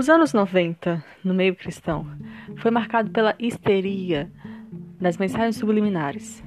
Os 0.00 0.08
anos 0.08 0.32
90, 0.32 1.04
no 1.22 1.34
meio 1.34 1.54
cristão, 1.54 2.06
foi 2.56 2.70
marcado 2.70 3.10
pela 3.10 3.34
histeria 3.38 4.32
das 4.98 5.18
mensagens 5.18 5.56
subliminares. 5.56 6.42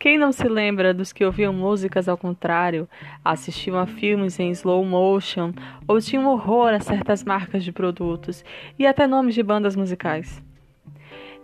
Quem 0.00 0.18
não 0.18 0.32
se 0.32 0.48
lembra 0.48 0.92
dos 0.92 1.12
que 1.12 1.24
ouviam 1.24 1.52
músicas 1.52 2.08
ao 2.08 2.18
contrário, 2.18 2.88
assistiam 3.24 3.78
a 3.78 3.86
filmes 3.86 4.40
em 4.40 4.50
slow 4.50 4.84
motion 4.84 5.52
ou 5.86 6.00
tinham 6.00 6.26
horror 6.26 6.74
a 6.74 6.80
certas 6.80 7.22
marcas 7.22 7.62
de 7.62 7.70
produtos 7.70 8.44
e 8.76 8.84
até 8.84 9.06
nomes 9.06 9.36
de 9.36 9.44
bandas 9.44 9.76
musicais? 9.76 10.42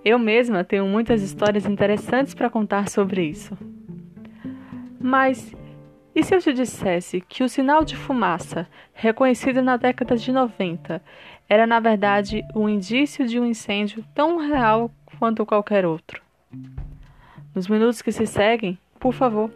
Eu 0.05 0.19
mesma 0.19 0.65
tenho 0.65 0.87
muitas 0.87 1.23
histórias 1.23 1.67
interessantes 1.67 2.35
para 2.35 2.51
contar 2.51 2.89
sobre 2.89 3.23
isso. 3.23 3.57
Mas 4.99 5.55
e 6.15 6.23
se 6.23 6.35
eu 6.35 6.41
te 6.41 6.53
dissesse 6.53 7.21
que 7.21 7.43
o 7.43 7.49
sinal 7.49 7.85
de 7.85 7.97
fumaça, 7.97 8.69
reconhecido 8.93 9.63
na 9.63 9.77
década 9.77 10.17
de 10.17 10.31
90, 10.31 11.03
era 11.49 11.67
na 11.67 11.81
verdade 11.81 12.43
um 12.55 12.69
indício 12.69 13.27
de 13.27 13.41
um 13.41 13.47
incêndio 13.47 14.05
tão 14.15 14.37
real 14.37 14.91
quanto 15.19 15.47
qualquer 15.47 15.87
outro? 15.87 16.23
Nos 17.55 17.67
minutos 17.67 18.03
que 18.03 18.13
se 18.13 18.27
seguem, 18.27 18.79
por 19.01 19.15
favor, 19.15 19.51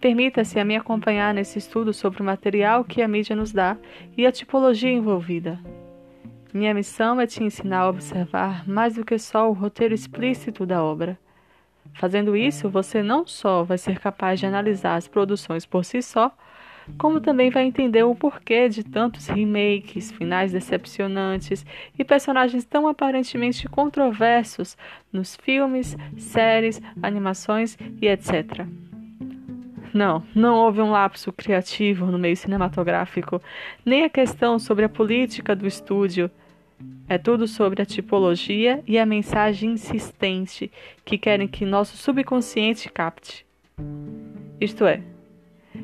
permita-se 0.00 0.58
a 0.58 0.64
me 0.64 0.76
acompanhar 0.76 1.32
nesse 1.32 1.58
estudo 1.58 1.92
sobre 1.92 2.20
o 2.20 2.24
material 2.24 2.84
que 2.84 3.00
a 3.00 3.06
mídia 3.06 3.36
nos 3.36 3.52
dá 3.52 3.76
e 4.16 4.26
a 4.26 4.32
tipologia 4.32 4.90
envolvida. 4.90 5.60
Minha 6.52 6.74
missão 6.74 7.20
é 7.20 7.26
te 7.26 7.42
ensinar 7.42 7.82
a 7.82 7.88
observar 7.88 8.68
mais 8.68 8.96
do 8.96 9.04
que 9.04 9.18
só 9.18 9.48
o 9.48 9.52
roteiro 9.52 9.94
explícito 9.94 10.66
da 10.66 10.82
obra 10.82 11.18
Fazendo 11.94 12.36
isso, 12.36 12.68
você 12.68 13.02
não 13.02 13.26
só 13.26 13.62
vai 13.62 13.78
ser 13.78 13.98
capaz 13.98 14.40
de 14.40 14.46
analisar 14.46 14.96
as 14.96 15.06
produções 15.06 15.66
por 15.66 15.84
si 15.84 16.02
só, 16.02 16.34
como 16.98 17.20
também 17.20 17.50
vai 17.50 17.64
entender 17.64 18.02
o 18.02 18.14
porquê 18.14 18.68
de 18.68 18.82
tantos 18.82 19.28
remakes, 19.28 20.10
finais 20.10 20.52
decepcionantes 20.52 21.64
e 21.98 22.04
personagens 22.04 22.64
tão 22.64 22.88
aparentemente 22.88 23.68
controversos 23.68 24.76
nos 25.12 25.36
filmes, 25.36 25.96
séries, 26.16 26.80
animações 27.02 27.76
e 28.00 28.08
etc. 28.08 28.66
Não, 29.92 30.22
não 30.34 30.56
houve 30.56 30.80
um 30.80 30.90
lapso 30.90 31.32
criativo 31.32 32.06
no 32.06 32.18
meio 32.18 32.36
cinematográfico, 32.36 33.40
nem 33.84 34.04
a 34.04 34.10
questão 34.10 34.58
sobre 34.58 34.86
a 34.86 34.88
política 34.88 35.54
do 35.54 35.66
estúdio 35.66 36.30
é 37.08 37.18
tudo 37.18 37.46
sobre 37.46 37.82
a 37.82 37.86
tipologia 37.86 38.82
e 38.86 38.98
a 38.98 39.04
mensagem 39.04 39.72
insistente 39.72 40.72
que 41.04 41.18
querem 41.18 41.46
que 41.46 41.64
nosso 41.64 41.96
subconsciente 41.96 42.90
capte. 42.90 43.44
Isto 44.60 44.86
é, 44.86 45.02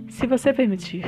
se 0.08 0.26
você 0.26 0.52
permitir. 0.52 1.04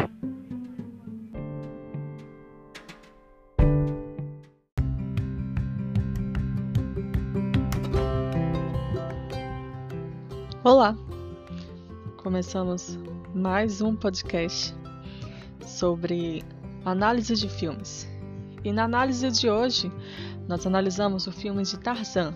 Olá! 10.62 10.94
Começamos 12.18 12.98
mais 13.34 13.80
um 13.80 13.96
podcast 13.96 14.74
sobre 15.64 16.44
análise 16.84 17.34
de 17.34 17.48
filmes. 17.48 18.09
E 18.64 18.72
na 18.72 18.84
análise 18.84 19.30
de 19.30 19.48
hoje, 19.48 19.90
nós 20.48 20.66
analisamos 20.66 21.26
o 21.26 21.32
filme 21.32 21.62
de 21.62 21.78
Tarzan, 21.78 22.34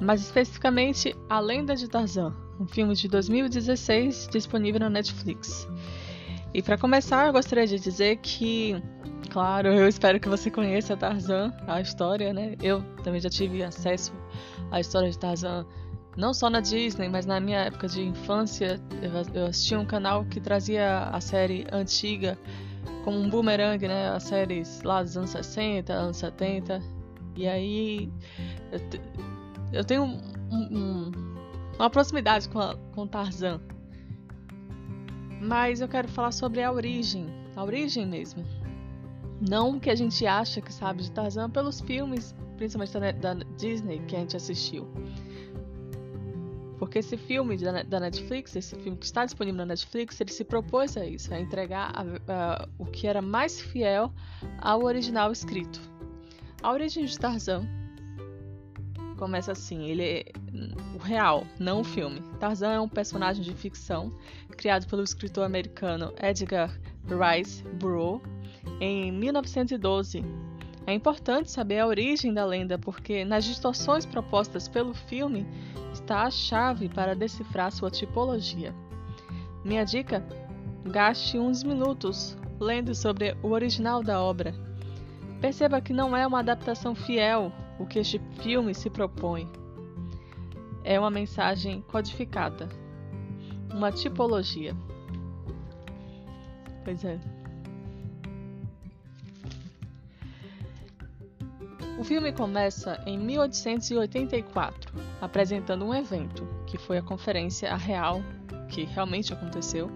mais 0.00 0.20
especificamente 0.20 1.14
A 1.28 1.38
Lenda 1.38 1.76
de 1.76 1.88
Tarzan, 1.88 2.34
um 2.58 2.66
filme 2.66 2.94
de 2.94 3.08
2016 3.08 4.28
disponível 4.30 4.80
na 4.80 4.90
Netflix. 4.90 5.68
E 6.52 6.60
para 6.62 6.76
começar, 6.76 7.26
eu 7.26 7.32
gostaria 7.32 7.66
de 7.66 7.78
dizer 7.78 8.16
que, 8.16 8.82
claro, 9.30 9.68
eu 9.68 9.88
espero 9.88 10.18
que 10.18 10.28
você 10.28 10.50
conheça 10.50 10.96
Tarzan, 10.96 11.52
a 11.66 11.80
história, 11.80 12.32
né? 12.32 12.56
Eu 12.60 12.82
também 13.02 13.20
já 13.20 13.30
tive 13.30 13.62
acesso 13.62 14.12
à 14.70 14.80
história 14.80 15.10
de 15.10 15.18
Tarzan 15.18 15.66
não 16.16 16.34
só 16.34 16.50
na 16.50 16.60
Disney, 16.60 17.08
mas 17.08 17.24
na 17.24 17.40
minha 17.40 17.60
época 17.60 17.88
de 17.88 18.02
infância, 18.02 18.78
eu 19.32 19.46
assistia 19.46 19.78
um 19.80 19.86
canal 19.86 20.24
que 20.26 20.40
trazia 20.40 21.04
a 21.04 21.20
série 21.20 21.66
antiga 21.72 22.38
como 23.04 23.18
um 23.18 23.28
boomerang, 23.28 23.86
né? 23.86 24.08
As 24.10 24.24
séries 24.24 24.82
lá 24.82 25.02
dos 25.02 25.16
anos 25.16 25.30
60, 25.30 25.92
anos 25.92 26.16
70. 26.16 26.82
E 27.36 27.46
aí 27.46 28.12
eu, 28.70 28.78
te, 28.88 29.00
eu 29.72 29.84
tenho 29.84 30.04
um, 30.04 30.20
um, 30.50 31.12
uma 31.78 31.90
proximidade 31.90 32.48
com, 32.48 32.58
a, 32.58 32.76
com 32.94 33.06
Tarzan. 33.06 33.60
Mas 35.40 35.80
eu 35.80 35.88
quero 35.88 36.08
falar 36.08 36.32
sobre 36.32 36.62
a 36.62 36.70
origem, 36.70 37.26
a 37.56 37.64
origem 37.64 38.06
mesmo. 38.06 38.44
Não 39.40 39.76
o 39.76 39.80
que 39.80 39.90
a 39.90 39.94
gente 39.94 40.24
acha 40.24 40.60
que 40.60 40.72
sabe 40.72 41.02
de 41.02 41.10
Tarzan 41.10 41.50
pelos 41.50 41.80
filmes, 41.80 42.32
principalmente 42.56 42.92
da, 43.20 43.34
da 43.34 43.44
Disney, 43.56 43.98
que 44.06 44.14
a 44.14 44.20
gente 44.20 44.36
assistiu. 44.36 44.88
Porque 46.82 46.98
esse 46.98 47.16
filme 47.16 47.56
da 47.56 48.00
Netflix, 48.00 48.56
esse 48.56 48.74
filme 48.74 48.98
que 48.98 49.04
está 49.04 49.24
disponível 49.24 49.58
na 49.58 49.66
Netflix, 49.66 50.20
ele 50.20 50.32
se 50.32 50.42
propôs 50.42 50.96
a 50.96 51.06
isso, 51.06 51.32
a 51.32 51.38
entregar 51.38 51.92
a, 51.94 52.02
a, 52.26 52.68
o 52.76 52.84
que 52.84 53.06
era 53.06 53.22
mais 53.22 53.60
fiel 53.60 54.12
ao 54.58 54.82
original 54.82 55.30
escrito. 55.30 55.80
A 56.60 56.72
origem 56.72 57.04
de 57.04 57.16
Tarzan 57.16 57.68
começa 59.16 59.52
assim, 59.52 59.84
ele 59.84 60.02
é 60.02 60.24
o 60.96 60.98
real, 60.98 61.46
não 61.56 61.82
o 61.82 61.84
filme. 61.84 62.20
Tarzan 62.40 62.72
é 62.72 62.80
um 62.80 62.88
personagem 62.88 63.44
de 63.44 63.54
ficção 63.54 64.12
criado 64.56 64.84
pelo 64.88 65.04
escritor 65.04 65.44
americano 65.44 66.12
Edgar 66.20 66.76
Rice 67.06 67.62
Burroughs 67.78 68.28
em 68.80 69.12
1912 69.12 70.24
é 70.86 70.92
importante 70.92 71.50
saber 71.50 71.78
a 71.78 71.86
origem 71.86 72.34
da 72.34 72.44
lenda 72.44 72.76
porque 72.76 73.24
nas 73.24 73.44
distorções 73.44 74.04
propostas 74.04 74.66
pelo 74.66 74.92
filme 74.92 75.46
está 76.02 76.24
a 76.24 76.30
chave 76.30 76.88
para 76.88 77.14
decifrar 77.14 77.72
sua 77.72 77.90
tipologia. 77.90 78.74
Minha 79.64 79.84
dica: 79.84 80.22
gaste 80.84 81.38
uns 81.38 81.62
minutos 81.62 82.36
lendo 82.60 82.94
sobre 82.94 83.36
o 83.42 83.48
original 83.48 84.02
da 84.02 84.20
obra. 84.20 84.54
Perceba 85.40 85.80
que 85.80 85.92
não 85.92 86.16
é 86.16 86.26
uma 86.26 86.40
adaptação 86.40 86.94
fiel 86.94 87.52
o 87.78 87.86
que 87.86 87.98
este 87.98 88.20
filme 88.40 88.74
se 88.74 88.90
propõe. 88.90 89.50
É 90.84 90.98
uma 90.98 91.10
mensagem 91.10 91.82
codificada, 91.82 92.68
uma 93.72 93.90
tipologia. 93.90 94.76
Pois 96.84 97.04
é. 97.04 97.18
O 102.02 102.04
filme 102.04 102.32
começa 102.32 103.00
em 103.06 103.16
1884, 103.16 104.92
apresentando 105.20 105.84
um 105.84 105.94
evento, 105.94 106.44
que 106.66 106.76
foi 106.76 106.98
a 106.98 107.02
Conferência 107.02 107.72
Real, 107.76 108.20
que 108.68 108.82
realmente 108.82 109.32
aconteceu, 109.32 109.88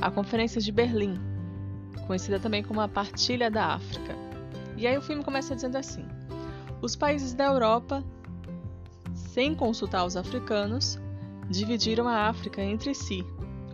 a 0.00 0.10
Conferência 0.10 0.62
de 0.62 0.72
Berlim, 0.72 1.20
conhecida 2.06 2.40
também 2.40 2.62
como 2.62 2.80
a 2.80 2.88
Partilha 2.88 3.50
da 3.50 3.66
África. 3.66 4.16
E 4.78 4.86
aí 4.86 4.96
o 4.96 5.02
filme 5.02 5.22
começa 5.22 5.54
dizendo 5.54 5.76
assim: 5.76 6.06
os 6.80 6.96
países 6.96 7.34
da 7.34 7.44
Europa, 7.44 8.02
sem 9.14 9.54
consultar 9.54 10.06
os 10.06 10.16
africanos, 10.16 10.98
dividiram 11.50 12.08
a 12.08 12.28
África 12.28 12.62
entre 12.62 12.94
si. 12.94 13.22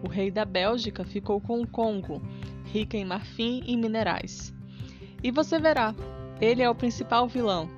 O 0.03 0.09
rei 0.09 0.33
da 0.33 0.45
Bélgica 0.45 1.05
ficou 1.05 1.41
com 1.41 1.61
o 1.61 1.67
Congo, 1.67 2.21
rica 2.65 2.97
em 2.97 3.05
marfim 3.05 3.63
e 3.65 3.77
minerais. 3.77 4.53
E 5.23 5.31
você 5.31 5.61
verá, 5.61 5.95
ele 6.41 6.63
é 6.63 6.71
o 6.71 6.75
principal 6.75 7.27
vilão. 7.27 7.69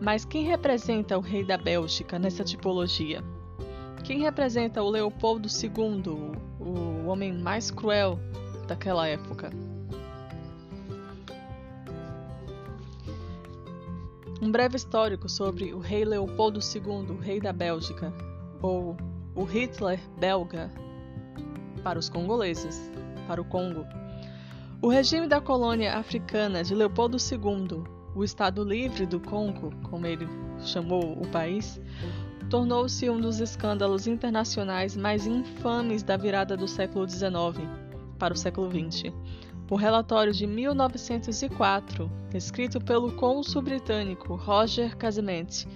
Mas 0.00 0.24
quem 0.24 0.44
representa 0.44 1.18
o 1.18 1.20
rei 1.20 1.44
da 1.44 1.56
Bélgica 1.56 2.18
nessa 2.18 2.44
tipologia? 2.44 3.22
Quem 4.04 4.20
representa 4.20 4.82
o 4.82 4.88
Leopoldo 4.88 5.48
II, 5.48 6.32
o 6.60 7.06
homem 7.06 7.32
mais 7.32 7.70
cruel 7.70 8.18
daquela 8.66 9.06
época? 9.06 9.50
Um 14.40 14.52
breve 14.52 14.76
histórico 14.76 15.28
sobre 15.28 15.74
o 15.74 15.80
rei 15.80 16.04
Leopoldo 16.04 16.60
II, 16.60 17.16
o 17.16 17.18
rei 17.18 17.40
da 17.40 17.52
Bélgica, 17.52 18.12
ou 18.62 18.96
o 19.34 19.42
Hitler 19.42 20.00
belga 20.18 20.70
para 21.82 21.98
os 21.98 22.08
congoleses, 22.08 22.90
para 23.26 23.40
o 23.40 23.44
Congo. 23.44 23.84
O 24.80 24.86
regime 24.86 25.26
da 25.26 25.40
colônia 25.40 25.96
africana 25.96 26.62
de 26.62 26.72
Leopoldo 26.72 27.16
II, 27.16 27.82
o 28.14 28.22
Estado 28.22 28.62
Livre 28.62 29.06
do 29.06 29.18
Congo, 29.18 29.72
como 29.82 30.06
ele 30.06 30.28
chamou 30.60 31.20
o 31.20 31.26
país, 31.26 31.80
tornou-se 32.48 33.10
um 33.10 33.20
dos 33.20 33.40
escândalos 33.40 34.06
internacionais 34.06 34.96
mais 34.96 35.26
infames 35.26 36.04
da 36.04 36.16
virada 36.16 36.56
do 36.56 36.68
século 36.68 37.08
XIX 37.08 37.68
para 38.20 38.32
o 38.32 38.36
século 38.36 38.70
XX. 38.70 39.12
O 39.68 39.74
relatório 39.74 40.32
de 40.32 40.46
1904, 40.46 42.08
escrito 42.32 42.80
pelo 42.80 43.10
cônsul 43.16 43.62
britânico 43.62 44.36
Roger 44.36 44.96
Casement, 44.96 45.66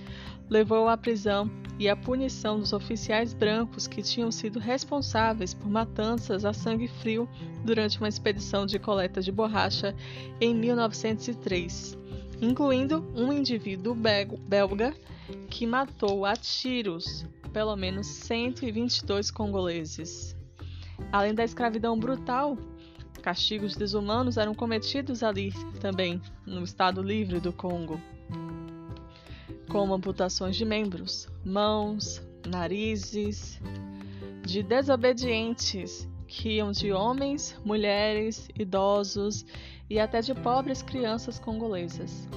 levou 0.49 0.89
à 0.89 0.97
prisão 0.97 1.51
e 1.79 1.89
à 1.89 1.97
punição 1.97 2.59
dos 2.59 2.73
oficiais 2.73 3.33
brancos 3.33 3.87
que 3.87 4.03
tinham 4.03 4.31
sido 4.31 4.59
responsáveis 4.59 5.55
por 5.55 5.69
matanças 5.69 6.45
a 6.45 6.53
sangue 6.53 6.89
frio 6.89 7.29
durante 7.65 7.99
uma 7.99 8.09
expedição 8.09 8.67
de 8.67 8.79
coleta 8.79 9.21
de 9.21 9.33
borracha 9.33 9.95
em 10.41 10.55
1903. 10.55 11.99
incluindo 12.41 13.09
um 13.15 13.33
indivíduo 13.33 13.95
belga 13.95 14.93
que 15.49 15.65
matou 15.65 16.27
a 16.27 16.35
tiros 16.35 17.25
pelo 17.53 17.77
menos 17.77 18.07
122 18.07 19.31
congoleses. 19.31 20.37
Além 21.13 21.35
da 21.35 21.45
escravidão 21.45 21.99
brutal, 21.99 22.57
castigos 23.23 23.77
desumanos 23.77 24.37
eram 24.37 24.55
cometidos 24.55 25.23
ali 25.23 25.53
também, 25.81 26.21
no 26.45 26.65
Estado 26.65 27.03
Livre 27.03 27.39
do 27.39 27.53
Congo, 27.53 28.01
como 29.73 29.95
amputações 29.95 30.55
de 30.55 30.67
membros, 30.67 31.27
mãos, 31.43 32.23
narizes, 32.47 33.59
de 34.45 34.63
desobedientes 34.63 36.07
que 36.27 36.57
iam 36.57 36.73
de 36.73 36.93
homens, 36.93 37.59
mulheres, 37.65 38.51
idosos 38.55 39.47
e 39.89 39.99
até 39.99 40.21
de 40.21 40.35
pobres 40.35 40.83
crianças 40.83 41.39
congolesas. 41.39 42.29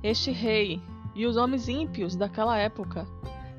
Este 0.00 0.30
rei 0.30 0.80
e 1.16 1.26
os 1.26 1.36
homens 1.36 1.66
ímpios 1.66 2.14
daquela 2.14 2.56
época 2.56 3.04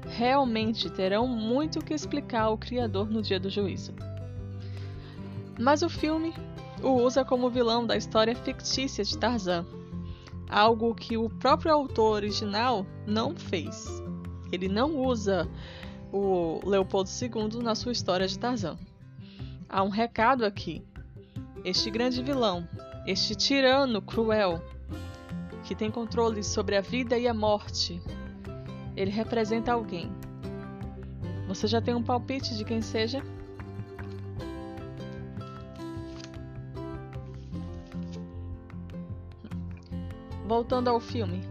realmente 0.08 0.90
terão 0.90 1.28
muito 1.28 1.84
que 1.84 1.94
explicar 1.94 2.44
ao 2.44 2.58
Criador 2.58 3.10
no 3.10 3.22
dia 3.22 3.42
do 3.42 3.50
juízo. 3.50 3.94
Mas 5.60 5.82
o 5.82 5.90
filme 5.90 6.34
o 6.82 6.92
usa 6.92 7.26
como 7.26 7.50
vilão 7.50 7.86
da 7.86 7.98
história 7.98 8.34
fictícia 8.34 9.04
de 9.04 9.18
Tarzan, 9.18 9.66
algo 10.52 10.94
que 10.94 11.18
o 11.18 11.30
próprio 11.30 11.74
autor 11.74 12.16
original 12.16 12.86
não 13.08 13.34
fez. 13.34 14.04
Ele 14.52 14.68
não 14.68 14.98
usa 14.98 15.50
o 16.12 16.60
Leopoldo 16.66 17.10
II 17.10 17.64
na 17.64 17.74
sua 17.74 17.94
história 17.94 18.28
de 18.28 18.38
Tarzan. 18.38 18.78
Há 19.70 19.82
um 19.82 19.90
recado 19.90 20.46
aqui. 20.46 20.84
Este 21.64 21.90
grande 21.90 22.22
vilão, 22.22 22.68
este 23.08 23.34
tirano 23.34 24.02
cruel, 24.02 24.62
que 25.64 25.74
tem 25.74 25.90
controle 25.90 26.44
sobre 26.44 26.76
a 26.76 26.82
vida 26.82 27.18
e 27.18 27.28
a 27.28 27.34
morte, 27.34 28.02
ele 28.96 29.12
representa 29.12 29.72
alguém. 29.72 30.12
Você 31.48 31.68
já 31.68 31.82
tem 31.82 31.96
um 31.96 32.04
palpite 32.04 32.58
de 32.58 32.66
quem 32.66 32.82
seja? 32.82 33.24
Voltando 40.52 40.90
ao 40.90 41.00
filme. 41.00 41.42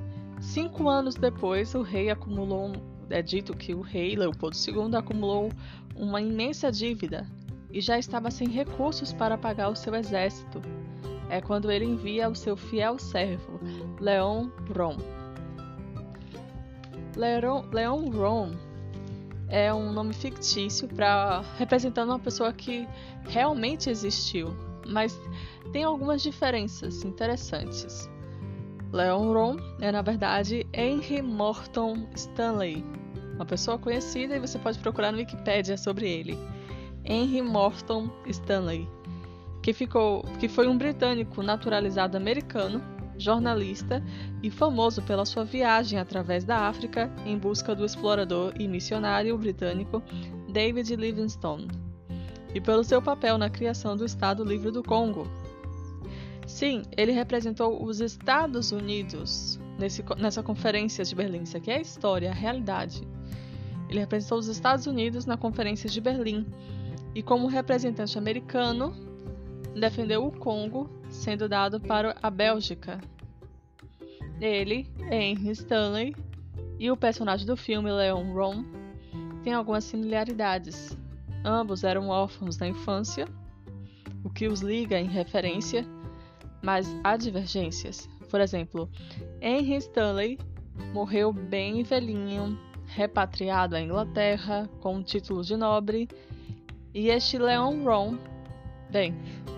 Cinco 0.42 0.86
anos 0.86 1.14
depois, 1.14 1.74
o 1.74 1.80
rei 1.80 2.10
acumulou. 2.10 2.70
É 3.08 3.22
dito 3.22 3.56
que 3.56 3.74
o 3.74 3.80
rei 3.80 4.14
Leopoldo 4.14 4.54
II 4.54 4.94
acumulou 4.94 5.50
uma 5.96 6.20
imensa 6.20 6.70
dívida 6.70 7.26
e 7.72 7.80
já 7.80 7.98
estava 7.98 8.30
sem 8.30 8.46
recursos 8.46 9.10
para 9.10 9.38
pagar 9.38 9.70
o 9.70 9.74
seu 9.74 9.94
exército. 9.94 10.60
É 11.30 11.40
quando 11.40 11.70
ele 11.70 11.86
envia 11.86 12.28
o 12.28 12.34
seu 12.34 12.58
fiel 12.58 12.98
servo, 12.98 13.58
Leon 13.98 14.50
Bron. 14.68 14.98
Leon, 17.16 18.10
Bron 18.10 18.50
é 19.48 19.72
um 19.72 19.94
nome 19.94 20.12
fictício 20.12 20.86
para 20.88 21.42
representando 21.56 22.10
uma 22.10 22.18
pessoa 22.18 22.52
que 22.52 22.86
realmente 23.30 23.88
existiu, 23.88 24.54
mas 24.86 25.18
tem 25.72 25.84
algumas 25.84 26.20
diferenças 26.20 27.02
interessantes. 27.02 28.09
Leon 28.92 29.32
Ron 29.32 29.56
é 29.80 29.92
na 29.92 30.02
verdade 30.02 30.66
Henry 30.72 31.22
Morton 31.22 32.08
Stanley, 32.16 32.84
uma 33.34 33.46
pessoa 33.46 33.78
conhecida 33.78 34.36
e 34.36 34.40
você 34.40 34.58
pode 34.58 34.78
procurar 34.80 35.12
no 35.12 35.18
Wikipedia 35.18 35.76
sobre 35.78 36.08
ele. 36.08 36.36
Henry 37.04 37.40
Morton 37.40 38.10
Stanley, 38.26 38.88
que, 39.62 39.72
ficou, 39.72 40.22
que 40.40 40.48
foi 40.48 40.66
um 40.66 40.76
britânico 40.76 41.40
naturalizado 41.40 42.16
americano, 42.16 42.82
jornalista 43.16 44.02
e 44.42 44.50
famoso 44.50 45.02
pela 45.02 45.24
sua 45.24 45.44
viagem 45.44 45.98
através 45.98 46.44
da 46.44 46.66
África 46.66 47.10
em 47.24 47.38
busca 47.38 47.74
do 47.74 47.84
explorador 47.84 48.52
e 48.58 48.66
missionário 48.66 49.38
britânico 49.38 50.02
David 50.48 50.96
Livingstone, 50.96 51.68
e 52.52 52.60
pelo 52.60 52.82
seu 52.82 53.00
papel 53.00 53.38
na 53.38 53.48
criação 53.48 53.96
do 53.96 54.04
Estado 54.04 54.42
Livre 54.42 54.72
do 54.72 54.82
Congo. 54.82 55.28
Sim, 56.50 56.82
ele 56.96 57.12
representou 57.12 57.82
os 57.82 58.00
Estados 58.00 58.72
Unidos 58.72 59.58
nesse, 59.78 60.04
nessa 60.18 60.42
conferência 60.42 61.04
de 61.04 61.14
Berlim. 61.14 61.44
Isso 61.44 61.56
aqui 61.56 61.70
é 61.70 61.76
a 61.76 61.80
história, 61.80 62.28
a 62.28 62.34
realidade. 62.34 63.06
Ele 63.88 64.00
representou 64.00 64.36
os 64.36 64.48
Estados 64.48 64.84
Unidos 64.84 65.24
na 65.24 65.36
Conferência 65.36 65.88
de 65.88 66.00
Berlim 66.00 66.44
e, 67.14 67.22
como 67.22 67.46
representante 67.46 68.18
americano, 68.18 68.92
defendeu 69.78 70.26
o 70.26 70.32
Congo, 70.32 70.90
sendo 71.08 71.48
dado 71.48 71.80
para 71.80 72.16
a 72.20 72.28
Bélgica. 72.28 73.00
Ele, 74.40 74.88
Henry 75.08 75.52
Stanley, 75.52 76.16
e 76.80 76.90
o 76.90 76.96
personagem 76.96 77.46
do 77.46 77.56
filme, 77.56 77.92
Leon 77.92 78.34
Ron, 78.34 78.64
têm 79.44 79.54
algumas 79.54 79.84
similaridades. 79.84 80.98
Ambos 81.44 81.84
eram 81.84 82.08
órfãos 82.08 82.58
na 82.58 82.66
infância, 82.66 83.28
o 84.24 84.28
que 84.28 84.48
os 84.48 84.60
liga 84.60 84.98
em 84.98 85.06
referência, 85.06 85.86
mas 86.62 86.88
há 87.04 87.16
divergências. 87.16 88.08
Por 88.30 88.40
exemplo, 88.40 88.88
Henry 89.40 89.76
Stanley 89.76 90.38
morreu 90.92 91.32
bem 91.32 91.82
velhinho, 91.82 92.58
repatriado 92.86 93.76
à 93.76 93.80
Inglaterra 93.80 94.68
com 94.80 94.96
um 94.96 95.02
título 95.02 95.42
de 95.42 95.56
nobre 95.56 96.08
e 96.92 97.08
este 97.08 97.38
Leon 97.38 97.84
Ron, 97.84 98.18
bem, 98.90 99.14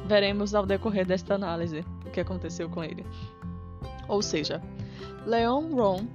veremos 0.07 0.55
ao 0.55 0.67
decorrer 0.67 1.07
desta 1.07 1.35
análise 1.35 1.85
o 2.05 2.11
que 2.11 2.21
aconteceu 2.21 2.69
com 2.69 2.85
ele. 2.85 3.07
Ou 4.09 4.21
seja, 4.21 4.61
Leon 5.27 5.75
Ron 5.75 6.07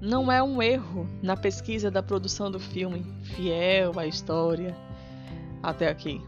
não 0.00 0.32
é 0.32 0.42
um 0.42 0.60
erro 0.60 1.06
na 1.22 1.36
pesquisa 1.36 1.90
da 1.90 2.02
produção 2.02 2.50
do 2.50 2.58
filme, 2.58 3.04
fiel 3.22 3.98
à 3.98 4.06
história 4.06 4.74
até 5.62 5.88
aqui. 5.88 6.20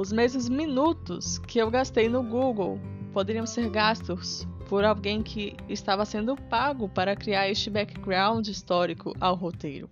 Os 0.00 0.10
mesmos 0.10 0.48
minutos 0.48 1.36
que 1.36 1.58
eu 1.58 1.70
gastei 1.70 2.08
no 2.08 2.22
Google 2.22 2.80
poderiam 3.12 3.44
ser 3.44 3.68
gastos 3.68 4.48
por 4.66 4.82
alguém 4.82 5.22
que 5.22 5.54
estava 5.68 6.06
sendo 6.06 6.34
pago 6.36 6.88
para 6.88 7.14
criar 7.14 7.50
este 7.50 7.68
background 7.68 8.48
histórico 8.48 9.14
ao 9.20 9.34
roteiro. 9.34 9.90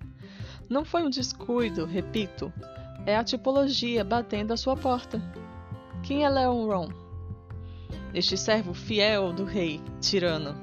Não 0.66 0.82
foi 0.82 1.02
um 1.02 1.10
descuido, 1.10 1.84
repito, 1.84 2.50
é 3.04 3.18
a 3.18 3.22
tipologia 3.22 4.02
batendo 4.02 4.54
à 4.54 4.56
sua 4.56 4.74
porta. 4.74 5.20
Quem 6.02 6.24
é 6.24 6.30
Leon? 6.30 6.88
Este 8.14 8.34
servo 8.34 8.72
fiel 8.72 9.30
do 9.34 9.44
rei 9.44 9.78
tirano. 10.00 10.56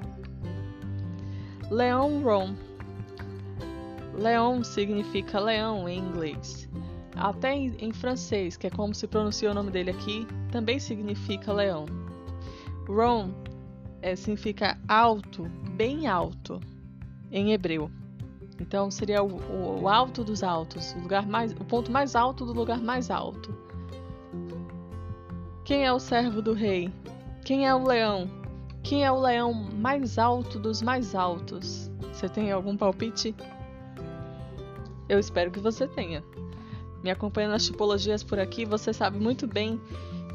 Leon 1.70 2.20
Ron. 2.24 2.56
Leon 4.16 4.64
significa 4.64 5.40
leão 5.40 5.88
em 5.88 6.00
inglês. 6.00 6.68
Até 7.16 7.54
em, 7.54 7.76
em, 7.80 7.94
francês, 7.94 8.58
que 8.58 8.68
é 8.68 8.70
como 8.70 8.94
se 8.94 9.08
pronuncia 9.08 9.50
o 9.50 9.54
nome 9.54 9.72
dele 9.72 9.92
aqui, 9.92 10.28
também 10.52 10.80
significa 10.80 11.54
leão. 11.54 11.86
Ron 12.88 13.32
é, 14.02 14.16
significa 14.16 14.78
alto, 14.88 15.44
bem 15.76 16.08
alto, 16.08 16.60
em 17.32 17.54
hebreu. 17.54 17.90
Então 18.60 18.90
seria 18.90 19.24
o, 19.24 19.82
o, 19.82 19.90
alto 19.90 20.24
dos 20.24 20.44
altos, 20.44 20.94
o 20.94 21.00
lugar 21.00 21.26
mais, 21.26 21.52
o 21.54 21.66
ponto 21.66 21.92
mais 21.92 22.16
alto 22.16 22.46
do 22.46 22.54
lugar 22.54 22.80
mais 22.80 23.10
alto. 23.10 23.54
Quem 25.64 25.86
é 25.86 25.92
o 25.92 26.00
servo 26.00 26.42
do 26.42 26.54
rei? 26.54 26.92
Quem 27.44 27.68
é 27.68 27.74
o 27.74 27.84
leão? 27.84 28.30
Quem 28.84 29.04
é 29.04 29.12
o 29.12 29.20
leão 29.20 29.54
mais 29.54 30.18
alto 30.18 30.60
dos 30.60 30.82
mais 30.82 31.16
altos? 31.16 31.92
Você 32.14 32.30
tem 32.30 32.52
algum 32.52 32.78
palpite? 32.78 33.36
Eu 35.10 35.20
espero 35.20 35.52
que 35.52 35.60
você 35.60 35.88
tenha. 35.88 36.24
Me 37.06 37.12
acompanhando 37.12 37.52
nas 37.52 37.64
tipologias 37.64 38.24
por 38.24 38.40
aqui, 38.40 38.66
você 38.66 38.92
sabe 38.92 39.20
muito 39.20 39.46
bem 39.46 39.80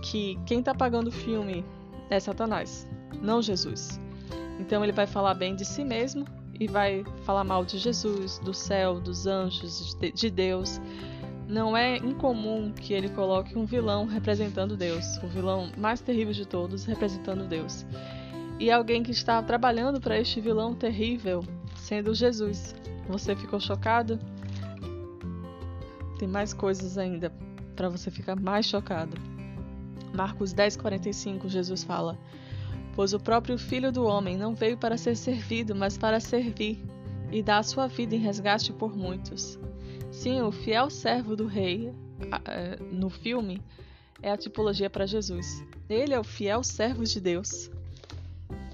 que 0.00 0.38
quem 0.46 0.60
está 0.60 0.72
pagando 0.72 1.08
o 1.08 1.10
filme 1.10 1.64
é 2.08 2.20
Satanás, 2.20 2.86
não 3.20 3.42
Jesus. 3.42 4.00
Então 4.60 4.84
ele 4.84 4.92
vai 4.92 5.04
falar 5.04 5.34
bem 5.34 5.56
de 5.56 5.64
si 5.64 5.84
mesmo 5.84 6.24
e 6.60 6.68
vai 6.68 7.04
falar 7.24 7.42
mal 7.42 7.64
de 7.64 7.76
Jesus, 7.76 8.38
do 8.38 8.54
céu, 8.54 9.00
dos 9.00 9.26
anjos, 9.26 9.98
de 10.14 10.30
Deus. 10.30 10.80
Não 11.48 11.76
é 11.76 11.96
incomum 11.96 12.70
que 12.70 12.94
ele 12.94 13.08
coloque 13.08 13.58
um 13.58 13.64
vilão 13.64 14.06
representando 14.06 14.76
Deus, 14.76 15.16
o 15.24 15.26
vilão 15.26 15.72
mais 15.76 16.00
terrível 16.00 16.32
de 16.32 16.46
todos 16.46 16.84
representando 16.84 17.48
Deus. 17.48 17.84
E 18.60 18.70
alguém 18.70 19.02
que 19.02 19.10
está 19.10 19.42
trabalhando 19.42 20.00
para 20.00 20.16
este 20.20 20.40
vilão 20.40 20.72
terrível 20.72 21.42
sendo 21.74 22.14
Jesus. 22.14 22.76
Você 23.08 23.34
ficou 23.34 23.58
chocado? 23.58 24.20
Tem 26.20 26.28
mais 26.28 26.52
coisas 26.52 26.98
ainda 26.98 27.32
para 27.74 27.88
você 27.88 28.10
ficar 28.10 28.36
mais 28.36 28.66
chocado. 28.66 29.16
Marcos 30.14 30.52
10:45 30.52 31.48
Jesus 31.48 31.82
fala: 31.82 32.18
Pois 32.94 33.14
o 33.14 33.18
próprio 33.18 33.56
Filho 33.56 33.90
do 33.90 34.04
Homem 34.04 34.36
não 34.36 34.54
veio 34.54 34.76
para 34.76 34.98
ser 34.98 35.16
servido, 35.16 35.74
mas 35.74 35.96
para 35.96 36.20
servir 36.20 36.84
e 37.32 37.42
dar 37.42 37.60
a 37.60 37.62
sua 37.62 37.86
vida 37.86 38.14
em 38.14 38.18
resgate 38.18 38.70
por 38.70 38.94
muitos. 38.94 39.58
Sim, 40.10 40.42
o 40.42 40.52
fiel 40.52 40.90
servo 40.90 41.34
do 41.34 41.46
rei, 41.46 41.90
no 42.92 43.08
filme, 43.08 43.62
é 44.20 44.30
a 44.30 44.36
tipologia 44.36 44.90
para 44.90 45.06
Jesus. 45.06 45.64
Ele 45.88 46.12
é 46.12 46.20
o 46.20 46.24
fiel 46.24 46.62
servo 46.62 47.02
de 47.02 47.18
Deus. 47.18 47.70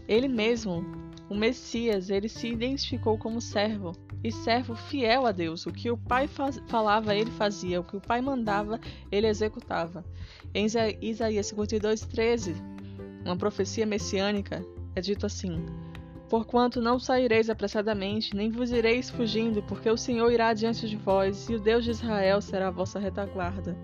Ele 0.08 0.26
mesmo, 0.26 0.84
o 1.30 1.36
Messias, 1.36 2.10
ele 2.10 2.28
se 2.28 2.48
identificou 2.48 3.16
como 3.16 3.40
servo 3.40 3.92
e 4.26 4.32
servo 4.32 4.74
fiel 4.74 5.24
a 5.24 5.30
Deus. 5.30 5.66
O 5.66 5.72
que 5.72 5.88
o 5.88 5.96
pai 5.96 6.26
faz, 6.26 6.60
falava, 6.66 7.14
ele 7.14 7.30
fazia. 7.30 7.80
O 7.80 7.84
que 7.84 7.96
o 7.96 8.00
pai 8.00 8.20
mandava, 8.20 8.80
ele 9.10 9.28
executava. 9.28 10.04
Em 10.52 10.66
Isaías 11.00 11.46
52, 11.46 12.00
13, 12.00 12.56
uma 13.24 13.36
profecia 13.36 13.86
messiânica, 13.86 14.66
é 14.96 15.00
dito 15.00 15.26
assim: 15.26 15.64
Porquanto 16.28 16.80
não 16.80 16.98
saireis 16.98 17.48
apressadamente, 17.48 18.34
nem 18.34 18.50
vos 18.50 18.72
ireis 18.72 19.10
fugindo, 19.10 19.62
porque 19.62 19.88
o 19.88 19.96
Senhor 19.96 20.30
irá 20.32 20.52
diante 20.52 20.88
de 20.88 20.96
vós, 20.96 21.48
e 21.48 21.54
o 21.54 21.60
Deus 21.60 21.84
de 21.84 21.92
Israel 21.92 22.40
será 22.40 22.66
a 22.68 22.72
vossa 22.72 22.98
retaguarda. 22.98 23.76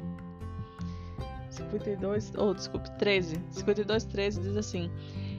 52, 1.51 2.33
ou 2.37 2.49
oh, 2.49 2.55
desculpe, 2.55 2.91
13. 2.99 3.41
52, 3.51 4.05
13 4.07 4.41
diz 4.41 4.57
assim: 4.57 4.91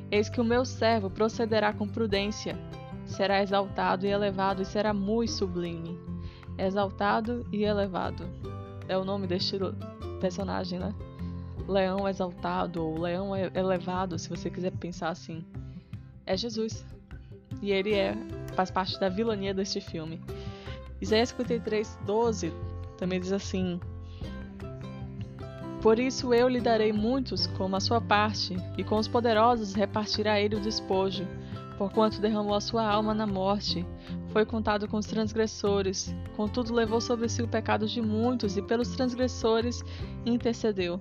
Eis 0.09 0.29
que 0.29 0.39
o 0.39 0.45
meu 0.45 0.63
servo 0.63 1.09
procederá 1.09 1.73
com 1.73 1.87
prudência, 1.87 2.57
será 3.05 3.41
exaltado 3.41 4.05
e 4.05 4.09
elevado, 4.09 4.61
e 4.61 4.65
será 4.65 4.93
muito 4.93 5.31
sublime. 5.31 5.99
Exaltado 6.57 7.45
e 7.51 7.63
elevado. 7.63 8.25
É 8.87 8.97
o 8.97 9.03
nome 9.03 9.27
deste 9.27 9.57
personagem, 10.19 10.79
né? 10.79 10.93
Leão 11.67 12.07
exaltado 12.07 12.83
ou 12.83 12.99
leão 12.99 13.35
elevado, 13.35 14.19
se 14.19 14.29
você 14.29 14.49
quiser 14.49 14.71
pensar 14.71 15.09
assim. 15.09 15.43
É 16.25 16.35
Jesus. 16.35 16.85
E 17.61 17.71
ele 17.71 17.93
é 17.93 18.15
faz 18.53 18.69
parte 18.69 18.99
da 18.99 19.09
vilania 19.09 19.53
deste 19.53 19.81
filme. 19.81 20.21
Isaías 21.01 21.29
53, 21.29 21.99
12 22.05 22.53
também 22.97 23.19
diz 23.19 23.31
assim: 23.31 23.79
Por 25.81 25.99
isso 25.99 26.33
eu 26.33 26.47
lhe 26.47 26.61
darei 26.61 26.93
muitos 26.93 27.47
como 27.47 27.75
a 27.75 27.79
sua 27.79 27.99
parte, 27.99 28.55
e 28.77 28.83
com 28.83 28.97
os 28.97 29.07
poderosos 29.07 29.73
repartirá 29.73 30.39
ele 30.39 30.55
o 30.55 30.61
despojo 30.61 31.27
porquanto 31.77 32.21
derramou 32.21 32.53
a 32.53 32.61
sua 32.61 32.85
alma 32.85 33.13
na 33.13 33.25
morte. 33.25 33.85
Foi 34.29 34.45
contado 34.45 34.87
com 34.87 34.97
os 34.97 35.05
transgressores, 35.05 36.15
contudo 36.35 36.73
levou 36.73 36.99
sobre 36.99 37.29
si 37.29 37.41
o 37.41 37.47
pecado 37.47 37.87
de 37.87 38.01
muitos 38.01 38.57
e 38.57 38.61
pelos 38.61 38.89
transgressores 38.89 39.83
intercedeu. 40.25 40.99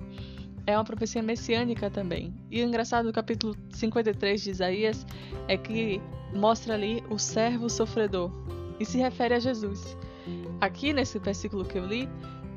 É 0.66 0.76
uma 0.76 0.84
profecia 0.84 1.22
messiânica 1.22 1.90
também. 1.90 2.32
E 2.50 2.62
o 2.62 2.66
engraçado 2.66 3.06
do 3.06 3.12
capítulo 3.12 3.56
53 3.70 4.42
de 4.42 4.50
Isaías 4.50 5.06
é 5.48 5.56
que 5.56 6.00
mostra 6.34 6.74
ali 6.74 7.02
o 7.10 7.18
servo 7.18 7.68
sofredor 7.68 8.30
e 8.78 8.84
se 8.84 8.98
refere 8.98 9.34
a 9.34 9.40
Jesus. 9.40 9.96
Aqui 10.60 10.92
nesse 10.92 11.18
versículo 11.18 11.64
que 11.64 11.78
eu 11.78 11.84
li, 11.84 12.08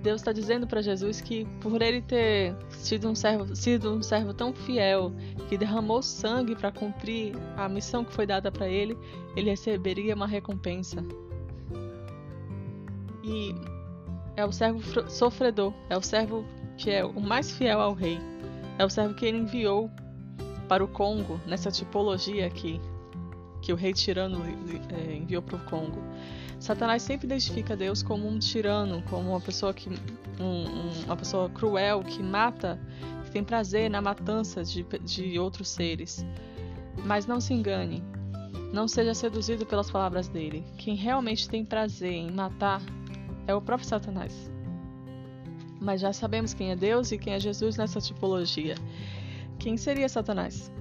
Deus 0.05 0.21
está 0.21 0.31
dizendo 0.31 0.67
para 0.67 0.83
Jesus 0.83 1.19
que 1.19 1.45
por 1.59 1.81
ele 1.81 1.99
ter 1.99 2.55
sido 2.69 3.09
um 3.09 3.15
servo, 3.15 3.55
sido 3.55 3.91
um 3.91 4.03
servo 4.03 4.35
tão 4.35 4.53
fiel, 4.53 5.11
que 5.49 5.57
derramou 5.57 5.99
sangue 6.03 6.55
para 6.55 6.71
cumprir 6.71 7.33
a 7.57 7.67
missão 7.67 8.05
que 8.05 8.13
foi 8.13 8.27
dada 8.27 8.51
para 8.51 8.69
ele, 8.69 8.95
ele 9.35 9.49
receberia 9.49 10.13
uma 10.13 10.27
recompensa. 10.27 11.03
E 13.23 13.55
é 14.35 14.45
o 14.45 14.51
servo 14.51 15.09
sofredor, 15.09 15.73
é 15.89 15.97
o 15.97 16.03
servo 16.03 16.45
que 16.77 16.91
é 16.91 17.03
o 17.03 17.19
mais 17.19 17.51
fiel 17.57 17.81
ao 17.81 17.95
rei, 17.95 18.19
é 18.77 18.85
o 18.85 18.89
servo 18.91 19.15
que 19.15 19.25
ele 19.25 19.39
enviou 19.39 19.89
para 20.69 20.83
o 20.83 20.87
Congo 20.87 21.41
nessa 21.47 21.71
tipologia 21.71 22.45
aqui 22.45 22.79
que 23.59 23.73
o 23.73 23.75
rei 23.75 23.91
tirano 23.91 24.43
é, 24.93 25.15
enviou 25.15 25.41
para 25.41 25.55
o 25.55 25.65
Congo. 25.65 25.99
Satanás 26.59 27.01
sempre 27.01 27.27
identifica 27.27 27.75
Deus 27.75 28.01
como 28.01 28.27
um 28.27 28.39
tirano, 28.39 29.03
como 29.09 29.31
uma 29.31 29.41
pessoa 29.41 29.73
que 29.73 29.89
um, 29.89 29.93
um, 30.43 31.03
uma 31.05 31.15
pessoa 31.15 31.49
cruel 31.49 32.03
que 32.03 32.23
mata, 32.23 32.79
que 33.25 33.31
tem 33.31 33.43
prazer 33.43 33.89
na 33.89 34.01
matança 34.01 34.63
de, 34.63 34.83
de 34.83 35.37
outros 35.39 35.69
seres. 35.69 36.25
Mas 37.03 37.25
não 37.25 37.39
se 37.39 37.53
engane, 37.53 38.03
não 38.73 38.87
seja 38.87 39.13
seduzido 39.13 39.65
pelas 39.65 39.91
palavras 39.91 40.27
dele. 40.27 40.65
Quem 40.77 40.95
realmente 40.95 41.47
tem 41.47 41.63
prazer 41.63 42.13
em 42.13 42.31
matar 42.31 42.81
é 43.47 43.53
o 43.53 43.61
próprio 43.61 43.87
Satanás. 43.87 44.51
Mas 45.79 46.01
já 46.01 46.11
sabemos 46.11 46.53
quem 46.53 46.71
é 46.71 46.75
Deus 46.75 47.11
e 47.11 47.17
quem 47.17 47.33
é 47.33 47.39
Jesus 47.39 47.77
nessa 47.77 47.99
tipologia. 47.99 48.75
Quem 49.59 49.77
seria 49.77 50.09
Satanás? 50.09 50.71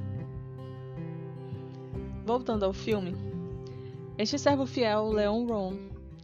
Voltando 2.24 2.64
ao 2.64 2.72
filme, 2.72 3.14
este 4.16 4.38
servo 4.38 4.66
fiel, 4.66 5.10
Leon 5.10 5.46
Ron, 5.46 5.76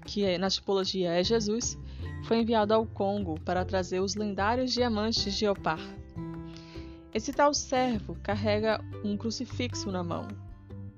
que 0.07 0.25
é, 0.25 0.39
na 0.39 0.49
tipologia 0.49 1.13
é 1.13 1.25
Jesus, 1.25 1.79
foi 2.25 2.39
enviado 2.39 2.73
ao 2.73 2.87
Congo 2.87 3.39
para 3.41 3.65
trazer 3.65 4.01
os 4.01 4.15
lendários 4.15 4.73
diamantes 4.73 5.35
de 5.35 5.49
Opar. 5.49 5.81
Esse 7.13 7.33
tal 7.33 7.53
servo 7.53 8.17
carrega 8.23 8.81
um 9.05 9.17
crucifixo 9.17 9.91
na 9.91 10.05
mão, 10.05 10.29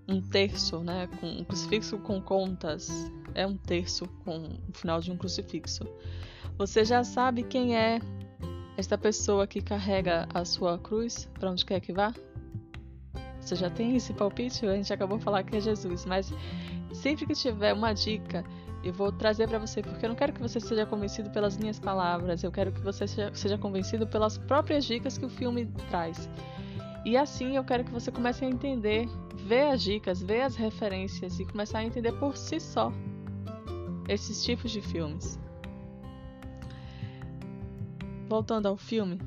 um 0.06 0.20
terço, 0.20 0.80
né, 0.80 1.08
com 1.18 1.26
um 1.26 1.44
crucifixo 1.44 1.98
com 1.98 2.20
contas, 2.20 2.90
é 3.34 3.46
um 3.46 3.56
terço 3.56 4.06
com 4.24 4.58
o 4.68 4.72
final 4.72 5.00
de 5.00 5.10
um 5.10 5.16
crucifixo. 5.16 5.84
Você 6.58 6.84
já 6.84 7.02
sabe 7.02 7.42
quem 7.42 7.76
é 7.76 8.00
esta 8.76 8.98
pessoa 8.98 9.46
que 9.46 9.62
carrega 9.62 10.28
a 10.34 10.44
sua 10.44 10.78
cruz 10.78 11.28
para 11.38 11.50
onde 11.50 11.64
quer 11.64 11.80
que 11.80 11.92
vá? 11.92 12.12
Você 13.42 13.56
já 13.56 13.68
tem 13.68 13.96
esse 13.96 14.12
palpite? 14.12 14.64
A 14.66 14.76
gente 14.76 14.92
acabou 14.92 15.18
de 15.18 15.24
falar 15.24 15.42
que 15.42 15.56
é 15.56 15.60
Jesus, 15.60 16.06
mas 16.06 16.32
sempre 16.92 17.26
que 17.26 17.34
tiver 17.34 17.72
uma 17.74 17.92
dica, 17.92 18.44
eu 18.84 18.92
vou 18.92 19.10
trazer 19.10 19.48
para 19.48 19.58
você, 19.58 19.82
porque 19.82 20.06
eu 20.06 20.08
não 20.08 20.16
quero 20.16 20.32
que 20.32 20.40
você 20.40 20.60
seja 20.60 20.86
convencido 20.86 21.28
pelas 21.30 21.58
minhas 21.58 21.78
palavras, 21.78 22.42
eu 22.44 22.52
quero 22.52 22.70
que 22.72 22.80
você 22.80 23.06
seja, 23.06 23.34
seja 23.34 23.58
convencido 23.58 24.06
pelas 24.06 24.38
próprias 24.38 24.84
dicas 24.84 25.18
que 25.18 25.26
o 25.26 25.28
filme 25.28 25.66
traz. 25.90 26.28
E 27.04 27.16
assim 27.16 27.56
eu 27.56 27.64
quero 27.64 27.82
que 27.82 27.90
você 27.90 28.12
comece 28.12 28.44
a 28.44 28.48
entender, 28.48 29.08
ver 29.34 29.72
as 29.72 29.82
dicas, 29.82 30.22
ver 30.22 30.42
as 30.42 30.54
referências 30.54 31.40
e 31.40 31.44
começar 31.44 31.80
a 31.80 31.84
entender 31.84 32.12
por 32.12 32.36
si 32.36 32.60
só 32.60 32.92
esses 34.08 34.44
tipos 34.44 34.70
de 34.70 34.80
filmes. 34.80 35.38
Voltando 38.28 38.66
ao 38.66 38.76
filme, 38.76 39.18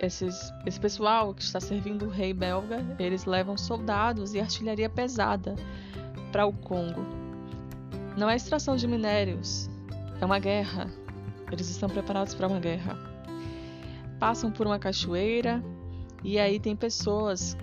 esses, 0.00 0.52
esse 0.66 0.78
pessoal 0.78 1.34
que 1.34 1.42
está 1.42 1.60
servindo 1.60 2.06
o 2.06 2.08
rei 2.08 2.32
belga, 2.32 2.84
eles 2.98 3.24
levam 3.24 3.56
soldados 3.56 4.34
e 4.34 4.40
artilharia 4.40 4.88
pesada 4.88 5.54
para 6.30 6.46
o 6.46 6.52
Congo. 6.52 7.04
Não 8.16 8.28
é 8.28 8.36
extração 8.36 8.76
de 8.76 8.86
minérios, 8.86 9.70
é 10.20 10.24
uma 10.24 10.38
guerra. 10.38 10.90
Eles 11.50 11.68
estão 11.70 11.88
preparados 11.88 12.34
para 12.34 12.46
uma 12.46 12.60
guerra. 12.60 12.96
Passam 14.18 14.50
por 14.50 14.66
uma 14.66 14.78
cachoeira 14.78 15.62
e 16.22 16.38
aí 16.38 16.60
tem 16.60 16.76
pessoas 16.76 17.56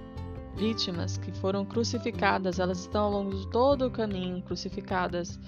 vítimas 0.55 1.17
que 1.17 1.31
foram 1.31 1.63
crucificadas. 1.63 2.59
Elas 2.59 2.79
estão 2.79 3.05
ao 3.05 3.11
longo 3.11 3.35
de 3.35 3.47
todo 3.49 3.85
o 3.85 3.91
caminho 3.91 4.41
crucificadas 4.41 5.39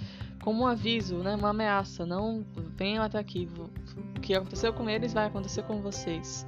como 0.43 0.63
um 0.63 0.67
aviso, 0.67 1.17
né, 1.17 1.35
uma 1.35 1.49
ameaça. 1.49 2.05
Não 2.05 2.45
venham 2.75 3.03
até 3.03 3.19
aqui, 3.19 3.47
o 3.57 4.19
que 4.19 4.33
aconteceu 4.33 4.73
com 4.73 4.89
eles 4.89 5.13
vai 5.13 5.25
acontecer 5.25 5.63
com 5.63 5.81
vocês. 5.81 6.45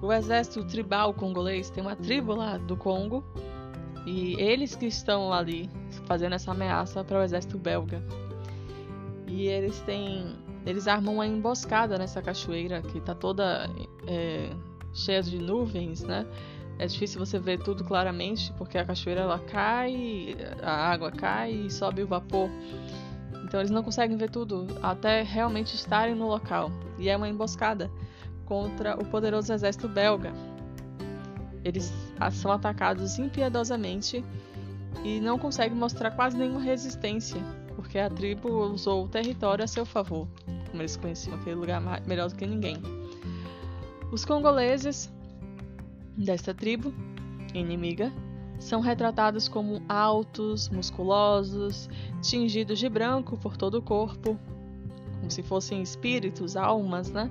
O 0.00 0.12
exército 0.12 0.64
tribal 0.64 1.12
congolês 1.12 1.70
tem 1.70 1.82
uma 1.82 1.96
tribo 1.96 2.34
lá 2.34 2.56
do 2.56 2.76
Congo 2.76 3.24
e 4.06 4.40
eles 4.40 4.76
que 4.76 4.86
estão 4.86 5.32
ali 5.32 5.68
fazendo 6.06 6.34
essa 6.34 6.52
ameaça 6.52 7.02
para 7.02 7.18
o 7.18 7.22
exército 7.22 7.58
belga. 7.58 8.02
E 9.26 9.46
eles 9.46 9.80
têm. 9.80 10.36
Eles 10.64 10.86
armam 10.86 11.14
uma 11.14 11.26
emboscada 11.26 11.98
nessa 11.98 12.22
cachoeira 12.22 12.80
que 12.82 12.98
está 12.98 13.14
toda 13.14 13.68
é, 14.06 14.50
cheia 14.92 15.22
de 15.22 15.38
nuvens, 15.38 16.02
né? 16.02 16.26
É 16.78 16.86
difícil 16.86 17.18
você 17.18 17.38
ver 17.38 17.58
tudo 17.58 17.82
claramente 17.82 18.52
porque 18.52 18.78
a 18.78 18.84
cachoeira 18.84 19.22
ela 19.22 19.38
cai, 19.38 20.36
a 20.62 20.90
água 20.90 21.10
cai 21.10 21.52
e 21.52 21.70
sobe 21.70 22.02
o 22.02 22.06
vapor. 22.06 22.48
Então 23.44 23.60
eles 23.60 23.70
não 23.70 23.82
conseguem 23.82 24.16
ver 24.16 24.30
tudo 24.30 24.66
até 24.82 25.22
realmente 25.22 25.74
estarem 25.74 26.14
no 26.14 26.28
local. 26.28 26.70
E 26.98 27.08
é 27.08 27.16
uma 27.16 27.28
emboscada 27.28 27.90
contra 28.44 28.94
o 28.94 29.04
poderoso 29.04 29.52
exército 29.52 29.88
belga. 29.88 30.32
Eles 31.64 31.92
são 32.32 32.52
atacados 32.52 33.18
impiedosamente 33.18 34.24
e 35.04 35.20
não 35.20 35.38
conseguem 35.38 35.76
mostrar 35.76 36.12
quase 36.12 36.36
nenhuma 36.36 36.60
resistência, 36.60 37.40
porque 37.74 37.98
a 37.98 38.08
tribo 38.08 38.48
usou 38.72 39.04
o 39.04 39.08
território 39.08 39.64
a 39.64 39.68
seu 39.68 39.84
favor, 39.84 40.28
como 40.70 40.80
eles 40.80 40.96
conheciam 40.96 41.36
aquele 41.36 41.56
lugar 41.56 41.80
melhor 42.06 42.28
do 42.28 42.36
que 42.36 42.46
ninguém. 42.46 42.76
Os 44.10 44.24
congoleses 44.24 45.12
desta 46.18 46.52
tribo 46.52 46.92
inimiga 47.54 48.12
são 48.58 48.80
retratados 48.80 49.48
como 49.48 49.80
altos, 49.88 50.68
musculosos, 50.68 51.88
tingidos 52.20 52.78
de 52.80 52.88
branco 52.88 53.36
por 53.36 53.56
todo 53.56 53.78
o 53.78 53.82
corpo, 53.82 54.36
como 55.18 55.30
se 55.30 55.44
fossem 55.44 55.80
espíritos, 55.80 56.56
almas, 56.56 57.10
né? 57.12 57.30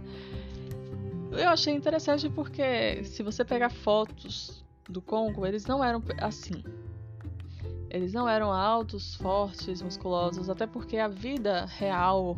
Eu 1.32 1.50
achei 1.50 1.75
interessante 1.75 2.29
porque 2.29 3.03
se 3.03 3.22
você 3.22 3.44
pegar 3.44 3.70
fotos 3.70 4.63
do 4.89 5.01
Congo, 5.01 5.46
eles 5.46 5.65
não 5.65 5.84
eram 5.84 6.01
assim. 6.22 6.63
Eles 7.89 8.13
não 8.13 8.27
eram 8.27 8.51
altos, 8.51 9.15
fortes, 9.15 9.82
musculosos, 9.82 10.50
até 10.50 10.65
porque 10.65 10.98
a 10.98 11.10
vida 11.10 11.65
real 11.65 12.38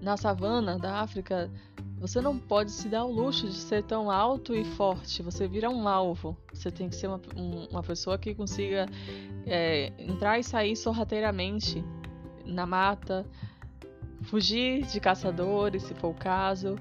na 0.00 0.16
savana 0.16 0.78
da 0.78 1.00
África 1.00 1.50
Você 2.02 2.20
não 2.20 2.36
pode 2.36 2.72
se 2.72 2.88
dar 2.88 3.04
o 3.04 3.12
luxo 3.12 3.46
de 3.46 3.54
ser 3.54 3.84
tão 3.84 4.10
alto 4.10 4.56
e 4.56 4.64
forte. 4.64 5.22
Você 5.22 5.46
vira 5.46 5.70
um 5.70 5.86
alvo. 5.86 6.36
Você 6.52 6.68
tem 6.68 6.88
que 6.88 6.96
ser 6.96 7.06
uma, 7.06 7.20
um, 7.36 7.66
uma 7.66 7.82
pessoa 7.82 8.18
que 8.18 8.34
consiga 8.34 8.86
é, 9.46 9.92
entrar 9.96 10.36
e 10.36 10.42
sair 10.42 10.74
sorrateiramente 10.74 11.82
na 12.44 12.66
mata, 12.66 13.24
fugir 14.22 14.84
de 14.84 14.98
caçadores, 14.98 15.84
se 15.84 15.94
for 15.94 16.08
o 16.08 16.14
caso, 16.14 16.76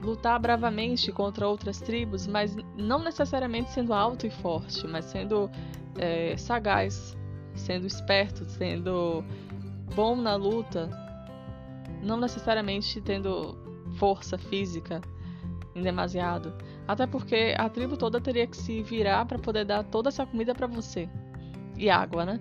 lutar 0.00 0.40
bravamente 0.40 1.12
contra 1.12 1.46
outras 1.46 1.78
tribos, 1.78 2.26
mas 2.26 2.56
não 2.74 3.00
necessariamente 3.04 3.70
sendo 3.70 3.92
alto 3.92 4.26
e 4.26 4.30
forte, 4.30 4.86
mas 4.86 5.04
sendo 5.04 5.50
é, 5.98 6.34
sagaz, 6.38 7.14
sendo 7.54 7.86
esperto, 7.86 8.46
sendo 8.46 9.22
bom 9.94 10.16
na 10.16 10.36
luta, 10.36 10.88
não 12.02 12.16
necessariamente 12.16 12.98
tendo 13.02 13.67
força 13.98 14.38
física 14.38 15.00
em 15.74 15.82
demasiado. 15.82 16.52
Até 16.86 17.06
porque 17.06 17.54
a 17.58 17.68
tribo 17.68 17.96
toda 17.96 18.20
teria 18.20 18.46
que 18.46 18.56
se 18.56 18.82
virar 18.82 19.26
para 19.26 19.38
poder 19.38 19.64
dar 19.64 19.84
toda 19.84 20.08
essa 20.08 20.24
comida 20.24 20.54
para 20.54 20.66
você. 20.66 21.08
E 21.76 21.90
água, 21.90 22.24
né? 22.24 22.40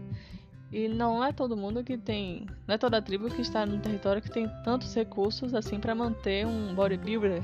E 0.71 0.87
não 0.87 1.23
é 1.23 1.31
todo 1.31 1.55
mundo 1.55 1.83
que 1.83 1.97
tem. 1.97 2.45
Não 2.67 2.75
é 2.75 2.77
toda 2.77 2.97
a 2.97 3.01
tribo 3.01 3.29
que 3.29 3.41
está 3.41 3.65
num 3.65 3.79
território 3.79 4.21
que 4.21 4.29
tem 4.29 4.49
tantos 4.63 4.93
recursos 4.93 5.53
assim 5.53 5.79
para 5.79 5.95
manter 5.95 6.45
um 6.45 6.73
bodybuilder 6.73 7.41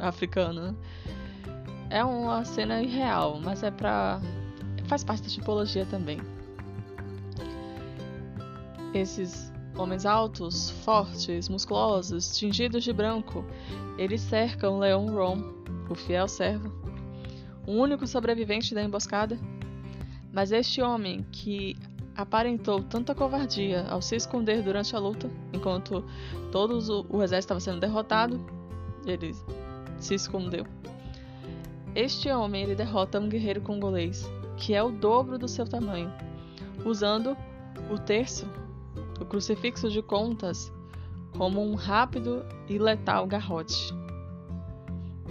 africano. 0.00 0.60
Né? 0.60 0.74
É 1.90 2.04
uma 2.04 2.44
cena 2.44 2.82
irreal, 2.82 3.40
mas 3.42 3.62
é 3.62 3.70
pra. 3.70 4.20
faz 4.86 5.02
parte 5.02 5.24
da 5.24 5.28
tipologia 5.28 5.86
também. 5.86 6.20
Esses 8.92 9.53
homens 9.76 10.06
altos, 10.06 10.70
fortes, 10.70 11.48
musculosos, 11.48 12.36
tingidos 12.36 12.84
de 12.84 12.92
branco, 12.92 13.44
eles 13.98 14.20
cercam 14.20 14.78
Leon 14.78 15.06
Rom, 15.06 15.52
o 15.88 15.94
fiel 15.94 16.28
servo, 16.28 16.72
o 17.66 17.72
único 17.72 18.06
sobrevivente 18.06 18.74
da 18.74 18.82
emboscada. 18.82 19.38
Mas 20.32 20.52
este 20.52 20.82
homem, 20.82 21.24
que 21.30 21.76
aparentou 22.16 22.82
tanta 22.82 23.14
covardia 23.14 23.86
ao 23.88 24.00
se 24.00 24.16
esconder 24.16 24.62
durante 24.62 24.94
a 24.94 24.98
luta, 24.98 25.28
enquanto 25.52 26.04
todo 26.52 26.78
o 27.08 27.22
exército 27.22 27.54
estava 27.54 27.60
sendo 27.60 27.80
derrotado, 27.80 28.44
ele 29.06 29.34
se 29.98 30.14
escondeu. 30.14 30.66
Este 31.94 32.28
homem 32.30 32.64
ele 32.64 32.74
derrota 32.74 33.20
um 33.20 33.28
guerreiro 33.28 33.60
congolês, 33.60 34.28
que 34.56 34.74
é 34.74 34.82
o 34.82 34.90
dobro 34.90 35.38
do 35.38 35.46
seu 35.46 35.66
tamanho, 35.66 36.12
usando 36.84 37.36
o 37.90 37.98
terço, 37.98 38.46
o 39.24 39.26
crucifixo 39.26 39.90
de 39.90 40.02
contas, 40.02 40.70
como 41.36 41.60
um 41.60 41.74
rápido 41.74 42.44
e 42.68 42.78
letal 42.78 43.26
garrote. 43.26 43.92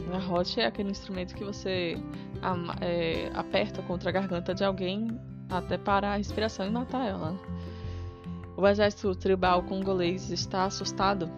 Garrote 0.09 0.59
é 0.59 0.65
aquele 0.65 0.89
instrumento 0.89 1.35
que 1.35 1.43
você 1.43 1.95
é, 2.81 3.31
aperta 3.33 3.81
contra 3.83 4.09
a 4.09 4.11
garganta 4.11 4.53
de 4.53 4.63
alguém 4.63 5.07
até 5.49 5.77
parar 5.77 6.13
a 6.13 6.17
respiração 6.17 6.65
e 6.65 6.71
matar 6.71 7.07
ela. 7.07 7.39
O 8.57 8.67
exército 8.67 9.15
tribal 9.15 9.63
congolês 9.63 10.29
está 10.29 10.65
assustado 10.65 11.29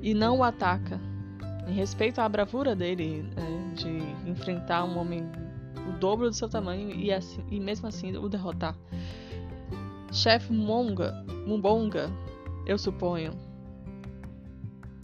e 0.00 0.14
não 0.14 0.38
o 0.38 0.44
ataca. 0.44 1.00
Em 1.66 1.72
respeito 1.72 2.20
à 2.20 2.28
bravura 2.28 2.76
dele 2.76 3.28
é, 3.36 3.74
de 3.74 4.30
enfrentar 4.30 4.84
um 4.84 4.98
homem 4.98 5.24
o 5.88 5.92
dobro 5.98 6.28
do 6.28 6.34
seu 6.34 6.48
tamanho 6.48 6.90
e, 6.90 7.12
assim, 7.12 7.42
e 7.50 7.58
mesmo 7.58 7.88
assim 7.88 8.16
o 8.16 8.28
derrotar. 8.28 8.76
Chefe 10.16 10.50
Monga, 10.50 11.12
Mumbonga, 11.46 12.10
eu 12.64 12.78
suponho, 12.78 13.34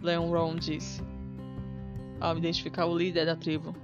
Leon 0.00 0.30
Ron 0.30 0.56
disse, 0.56 1.02
ao 2.18 2.38
identificar 2.38 2.86
o 2.86 2.96
líder 2.96 3.26
da 3.26 3.36
tribo. 3.36 3.76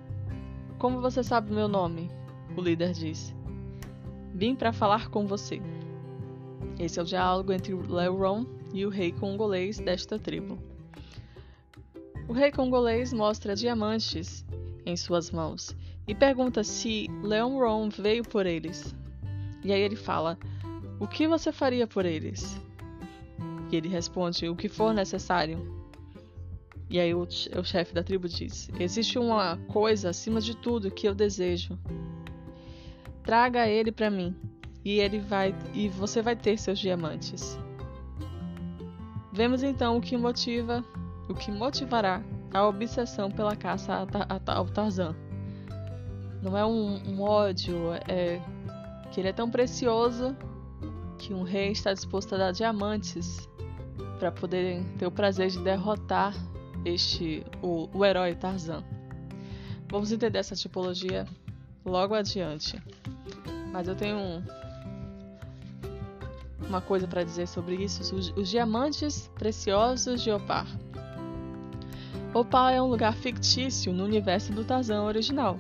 Como 0.78 1.02
você 1.02 1.22
sabe 1.22 1.52
meu 1.52 1.68
nome? 1.68 2.10
O 2.56 2.62
líder 2.62 2.92
disse. 2.92 3.36
Vim 4.34 4.56
para 4.56 4.72
falar 4.72 5.10
com 5.10 5.26
você. 5.26 5.60
Esse 6.78 6.98
é 6.98 7.02
o 7.02 7.04
diálogo 7.06 7.52
entre 7.52 7.74
Leon 7.74 8.46
e 8.72 8.86
o 8.86 8.88
rei 8.88 9.12
congolês 9.12 9.78
desta 9.78 10.18
tribo. 10.18 10.58
O 12.26 12.32
rei 12.32 12.50
congolês 12.50 13.12
mostra 13.12 13.54
diamantes 13.54 14.46
em 14.86 14.96
suas 14.96 15.30
mãos 15.30 15.76
e 16.06 16.14
pergunta 16.14 16.64
se 16.64 17.06
Leon 17.22 17.58
Ron 17.58 17.90
veio 17.90 18.22
por 18.22 18.46
eles. 18.46 18.96
E 19.62 19.74
aí 19.74 19.82
ele 19.82 19.94
fala: 19.96 20.38
O 21.00 21.06
que 21.06 21.28
você 21.28 21.52
faria 21.52 21.86
por 21.86 22.04
eles? 22.04 22.60
E 23.70 23.76
ele 23.76 23.88
responde: 23.88 24.48
O 24.48 24.56
que 24.56 24.68
for 24.68 24.92
necessário. 24.92 25.76
E 26.90 26.98
aí 26.98 27.14
o, 27.14 27.22
o 27.22 27.64
chefe 27.64 27.94
da 27.94 28.02
tribo 28.02 28.28
diz: 28.28 28.70
Existe 28.78 29.18
uma 29.18 29.56
coisa 29.68 30.10
acima 30.10 30.40
de 30.40 30.56
tudo 30.56 30.90
que 30.90 31.06
eu 31.06 31.14
desejo 31.14 31.78
Traga 33.28 33.68
ele 33.68 33.92
para 33.92 34.08
mim, 34.08 34.34
e 34.82 35.00
ele 35.00 35.18
vai 35.18 35.54
e 35.74 35.86
você 35.86 36.22
vai 36.22 36.34
ter 36.34 36.58
seus 36.58 36.78
diamantes. 36.78 37.58
Vemos 39.30 39.62
então 39.62 39.98
o 39.98 40.00
que 40.00 40.16
motiva, 40.16 40.82
o 41.28 41.34
que 41.34 41.52
motivará 41.52 42.22
a 42.54 42.66
obsessão 42.66 43.30
pela 43.30 43.54
caça 43.54 44.06
ao 44.46 44.64
Tarzan. 44.64 45.14
Não 46.42 46.56
é 46.56 46.64
um, 46.64 47.02
um 47.06 47.20
ódio, 47.20 47.92
é 48.08 48.40
que 49.12 49.20
ele 49.20 49.28
é 49.28 49.32
tão 49.34 49.50
precioso 49.50 50.34
que 51.18 51.34
um 51.34 51.42
rei 51.42 51.72
está 51.72 51.92
disposto 51.92 52.34
a 52.34 52.38
dar 52.38 52.52
diamantes 52.52 53.48
para 54.18 54.32
poder 54.32 54.82
ter 54.98 55.06
o 55.06 55.10
prazer 55.10 55.50
de 55.50 55.58
derrotar 55.58 56.34
este 56.84 57.44
o, 57.62 57.88
o 57.92 58.04
herói 58.04 58.34
Tarzan. 58.34 58.84
Vamos 59.90 60.12
entender 60.12 60.38
essa 60.38 60.54
tipologia 60.54 61.26
logo 61.84 62.14
adiante. 62.14 62.80
Mas 63.72 63.88
eu 63.88 63.94
tenho 63.94 64.16
um, 64.16 64.42
uma 66.68 66.80
coisa 66.80 67.06
para 67.06 67.24
dizer 67.24 67.46
sobre 67.48 67.76
isso: 67.76 68.14
os, 68.14 68.32
os, 68.36 68.48
diamantes 68.48 69.28
preciosos 69.34 70.22
de 70.22 70.30
Opar. 70.30 70.66
Opar 72.34 72.72
é 72.72 72.80
um 72.80 72.86
lugar 72.86 73.14
fictício 73.14 73.92
no 73.92 74.04
universo 74.04 74.52
do 74.52 74.64
Tarzan 74.64 75.02
original. 75.02 75.58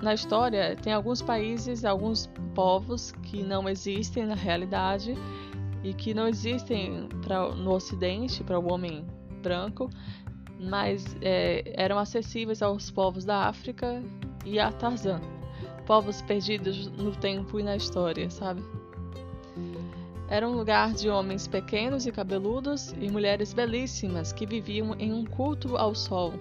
Na 0.00 0.14
história, 0.14 0.76
tem 0.76 0.92
alguns 0.92 1.22
países, 1.22 1.84
alguns 1.84 2.28
povos 2.54 3.12
que 3.22 3.42
não 3.42 3.68
existem 3.68 4.26
na 4.26 4.34
realidade 4.34 5.14
e 5.82 5.92
que 5.94 6.14
não 6.14 6.28
existem 6.28 7.08
pra, 7.22 7.48
no 7.48 7.72
Ocidente 7.72 8.44
para 8.44 8.58
o 8.58 8.72
homem 8.72 9.04
branco, 9.42 9.90
mas 10.60 11.16
é, 11.20 11.72
eram 11.74 11.98
acessíveis 11.98 12.62
aos 12.62 12.90
povos 12.90 13.24
da 13.24 13.48
África 13.48 14.02
e 14.44 14.60
a 14.60 14.70
Tarzan 14.70 15.20
povos 15.86 16.22
perdidos 16.22 16.86
no 16.86 17.12
tempo 17.12 17.58
e 17.58 17.62
na 17.62 17.76
história, 17.76 18.30
sabe? 18.30 18.62
Era 20.28 20.48
um 20.48 20.52
lugar 20.52 20.92
de 20.94 21.10
homens 21.10 21.46
pequenos 21.46 22.06
e 22.06 22.12
cabeludos 22.12 22.94
e 22.98 23.10
mulheres 23.10 23.52
belíssimas 23.52 24.32
que 24.32 24.46
viviam 24.46 24.94
em 24.98 25.12
um 25.12 25.24
culto 25.24 25.76
ao 25.76 25.94
sol, 25.94 26.32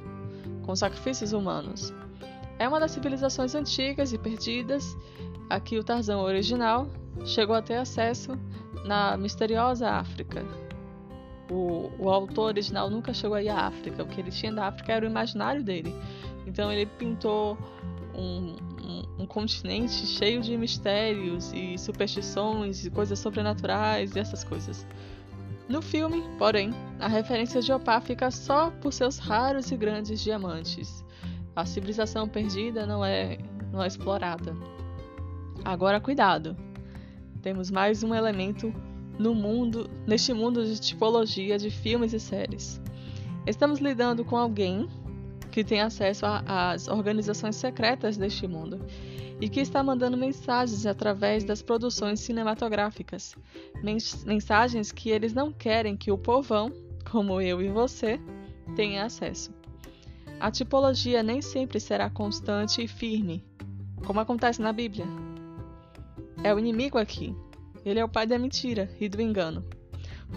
com 0.63 0.75
sacrifícios 0.75 1.33
humanos. 1.33 1.93
É 2.61 2.67
uma 2.67 2.79
das 2.79 2.91
civilizações 2.91 3.55
antigas 3.55 4.13
e 4.13 4.19
perdidas 4.19 4.95
a 5.49 5.59
que 5.59 5.79
o 5.79 5.83
Tarzan 5.83 6.19
original 6.19 6.87
chegou 7.25 7.55
a 7.55 7.61
ter 7.61 7.77
acesso 7.77 8.37
na 8.85 9.17
misteriosa 9.17 9.89
África. 9.89 10.45
O, 11.49 11.89
o 11.97 12.07
autor 12.07 12.49
original 12.49 12.87
nunca 12.87 13.15
chegou 13.15 13.35
aí 13.35 13.49
à 13.49 13.61
África, 13.61 14.03
o 14.03 14.05
que 14.05 14.21
ele 14.21 14.29
tinha 14.29 14.53
da 14.53 14.67
África 14.67 14.93
era 14.93 15.03
o 15.03 15.09
imaginário 15.09 15.63
dele. 15.63 15.91
Então 16.45 16.71
ele 16.71 16.85
pintou 16.85 17.57
um, 18.13 18.55
um, 19.17 19.25
continente 19.25 20.05
cheio 20.05 20.39
de 20.39 20.55
mistérios 20.55 21.51
e 21.55 21.79
superstições 21.79 22.85
e 22.85 22.91
coisas 22.91 23.17
sobrenaturais 23.17 24.15
e 24.15 24.19
essas 24.19 24.43
coisas. 24.43 24.85
No 25.67 25.81
filme, 25.81 26.23
porém, 26.37 26.69
a 26.99 27.07
referência 27.07 27.59
de 27.59 27.73
Opá 27.73 27.99
fica 27.99 28.29
só 28.29 28.69
por 28.69 28.93
seus 28.93 29.17
raros 29.17 29.71
e 29.71 29.75
grandes 29.75 30.21
diamantes. 30.21 31.03
A 31.55 31.65
civilização 31.65 32.27
perdida 32.27 32.85
não 32.85 33.03
é, 33.03 33.37
não 33.71 33.83
é 33.83 33.87
explorada. 33.87 34.55
Agora, 35.63 35.99
cuidado! 35.99 36.55
Temos 37.41 37.69
mais 37.69 38.03
um 38.03 38.13
elemento 38.15 38.73
no 39.17 39.35
mundo, 39.35 39.89
neste 40.07 40.33
mundo 40.33 40.65
de 40.65 40.79
tipologia 40.79 41.57
de 41.57 41.69
filmes 41.69 42.13
e 42.13 42.19
séries. 42.19 42.81
Estamos 43.45 43.79
lidando 43.79 44.23
com 44.23 44.37
alguém 44.37 44.87
que 45.51 45.63
tem 45.63 45.81
acesso 45.81 46.25
às 46.25 46.87
organizações 46.87 47.55
secretas 47.55 48.15
deste 48.15 48.47
mundo 48.47 48.79
e 49.41 49.49
que 49.49 49.59
está 49.59 49.83
mandando 49.83 50.15
mensagens 50.15 50.85
através 50.85 51.43
das 51.43 51.61
produções 51.61 52.19
cinematográficas. 52.19 53.35
Mensagens 54.25 54.91
que 54.91 55.09
eles 55.09 55.33
não 55.33 55.51
querem 55.51 55.97
que 55.97 56.11
o 56.11 56.17
povão, 56.17 56.71
como 57.09 57.41
eu 57.41 57.61
e 57.61 57.67
você, 57.67 58.19
tenha 58.75 59.03
acesso. 59.03 59.51
A 60.41 60.49
tipologia 60.49 61.21
nem 61.21 61.39
sempre 61.39 61.79
será 61.79 62.09
constante 62.09 62.83
e 62.83 62.87
firme, 62.87 63.45
como 64.03 64.19
acontece 64.19 64.59
na 64.59 64.73
Bíblia. 64.73 65.05
É 66.43 66.51
o 66.51 66.57
inimigo 66.57 66.97
aqui. 66.97 67.35
Ele 67.85 67.99
é 67.99 68.03
o 68.03 68.09
pai 68.09 68.25
da 68.25 68.39
mentira 68.39 68.89
e 68.99 69.07
do 69.07 69.21
engano. 69.21 69.63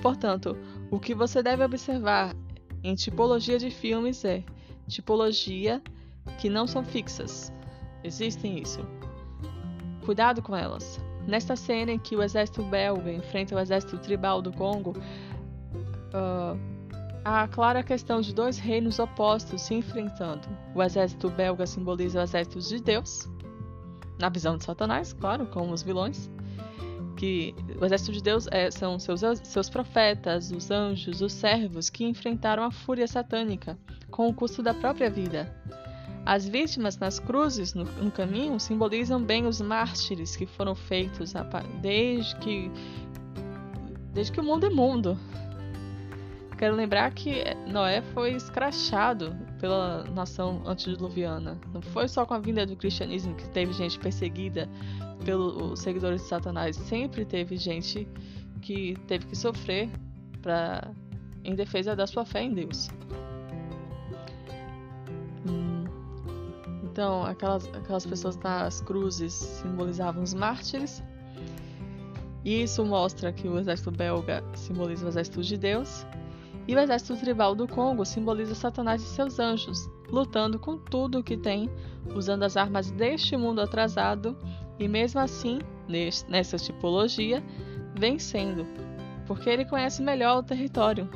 Portanto, 0.02 0.58
o 0.90 1.00
que 1.00 1.14
você 1.14 1.42
deve 1.42 1.64
observar 1.64 2.36
em 2.82 2.94
tipologia 2.94 3.58
de 3.58 3.70
filmes 3.70 4.26
é 4.26 4.44
tipologia 4.86 5.82
que 6.38 6.50
não 6.50 6.66
são 6.66 6.84
fixas. 6.84 7.50
Existem 8.02 8.58
isso. 8.58 8.86
Cuidado 10.04 10.42
com 10.42 10.54
elas. 10.54 11.00
Nesta 11.26 11.56
cena 11.56 11.92
em 11.92 11.98
que 11.98 12.14
o 12.14 12.22
exército 12.22 12.62
belga 12.62 13.10
enfrenta 13.10 13.56
o 13.56 13.58
exército 13.58 13.96
tribal 13.96 14.42
do 14.42 14.52
Congo, 14.52 14.90
uh, 16.12 16.73
há 17.24 17.48
clara 17.48 17.82
questão 17.82 18.20
de 18.20 18.34
dois 18.34 18.58
reinos 18.58 18.98
opostos 18.98 19.62
se 19.62 19.74
enfrentando. 19.74 20.46
O 20.74 20.82
exército 20.82 21.30
belga 21.30 21.66
simboliza 21.66 22.20
o 22.20 22.22
exército 22.22 22.60
de 22.60 22.82
Deus, 22.82 23.28
na 24.20 24.28
visão 24.28 24.56
de 24.56 24.64
Satanás, 24.64 25.12
claro, 25.12 25.46
como 25.46 25.72
os 25.72 25.82
vilões. 25.82 26.30
Que 27.16 27.54
o 27.80 27.84
exército 27.84 28.12
de 28.12 28.22
Deus 28.22 28.46
é, 28.50 28.70
são 28.70 28.98
seus, 28.98 29.20
seus 29.44 29.70
profetas, 29.70 30.50
os 30.50 30.70
anjos, 30.70 31.22
os 31.22 31.32
servos 31.32 31.88
que 31.88 32.04
enfrentaram 32.04 32.64
a 32.64 32.70
fúria 32.70 33.06
satânica 33.06 33.78
com 34.10 34.28
o 34.28 34.34
custo 34.34 34.62
da 34.62 34.74
própria 34.74 35.08
vida. 35.08 35.52
As 36.26 36.48
vítimas 36.48 36.96
nas 36.98 37.18
cruzes 37.18 37.74
no, 37.74 37.84
no 37.84 38.10
caminho 38.10 38.58
simbolizam 38.58 39.22
bem 39.22 39.46
os 39.46 39.60
mártires 39.60 40.36
que 40.36 40.46
foram 40.46 40.74
feitos 40.74 41.34
desde 41.80 42.34
que 42.36 42.70
desde 44.12 44.32
que 44.32 44.40
o 44.40 44.44
mundo 44.44 44.66
é 44.66 44.70
mundo. 44.70 45.18
Quero 46.56 46.76
lembrar 46.76 47.12
que 47.12 47.42
Noé 47.66 48.00
foi 48.00 48.32
escrachado 48.32 49.36
pela 49.60 50.04
nação 50.04 50.62
antediluviana. 50.64 51.58
Não 51.72 51.82
foi 51.82 52.06
só 52.08 52.24
com 52.24 52.34
a 52.34 52.38
vinda 52.38 52.64
do 52.64 52.76
cristianismo 52.76 53.34
que 53.34 53.48
teve 53.50 53.72
gente 53.72 53.98
perseguida 53.98 54.68
pelos 55.24 55.80
seguidores 55.80 56.22
de 56.22 56.28
Satanás. 56.28 56.76
Sempre 56.76 57.24
teve 57.24 57.56
gente 57.56 58.06
que 58.62 58.96
teve 59.08 59.26
que 59.26 59.36
sofrer 59.36 59.90
pra, 60.40 60.92
em 61.42 61.54
defesa 61.54 61.96
da 61.96 62.06
sua 62.06 62.24
fé 62.24 62.42
em 62.42 62.54
Deus. 62.54 62.88
Então, 66.94 67.24
aquelas, 67.24 67.66
aquelas 67.74 68.06
pessoas 68.06 68.36
nas 68.36 68.80
cruzes 68.80 69.32
simbolizavam 69.32 70.22
os 70.22 70.32
mártires. 70.32 71.02
E 72.44 72.62
isso 72.62 72.84
mostra 72.84 73.32
que 73.32 73.48
o 73.48 73.58
exército 73.58 73.90
belga 73.90 74.44
simboliza 74.54 75.04
o 75.04 75.08
exército 75.08 75.42
de 75.42 75.56
Deus. 75.58 76.06
E 76.66 76.74
o 76.74 76.78
exército 76.78 77.16
tribal 77.16 77.54
do 77.54 77.68
Congo 77.68 78.04
simboliza 78.04 78.54
Satanás 78.54 79.02
e 79.02 79.06
seus 79.06 79.38
anjos, 79.38 79.88
lutando 80.08 80.58
com 80.58 80.78
tudo 80.78 81.18
o 81.18 81.22
que 81.22 81.36
tem, 81.36 81.68
usando 82.14 82.42
as 82.42 82.56
armas 82.56 82.90
deste 82.90 83.36
mundo 83.36 83.60
atrasado 83.60 84.36
e, 84.78 84.88
mesmo 84.88 85.20
assim, 85.20 85.58
nessa 86.28 86.56
tipologia, 86.56 87.42
vencendo, 87.94 88.66
porque 89.26 89.50
ele 89.50 89.64
conhece 89.64 90.02
melhor 90.02 90.38
o 90.38 90.42
território, 90.42 91.08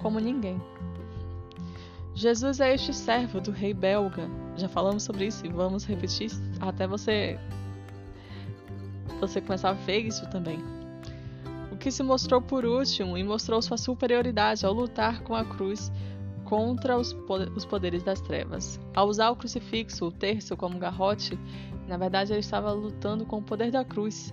como 0.00 0.18
ninguém. 0.18 0.60
Jesus 2.14 2.60
é 2.60 2.74
este 2.74 2.92
servo 2.92 3.40
do 3.40 3.50
rei 3.50 3.72
belga. 3.72 4.28
Já 4.56 4.68
falamos 4.68 5.02
sobre 5.02 5.26
isso 5.26 5.46
e 5.46 5.48
vamos 5.48 5.84
repetir 5.84 6.30
até 6.60 6.86
você 6.86 7.38
você 9.18 9.40
começar 9.40 9.70
a 9.70 9.72
ver 9.72 10.00
isso 10.00 10.28
também. 10.30 10.81
Que 11.82 11.90
se 11.90 12.04
mostrou 12.04 12.40
por 12.40 12.64
último 12.64 13.18
e 13.18 13.24
mostrou 13.24 13.60
sua 13.60 13.76
superioridade 13.76 14.64
ao 14.64 14.72
lutar 14.72 15.20
com 15.24 15.34
a 15.34 15.44
cruz 15.44 15.90
contra 16.44 16.96
os, 16.96 17.12
poderes 17.68 18.04
das 18.04 18.20
trevas. 18.20 18.78
Ao 18.94 19.08
usar 19.08 19.30
o 19.30 19.36
crucifixo, 19.36 20.04
o 20.04 20.12
terço 20.12 20.56
como 20.56 20.78
garrote, 20.78 21.36
na 21.88 21.96
verdade 21.96 22.32
ele 22.32 22.38
estava 22.38 22.70
lutando 22.70 23.26
com 23.26 23.38
o 23.38 23.42
poder 23.42 23.72
da 23.72 23.84
cruz. 23.84 24.32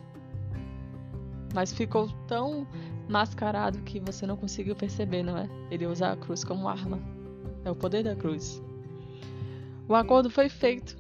Mas 1.51 1.73
ficou 1.73 2.07
tão 2.27 2.67
mascarado 3.07 3.79
que 3.79 3.99
você 3.99 4.27
não 4.27 4.38
conseguiu 4.38 4.75
perceber, 4.75 5.23
não 5.23 5.35
é? 5.35 5.49
Ele 5.71 5.88
usa 5.88 6.12
a 6.12 6.15
cruz 6.15 6.43
como 6.43 6.69
arma. 6.69 6.99
É 7.65 7.71
o 7.71 7.75
poder 7.75 8.03
da 8.03 8.15
cruz. 8.15 8.62
O 9.88 9.95
acordo 9.95 10.29
foi 10.29 10.49
feito 10.49 10.95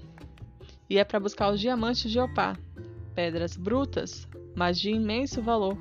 e 0.89 0.97
é 0.97 1.03
para 1.03 1.19
buscar 1.19 1.53
os 1.53 1.59
diamantes 1.59 2.09
de 2.09 2.19
Opá, 2.19 2.57
pedras 3.13 3.55
brutas, 3.55 4.27
mas 4.55 4.79
de 4.79 4.89
imenso 4.89 5.43
valor. 5.43 5.77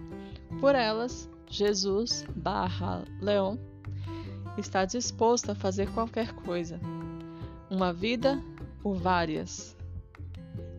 Por 0.61 0.75
elas, 0.75 1.29
Jesus 1.49 2.25
barra 2.35 3.05
Leon 3.21 3.57
está 4.57 4.85
disposto 4.85 5.51
a 5.51 5.55
fazer 5.55 5.91
qualquer 5.93 6.33
coisa. 6.33 6.81
Uma 7.71 7.93
vida 7.93 8.43
por 8.83 8.95
várias. 8.95 9.77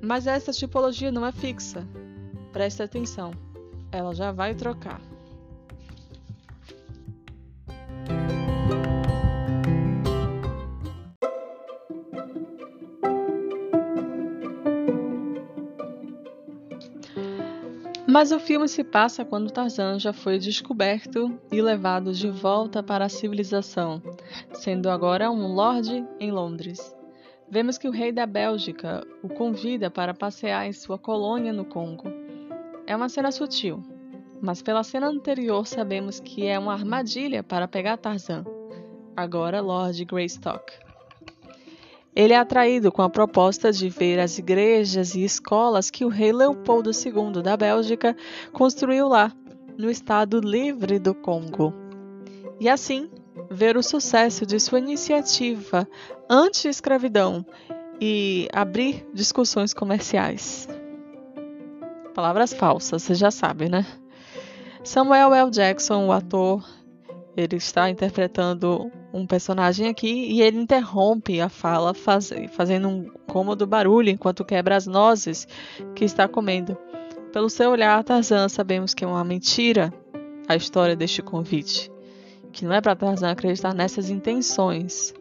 Mas 0.02 0.28
essa 0.28 0.52
tipologia 0.52 1.12
não 1.12 1.26
é 1.26 1.32
fixa. 1.32 1.88
Preste 2.52 2.82
atenção, 2.82 3.32
ela 3.92 4.14
já 4.14 4.32
vai 4.32 4.56
trocar. 4.56 5.02
Mas 18.10 18.32
o 18.32 18.40
filme 18.40 18.68
se 18.68 18.84
passa 18.84 19.24
quando 19.24 19.52
Tarzan 19.52 20.00
já 20.00 20.12
foi 20.12 20.40
descoberto 20.40 21.40
e 21.52 21.62
levado 21.62 22.12
de 22.12 22.28
volta 22.28 22.82
para 22.82 23.06
a 23.06 23.10
civilização, 23.10 24.02
sendo 24.52 24.90
agora 24.90 25.30
um 25.30 25.54
lord 25.54 26.04
em 26.20 26.32
Londres. 26.32 26.98
Vemos 27.48 27.78
que 27.78 27.88
o 27.88 27.92
rei 27.92 28.12
da 28.12 28.26
Bélgica 28.26 29.06
o 29.22 29.30
convida 29.30 29.92
para 29.92 30.12
passear 30.12 30.66
em 30.66 30.74
sua 30.74 30.98
colônia 30.98 31.54
no 31.54 31.64
Congo. 31.64 32.12
É 32.88 32.96
uma 32.96 33.10
cena 33.10 33.32
sutil, 33.32 33.84
mas 34.42 34.60
pela 34.60 34.84
cena 34.84 35.08
anterior 35.08 35.68
sabemos 35.68 36.20
que 36.20 36.48
é 36.48 36.58
uma 36.58 36.74
armadilha 36.74 37.44
para 37.44 37.68
pegar 37.68 37.98
Tarzan, 37.98 38.44
agora 39.16 39.62
Lord 39.62 40.04
Greystock. 40.06 40.89
Ele 42.20 42.34
é 42.34 42.38
atraído 42.38 42.92
com 42.92 43.02
a 43.02 43.10
proposta 43.10 43.72
de 43.72 43.88
ver 43.88 44.20
as 44.20 44.38
igrejas 44.38 45.16
e 45.16 45.24
escolas 45.24 45.90
que 45.90 46.04
o 46.04 46.10
rei 46.10 46.34
Leopoldo 46.34 46.92
II 46.92 47.42
da 47.42 47.56
Bélgica 47.56 48.14
construiu 48.52 49.08
lá, 49.08 49.32
no 49.78 49.90
estado 49.90 50.42
livre 50.42 51.00
do 51.00 51.16
Congo. 51.16 51.74
E 52.60 52.68
assim, 52.68 53.10
ver 53.50 53.78
o 53.78 53.82
sucesso 53.82 54.46
de 54.46 54.60
sua 54.60 54.80
iniciativa 54.80 55.88
anti-escravidão 56.30 57.46
e 58.02 58.50
abrir 58.52 59.08
discussões 59.14 59.74
comerciais. 59.74 60.68
Palavras 62.14 62.52
falsas, 62.52 63.02
você 63.02 63.16
já 63.16 63.32
sabe, 63.32 63.70
né? 63.70 63.88
Samuel 64.84 65.34
L. 65.34 65.50
Jackson, 65.52 66.08
o 66.08 66.12
ator, 66.12 66.68
ele 67.36 67.56
está 67.56 67.90
interpretando 67.90 68.92
um 69.14 69.26
personagem 69.26 69.88
aqui 69.88 70.32
e 70.32 70.42
ele 70.42 70.60
interrompe 70.60 71.40
a 71.40 71.50
fala 71.50 71.94
faz, 71.94 72.32
fazendo 72.52 72.88
um 72.88 73.10
cômodo 73.28 73.66
barulho 73.66 74.10
enquanto 74.10 74.46
quebra 74.46 74.76
as 74.76 74.88
nozes 74.88 75.48
que 75.96 76.06
está 76.06 76.28
comendo. 76.28 76.78
Pelo 77.32 77.50
seu 77.50 77.72
olhar, 77.72 78.04
Tarzan 78.04 78.50
sabemos 78.50 78.94
que 78.94 79.04
é 79.04 79.08
uma 79.08 79.24
mentira 79.24 79.94
a 80.48 80.56
história 80.56 80.96
deste 80.96 81.22
convite, 81.22 81.92
que 82.52 82.66
não 82.66 82.74
é 82.74 82.82
para 82.82 82.96
Tarzan 82.96 83.30
acreditar 83.30 83.74
nessas 83.74 84.10
intenções. 84.10 85.14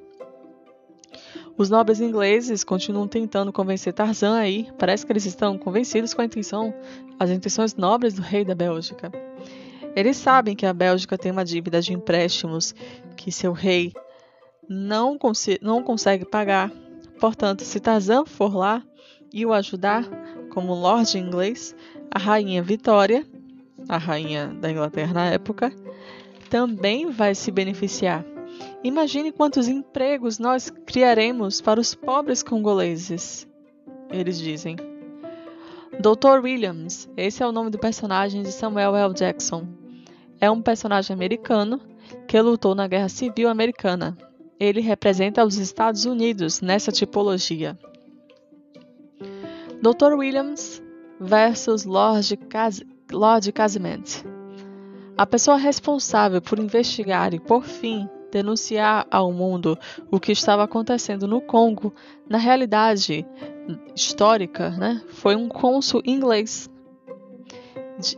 Os 1.57 1.69
nobres 1.69 2.01
ingleses 2.01 2.65
continuam 2.65 3.07
tentando 3.07 3.53
convencer 3.53 3.93
Tarzan 3.93 4.39
aí, 4.39 4.69
parece 4.79 5.05
que 5.05 5.13
eles 5.13 5.27
estão 5.27 5.59
convencidos 5.59 6.15
com 6.15 6.23
a 6.23 6.25
intenção, 6.25 6.73
as 7.19 7.31
intenções 7.31 7.75
nobres 7.75 8.15
do 8.15 8.23
rei 8.23 8.45
da 8.45 8.55
Bélgica. 8.55 9.28
Eles 9.97 10.17
sabem 10.17 10.55
que 10.55 10.67
a 10.67 10.73
Bélgica 10.73 11.19
tem 11.19 11.33
uma 11.33 11.45
dívida 11.45 11.81
de 11.81 11.93
empréstimos 11.93 12.75
que 13.17 13.33
seu 13.33 13.53
rei 13.53 13.93
não, 14.69 15.19
não 15.61 15.83
consegue 15.83 16.25
pagar. 16.25 16.71
Portanto, 17.19 17.65
se 17.65 17.81
Tarzan 17.81 18.25
for 18.25 18.55
lá 18.55 18.83
e 19.33 19.45
o 19.45 19.53
ajudar, 19.53 20.05
como 20.51 20.75
Lorde 20.75 21.19
inglês, 21.19 21.75
a 22.11 22.19
rainha 22.19 22.63
Vitória, 22.63 23.27
a 23.89 23.99
rainha 23.99 24.49
da 24.61 24.71
Inglaterra 24.71 25.13
na 25.13 25.27
época, 25.27 25.73
também 26.49 27.11
vai 27.11 27.35
se 27.35 27.51
beneficiar. 27.51 28.25
Imagine 28.83 29.33
quantos 29.33 29.69
empregos 29.69 30.39
nós 30.39 30.71
criaremos 30.87 31.61
para 31.61 31.81
os 31.81 31.95
pobres 31.95 32.43
congoleses, 32.43 33.47
eles 34.11 34.39
dizem. 34.39 34.77
Dr. 36.01 36.41
Williams, 36.43 37.09
esse 37.17 37.43
é 37.43 37.47
o 37.47 37.53
nome 37.53 37.71
do 37.71 37.79
personagem 37.79 38.43
de 38.43 38.53
Samuel 38.53 38.95
L. 38.95 39.13
Jackson 39.13 39.78
é 40.41 40.51
um 40.51 40.63
personagem 40.63 41.15
americano 41.15 41.81
que 42.27 42.41
lutou 42.41 42.75
na 42.75 42.87
Guerra 42.87 43.09
Civil 43.09 43.49
Americana. 43.49 44.17
Ele 44.59 44.81
representa 44.81 45.45
os 45.45 45.57
Estados 45.57 46.05
Unidos 46.05 46.61
nessa 46.61 46.91
tipologia. 46.91 47.79
Dr. 49.81 50.15
Williams 50.15 50.83
versus 51.21 51.85
Lord, 51.85 52.37
Cas 52.49 52.83
Lord 53.11 53.53
Casement. 53.53 54.25
A 55.17 55.27
pessoa 55.27 55.57
responsável 55.57 56.41
por 56.41 56.59
investigar 56.59 57.35
e, 57.35 57.41
por 57.41 57.65
fim, 57.65 58.09
denunciar 58.31 59.07
ao 59.11 59.33
mundo 59.33 59.79
o 60.11 60.21
que 60.21 60.33
estava 60.33 60.65
acontecendo 60.65 61.27
no 61.27 61.41
Congo, 61.41 61.95
na 62.29 62.39
realidade 62.39 63.27
histórica, 63.95 64.71
né, 64.71 65.03
foi 65.09 65.35
um 65.35 65.49
cônsul 65.49 66.03
inglês 66.05 66.71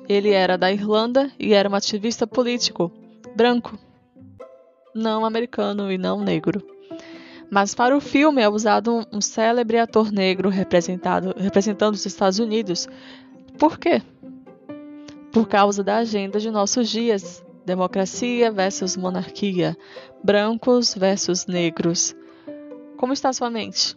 ele 0.09 0.31
era 0.31 0.57
da 0.59 0.71
Irlanda 0.73 1.31
e 1.39 1.55
era 1.55 1.69
um 1.69 1.75
ativista 1.75 2.27
político 2.27 2.93
branco. 3.35 3.79
não 4.95 5.25
americano 5.25 5.91
e 5.91 5.97
não 5.97 6.21
negro. 6.21 6.63
Mas 7.51 7.75
para 7.75 7.97
o 7.97 8.01
filme 8.01 8.41
é 8.43 8.49
usado 8.49 9.07
um, 9.13 9.21
célebre 9.21 9.79
ator 9.79 10.13
negro 10.13 10.49
representado, 10.49 11.35
representando 11.37 11.95
os 11.95 12.07
Estados 12.07 12.39
Unidos. 12.39 12.89
Por 13.59 13.79
quê? 13.79 14.03
Por 15.33 15.49
causa 15.49 15.83
da 15.83 15.97
agenda 15.97 16.39
de 16.39 16.51
nossos 16.51 16.89
dias: 16.89 17.45
democracia 17.65 18.53
versus 18.53 18.97
monarquia, 18.97 19.77
brancos 20.23 20.95
versus 20.95 21.47
negros. 21.47 22.15
Como 22.97 23.13
está 23.13 23.33
sua 23.33 23.51
mente? 23.51 23.97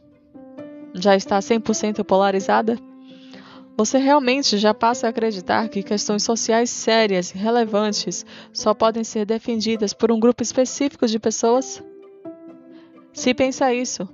Já 0.93 1.15
está 1.15 1.38
100% 1.39 2.04
polarizada? 2.04 2.78
Você 3.75 3.97
realmente 3.97 4.57
já 4.57 4.71
passa 4.71 5.07
a 5.07 5.09
acreditar 5.09 5.67
que 5.67 5.81
questões 5.81 6.23
sociais 6.23 6.69
sérias 6.69 7.33
e 7.33 7.38
relevantes 7.38 8.23
só 8.51 8.73
podem 8.73 9.03
ser 9.03 9.25
defendidas 9.25 9.93
por 9.93 10.12
um 10.12 10.19
grupo 10.19 10.43
específico 10.43 11.07
de 11.07 11.17
pessoas? 11.17 11.83
Se 13.12 13.33
pensa 13.33 13.73
isso, 13.73 14.07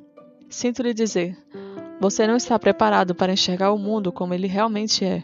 sinto 0.49 0.81
lhe 0.81 0.93
dizer, 0.93 1.37
você 1.99 2.25
não 2.25 2.37
está 2.37 2.57
preparado 2.57 3.13
para 3.13 3.33
enxergar 3.33 3.73
o 3.73 3.77
mundo 3.77 4.13
como 4.13 4.33
ele 4.33 4.47
realmente 4.47 5.03
é. 5.03 5.23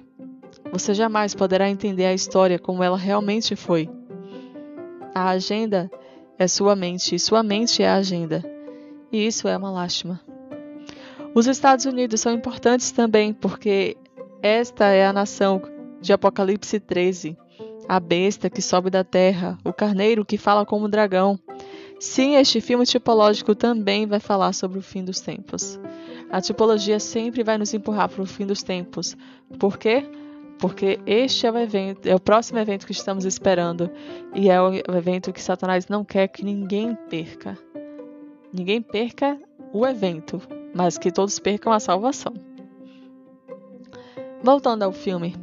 Você 0.70 0.94
jamais 0.94 1.34
poderá 1.34 1.70
entender 1.70 2.06
a 2.06 2.14
história 2.14 2.60
como 2.60 2.84
ela 2.84 2.98
realmente 2.98 3.56
foi. 3.56 3.90
A 5.14 5.30
agenda 5.30 5.90
é 6.38 6.46
sua 6.46 6.76
mente 6.76 7.16
e 7.16 7.20
sua 7.20 7.42
mente 7.42 7.82
é 7.82 7.88
a 7.88 7.96
agenda. 7.96 8.44
E 9.10 9.26
isso 9.26 9.48
é 9.48 9.56
uma 9.56 9.72
lástima. 9.72 10.20
Os 11.34 11.48
Estados 11.48 11.86
Unidos 11.86 12.20
são 12.20 12.34
importantes 12.34 12.92
também 12.92 13.34
porque 13.34 13.96
esta 14.42 14.86
é 14.88 15.06
a 15.06 15.14
nação 15.14 15.62
de 16.02 16.14
Apocalipse 16.14 16.80
13, 16.80 17.38
a 17.88 18.00
besta 18.00 18.50
que 18.50 18.62
sobe 18.62 18.90
da 18.90 19.04
terra, 19.04 19.58
o 19.64 19.74
carneiro 19.74 20.26
que 20.26 20.38
fala 20.38 20.66
como 20.66 20.90
dragão. 20.90 21.40
Sim, 22.00 22.36
este 22.36 22.60
filme 22.62 22.86
tipológico 22.86 23.56
também 23.56 24.06
vai 24.06 24.20
falar 24.20 24.54
sobre 24.54 24.78
o 24.78 24.82
fim 24.82 25.04
dos 25.04 25.22
tempos. 25.22 25.80
A 26.30 26.42
tipologia 26.42 27.00
sempre 27.00 27.44
vai 27.44 27.58
nos 27.58 27.74
empurrar 27.74 28.10
para 28.10 28.22
o 28.22 28.26
fim 28.26 28.46
dos 28.46 28.62
tempos. 28.62 29.16
Por 29.60 29.78
quê? 29.78 30.04
Porque 30.60 31.00
este 31.06 31.48
é 31.48 31.52
o 31.52 31.58
evento, 31.58 32.08
é 32.08 32.16
o 32.16 32.20
próximo 32.20 32.60
evento 32.60 32.86
que 32.86 32.92
estamos 32.92 33.26
esperando 33.26 33.90
e 34.34 34.50
é 34.50 34.62
o 34.62 34.74
evento 34.96 35.34
que 35.34 35.42
Satanás 35.42 35.88
não 35.88 36.04
quer 36.04 36.28
que 36.28 36.44
ninguém 36.44 36.96
perca. 37.10 37.58
Ninguém 38.54 38.82
perca 38.82 39.38
o 39.74 39.86
evento, 39.86 40.42
mas 40.74 40.98
que 40.98 41.12
todos 41.12 41.40
percam 41.40 41.74
a 41.74 41.80
salvação. 41.80 42.34
Voltando 44.46 44.84
ao 44.84 44.92
filme. 44.92 45.36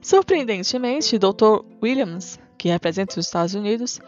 Surpreendentemente, 0.00 1.18
Dr. 1.18 1.64
Williams, 1.82 2.38
que 2.56 2.68
representa 2.68 3.18
os 3.18 3.26
Estados 3.26 3.52
Unidos, 3.52 4.00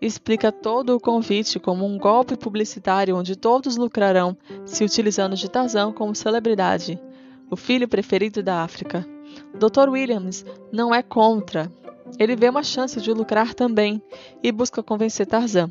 explica 0.00 0.50
todo 0.50 0.96
o 0.96 1.00
convite 1.00 1.60
como 1.60 1.86
um 1.86 1.96
golpe 1.98 2.36
publicitário 2.36 3.16
onde 3.16 3.36
todos 3.36 3.76
lucrarão 3.76 4.36
se 4.66 4.82
utilizando 4.82 5.36
de 5.36 5.48
Tarzan 5.48 5.92
como 5.92 6.16
celebridade, 6.16 7.00
o 7.48 7.54
filho 7.54 7.86
preferido 7.86 8.42
da 8.42 8.64
África. 8.64 9.06
Dr. 9.54 9.88
Williams 9.88 10.44
não 10.72 10.92
é 10.92 11.00
contra. 11.00 11.70
Ele 12.18 12.34
vê 12.34 12.48
uma 12.48 12.64
chance 12.64 13.00
de 13.00 13.12
lucrar 13.12 13.54
também 13.54 14.02
e 14.42 14.50
busca 14.50 14.82
convencer 14.82 15.28
Tarzan. 15.28 15.70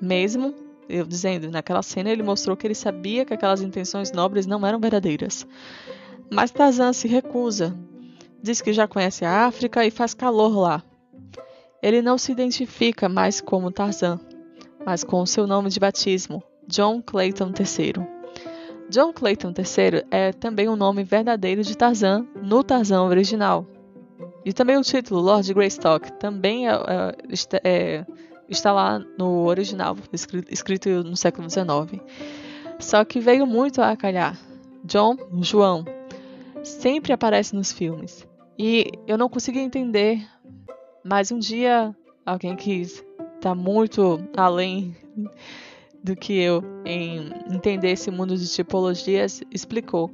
Mesmo 0.00 0.54
eu 0.88 1.06
dizendo, 1.06 1.50
naquela 1.50 1.82
cena 1.82 2.08
ele 2.08 2.22
mostrou 2.22 2.56
que 2.56 2.66
ele 2.66 2.74
sabia 2.74 3.26
que 3.26 3.34
aquelas 3.34 3.60
intenções 3.60 4.10
nobres 4.10 4.46
não 4.46 4.66
eram 4.66 4.80
verdadeiras. 4.80 5.46
Mas 6.32 6.50
Tarzan 6.50 6.94
se 6.94 7.06
recusa. 7.06 7.76
Diz 8.42 8.62
que 8.62 8.72
já 8.72 8.88
conhece 8.88 9.22
a 9.22 9.44
África 9.44 9.84
e 9.84 9.90
faz 9.90 10.14
calor 10.14 10.56
lá. 10.56 10.82
Ele 11.82 12.00
não 12.00 12.16
se 12.16 12.32
identifica 12.32 13.06
mais 13.06 13.38
como 13.38 13.70
Tarzan, 13.70 14.18
mas 14.84 15.04
com 15.04 15.20
o 15.20 15.26
seu 15.26 15.46
nome 15.46 15.68
de 15.68 15.78
batismo, 15.78 16.42
John 16.66 17.02
Clayton 17.02 17.52
III. 17.58 18.06
John 18.88 19.12
Clayton 19.12 19.48
III 19.48 20.04
é 20.10 20.32
também 20.32 20.68
o 20.68 20.76
nome 20.76 21.04
verdadeiro 21.04 21.62
de 21.62 21.76
Tarzan 21.76 22.26
no 22.42 22.64
Tarzan 22.64 23.02
original. 23.02 23.66
E 24.42 24.54
também 24.54 24.78
o 24.78 24.82
título 24.82 25.20
Lord 25.20 25.52
Greystock 25.52 26.12
também 26.14 26.66
é, 26.66 26.72
é, 26.72 27.14
é, 27.62 28.06
está 28.48 28.72
lá 28.72 28.98
no 29.18 29.44
original, 29.44 29.96
escrito, 30.48 31.04
no 31.04 31.16
século 31.16 31.48
XIX. 31.48 32.02
Só 32.78 33.04
que 33.04 33.20
veio 33.20 33.46
muito 33.46 33.82
a 33.82 33.94
calhar. 33.94 34.38
John, 34.84 35.16
João, 35.42 35.84
sempre 36.62 37.12
aparece 37.12 37.54
nos 37.54 37.72
filmes. 37.72 38.26
E 38.58 38.92
eu 39.06 39.16
não 39.18 39.28
conseguia 39.28 39.62
entender, 39.62 40.26
mas 41.04 41.32
um 41.32 41.38
dia 41.38 41.94
alguém 42.24 42.54
que 42.54 42.82
está 42.82 43.54
muito 43.54 44.22
além 44.36 44.96
do 46.02 46.16
que 46.16 46.38
eu 46.38 46.62
em 46.84 47.30
entender 47.50 47.90
esse 47.90 48.10
mundo 48.10 48.36
de 48.36 48.48
tipologias 48.48 49.42
explicou. 49.50 50.10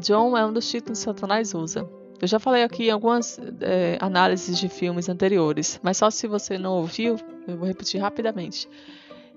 John 0.00 0.36
é 0.36 0.44
um 0.44 0.52
dos 0.52 0.68
títulos 0.68 0.98
que 0.98 1.04
Satanás 1.04 1.54
usa. 1.54 1.88
Eu 2.20 2.28
já 2.28 2.38
falei 2.38 2.62
aqui 2.62 2.86
em 2.86 2.90
algumas 2.90 3.38
é, 3.60 3.98
análises 4.00 4.58
de 4.58 4.68
filmes 4.68 5.08
anteriores, 5.08 5.80
mas 5.82 5.96
só 5.96 6.08
se 6.08 6.28
você 6.28 6.56
não 6.56 6.74
ouviu, 6.74 7.16
eu 7.48 7.56
vou 7.56 7.66
repetir 7.66 8.00
rapidamente. 8.00 8.68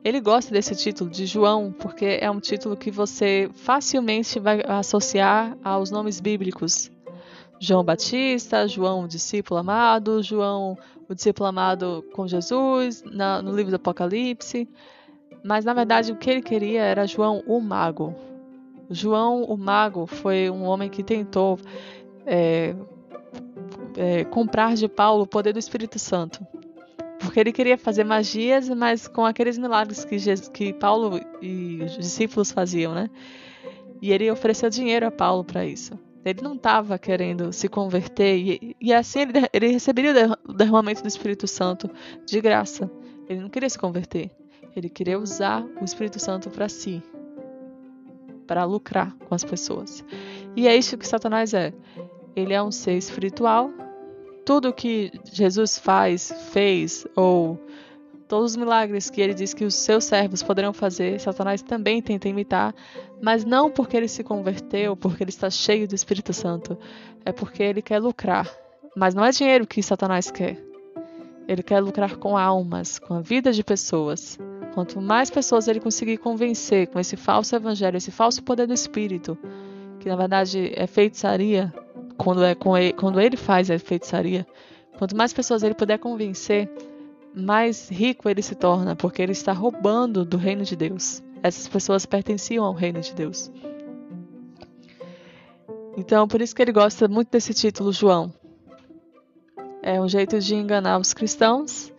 Ele 0.05 0.21
gosta 0.21 0.53
desse 0.53 0.75
título 0.75 1.09
de 1.09 1.25
João 1.25 1.71
porque 1.71 2.19
é 2.21 2.29
um 2.29 2.39
título 2.39 2.77
que 2.77 2.91
você 2.91 3.49
facilmente 3.55 4.39
vai 4.39 4.61
associar 4.67 5.57
aos 5.63 5.89
nomes 5.89 6.21
bíblicos. 6.21 6.91
João 7.59 7.83
Batista, 7.83 8.67
João 8.67 9.05
o 9.05 9.07
discípulo 9.07 9.59
amado, 9.59 10.21
João 10.21 10.77
o 11.09 11.15
discípulo 11.15 11.49
amado 11.49 12.05
com 12.13 12.27
Jesus, 12.27 13.03
na, 13.03 13.41
no 13.41 13.55
livro 13.55 13.71
do 13.71 13.77
Apocalipse. 13.77 14.69
Mas 15.43 15.65
na 15.65 15.73
verdade 15.73 16.11
o 16.11 16.15
que 16.15 16.29
ele 16.29 16.43
queria 16.43 16.83
era 16.83 17.07
João 17.07 17.41
o 17.47 17.59
Mago. 17.59 18.13
João 18.91 19.41
o 19.45 19.57
Mago 19.57 20.05
foi 20.05 20.51
um 20.51 20.65
homem 20.65 20.87
que 20.87 21.01
tentou 21.01 21.57
é, 22.27 22.75
é, 23.97 24.23
comprar 24.25 24.75
de 24.75 24.87
Paulo 24.87 25.23
o 25.23 25.27
poder 25.27 25.51
do 25.51 25.57
Espírito 25.57 25.97
Santo 25.97 26.45
porque 27.25 27.39
ele 27.39 27.51
queria 27.51 27.77
fazer 27.77 28.03
magias, 28.03 28.69
mas 28.69 29.07
com 29.07 29.25
aqueles 29.25 29.57
milagres 29.57 30.05
que, 30.05 30.17
Jesus, 30.17 30.47
que 30.49 30.71
Paulo 30.73 31.19
e 31.41 31.79
os 31.83 31.97
discípulos 31.97 32.51
faziam, 32.51 32.93
né? 32.93 33.09
E 34.01 34.11
ele 34.11 34.29
ofereceu 34.29 34.69
dinheiro 34.69 35.07
a 35.07 35.11
Paulo 35.11 35.43
para 35.43 35.65
isso. 35.65 35.97
Ele 36.23 36.41
não 36.41 36.53
estava 36.53 36.97
querendo 36.97 37.51
se 37.51 37.67
converter 37.67 38.37
e, 38.37 38.75
e 38.79 38.93
assim 38.93 39.21
ele, 39.21 39.33
ele 39.51 39.67
receberia 39.67 40.37
o 40.47 40.53
derramamento 40.53 41.01
do 41.01 41.07
Espírito 41.07 41.47
Santo 41.47 41.89
de 42.25 42.39
graça. 42.41 42.89
Ele 43.27 43.41
não 43.41 43.49
queria 43.49 43.69
se 43.69 43.77
converter. 43.77 44.31
Ele 44.75 44.89
queria 44.89 45.19
usar 45.19 45.65
o 45.79 45.85
Espírito 45.85 46.19
Santo 46.19 46.49
para 46.49 46.67
si, 46.67 47.01
para 48.45 48.65
lucrar 48.65 49.15
com 49.27 49.33
as 49.33 49.43
pessoas. 49.43 50.03
E 50.55 50.67
é 50.67 50.75
isso 50.75 50.97
que 50.97 51.07
Satanás 51.07 51.53
é. 51.53 51.73
Ele 52.35 52.53
é 52.53 52.61
um 52.61 52.71
ser 52.71 52.97
espiritual 52.97 53.71
tudo 54.45 54.71
que 54.71 55.11
Jesus 55.33 55.79
faz, 55.79 56.31
fez, 56.51 57.05
ou 57.15 57.59
todos 58.27 58.51
os 58.51 58.57
milagres 58.57 59.09
que 59.09 59.19
ele 59.19 59.33
diz 59.33 59.53
que 59.53 59.65
os 59.65 59.75
seus 59.75 60.03
servos 60.03 60.43
poderão 60.43 60.71
fazer, 60.71 61.19
Satanás 61.19 61.61
também 61.61 62.01
tenta 62.01 62.29
imitar, 62.29 62.73
mas 63.21 63.43
não 63.43 63.71
porque 63.71 63.97
ele 63.97 64.07
se 64.07 64.23
converteu, 64.23 64.95
porque 64.95 65.23
ele 65.23 65.29
está 65.29 65.49
cheio 65.49 65.87
do 65.87 65.95
Espírito 65.95 66.31
Santo, 66.31 66.77
é 67.25 67.31
porque 67.31 67.63
ele 67.63 67.81
quer 67.81 67.99
lucrar. 67.99 68.49
Mas 68.95 69.13
não 69.13 69.25
é 69.25 69.31
dinheiro 69.31 69.67
que 69.67 69.81
Satanás 69.83 70.31
quer. 70.31 70.63
Ele 71.47 71.61
quer 71.61 71.79
lucrar 71.79 72.15
com 72.15 72.37
almas, 72.37 72.97
com 72.97 73.15
a 73.15 73.21
vida 73.21 73.51
de 73.51 73.63
pessoas. 73.63 74.39
Quanto 74.73 75.01
mais 75.01 75.29
pessoas 75.29 75.67
ele 75.67 75.79
conseguir 75.79 76.17
convencer 76.17 76.87
com 76.87 76.99
esse 76.99 77.15
falso 77.15 77.55
evangelho, 77.55 77.97
esse 77.97 78.11
falso 78.11 78.41
poder 78.43 78.67
do 78.67 78.73
Espírito, 78.73 79.37
que 79.99 80.07
na 80.07 80.15
verdade 80.15 80.71
é 80.75 80.87
feitiçaria, 80.87 81.73
quando, 82.17 82.43
é 82.43 82.55
com 82.55 82.77
ele, 82.77 82.93
quando 82.93 83.19
ele 83.19 83.37
faz 83.37 83.69
a 83.69 83.77
feitiçaria, 83.77 84.45
quanto 84.97 85.15
mais 85.15 85.33
pessoas 85.33 85.63
ele 85.63 85.73
puder 85.73 85.97
convencer, 85.97 86.69
mais 87.33 87.89
rico 87.89 88.29
ele 88.29 88.41
se 88.41 88.55
torna, 88.55 88.95
porque 88.95 89.21
ele 89.21 89.33
está 89.33 89.51
roubando 89.51 90.23
do 90.23 90.37
reino 90.37 90.63
de 90.63 90.75
Deus. 90.75 91.21
Essas 91.43 91.67
pessoas 91.67 92.05
pertenciam 92.05 92.63
ao 92.63 92.73
reino 92.73 93.01
de 93.01 93.13
Deus. 93.13 93.51
Então, 95.97 96.27
por 96.27 96.41
isso 96.41 96.55
que 96.55 96.61
ele 96.61 96.71
gosta 96.71 97.07
muito 97.07 97.29
desse 97.29 97.53
título, 97.53 97.91
João. 97.91 98.33
É 99.81 100.01
um 100.01 100.07
jeito 100.07 100.39
de 100.39 100.55
enganar 100.55 100.97
os 100.97 101.13
cristãos 101.13 101.93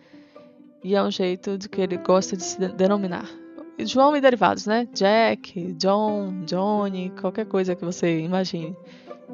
e 0.83 0.95
é 0.95 1.01
um 1.01 1.09
jeito 1.09 1.57
de 1.57 1.69
que 1.69 1.81
ele 1.81 1.97
gosta 1.97 2.35
de 2.35 2.43
se 2.43 2.59
denominar. 2.73 3.27
João 3.79 4.15
e 4.15 4.21
derivados, 4.21 4.65
né? 4.65 4.87
Jack, 4.93 5.73
John, 5.73 6.41
Johnny, 6.45 7.11
qualquer 7.21 7.45
coisa 7.45 7.75
que 7.75 7.85
você 7.85 8.19
imagine. 8.19 8.75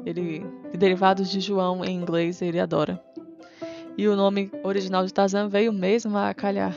Ele, 0.04 0.44
derivados 0.76 1.30
de 1.30 1.40
João 1.40 1.84
em 1.84 1.96
inglês, 1.96 2.42
ele 2.42 2.60
adora. 2.60 3.02
E 3.96 4.06
o 4.08 4.16
nome 4.16 4.50
original 4.62 5.06
de 5.06 5.14
Tarzan 5.14 5.48
veio 5.48 5.72
mesmo 5.72 6.16
a 6.18 6.34
calhar. 6.34 6.74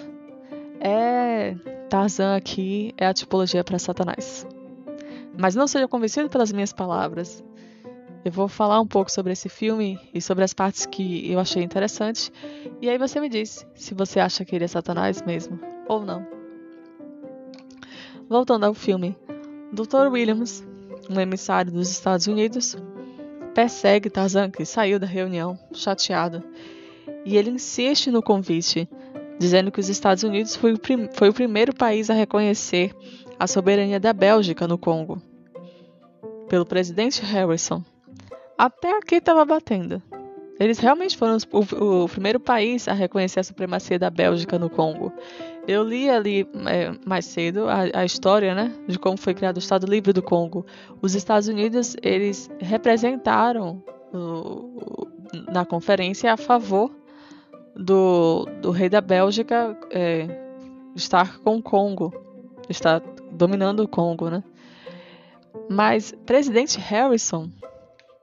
É 0.79 1.55
Tarzan 1.89 2.35
aqui 2.35 2.93
é 2.97 3.07
a 3.07 3.13
tipologia 3.13 3.63
para 3.63 3.79
Satanás. 3.79 4.45
Mas 5.37 5.55
não 5.55 5.67
seja 5.67 5.87
convencido 5.87 6.29
pelas 6.29 6.51
minhas 6.51 6.71
palavras. 6.71 7.43
Eu 8.23 8.31
vou 8.31 8.47
falar 8.47 8.79
um 8.79 8.87
pouco 8.87 9.11
sobre 9.11 9.33
esse 9.33 9.49
filme 9.49 9.99
e 10.13 10.21
sobre 10.21 10.43
as 10.43 10.53
partes 10.53 10.85
que 10.85 11.31
eu 11.31 11.39
achei 11.39 11.63
interessantes. 11.63 12.31
E 12.81 12.89
aí 12.89 12.97
você 12.97 13.19
me 13.19 13.29
diz 13.29 13.65
se 13.75 13.93
você 13.93 14.19
acha 14.19 14.45
que 14.45 14.55
ele 14.55 14.65
é 14.65 14.67
Satanás 14.67 15.21
mesmo. 15.21 15.59
ou 15.87 16.03
não. 16.03 16.36
Voltando 18.29 18.65
ao 18.65 18.73
filme, 18.73 19.15
Dr. 19.71 20.11
Williams, 20.11 20.61
um 21.09 21.19
emissário 21.19 21.71
dos 21.71 21.89
Estados 21.89 22.27
Unidos, 22.27 22.75
persegue 23.53 24.09
Tarzan, 24.09 24.51
que 24.51 24.65
saiu 24.65 24.99
da 24.99 25.07
reunião 25.07 25.57
chateado, 25.73 26.43
e 27.25 27.37
ele 27.37 27.51
insiste 27.51 28.11
no 28.11 28.21
convite, 28.21 28.87
dizendo 29.39 29.71
que 29.71 29.79
os 29.79 29.87
Estados 29.87 30.23
Unidos 30.23 30.55
foi 30.55 30.73
o, 30.73 30.79
foi 31.13 31.29
o 31.29 31.33
primeiro 31.33 31.73
país 31.73 32.09
a 32.09 32.13
reconhecer 32.13 32.93
a 33.39 33.47
soberania 33.47 33.99
da 33.99 34.11
Bélgica 34.11 34.67
no 34.67 34.77
Congo, 34.77 35.21
pelo 36.49 36.65
presidente 36.65 37.21
Harrison. 37.21 37.81
Até 38.57 38.97
aqui 38.97 39.15
estava 39.15 39.45
batendo. 39.45 40.01
Eles 40.59 40.79
realmente 40.79 41.15
foram 41.15 41.37
o, 41.51 42.03
o, 42.03 42.09
primeiro 42.09 42.39
país 42.39 42.87
a 42.87 42.93
reconhecer 42.93 43.39
a 43.39 43.43
supremacia 43.43 43.99
da 43.99 44.09
Bélgica 44.09 44.57
no 44.57 44.69
Congo. 44.69 45.13
Eu 45.67 45.83
li 45.83 46.09
ali 46.09 46.47
é, 46.67 46.91
mais 47.05 47.25
cedo 47.25 47.67
a, 47.69 47.99
a, 48.01 48.05
história, 48.05 48.55
né, 48.55 48.73
de 48.87 48.97
como 48.97 49.17
foi 49.17 49.33
criado 49.33 49.57
o 49.57 49.59
Estado 49.59 49.85
Livre 49.85 50.13
do 50.13 50.21
Congo. 50.21 50.65
Os 51.01 51.13
Estados 51.13 51.47
Unidos 51.47 51.95
eles 52.01 52.49
representaram 52.59 53.83
o, 54.11 55.07
na 55.51 55.63
conferência 55.65 56.33
a 56.33 56.37
favor 56.37 56.91
do, 57.75 58.45
do 58.61 58.71
rei 58.71 58.89
da 58.89 59.01
Bélgica 59.01 59.77
é, 59.91 60.27
estar 60.95 61.37
com 61.39 61.57
o 61.57 61.61
Congo, 61.61 62.11
estar 62.67 62.99
dominando 63.31 63.81
o 63.81 63.87
Congo, 63.87 64.29
né? 64.29 64.43
Mas 65.69 66.15
presidente 66.25 66.79
Harrison 66.79 67.49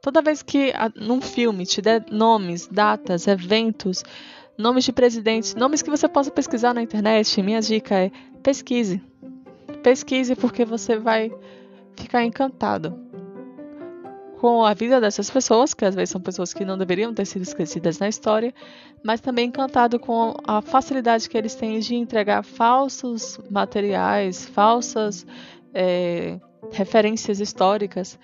Toda 0.05 0.21
vez 0.21 0.43
que 0.43 0.71
num 0.95 1.19
filme 1.23 1.65
te 1.65 1.81
der 1.81 2.05
nomes, 2.11 2.69
datas, 2.69 3.27
eventos, 3.27 4.05
nomes 4.59 4.85
de 4.85 4.93
presidentes, 4.93 5.55
nomes 5.55 5.81
que 5.81 5.89
você 5.89 6.07
possa 6.07 6.31
pesquisar 6.31 6.75
na 6.75 6.83
internet, 6.83 7.43
minha 7.43 7.59
dica 7.63 7.95
é 7.95 8.11
pesquise. 8.43 9.03
Pesquise 9.83 10.37
porque 10.37 10.63
você 10.63 10.99
vai 10.99 11.33
ficar 11.97 12.23
encantado 12.23 12.95
com 14.39 14.63
a 14.63 14.75
vida 14.75 15.01
dessas 15.01 15.31
pessoas, 15.31 15.73
que 15.73 15.87
às 15.87 15.95
vezes 15.95 16.11
são 16.11 16.21
pessoas 16.21 16.53
que 16.53 16.67
não 16.67 16.77
deveriam 16.77 17.15
ter 17.15 17.25
sido 17.25 17.41
esquecidas 17.41 17.99
na 17.99 18.07
história, 18.07 18.53
mas 19.03 19.23
também 19.23 19.49
encantado 19.49 19.99
com 19.99 20.35
a 20.47 20.61
facilidade 20.61 21.31
que 21.31 21.39
eles 21.39 21.55
têm 21.55 21.79
de 21.79 21.95
entregar 21.95 22.45
falsos 22.45 23.41
materiais, 23.51 24.45
falsas 24.45 25.27
é, 25.73 26.39
referências 26.71 27.41
históricas 27.41 28.19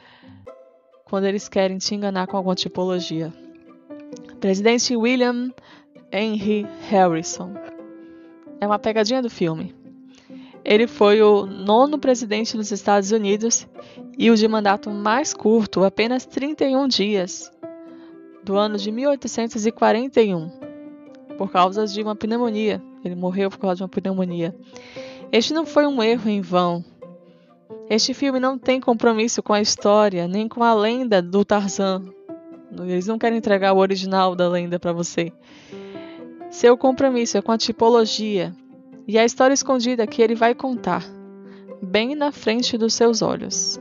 quando 1.11 1.25
eles 1.25 1.49
querem 1.49 1.77
te 1.77 1.93
enganar 1.93 2.29
com 2.29 2.37
alguma 2.37 2.55
tipologia. 2.55 3.33
Presidente 4.39 4.97
William 4.97 5.53
Henry 6.13 6.65
Harrison. 6.89 7.53
É 8.61 8.67
uma 8.67 8.79
pegadinha 8.79 9.21
do 9.21 9.29
filme. 9.29 9.75
Ele 10.65 10.87
foi 10.87 11.21
o 11.21 11.47
nono 11.47 11.99
presidente 11.99 12.57
dos 12.57 12.71
Estados 12.71 13.11
Unidos 13.11 13.67
e 14.17 14.31
o 14.31 14.37
de 14.37 14.47
mandato 14.47 14.89
mais 14.89 15.35
curto, 15.35 15.83
apenas 15.83 16.25
31 16.27 16.87
dias, 16.87 17.51
do 18.45 18.57
ano 18.57 18.77
de 18.77 18.93
1841, 18.93 20.49
por 21.37 21.51
causa 21.51 21.87
de 21.87 22.01
uma 22.03 22.15
pneumonia. 22.15 22.81
Ele 23.05 23.17
morreu 23.17 23.51
por 23.51 23.59
causa 23.59 23.77
de 23.77 23.83
uma 23.83 23.89
pneumonia. 23.89 24.55
Este 25.33 25.53
não 25.53 25.67
foi 25.67 25.87
um 25.87 26.01
erro 26.01 26.31
em 26.31 26.41
vão. 26.41 26.85
Este 27.91 28.15
filme 28.15 28.39
não 28.39 28.57
tem 28.57 28.81
compromisso 28.81 29.43
com 29.43 29.53
a 29.53 29.61
história, 29.61 30.29
nem 30.29 30.49
com 30.49 30.63
a 30.63 30.73
lenda 30.73 31.21
do 31.21 31.45
Tarzan. 31.45 32.05
Eles 32.83 33.07
não 33.09 33.19
querem 33.19 33.39
entregar 33.39 33.73
o 33.73 33.79
original 33.79 34.37
da 34.37 34.49
lenda 34.49 34.79
para 34.79 34.93
você. 34.93 35.33
Seu 36.51 36.77
compromisso 36.77 37.37
é 37.37 37.43
com 37.43 37.51
a 37.51 37.59
tipologia 37.59 38.55
e 39.09 39.19
a 39.19 39.25
história 39.25 39.55
escondida 39.55 40.07
que 40.07 40.23
ele 40.23 40.37
vai 40.37 40.55
contar, 40.55 41.05
bem 41.83 42.15
na 42.15 42.31
frente 42.31 42.79
dos 42.79 42.95
seus 42.95 43.23
olhos. 43.23 43.81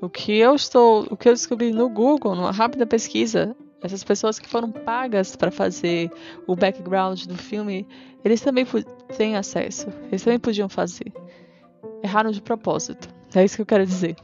O 0.00 0.08
que 0.08 0.36
eu 0.38 0.54
estou, 0.54 1.06
o 1.10 1.16
que 1.16 1.28
eu 1.28 1.34
descobri 1.34 1.72
no 1.72 1.88
Google, 1.88 2.34
numa 2.34 2.52
rápida 2.52 2.86
pesquisa, 2.86 3.54
essas 3.82 4.02
pessoas 4.02 4.38
que 4.38 4.48
foram 4.48 4.70
pagas 4.70 5.36
para 5.36 5.50
fazer 5.50 6.10
o 6.46 6.56
background 6.56 7.24
do 7.26 7.36
filme, 7.36 7.86
eles 8.24 8.40
também 8.40 8.66
têm 9.16 9.36
acesso, 9.36 9.88
eles 10.08 10.22
também 10.22 10.38
podiam 10.38 10.68
fazer 10.68 11.12
erraram 12.02 12.30
de 12.30 12.40
propósito. 12.40 13.08
É 13.34 13.44
isso 13.44 13.56
que 13.56 13.62
eu 13.62 13.66
quero 13.66 13.86
dizer. 13.86 14.16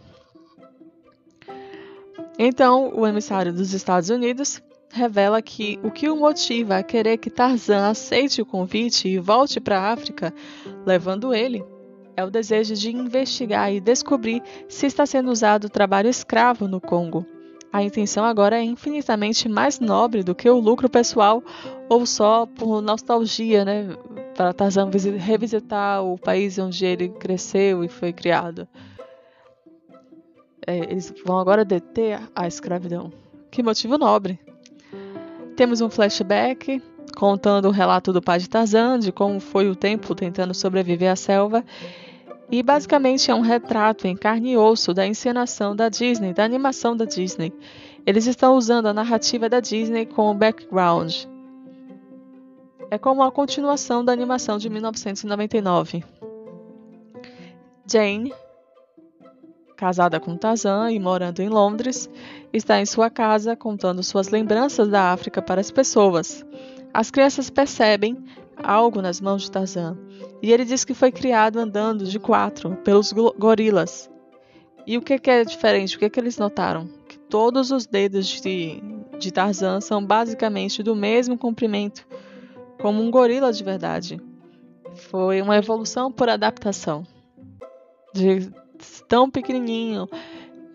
Então, 2.39 2.93
o 2.95 3.07
emissário 3.07 3.53
dos 3.53 3.73
Estados 3.73 4.11
Unidos 4.11 4.63
revela 4.91 5.43
que 5.43 5.79
o 5.83 5.91
que 5.91 6.09
o 6.09 6.17
motiva 6.17 6.77
a 6.77 6.83
querer 6.83 7.19
que 7.19 7.31
Tarzan 7.31 7.89
aceite 7.89 8.41
o 8.41 8.47
convite 8.47 9.09
e 9.09 9.19
volte 9.19 9.61
para 9.61 9.81
a 9.81 9.93
África, 9.93 10.33
levando 10.87 11.35
ele, 11.35 11.65
é 12.17 12.25
o 12.25 12.31
desejo 12.31 12.75
de 12.75 12.91
investigar 12.91 13.73
e 13.73 13.81
descobrir 13.81 14.43
se 14.69 14.87
está 14.87 15.07
sendo 15.07 15.31
usado 15.31 15.65
o 15.65 15.71
trabalho 15.71 16.09
escravo 16.09 16.67
no 16.67 16.81
Congo. 16.81 17.25
A 17.73 17.83
intenção 17.83 18.25
agora 18.25 18.57
é 18.57 18.63
infinitamente 18.63 19.49
mais 19.49 19.79
nobre 19.79 20.23
do 20.23 20.35
que 20.35 20.49
o 20.49 20.59
lucro 20.59 20.89
pessoal 20.89 21.43
ou 21.89 22.07
só 22.07 22.47
por 22.47 22.81
nostalgia, 22.81 23.65
né? 23.65 23.89
para 24.39 24.53
Tarzan 24.53 24.89
revisitar 25.19 26.05
o 26.05 26.17
país 26.17 26.57
onde 26.61 26.87
ele 26.87 27.09
cresceu 27.09 27.83
e 27.83 27.89
foi 27.89 28.13
criado. 28.13 28.69
É, 30.65 30.79
eles 30.79 31.13
vão 31.27 31.41
agora 31.41 31.65
deter 31.65 32.21
a 32.37 32.47
escravidão. 32.47 33.13
Que 33.51 33.65
motivo 33.65 33.99
nobre. 33.99 34.39
Temos 35.57 35.81
um 35.81 35.91
flashback 35.91 36.81
contando 37.17 37.67
o 37.67 37.73
relato 37.73 38.13
do 38.13 38.23
pai 38.23 38.39
de 38.39 38.49
Tarzan, 38.49 39.01
de 39.01 39.11
como 39.11 39.41
foi 39.41 39.69
o 39.69 39.75
tempo 39.75 40.15
tentando 40.15 40.55
sobreviver 40.55 41.11
à 41.11 41.17
selva. 41.17 41.65
E 42.51 42.63
basicamente 42.63 43.31
é 43.31 43.35
um 43.35 43.41
retrato 43.41 44.07
em 44.07 44.17
carne 44.17 44.53
e 44.53 44.57
osso 44.57 44.95
da 44.95 45.07
encenação 45.07 45.77
da 45.77 45.89
Disney, 45.89 46.33
da 46.33 46.45
animação 46.45 46.97
da 46.97 47.05
Disney. 47.05 47.53
Eles 48.07 48.27
estão 48.27 48.57
usando 48.57 48.87
a 48.87 48.95
narrativa 48.95 49.49
da 49.49 49.61
Disney 49.61 50.07
como 50.07 50.33
background 50.39 51.27
é 52.91 52.99
como 52.99 53.23
a 53.23 53.31
continuação 53.31 54.05
da 54.05 54.13
animação 54.13 54.59
de 54.59 54.71
1999. 54.71 56.05
Jane, 57.91 58.33
casada 59.77 60.19
com 60.19 60.37
Tarzan 60.37 60.91
e 60.91 60.99
morando 60.99 61.41
em 61.41 61.49
Londres, 61.49 62.09
está 62.53 62.81
em 62.81 62.87
sua 62.87 63.11
casa 63.11 63.57
contando 63.57 64.03
suas 64.03 64.29
lembranças 64.29 64.89
da 64.89 65.13
África 65.13 65.41
para 65.41 65.61
as 65.61 65.71
pessoas. 65.71 66.45
As 66.93 67.11
crianças 67.11 67.51
percebem 67.51 68.25
algo 68.63 69.01
nas 69.01 69.21
mãos 69.21 69.43
de 69.43 69.51
Tarzan 69.51 69.97
e 70.43 70.53
ele 70.53 70.65
diz 70.65 70.85
que 70.85 70.95
foi 70.95 71.11
criado 71.11 71.59
andando 71.59 72.05
de 72.05 72.19
quatro 72.19 72.77
pelos 72.85 73.13
gorilas. 73.13 74.11
E 74.87 74.97
o 74.97 75.03
que, 75.03 75.21
é 75.31 75.45
diferente? 75.45 75.97
O 75.97 75.99
que, 75.99 76.09
que 76.09 76.19
eles 76.19 76.39
notaram? 76.39 76.89
Que 77.07 77.19
todos 77.19 77.71
os 77.71 77.87
dedos 77.87 78.41
de, 78.41 78.81
de 79.19 79.31
Tarzan 79.31 79.81
são 79.81 80.05
basicamente 80.05 80.83
do 80.83 80.95
mesmo 80.95 81.37
comprimento 81.37 82.07
como 82.81 83.03
um 83.03 83.11
gorila 83.11 83.53
de 83.53 83.63
verdade. 83.63 84.21
Foi 84.95 85.43
uma 85.43 85.57
evolução 85.57 86.11
por 86.11 86.29
adaptação. 86.29 87.07
De 88.15 88.51
tão 89.07 89.31
pequenininho, 89.31 90.09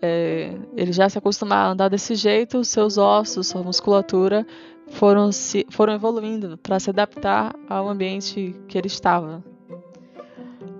é, 0.00 0.54
ele 0.76 0.92
já 0.92 1.08
se 1.08 1.18
acostumar 1.18 1.66
a 1.66 1.70
andar 1.70 1.88
desse 1.88 2.14
jeito, 2.14 2.64
seus 2.64 2.98
ossos, 2.98 3.48
sua 3.48 3.62
musculatura 3.62 4.46
foram, 4.90 5.32
se, 5.32 5.66
foram 5.70 5.94
evoluindo 5.94 6.56
para 6.58 6.78
se 6.78 6.90
adaptar 6.90 7.54
ao 7.68 7.88
ambiente 7.88 8.54
que 8.68 8.78
ele 8.78 8.86
estava. 8.86 9.42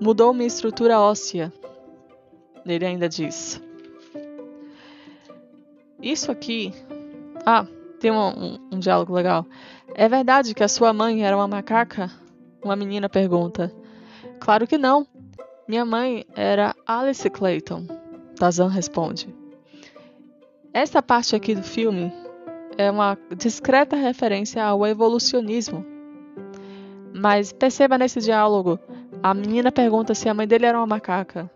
Mudou 0.00 0.34
minha 0.34 0.46
estrutura 0.46 0.98
óssea, 1.00 1.52
ele 2.66 2.84
ainda 2.84 3.08
diz. 3.08 3.60
Isso 6.02 6.30
aqui. 6.30 6.72
Ah, 7.46 7.66
tem 7.98 8.10
um, 8.10 8.16
um, 8.16 8.58
um 8.72 8.78
diálogo 8.78 9.14
legal. 9.14 9.46
É 9.94 10.08
verdade 10.08 10.54
que 10.54 10.62
a 10.62 10.68
sua 10.68 10.92
mãe 10.92 11.24
era 11.24 11.36
uma 11.36 11.48
macaca? 11.48 12.10
Uma 12.62 12.76
menina 12.76 13.08
pergunta. 13.08 13.72
Claro 14.40 14.66
que 14.66 14.76
não. 14.76 15.06
Minha 15.66 15.84
mãe 15.84 16.26
era 16.34 16.74
Alice 16.86 17.28
Clayton. 17.30 17.86
Tarzan 18.36 18.68
responde. 18.68 19.34
Esta 20.72 21.00
parte 21.00 21.36
aqui 21.36 21.54
do 21.54 21.62
filme 21.62 22.12
é 22.76 22.90
uma 22.90 23.18
discreta 23.36 23.96
referência 23.96 24.64
ao 24.64 24.86
evolucionismo. 24.86 25.84
Mas 27.14 27.52
perceba 27.52 27.96
nesse 27.96 28.20
diálogo, 28.20 28.78
a 29.22 29.32
menina 29.32 29.70
pergunta 29.70 30.14
se 30.14 30.28
a 30.28 30.34
mãe 30.34 30.46
dele 30.46 30.66
era 30.66 30.78
uma 30.78 30.86
macaca. 30.86 31.50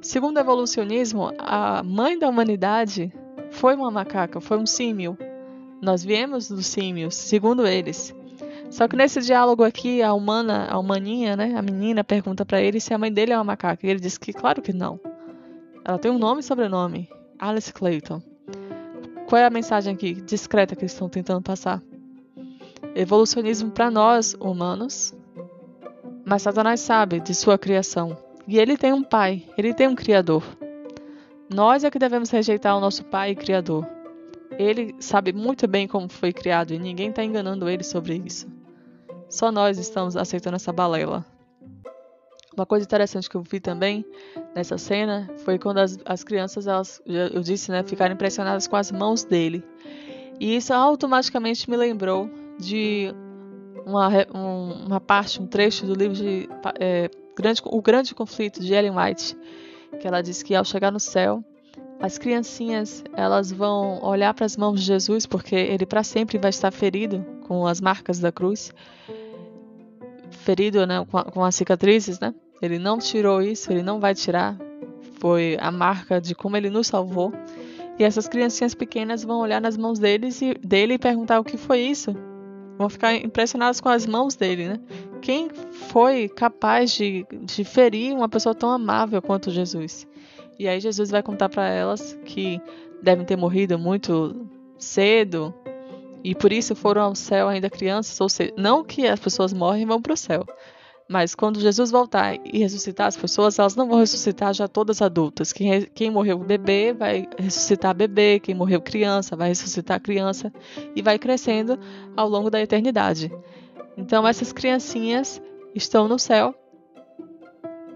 Segundo 0.00 0.36
o 0.36 0.40
evolucionismo, 0.40 1.32
a 1.38 1.82
mãe 1.82 2.18
da 2.18 2.28
humanidade 2.28 3.12
foi 3.50 3.74
uma 3.74 3.90
macaca, 3.90 4.40
foi 4.40 4.58
um 4.58 4.66
símio. 4.66 5.16
Nós 5.80 6.04
viemos 6.04 6.48
dos 6.48 6.66
símios, 6.66 7.14
segundo 7.14 7.66
eles. 7.66 8.14
Só 8.70 8.86
que 8.86 8.96
nesse 8.96 9.20
diálogo 9.20 9.64
aqui, 9.64 10.02
a 10.02 10.12
humana, 10.12 10.68
a 10.70 10.78
humaninha, 10.78 11.36
né, 11.36 11.54
a 11.56 11.62
menina 11.62 12.04
pergunta 12.04 12.44
para 12.44 12.60
ele 12.60 12.80
se 12.80 12.92
a 12.92 12.98
mãe 12.98 13.12
dele 13.12 13.32
é 13.32 13.36
uma 13.36 13.44
macaca. 13.44 13.86
E 13.86 13.90
ele 13.90 14.00
diz 14.00 14.18
que 14.18 14.32
claro 14.32 14.60
que 14.60 14.72
não. 14.72 15.00
Ela 15.84 15.98
tem 15.98 16.10
um 16.10 16.18
nome 16.18 16.40
e 16.40 16.44
sobrenome, 16.44 17.08
Alice 17.38 17.72
Clayton. 17.72 18.20
Qual 19.28 19.38
é 19.38 19.44
a 19.44 19.50
mensagem 19.50 19.92
aqui 19.92 20.14
discreta 20.14 20.74
que 20.74 20.80
eles 20.80 20.92
estão 20.92 21.06
tentando 21.06 21.42
passar? 21.42 21.82
Evolucionismo 22.94 23.70
para 23.70 23.90
nós 23.90 24.34
humanos, 24.40 25.14
Mas 26.24 26.40
Satanás 26.40 26.80
sabe 26.80 27.20
de 27.20 27.34
sua 27.34 27.58
criação. 27.58 28.16
E 28.46 28.58
ele 28.58 28.74
tem 28.74 28.90
um 28.90 29.02
pai, 29.02 29.44
ele 29.58 29.74
tem 29.74 29.86
um 29.86 29.94
criador. 29.94 30.42
Nós 31.46 31.84
é 31.84 31.90
que 31.90 31.98
devemos 31.98 32.30
rejeitar 32.30 32.74
o 32.74 32.80
nosso 32.80 33.04
pai 33.04 33.32
e 33.32 33.36
criador. 33.36 33.86
Ele 34.58 34.94
sabe 34.98 35.34
muito 35.34 35.68
bem 35.68 35.86
como 35.86 36.08
foi 36.08 36.32
criado 36.32 36.72
e 36.72 36.78
ninguém 36.78 37.10
está 37.10 37.22
enganando 37.22 37.68
ele 37.68 37.84
sobre 37.84 38.22
isso. 38.24 38.46
Só 39.28 39.52
nós 39.52 39.76
estamos 39.76 40.16
aceitando 40.16 40.56
essa 40.56 40.72
balela. 40.72 41.22
Uma 42.58 42.66
coisa 42.66 42.84
interessante 42.84 43.30
que 43.30 43.36
eu 43.36 43.42
vi 43.42 43.60
também 43.60 44.04
nessa 44.52 44.76
cena 44.76 45.30
foi 45.44 45.60
quando 45.60 45.78
as, 45.78 45.96
as 46.04 46.24
crianças, 46.24 46.66
elas, 46.66 47.00
eu 47.06 47.40
disse, 47.40 47.70
né, 47.70 47.84
ficaram 47.84 48.14
impressionadas 48.14 48.66
com 48.66 48.74
as 48.74 48.90
mãos 48.90 49.22
dele. 49.22 49.64
E 50.40 50.56
isso 50.56 50.74
automaticamente 50.74 51.70
me 51.70 51.76
lembrou 51.76 52.28
de 52.58 53.14
uma, 53.86 54.08
uma 54.84 55.00
parte, 55.00 55.40
um 55.40 55.46
trecho 55.46 55.86
do 55.86 55.94
livro 55.94 56.16
de 56.16 56.48
é, 56.80 57.08
grande, 57.36 57.62
O 57.64 57.80
Grande 57.80 58.12
Conflito 58.12 58.60
de 58.60 58.74
Ellen 58.74 58.96
White, 58.96 59.36
que 60.00 60.08
ela 60.08 60.20
diz 60.20 60.42
que 60.42 60.52
ao 60.56 60.64
chegar 60.64 60.90
no 60.90 60.98
céu, 60.98 61.44
as 62.00 62.18
criancinhas 62.18 63.04
elas 63.14 63.52
vão 63.52 64.02
olhar 64.02 64.34
para 64.34 64.46
as 64.46 64.56
mãos 64.56 64.80
de 64.80 64.86
Jesus 64.86 65.26
porque 65.26 65.54
ele 65.54 65.86
para 65.86 66.02
sempre 66.02 66.38
vai 66.38 66.50
estar 66.50 66.72
ferido 66.72 67.24
com 67.46 67.68
as 67.68 67.80
marcas 67.80 68.18
da 68.18 68.32
cruz, 68.32 68.72
ferido 70.30 70.84
né, 70.88 71.06
com, 71.08 71.22
com 71.22 71.44
as 71.44 71.54
cicatrizes, 71.54 72.18
né? 72.18 72.34
Ele 72.60 72.78
não 72.78 72.98
tirou 72.98 73.40
isso, 73.40 73.72
ele 73.72 73.82
não 73.82 74.00
vai 74.00 74.14
tirar. 74.14 74.56
Foi 75.20 75.56
a 75.60 75.70
marca 75.70 76.20
de 76.20 76.34
como 76.34 76.56
ele 76.56 76.70
nos 76.70 76.86
salvou. 76.86 77.32
E 77.98 78.04
essas 78.04 78.28
criancinhas 78.28 78.74
pequenas 78.74 79.24
vão 79.24 79.40
olhar 79.40 79.60
nas 79.60 79.76
mãos 79.76 79.98
deles 79.98 80.40
e, 80.40 80.54
dele 80.54 80.94
e 80.94 80.98
perguntar 80.98 81.40
o 81.40 81.44
que 81.44 81.56
foi 81.56 81.80
isso. 81.80 82.14
Vão 82.76 82.88
ficar 82.88 83.14
impressionadas 83.14 83.80
com 83.80 83.88
as 83.88 84.06
mãos 84.06 84.36
dele, 84.36 84.68
né? 84.68 84.80
Quem 85.20 85.48
foi 85.50 86.28
capaz 86.28 86.92
de, 86.92 87.26
de 87.42 87.64
ferir 87.64 88.14
uma 88.14 88.28
pessoa 88.28 88.54
tão 88.54 88.70
amável 88.70 89.20
quanto 89.20 89.50
Jesus? 89.50 90.06
E 90.58 90.68
aí 90.68 90.80
Jesus 90.80 91.10
vai 91.10 91.22
contar 91.22 91.48
para 91.48 91.68
elas 91.68 92.16
que 92.24 92.60
devem 93.02 93.24
ter 93.24 93.36
morrido 93.36 93.78
muito 93.78 94.46
cedo 94.78 95.52
e 96.22 96.34
por 96.34 96.52
isso 96.52 96.74
foram 96.74 97.02
ao 97.02 97.14
céu 97.14 97.48
ainda 97.48 97.70
crianças, 97.70 98.20
ou 98.20 98.28
seja, 98.28 98.52
não 98.56 98.84
que 98.84 99.06
as 99.06 99.20
pessoas 99.20 99.52
morrem 99.52 99.82
e 99.82 99.86
vão 99.86 100.02
para 100.02 100.12
o 100.12 100.16
céu, 100.16 100.44
mas 101.08 101.34
quando 101.34 101.58
Jesus 101.58 101.90
voltar 101.90 102.34
e 102.44 102.58
ressuscitar 102.58 103.06
as 103.06 103.16
pessoas, 103.16 103.58
elas 103.58 103.74
não 103.74 103.88
vão 103.88 103.98
ressuscitar 103.98 104.52
já 104.52 104.68
todas 104.68 105.00
adultas. 105.00 105.54
Quem, 105.54 105.82
quem 105.86 106.10
morreu 106.10 106.38
bebê 106.38 106.92
vai 106.92 107.26
ressuscitar 107.38 107.94
bebê, 107.94 108.38
quem 108.38 108.54
morreu 108.54 108.82
criança 108.82 109.34
vai 109.34 109.48
ressuscitar 109.48 110.02
criança 110.02 110.52
e 110.94 111.00
vai 111.00 111.18
crescendo 111.18 111.78
ao 112.14 112.28
longo 112.28 112.50
da 112.50 112.60
eternidade. 112.60 113.32
Então 113.96 114.28
essas 114.28 114.52
criancinhas 114.52 115.40
estão 115.74 116.06
no 116.06 116.18
céu, 116.18 116.54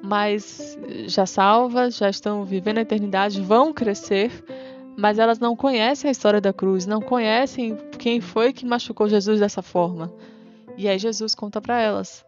mas 0.03 0.79
já 1.07 1.27
salvas, 1.27 1.99
já 1.99 2.09
estão 2.09 2.47
vivendo 2.47 2.79
a 2.79 2.83
eternidade, 2.83 3.43
vão 3.43 3.75
crescer, 3.75 4.33
mas 4.97 5.19
elas 5.19 5.39
não 5.39 5.55
conhecem 5.55 6.09
a 6.09 6.13
história 6.13 6.41
da 6.41 6.53
cruz, 6.53 6.87
não 6.87 7.03
conhecem 7.03 7.77
quem 7.99 8.23
foi 8.23 8.55
que 8.55 8.65
machucou 8.65 9.07
Jesus 9.07 9.39
dessa 9.39 9.61
forma. 9.61 10.11
E 10.79 10.89
aí 10.89 10.99
Jesus 10.99 11.35
conta 11.35 11.61
para 11.61 11.79
elas 11.79 12.25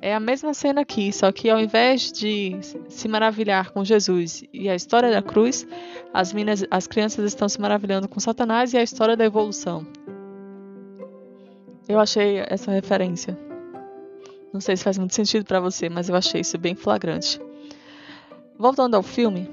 é 0.00 0.14
a 0.14 0.20
mesma 0.20 0.54
cena 0.54 0.82
aqui, 0.82 1.12
só 1.12 1.32
que 1.32 1.50
ao 1.50 1.58
invés 1.58 2.12
de 2.12 2.56
se 2.88 3.08
maravilhar 3.08 3.70
com 3.72 3.84
Jesus 3.84 4.44
e 4.52 4.68
a 4.68 4.74
história 4.74 5.10
da 5.10 5.20
cruz, 5.20 5.66
as, 6.14 6.32
minas, 6.32 6.64
as 6.70 6.86
crianças 6.86 7.24
estão 7.24 7.48
se 7.48 7.60
maravilhando 7.60 8.08
com 8.08 8.20
Satanás 8.20 8.72
e 8.72 8.78
a 8.78 8.82
história 8.82 9.16
da 9.16 9.24
evolução. 9.24 9.84
Eu 11.88 11.98
achei 11.98 12.38
essa 12.46 12.70
referência. 12.70 13.36
Não 14.52 14.60
sei 14.60 14.76
se 14.76 14.84
faz 14.84 14.98
muito 14.98 15.14
sentido 15.14 15.44
para 15.44 15.58
você, 15.58 15.88
mas 15.88 16.08
eu 16.08 16.14
achei 16.14 16.42
isso 16.42 16.56
bem 16.58 16.74
flagrante. 16.74 17.40
Voltando 18.56 18.94
ao 18.94 19.02
filme, 19.02 19.50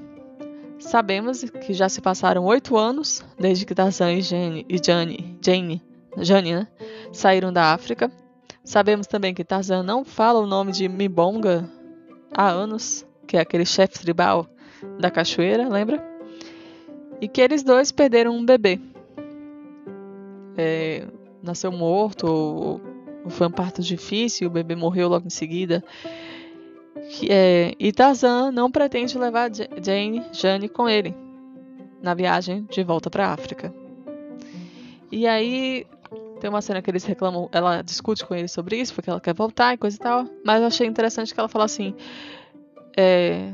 sabemos 0.78 1.42
que 1.42 1.72
já 1.72 1.88
se 1.88 2.00
passaram 2.00 2.44
oito 2.44 2.76
anos 2.76 3.24
desde 3.38 3.66
que 3.66 3.74
Tarzan 3.74 4.12
e 4.12 4.22
Jane, 4.22 4.66
e 4.68 4.78
Jane, 4.84 5.38
Jane, 5.44 5.82
Jane 6.18 6.54
né, 6.54 6.68
saíram 7.12 7.52
da 7.52 7.72
África 7.72 8.10
Sabemos 8.66 9.06
também 9.06 9.32
que 9.32 9.44
Tarzan 9.44 9.84
não 9.84 10.04
fala 10.04 10.40
o 10.40 10.46
nome 10.46 10.72
de 10.72 10.88
Mibonga 10.88 11.70
há 12.36 12.50
anos, 12.50 13.06
que 13.24 13.36
é 13.36 13.40
aquele 13.40 13.64
chefe 13.64 14.00
tribal 14.00 14.44
da 14.98 15.08
cachoeira, 15.08 15.68
lembra? 15.68 16.04
E 17.20 17.28
que 17.28 17.40
eles 17.40 17.62
dois 17.62 17.92
perderam 17.92 18.36
um 18.36 18.44
bebê. 18.44 18.80
É, 20.58 21.06
nasceu 21.40 21.70
morto, 21.70 22.26
ou, 22.26 22.80
ou, 23.24 23.30
foi 23.30 23.46
um 23.46 23.52
parto 23.52 23.80
difícil, 23.82 24.48
o 24.48 24.50
bebê 24.50 24.74
morreu 24.74 25.08
logo 25.08 25.28
em 25.28 25.30
seguida. 25.30 25.84
É, 27.30 27.72
e 27.78 27.92
Tarzan 27.92 28.50
não 28.50 28.68
pretende 28.68 29.16
levar 29.16 29.48
Jane, 29.80 30.24
Jane 30.32 30.68
com 30.68 30.88
ele 30.88 31.14
na 32.02 32.14
viagem 32.14 32.66
de 32.68 32.82
volta 32.82 33.08
para 33.08 33.28
a 33.28 33.32
África. 33.32 33.72
E 35.12 35.24
aí 35.24 35.86
tem 36.40 36.50
uma 36.50 36.62
cena 36.62 36.82
que 36.82 36.90
eles 36.90 37.04
reclamam, 37.04 37.48
ela 37.52 37.82
discute 37.82 38.24
com 38.24 38.34
ele 38.34 38.48
sobre 38.48 38.76
isso, 38.76 38.94
porque 38.94 39.10
ela 39.10 39.20
quer 39.20 39.34
voltar 39.34 39.74
e 39.74 39.76
coisa 39.76 39.96
e 39.96 40.00
tal. 40.00 40.26
Mas 40.44 40.60
eu 40.60 40.66
achei 40.66 40.86
interessante 40.86 41.32
que 41.32 41.40
ela 41.40 41.48
fala 41.48 41.64
assim: 41.64 41.94
é, 42.96 43.52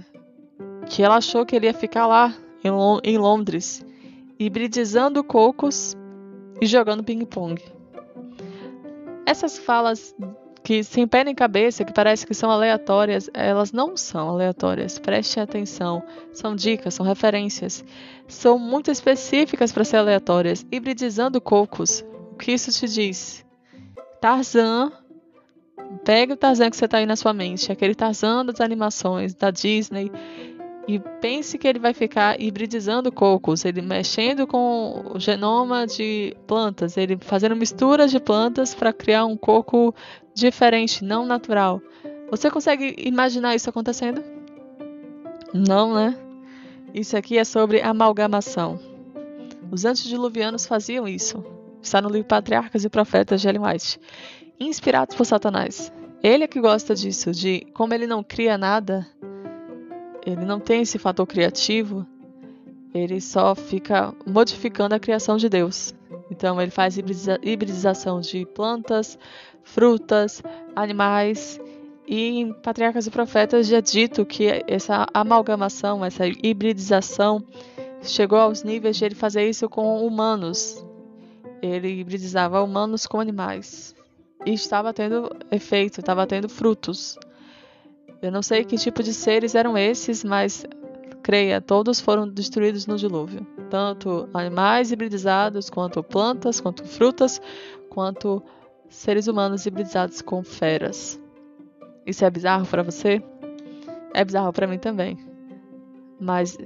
que 0.87 1.03
ela 1.03 1.16
achou 1.16 1.47
que 1.47 1.57
ele 1.57 1.66
ia 1.66 1.74
ficar 1.74 2.07
lá 2.07 2.35
em, 2.64 2.70
em 3.05 3.18
Londres, 3.18 3.85
hibridizando 4.39 5.22
cocos 5.22 5.97
e 6.61 6.66
jogando 6.66 7.05
ping-pong. 7.05 7.62
Essas 9.24 9.59
falas 9.59 10.14
que 10.62 10.85
sem 10.85 11.07
pé 11.07 11.24
nem 11.24 11.35
cabeça, 11.35 11.85
que 11.85 11.93
parece 11.93 12.26
que 12.26 12.35
são 12.35 12.51
aleatórias, 12.51 13.28
elas 13.35 13.72
não 13.72 13.97
são 13.97 14.30
aleatórias. 14.30 14.99
Preste 14.99 15.41
atenção. 15.41 16.03
São 16.33 16.55
dicas, 16.55 16.95
são 16.95 17.05
referências. 17.05 17.85
São 18.28 18.59
muito 18.59 18.91
específicas 18.91 19.72
para 19.72 19.85
ser 19.85 19.97
aleatórias. 19.97 20.64
Hibridizando 20.70 21.41
cocos, 21.41 22.05
que 22.43 22.53
isso 22.53 22.70
te 22.72 22.93
diz? 22.93 23.47
Tarzan. 24.20 24.93
Pega 26.05 26.34
o 26.34 26.36
Tarzan 26.36 26.70
que 26.70 26.76
você 26.76 26.86
está 26.86 26.99
aí 26.99 27.07
na 27.07 27.16
sua 27.16 27.32
mente, 27.32 27.70
aquele 27.70 27.95
Tarzan 27.95 28.47
das 28.47 28.61
animações 28.61 29.34
da 29.34 29.51
Disney, 29.51 30.11
e 30.88 30.99
pense 31.20 31.59
que 31.59 31.68
ele 31.68 31.78
vai 31.78 31.93
ficar 31.93 32.40
hibridizando 32.40 33.12
cocos, 33.12 33.64
ele 33.64 33.82
mexendo 33.82 34.47
com 34.47 35.12
o 35.14 35.20
genoma 35.20 35.86
de 35.86 36.34
plantas, 36.47 36.97
ele 36.97 37.18
fazendo 37.20 37.55
misturas 37.55 38.11
de 38.11 38.18
plantas 38.18 38.74
para 38.74 38.93
criar 38.93 39.26
um 39.26 39.36
coco 39.36 39.95
diferente, 40.34 41.05
não 41.05 41.26
natural. 41.26 41.80
Você 42.30 42.51
consegue 42.51 42.95
imaginar 42.99 43.55
isso 43.55 43.68
acontecendo? 43.68 44.22
Não, 45.53 45.95
né? 45.95 46.18
Isso 46.95 47.16
aqui 47.16 47.36
é 47.38 47.45
sobre 47.45 47.82
amalgamação. 47.82 48.80
Os 49.70 49.84
antediluvianos 49.84 50.66
faziam 50.66 51.07
isso. 51.07 51.61
Está 51.83 52.01
no 52.01 52.09
livro 52.09 52.28
Patriarcas 52.28 52.85
e 52.85 52.89
Profetas 52.89 53.41
de 53.41 53.49
Ellen 53.49 53.62
White. 53.66 53.99
Inspirados 54.61 55.16
por 55.16 55.26
Satanás. 55.26 55.93
Ele 56.22 56.45
é 56.45 56.47
que 56.47 56.61
gosta 56.61 56.95
disso, 56.95 57.33
de 57.33 57.66
como 57.74 57.93
ele 57.93 58.07
não 58.07 58.22
cria 58.22 58.57
nada, 58.57 59.05
ele 60.24 60.45
não 60.45 60.61
tem 60.61 60.83
esse 60.83 60.97
fator 60.97 61.26
criativo, 61.26 62.07
ele 62.95 63.20
só 63.20 63.57
fica 63.57 64.14
modificando 64.24 64.95
a 64.95 65.01
criação 65.01 65.37
de 65.37 65.49
Deus. 65.49 65.93
Então 66.30 66.61
ele 66.62 66.70
faz 66.70 66.97
hibridização 66.97 68.20
de 68.20 68.47
plantas, 68.47 69.18
frutas, 69.64 70.41
animais. 70.76 71.61
E 72.07 72.39
em 72.39 72.53
Patriarcas 72.53 73.09
e 73.09 73.11
Profetas 73.11 73.66
já 73.66 73.78
é 73.78 73.83
dito 73.83 74.24
que 74.24 74.47
essa 74.68 75.07
amalgamação, 75.12 76.05
essa 76.05 76.24
hibridização, 76.28 77.45
chegou 78.03 78.39
aos 78.39 78.62
níveis 78.62 78.97
de 78.97 79.05
ele 79.05 79.14
fazer 79.16 79.49
isso 79.49 79.68
com 79.68 80.07
humanos 80.07 80.85
ele 81.62 82.00
hibridizava 82.00 82.60
humanos 82.60 83.06
com 83.06 83.20
animais. 83.20 83.94
E 84.44 84.52
estava 84.52 84.92
tendo 84.92 85.30
efeito, 85.50 86.00
estava 86.00 86.26
tendo 86.26 86.48
frutos. 86.48 87.16
Eu 88.20 88.32
não 88.32 88.42
sei 88.42 88.64
que 88.64 88.76
tipo 88.76 89.02
de 89.02 89.14
seres 89.14 89.54
eram 89.54 89.78
esses, 89.78 90.24
mas 90.24 90.66
creia, 91.22 91.60
todos 91.60 92.00
foram 92.00 92.28
destruídos 92.28 92.86
no 92.86 92.96
dilúvio. 92.96 93.46
Tanto 93.70 94.28
animais 94.34 94.90
hibridizados, 94.90 95.70
quanto 95.70 96.02
plantas, 96.02 96.60
quanto 96.60 96.84
frutas, 96.84 97.40
quanto 97.88 98.42
seres 98.88 99.28
humanos 99.28 99.64
hibridizados 99.64 100.20
com 100.20 100.42
feras. 100.42 101.20
Isso 102.04 102.24
é 102.24 102.30
bizarro 102.30 102.66
para 102.66 102.82
você? 102.82 103.22
É 104.12 104.24
bizarro 104.24 104.52
para 104.52 104.66
mim 104.66 104.78
também. 104.78 105.16
Mas 106.20 106.58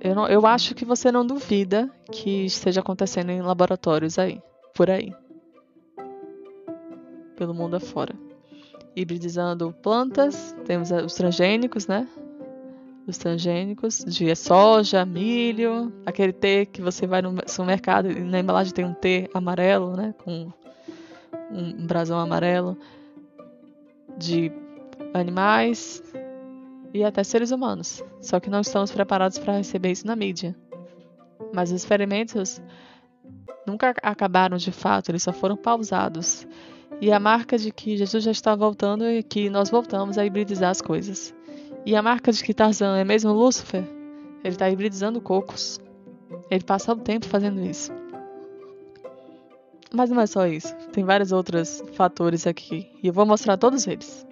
eu, 0.00 0.14
não, 0.14 0.26
eu 0.28 0.46
acho 0.46 0.74
que 0.74 0.84
você 0.84 1.10
não 1.10 1.26
duvida 1.26 1.90
que 2.10 2.44
esteja 2.44 2.80
acontecendo 2.80 3.30
em 3.30 3.42
laboratórios 3.42 4.18
aí, 4.18 4.40
por 4.74 4.90
aí. 4.90 5.12
Pelo 7.36 7.54
mundo 7.54 7.76
afora. 7.76 8.14
Hibridizando 8.94 9.72
plantas, 9.82 10.54
temos 10.64 10.90
os 10.90 11.14
transgênicos, 11.14 11.86
né? 11.86 12.06
Os 13.06 13.16
transgênicos 13.16 14.04
de 14.04 14.34
soja, 14.36 15.04
milho, 15.04 15.92
aquele 16.04 16.32
T 16.32 16.66
que 16.66 16.82
você 16.82 17.06
vai 17.06 17.22
no 17.22 17.34
supermercado 17.46 18.10
e 18.10 18.20
na 18.20 18.38
embalagem 18.40 18.72
tem 18.72 18.84
um 18.84 18.94
T 18.94 19.30
amarelo, 19.32 19.96
né? 19.96 20.14
Com 20.22 20.52
um 21.50 21.86
brasão 21.86 22.18
amarelo. 22.18 22.76
De 24.16 24.52
animais 25.14 26.02
e 26.98 27.04
até 27.04 27.22
seres 27.22 27.50
humanos. 27.52 28.02
Só 28.20 28.40
que 28.40 28.50
não 28.50 28.60
estamos 28.60 28.90
preparados 28.90 29.38
para 29.38 29.56
receber 29.56 29.92
isso 29.92 30.06
na 30.06 30.16
mídia. 30.16 30.56
Mas 31.54 31.70
os 31.70 31.76
experimentos 31.76 32.60
nunca 33.66 33.94
acabaram 34.02 34.56
de 34.56 34.72
fato, 34.72 35.10
eles 35.10 35.22
só 35.22 35.32
foram 35.32 35.56
pausados. 35.56 36.46
E 37.00 37.12
a 37.12 37.20
marca 37.20 37.56
de 37.56 37.70
que 37.70 37.96
Jesus 37.96 38.24
já 38.24 38.32
está 38.32 38.56
voltando 38.56 39.04
é 39.04 39.22
que 39.22 39.48
nós 39.48 39.70
voltamos 39.70 40.18
a 40.18 40.26
hibridizar 40.26 40.70
as 40.70 40.80
coisas. 40.80 41.32
E 41.86 41.94
a 41.94 42.02
marca 42.02 42.32
de 42.32 42.42
que 42.42 42.52
Tarzan 42.52 42.98
é 42.98 43.04
mesmo 43.04 43.32
Lúcifer, 43.32 43.84
ele 44.42 44.54
está 44.54 44.68
hibridizando 44.68 45.20
cocos. 45.20 45.78
Ele 46.50 46.64
passa 46.64 46.92
o 46.92 46.96
tempo 46.96 47.26
fazendo 47.26 47.60
isso. 47.60 47.92
Mas 49.94 50.10
não 50.10 50.20
é 50.20 50.26
só 50.26 50.46
isso. 50.46 50.74
Tem 50.92 51.04
vários 51.04 51.30
outros 51.30 51.82
fatores 51.94 52.46
aqui. 52.46 52.90
E 53.02 53.06
eu 53.06 53.12
vou 53.12 53.24
mostrar 53.24 53.56
todos 53.56 53.86
eles. 53.86 54.27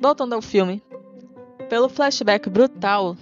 Voltando 0.00 0.34
ao 0.34 0.40
filme. 0.40 0.82
Pelo 1.68 1.86
flashback 1.86 2.48
brutal, 2.48 3.18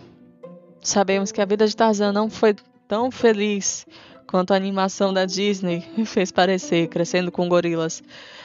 sabemos 0.80 1.32
que 1.32 1.40
a 1.40 1.44
vida 1.44 1.66
de 1.66 1.74
Tarzan 1.74 2.12
não 2.12 2.30
foi 2.30 2.54
tão 2.86 3.10
feliz 3.10 3.84
quanto 4.28 4.52
a 4.52 4.56
animação 4.56 5.12
da 5.12 5.24
Disney 5.24 5.82
fez 6.06 6.30
parecer, 6.30 6.86
crescendo 6.86 7.32
com 7.32 7.48
gorilas. 7.48 8.00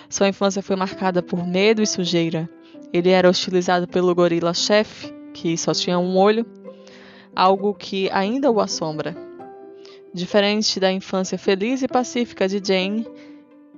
Sua 0.09 0.27
infância 0.27 0.63
foi 0.63 0.75
marcada 0.75 1.21
por 1.21 1.45
medo 1.45 1.83
e 1.83 1.85
sujeira. 1.85 2.49
Ele 2.91 3.11
era 3.11 3.29
hostilizado 3.29 3.87
pelo 3.87 4.15
gorila 4.15 4.51
chefe, 4.51 5.13
que 5.31 5.55
só 5.55 5.71
tinha 5.71 5.99
um 5.99 6.17
olho, 6.17 6.43
algo 7.35 7.75
que 7.75 8.09
ainda 8.11 8.49
o 8.49 8.59
assombra. 8.59 9.15
Diferente 10.11 10.79
da 10.79 10.91
infância 10.91 11.37
feliz 11.37 11.83
e 11.83 11.87
pacífica 11.87 12.47
de 12.47 12.59
Jane, 12.65 13.07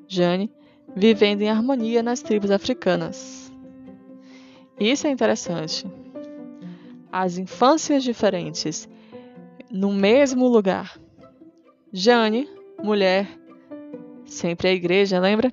Jane, 0.08 0.50
vivendo 0.96 1.42
em 1.42 1.50
harmonia 1.50 2.02
nas 2.02 2.22
tribos 2.22 2.52
africanas. 2.52 3.45
Isso 4.80 5.08
é 5.08 5.10
interessante. 5.10 5.86
As 7.12 7.38
infâncias 7.38 8.04
diferentes 8.04 8.90
no 9.72 9.94
mesmo 9.94 10.48
lugar. 10.48 11.00
Jane, 11.92 12.48
mulher, 12.84 13.28
sempre 14.26 14.68
a 14.68 14.74
igreja, 14.74 15.20
lembra? 15.20 15.52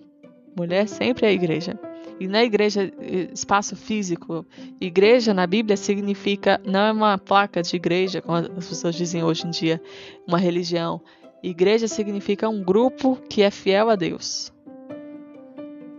Mulher 0.56 0.88
sempre 0.88 1.26
a 1.26 1.32
igreja. 1.32 1.78
E 2.20 2.28
na 2.28 2.44
igreja, 2.44 2.92
espaço 3.32 3.74
físico, 3.74 4.46
igreja 4.80 5.32
na 5.32 5.46
Bíblia 5.46 5.76
significa, 5.76 6.60
não 6.64 6.80
é 6.80 6.92
uma 6.92 7.18
placa 7.18 7.62
de 7.62 7.74
igreja, 7.74 8.20
como 8.20 8.36
as 8.38 8.68
pessoas 8.68 8.94
dizem 8.94 9.24
hoje 9.24 9.46
em 9.46 9.50
dia, 9.50 9.80
uma 10.26 10.38
religião. 10.38 11.00
Igreja 11.42 11.88
significa 11.88 12.48
um 12.48 12.62
grupo 12.62 13.16
que 13.28 13.42
é 13.42 13.50
fiel 13.50 13.90
a 13.90 13.96
Deus. 13.96 14.52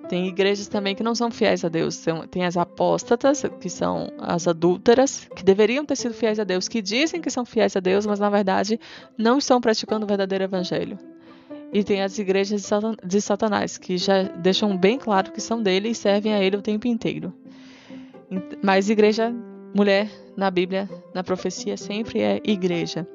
Tem 0.08 0.28
igrejas 0.28 0.68
também 0.68 0.95
que 0.95 1.04
não 1.04 1.16
são 1.16 1.32
fiéis 1.32 1.64
a 1.64 1.70
Deus. 1.70 2.06
Tem 2.30 2.45
as 2.45 2.58
apóstatas, 2.58 3.43
que 3.60 3.70
são 3.70 4.12
as 4.20 4.47
adúlteras, 4.47 5.28
que 5.36 5.43
deveriam 5.43 5.86
ter 5.86 5.95
sido 5.95 6.14
fiéis 6.14 6.39
a 6.39 6.43
Deus, 6.43 6.68
que 6.68 6.82
dizem 6.82 7.22
que 7.22 7.30
são 7.30 7.45
fiéis 7.45 7.76
a 7.76 7.80
Deus, 7.80 8.06
mas 8.06 8.20
na 8.20 8.30
verdade 8.30 8.80
não 9.18 9.38
estão 9.38 9.62
praticando 9.62 10.06
o 10.06 10.08
verdadeiro 10.08 10.43
evangelho. 10.43 10.99
E 11.72 11.84
tem 11.84 12.04
as 12.04 12.20
igrejas 12.20 12.70
de 13.04 13.22
Satanás, 13.22 13.78
que 13.78 13.97
já 13.97 14.24
deixam 14.24 14.78
bem 14.78 14.99
claro 14.99 15.32
que 15.32 15.41
são 15.41 15.62
dele 15.62 15.89
e 15.89 15.95
servem 15.95 16.34
a 16.34 16.39
ele 16.39 16.58
o 16.58 16.62
tempo 16.62 16.88
inteiro. 16.88 17.34
Mas 18.62 18.89
igreja, 18.89 19.34
mulher, 19.74 20.10
na 20.38 20.51
Bíblia, 20.51 20.88
na 21.14 21.24
profecia, 21.24 21.76
sempre 21.76 22.20
é 22.22 22.39
igreja. 22.43 23.08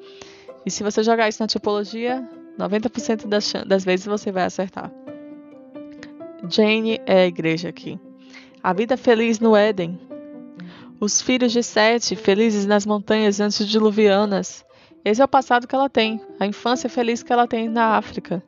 E 0.66 0.70
se 0.70 0.82
você 0.82 1.02
jogar 1.04 1.28
isso 1.28 1.40
na 1.42 1.46
tipologia, 1.46 2.28
90% 2.58 3.26
das, 3.26 3.52
das 3.64 3.84
vezes 3.84 4.06
você 4.06 4.32
vai 4.32 4.44
acertar. 4.44 4.92
Jane 6.46 7.00
é 7.06 7.22
a 7.22 7.26
igreja 7.26 7.68
aqui. 7.68 7.98
A 8.62 8.72
vida 8.72 8.96
feliz 8.96 9.40
no 9.40 9.56
Éden. 9.56 9.98
Os 11.00 11.20
filhos 11.20 11.52
de 11.52 11.62
Sete, 11.62 12.14
felizes 12.14 12.66
nas 12.66 12.84
montanhas 12.84 13.40
antediluvianas. 13.40 14.64
Esse 15.04 15.22
é 15.22 15.24
o 15.24 15.28
passado 15.28 15.66
que 15.66 15.74
ela 15.74 15.88
tem, 15.88 16.20
a 16.38 16.46
infância 16.46 16.88
feliz 16.88 17.22
que 17.22 17.32
ela 17.32 17.46
tem 17.46 17.68
na 17.68 17.96
África. 17.96 18.42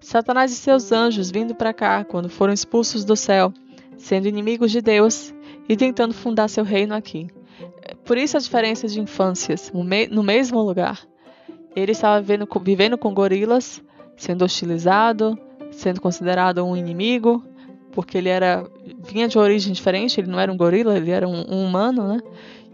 Satanás 0.00 0.50
e 0.50 0.56
seus 0.56 0.90
anjos 0.90 1.30
vindo 1.30 1.54
para 1.54 1.72
cá 1.72 2.04
quando 2.04 2.28
foram 2.28 2.52
expulsos 2.52 3.04
do 3.04 3.14
céu, 3.14 3.52
sendo 3.96 4.26
inimigos 4.26 4.72
de 4.72 4.80
Deus 4.80 5.32
e 5.68 5.76
tentando 5.76 6.12
fundar 6.12 6.48
seu 6.48 6.64
reino 6.64 6.94
aqui. 6.94 7.28
Por 8.04 8.18
isso 8.18 8.36
a 8.36 8.40
diferença 8.40 8.88
de 8.88 9.00
infâncias, 9.00 9.70
no 10.10 10.22
mesmo 10.22 10.60
lugar. 10.60 11.06
Ele 11.76 11.92
estava 11.92 12.20
vivendo, 12.20 12.48
vivendo 12.62 12.98
com 12.98 13.14
gorilas, 13.14 13.82
sendo 14.16 14.44
hostilizado, 14.44 15.38
sendo 15.72 16.00
considerado 16.00 16.64
um 16.64 16.76
inimigo, 16.76 17.44
porque 17.92 18.18
ele 18.18 18.28
era 18.28 18.64
vinha 19.04 19.28
de 19.28 19.38
origem 19.38 19.72
diferente, 19.72 20.20
ele 20.20 20.30
não 20.30 20.40
era 20.40 20.52
um 20.52 20.56
gorila, 20.56 20.96
ele 20.96 21.10
era 21.10 21.28
um, 21.28 21.44
um 21.48 21.64
humano, 21.64 22.06
né? 22.08 22.20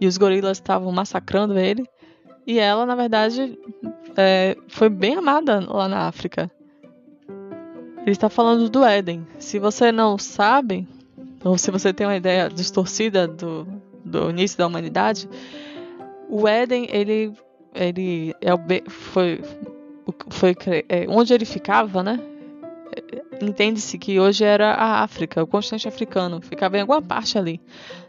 E 0.01 0.07
os 0.07 0.17
gorilas 0.17 0.59
estavam 0.59 0.93
massacrando 0.93 1.59
ele. 1.59 1.85
E 2.47 2.59
ela, 2.59 2.87
na 2.87 2.95
verdade, 2.95 3.59
é, 4.17 4.57
foi 4.69 4.89
bem 4.89 5.17
amada 5.17 5.61
lá 5.61 5.89
na 5.89 6.07
África. 6.07 6.51
Ele 8.03 8.13
está 8.13 8.29
falando 8.29 8.71
do 8.71 8.85
Éden. 8.85 9.27
Se 9.39 9.59
você 9.59 9.93
não 9.93 10.17
sabe, 10.17 10.89
ou 11.45 11.59
se 11.59 11.71
você 11.71 11.93
tem 11.93 12.07
uma 12.07 12.17
ideia 12.17 12.49
distorcida 12.49 13.27
do, 13.29 13.67
do 14.05 14.31
início 14.31 14.57
da 14.57 14.67
humanidade, 14.67 15.29
o 16.29 16.47
Éden, 16.47 16.89
ele, 16.91 17.33
ele 17.75 18.35
é 18.41 18.55
o, 18.55 18.59
foi, 18.89 19.43
foi 20.31 20.57
é, 20.89 21.07
onde 21.09 21.35
ele 21.35 21.45
ficava, 21.45 22.03
né? 22.03 22.19
Entende-se 23.41 23.97
que 23.99 24.19
hoje 24.19 24.45
era 24.45 24.73
a 24.73 25.03
África, 25.03 25.43
o 25.43 25.47
continente 25.47 25.87
africano, 25.87 26.41
ficava 26.41 26.77
em 26.77 26.81
alguma 26.81 27.01
parte 27.01 27.39
ali. 27.39 27.61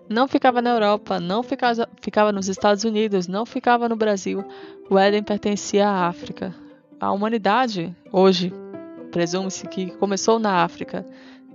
Não 0.10 0.28
ficava 0.28 0.62
na 0.62 0.72
Europa, 0.72 1.20
não 1.20 1.44
ficava, 1.44 1.88
ficava 2.02 2.32
nos 2.32 2.48
Estados 2.48 2.84
Unidos, 2.84 3.28
não 3.28 3.46
ficava 3.46 3.88
no 3.88 3.96
Brasil. 3.96 4.44
O 4.90 4.98
Éden 4.98 5.22
pertencia 5.22 5.88
à 5.88 6.08
África. 6.08 6.56
A 7.00 7.12
humanidade, 7.12 7.96
hoje, 8.12 8.52
presume-se 9.12 9.68
que 9.68 9.92
começou 9.98 10.40
na 10.40 10.64
África, 10.64 11.06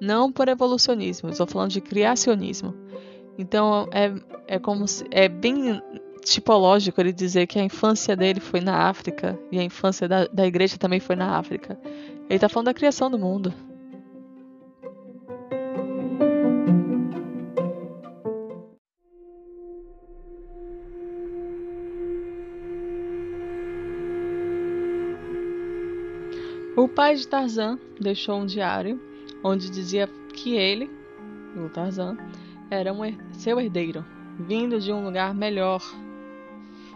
não 0.00 0.30
por 0.30 0.48
evolucionismo, 0.48 1.30
estou 1.30 1.46
falando 1.46 1.70
de 1.70 1.80
criacionismo. 1.80 2.74
Então 3.36 3.88
é, 3.92 4.12
é 4.46 4.58
como 4.58 4.86
se, 4.86 5.04
é 5.10 5.28
bem 5.28 5.82
tipológico 6.24 7.00
ele 7.00 7.12
dizer 7.12 7.46
que 7.46 7.58
a 7.58 7.62
infância 7.62 8.16
dele 8.16 8.40
foi 8.40 8.60
na 8.60 8.88
África 8.88 9.38
e 9.52 9.58
a 9.58 9.62
infância 9.62 10.08
da, 10.08 10.26
da 10.26 10.46
igreja 10.46 10.78
também 10.78 10.98
foi 10.98 11.14
na 11.14 11.36
África. 11.36 11.78
Ele 12.28 12.36
está 12.36 12.48
falando 12.48 12.66
da 12.66 12.74
criação 12.74 13.10
do 13.10 13.18
mundo. 13.18 13.52
O 26.76 26.88
pai 26.88 27.14
de 27.14 27.28
Tarzan 27.28 27.78
deixou 28.00 28.36
um 28.40 28.46
diário 28.46 29.00
onde 29.42 29.70
dizia 29.70 30.08
que 30.32 30.56
ele, 30.56 30.90
o 31.56 31.68
Tarzan, 31.68 32.16
era 32.70 32.92
um 32.92 33.00
seu 33.32 33.60
herdeiro, 33.60 34.04
vindo 34.40 34.80
de 34.80 34.92
um 34.92 35.04
lugar 35.04 35.34
melhor 35.34 35.80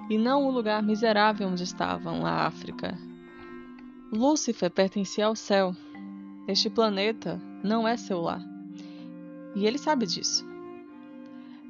e 0.08 0.16
não 0.16 0.46
o 0.46 0.50
lugar 0.50 0.82
miserável 0.82 1.48
onde 1.48 1.62
estavam, 1.62 2.24
a 2.24 2.46
África. 2.46 2.98
Lúcifer 4.10 4.70
pertencia 4.70 5.26
ao 5.26 5.36
céu. 5.36 5.76
Este 6.46 6.70
planeta 6.70 7.40
não 7.62 7.86
é 7.86 7.96
seu 7.96 8.20
lar. 8.20 8.42
E 9.54 9.66
ele 9.66 9.76
sabe 9.76 10.06
disso. 10.06 10.46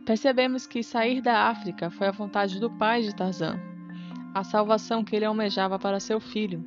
Percebemos 0.07 0.67
que 0.67 0.83
sair 0.83 1.21
da 1.21 1.49
África 1.49 1.91
foi 1.91 2.07
a 2.07 2.13
vontade 2.13 2.61
do 2.61 2.71
pai 2.71 3.03
de 3.03 3.15
Tarzan, 3.15 3.59
a 4.33 4.45
salvação 4.45 5.05
que 5.05 5.17
ele 5.17 5.25
almejava 5.25 5.79
para 5.79 6.01
seu 6.01 6.21
filho. 6.21 6.65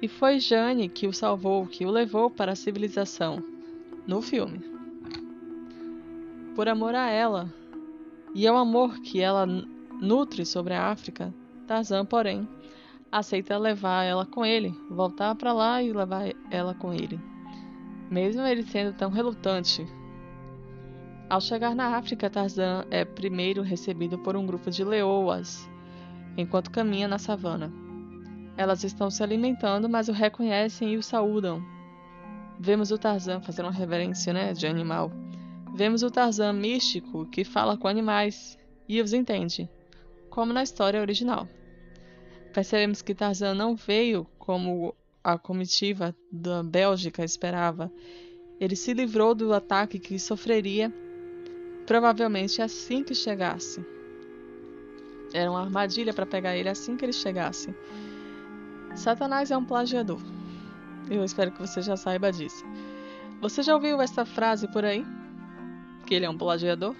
E 0.00 0.08
foi 0.08 0.40
Jane 0.40 0.88
que 0.88 1.06
o 1.06 1.12
salvou, 1.12 1.66
que 1.66 1.84
o 1.84 1.90
levou 1.90 2.30
para 2.30 2.52
a 2.52 2.56
civilização, 2.56 3.42
no 4.06 4.20
filme. 4.22 4.60
Por 6.54 6.68
amor 6.68 6.94
a 6.94 7.10
ela, 7.10 7.52
e 8.34 8.46
ao 8.46 8.56
amor 8.56 8.98
que 9.00 9.20
ela 9.20 9.46
nutre 10.00 10.44
sobre 10.44 10.74
a 10.74 10.90
África, 10.90 11.32
Tarzan, 11.66 12.04
porém, 12.04 12.48
aceita 13.10 13.58
levar 13.58 14.04
ela 14.04 14.26
com 14.26 14.44
ele, 14.44 14.74
voltar 14.90 15.34
para 15.34 15.52
lá 15.52 15.82
e 15.82 15.92
levar 15.92 16.32
ela 16.50 16.74
com 16.74 16.92
ele. 16.92 17.20
Mesmo 18.10 18.42
ele 18.42 18.62
sendo 18.62 18.96
tão 18.96 19.10
relutante. 19.10 19.86
Ao 21.28 21.40
chegar 21.40 21.74
na 21.74 21.96
África, 21.96 22.30
Tarzan 22.30 22.84
é 22.90 23.04
primeiro 23.04 23.62
recebido 23.62 24.18
por 24.18 24.36
um 24.36 24.46
grupo 24.46 24.70
de 24.70 24.84
leoas, 24.84 25.68
enquanto 26.36 26.70
caminha 26.70 27.08
na 27.08 27.18
savana. 27.18 27.72
Elas 28.56 28.84
estão 28.84 29.10
se 29.10 29.22
alimentando, 29.22 29.88
mas 29.88 30.08
o 30.08 30.12
reconhecem 30.12 30.94
e 30.94 30.96
o 30.96 31.02
saúdam. 31.02 31.62
Vemos 32.60 32.90
o 32.90 32.98
Tarzan 32.98 33.40
fazer 33.40 33.62
uma 33.62 33.72
reverência 33.72 34.32
né, 34.32 34.52
de 34.52 34.66
animal. 34.66 35.10
Vemos 35.74 36.02
o 36.02 36.10
Tarzan 36.10 36.52
místico 36.52 37.26
que 37.26 37.44
fala 37.44 37.76
com 37.76 37.88
animais 37.88 38.56
e 38.88 39.00
os 39.02 39.12
entende 39.12 39.68
como 40.36 40.52
na 40.52 40.62
história 40.62 41.00
original. 41.00 41.48
Percebemos 42.52 43.00
que 43.00 43.14
Tarzan 43.14 43.54
não 43.54 43.74
veio 43.74 44.26
como 44.38 44.94
a 45.24 45.38
comitiva 45.38 46.14
da 46.30 46.62
Bélgica 46.62 47.24
esperava, 47.24 47.90
Ele 48.60 48.76
se 48.76 48.92
livrou 48.92 49.34
do 49.34 49.54
ataque 49.54 49.98
que 49.98 50.18
sofreria 50.18 50.92
provavelmente 51.86 52.60
assim 52.60 53.02
que 53.02 53.14
chegasse. 53.14 53.82
Era 55.32 55.50
uma 55.50 55.62
armadilha 55.62 56.12
para 56.12 56.26
pegar 56.26 56.54
ele 56.54 56.68
assim 56.68 56.98
que 56.98 57.04
ele 57.06 57.14
chegasse. 57.14 57.74
Satanás 58.94 59.50
é 59.50 59.56
um 59.56 59.64
plagiador. 59.64 60.20
Eu 61.10 61.24
espero 61.24 61.50
que 61.50 61.60
você 61.60 61.80
já 61.80 61.96
saiba 61.96 62.30
disso. 62.30 62.62
Você 63.40 63.62
já 63.62 63.74
ouviu 63.74 64.02
essa 64.02 64.26
frase 64.26 64.68
por 64.68 64.84
aí? 64.84 65.02
Que 66.06 66.14
ele 66.14 66.26
é 66.26 66.30
um 66.30 66.36
plagiador? 66.36 66.94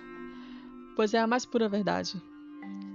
Pois 0.95 1.13
é 1.13 1.19
a 1.19 1.27
mais 1.27 1.45
pura 1.45 1.69
verdade. 1.69 2.21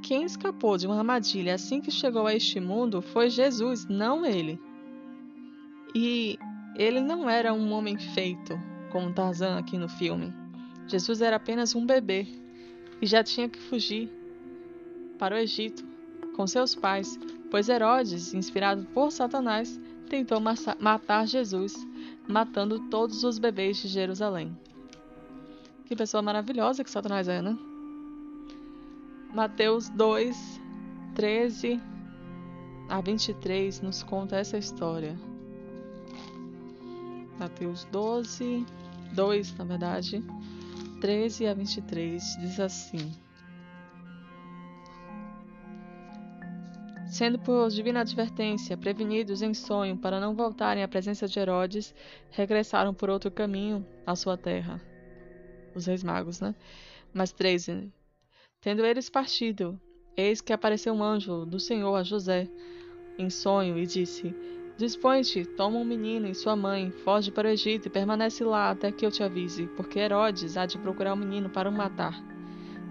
Quem 0.01 0.23
escapou 0.23 0.77
de 0.77 0.87
uma 0.87 0.97
armadilha 0.97 1.53
assim 1.53 1.79
que 1.79 1.91
chegou 1.91 2.25
a 2.25 2.35
este 2.35 2.59
mundo 2.59 3.01
foi 3.01 3.29
Jesus, 3.29 3.85
não 3.85 4.25
ele. 4.25 4.59
E 5.93 6.39
ele 6.75 6.99
não 6.99 7.29
era 7.29 7.53
um 7.53 7.71
homem 7.71 7.97
feito, 7.97 8.59
como 8.91 9.13
Tarzan 9.13 9.57
aqui 9.57 9.77
no 9.77 9.87
filme. 9.87 10.33
Jesus 10.87 11.21
era 11.21 11.35
apenas 11.35 11.75
um 11.75 11.85
bebê 11.85 12.27
e 13.01 13.05
já 13.05 13.23
tinha 13.23 13.47
que 13.47 13.59
fugir 13.59 14.09
para 15.19 15.35
o 15.35 15.37
Egito 15.37 15.85
com 16.35 16.47
seus 16.47 16.73
pais, 16.73 17.19
pois 17.49 17.69
Herodes, 17.69 18.33
inspirado 18.33 18.85
por 18.93 19.11
Satanás, 19.11 19.79
tentou 20.09 20.39
matar 20.79 21.27
Jesus, 21.27 21.75
matando 22.27 22.79
todos 22.89 23.23
os 23.23 23.37
bebês 23.37 23.77
de 23.77 23.87
Jerusalém. 23.87 24.57
Que 25.85 25.95
pessoa 25.95 26.21
maravilhosa 26.21 26.83
que 26.83 26.89
Satanás 26.89 27.27
é, 27.27 27.41
né? 27.41 27.57
Mateus 29.33 29.87
2, 29.87 30.61
13 31.15 31.81
a 32.89 32.99
23 32.99 33.79
nos 33.79 34.03
conta 34.03 34.35
essa 34.35 34.57
história. 34.57 35.17
Mateus 37.39 37.85
12, 37.85 38.65
2, 39.13 39.57
na 39.57 39.63
verdade, 39.63 40.21
13 40.99 41.47
a 41.47 41.53
23, 41.53 42.21
diz 42.41 42.59
assim: 42.59 43.15
Sendo 47.07 47.39
por 47.39 47.69
divina 47.69 48.01
advertência 48.01 48.75
prevenidos 48.75 49.41
em 49.41 49.53
sonho 49.53 49.97
para 49.97 50.19
não 50.19 50.35
voltarem 50.35 50.83
à 50.83 50.89
presença 50.89 51.25
de 51.25 51.39
Herodes, 51.39 51.95
regressaram 52.31 52.93
por 52.93 53.09
outro 53.09 53.31
caminho 53.31 53.87
à 54.05 54.13
sua 54.13 54.37
terra. 54.37 54.81
Os 55.73 55.85
reis 55.85 56.03
magos, 56.03 56.41
né? 56.41 56.53
Mas 57.13 57.31
13. 57.31 57.89
Tendo 58.61 58.85
eles 58.85 59.09
partido, 59.09 59.81
eis 60.15 60.39
que 60.39 60.53
apareceu 60.53 60.93
um 60.93 61.03
anjo 61.03 61.47
do 61.47 61.59
Senhor 61.59 61.95
a 61.95 62.03
José 62.03 62.47
em 63.17 63.27
sonho 63.27 63.75
e 63.75 63.87
disse: 63.87 64.35
Dispõe-te, 64.77 65.45
toma 65.45 65.79
um 65.79 65.83
menino 65.83 66.27
e 66.27 66.35
sua 66.35 66.55
mãe, 66.55 66.91
foge 66.91 67.31
para 67.31 67.47
o 67.47 67.51
Egito 67.51 67.87
e 67.87 67.89
permanece 67.89 68.43
lá 68.43 68.69
até 68.69 68.91
que 68.91 69.03
eu 69.03 69.09
te 69.09 69.23
avise, 69.23 69.65
porque 69.75 69.97
Herodes 69.97 70.57
há 70.57 70.67
de 70.67 70.77
procurar 70.77 71.13
o 71.13 71.15
um 71.15 71.19
menino 71.19 71.49
para 71.49 71.67
o 71.67 71.73
matar. 71.73 72.23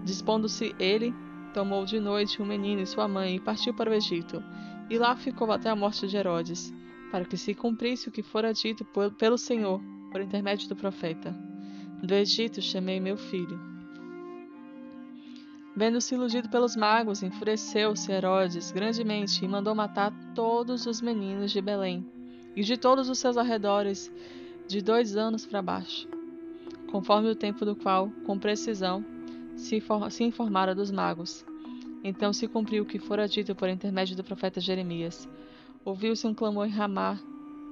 Dispondo-se 0.03 0.75
ele, 0.77 1.13
tomou 1.53 1.85
de 1.85 2.01
noite 2.01 2.41
o 2.41 2.43
um 2.43 2.47
menino 2.47 2.81
e 2.81 2.85
sua 2.85 3.07
mãe 3.07 3.37
e 3.37 3.39
partiu 3.39 3.73
para 3.73 3.89
o 3.89 3.93
Egito. 3.93 4.43
E 4.89 4.97
lá 4.97 5.15
ficou 5.15 5.49
até 5.53 5.69
a 5.69 5.75
morte 5.75 6.05
de 6.05 6.17
Herodes, 6.17 6.73
para 7.09 7.23
que 7.23 7.37
se 7.37 7.53
cumprisse 7.53 8.09
o 8.09 8.11
que 8.11 8.21
fora 8.21 8.53
dito 8.53 8.85
pelo 9.17 9.37
Senhor, 9.37 9.81
por 10.11 10.19
intermédio 10.19 10.67
do 10.67 10.75
profeta. 10.75 11.33
Do 12.03 12.13
Egito 12.13 12.61
chamei 12.61 12.99
meu 12.99 13.15
filho. 13.15 13.70
Vendo-se 15.75 16.15
iludido 16.15 16.49
pelos 16.49 16.75
magos, 16.75 17.23
enfureceu-se 17.23 18.11
Herodes 18.11 18.71
grandemente 18.71 19.43
e 19.43 19.47
mandou 19.47 19.73
matar 19.73 20.11
todos 20.35 20.85
os 20.85 21.01
meninos 21.01 21.51
de 21.51 21.61
Belém 21.61 22.05
e 22.55 22.61
de 22.61 22.75
todos 22.75 23.07
os 23.09 23.17
seus 23.17 23.37
arredores, 23.37 24.11
de 24.67 24.81
dois 24.81 25.15
anos 25.15 25.45
para 25.45 25.61
baixo, 25.61 26.07
conforme 26.91 27.29
o 27.29 27.35
tempo 27.35 27.63
do 27.63 27.75
qual, 27.75 28.11
com 28.25 28.37
precisão, 28.37 29.05
se, 29.55 29.81
se 30.09 30.23
informara 30.23 30.75
dos 30.75 30.91
magos. 30.91 31.45
Então 32.03 32.33
se 32.33 32.47
cumpriu 32.47 32.83
o 32.83 32.85
que 32.85 32.99
fora 32.99 33.27
dito 33.27 33.55
por 33.55 33.69
intermédio 33.69 34.15
do 34.15 34.23
profeta 34.23 34.59
Jeremias. 34.59 35.29
Ouviu-se 35.85 36.27
um 36.27 36.33
clamor 36.33 36.67
em 36.67 36.71
Ramá, 36.71 37.17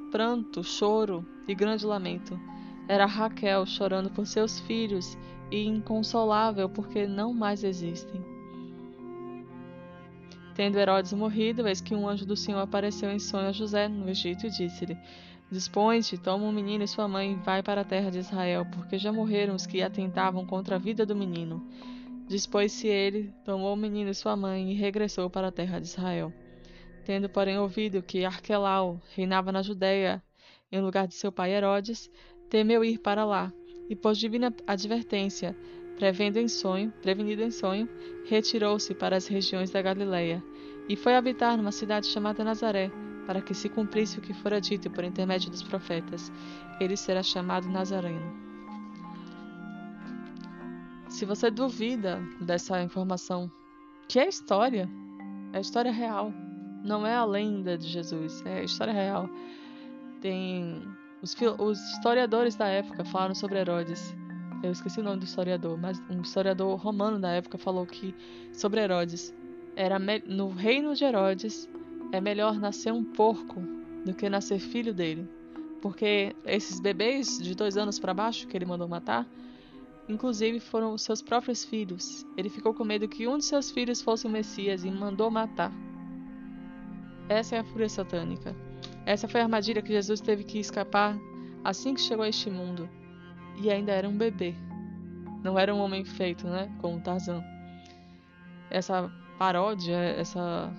pranto, 0.09 0.63
choro 0.63 1.25
e 1.47 1.53
grande 1.53 1.85
lamento. 1.85 2.39
Era 2.87 3.05
Raquel 3.05 3.65
chorando 3.65 4.09
por 4.09 4.25
seus 4.25 4.59
filhos 4.61 5.17
e 5.51 5.65
inconsolável 5.65 6.69
porque 6.69 7.07
não 7.07 7.33
mais 7.33 7.63
existem. 7.63 8.23
Tendo 10.55 10.77
Herodes 10.77 11.13
morrido, 11.13 11.67
eis 11.67 11.79
que 11.79 11.95
um 11.95 12.07
anjo 12.07 12.25
do 12.25 12.35
Senhor 12.35 12.59
apareceu 12.59 13.09
em 13.11 13.19
sonho 13.19 13.47
a 13.47 13.51
José 13.51 13.87
no 13.87 14.09
Egito 14.09 14.45
e 14.45 14.49
disse-lhe: 14.49 14.97
Dispõe-te, 15.49 16.17
toma 16.17 16.45
um 16.45 16.51
menino 16.51 16.83
e 16.83 16.87
sua 16.87 17.07
mãe 17.07 17.31
e 17.31 17.35
vai 17.35 17.63
para 17.63 17.81
a 17.81 17.85
terra 17.85 18.11
de 18.11 18.19
Israel, 18.19 18.65
porque 18.73 18.97
já 18.97 19.11
morreram 19.11 19.55
os 19.55 19.65
que 19.65 19.81
atentavam 19.81 20.45
contra 20.45 20.75
a 20.75 20.79
vida 20.79 21.05
do 21.05 21.15
menino. 21.15 21.65
Dispôs-se 22.27 22.87
ele, 22.87 23.33
tomou 23.45 23.73
o 23.73 23.77
menino 23.77 24.11
e 24.11 24.13
sua 24.13 24.35
mãe 24.35 24.71
e 24.71 24.75
regressou 24.75 25.29
para 25.29 25.47
a 25.47 25.51
terra 25.51 25.79
de 25.79 25.87
Israel. 25.87 26.31
Tendo, 27.05 27.29
porém, 27.29 27.57
ouvido 27.57 28.03
que 28.03 28.25
Arquelau 28.25 29.01
reinava 29.15 29.51
na 29.51 29.63
Judéia, 29.63 30.21
em 30.71 30.81
lugar 30.81 31.07
de 31.07 31.15
seu 31.15 31.31
pai 31.31 31.53
Herodes, 31.53 32.11
temeu 32.49 32.83
ir 32.83 32.99
para 32.99 33.25
lá 33.25 33.51
e 33.89 33.95
por 33.95 34.13
divina 34.13 34.53
advertência, 34.67 35.57
prevendo 35.97 36.37
em 36.37 36.47
sonho, 36.47 36.93
prevenido 37.01 37.41
em 37.41 37.51
sonho, 37.51 37.89
retirou-se 38.25 38.93
para 38.93 39.17
as 39.17 39.27
regiões 39.27 39.71
da 39.71 39.81
Galileia 39.81 40.43
e 40.87 40.95
foi 40.95 41.15
habitar 41.15 41.57
numa 41.57 41.71
cidade 41.71 42.07
chamada 42.07 42.43
Nazaré, 42.43 42.91
para 43.25 43.41
que 43.41 43.53
se 43.53 43.69
cumprisse 43.69 44.17
o 44.17 44.21
que 44.21 44.33
fora 44.33 44.59
dito 44.59 44.89
por 44.89 45.03
intermédio 45.03 45.51
dos 45.51 45.61
profetas. 45.61 46.31
Ele 46.79 46.95
será 46.95 47.21
chamado 47.21 47.67
Nazareno. 47.69 48.49
Se 51.07 51.25
você 51.25 51.51
duvida 51.51 52.21
dessa 52.41 52.81
informação, 52.81 53.51
que 54.07 54.19
é 54.19 54.27
história, 54.27 54.89
é 55.53 55.59
história 55.59 55.91
real, 55.91 56.33
não 56.83 57.05
é 57.05 57.15
a 57.15 57.25
lenda 57.25 57.77
de 57.77 57.87
Jesus, 57.87 58.43
é 58.45 58.63
história 58.63 58.93
real. 58.93 59.29
Tem 60.21 60.81
os, 61.21 61.35
os 61.57 61.79
historiadores 61.93 62.55
da 62.55 62.67
época 62.67 63.03
falaram 63.05 63.35
sobre 63.35 63.59
Herodes. 63.59 64.15
Eu 64.63 64.71
esqueci 64.71 64.99
o 64.99 65.03
nome 65.03 65.19
do 65.19 65.25
historiador, 65.25 65.77
mas 65.77 66.01
um 66.09 66.21
historiador 66.21 66.77
romano 66.77 67.19
da 67.19 67.29
época 67.29 67.57
falou 67.57 67.85
que 67.85 68.13
sobre 68.53 68.81
Herodes 68.81 69.33
era 69.75 69.97
no 70.25 70.49
reino 70.49 70.93
de 70.93 71.05
Herodes 71.05 71.69
é 72.11 72.19
melhor 72.19 72.59
nascer 72.59 72.91
um 72.91 73.03
porco 73.03 73.61
do 74.05 74.13
que 74.13 74.29
nascer 74.29 74.59
filho 74.59 74.93
dele, 74.93 75.29
porque 75.81 76.35
esses 76.45 76.79
bebês 76.79 77.37
de 77.37 77.55
dois 77.55 77.77
anos 77.77 77.99
para 77.99 78.13
baixo 78.13 78.47
que 78.47 78.57
ele 78.57 78.65
mandou 78.65 78.87
matar, 78.87 79.25
inclusive 80.07 80.59
foram 80.59 80.97
seus 80.97 81.21
próprios 81.21 81.63
filhos. 81.63 82.25
Ele 82.35 82.49
ficou 82.49 82.73
com 82.73 82.83
medo 82.83 83.07
que 83.07 83.27
um 83.27 83.37
de 83.37 83.45
seus 83.45 83.71
filhos 83.71 84.01
fosse 84.01 84.25
o 84.25 84.29
Messias 84.29 84.83
e 84.83 84.91
mandou 84.91 85.29
matar. 85.29 85.71
Essa 87.29 87.57
é 87.57 87.59
a 87.59 87.63
fúria 87.63 87.87
satânica. 87.87 88.68
Essa 89.09 89.27
foi 89.27 89.41
a 89.41 89.43
armadilha 89.45 89.81
que 89.81 89.91
Jesus 89.91 90.21
teve 90.21 90.43
que 90.43 90.59
escapar 90.59 91.17
assim 91.63 91.95
que 91.95 92.01
chegou 92.01 92.23
a 92.23 92.29
este 92.29 92.47
mundo. 92.47 92.87
E 93.59 93.71
ainda 93.71 93.91
era 93.91 94.07
um 94.07 94.15
bebê. 94.15 94.53
Não 95.43 95.57
era 95.57 95.73
um 95.73 95.79
homem 95.79 96.05
feito, 96.05 96.45
né? 96.45 96.71
Como 96.79 97.01
Tarzan. 97.01 97.43
Essa 98.69 99.11
paródia, 99.39 99.97
essa 99.97 100.71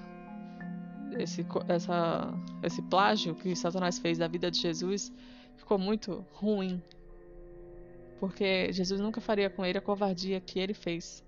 esse, 1.19 1.45
essa, 1.67 2.33
esse 2.63 2.81
plágio 2.83 3.35
que 3.35 3.57
Satanás 3.57 3.99
fez 3.99 4.19
da 4.19 4.29
vida 4.29 4.49
de 4.49 4.61
Jesus 4.61 5.13
ficou 5.57 5.77
muito 5.77 6.25
ruim. 6.31 6.81
Porque 8.21 8.73
Jesus 8.73 9.01
nunca 9.01 9.21
faria 9.21 9.51
com 9.51 9.67
ele 9.67 9.79
a 9.79 9.83
covardia 9.83 10.41
que 10.41 10.61
ele 10.61 10.73
fez 10.73 11.25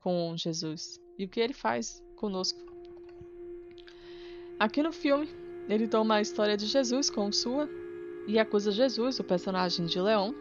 com 0.00 0.36
Jesus. 0.36 1.00
E 1.16 1.24
o 1.24 1.28
que 1.28 1.38
ele 1.38 1.54
faz 1.54 2.02
conosco. 2.16 2.58
Aqui 4.58 4.82
no 4.82 4.92
filme, 4.92 5.43
ele 5.68 5.88
toma 5.88 6.16
a 6.16 6.20
história 6.20 6.56
de 6.56 6.66
Jesus 6.66 7.08
como 7.08 7.32
sua 7.32 7.68
e 8.26 8.38
acusa 8.38 8.70
Jesus, 8.70 9.18
o 9.18 9.24
personagem 9.24 9.86
de 9.86 10.00
Leão, 10.00 10.34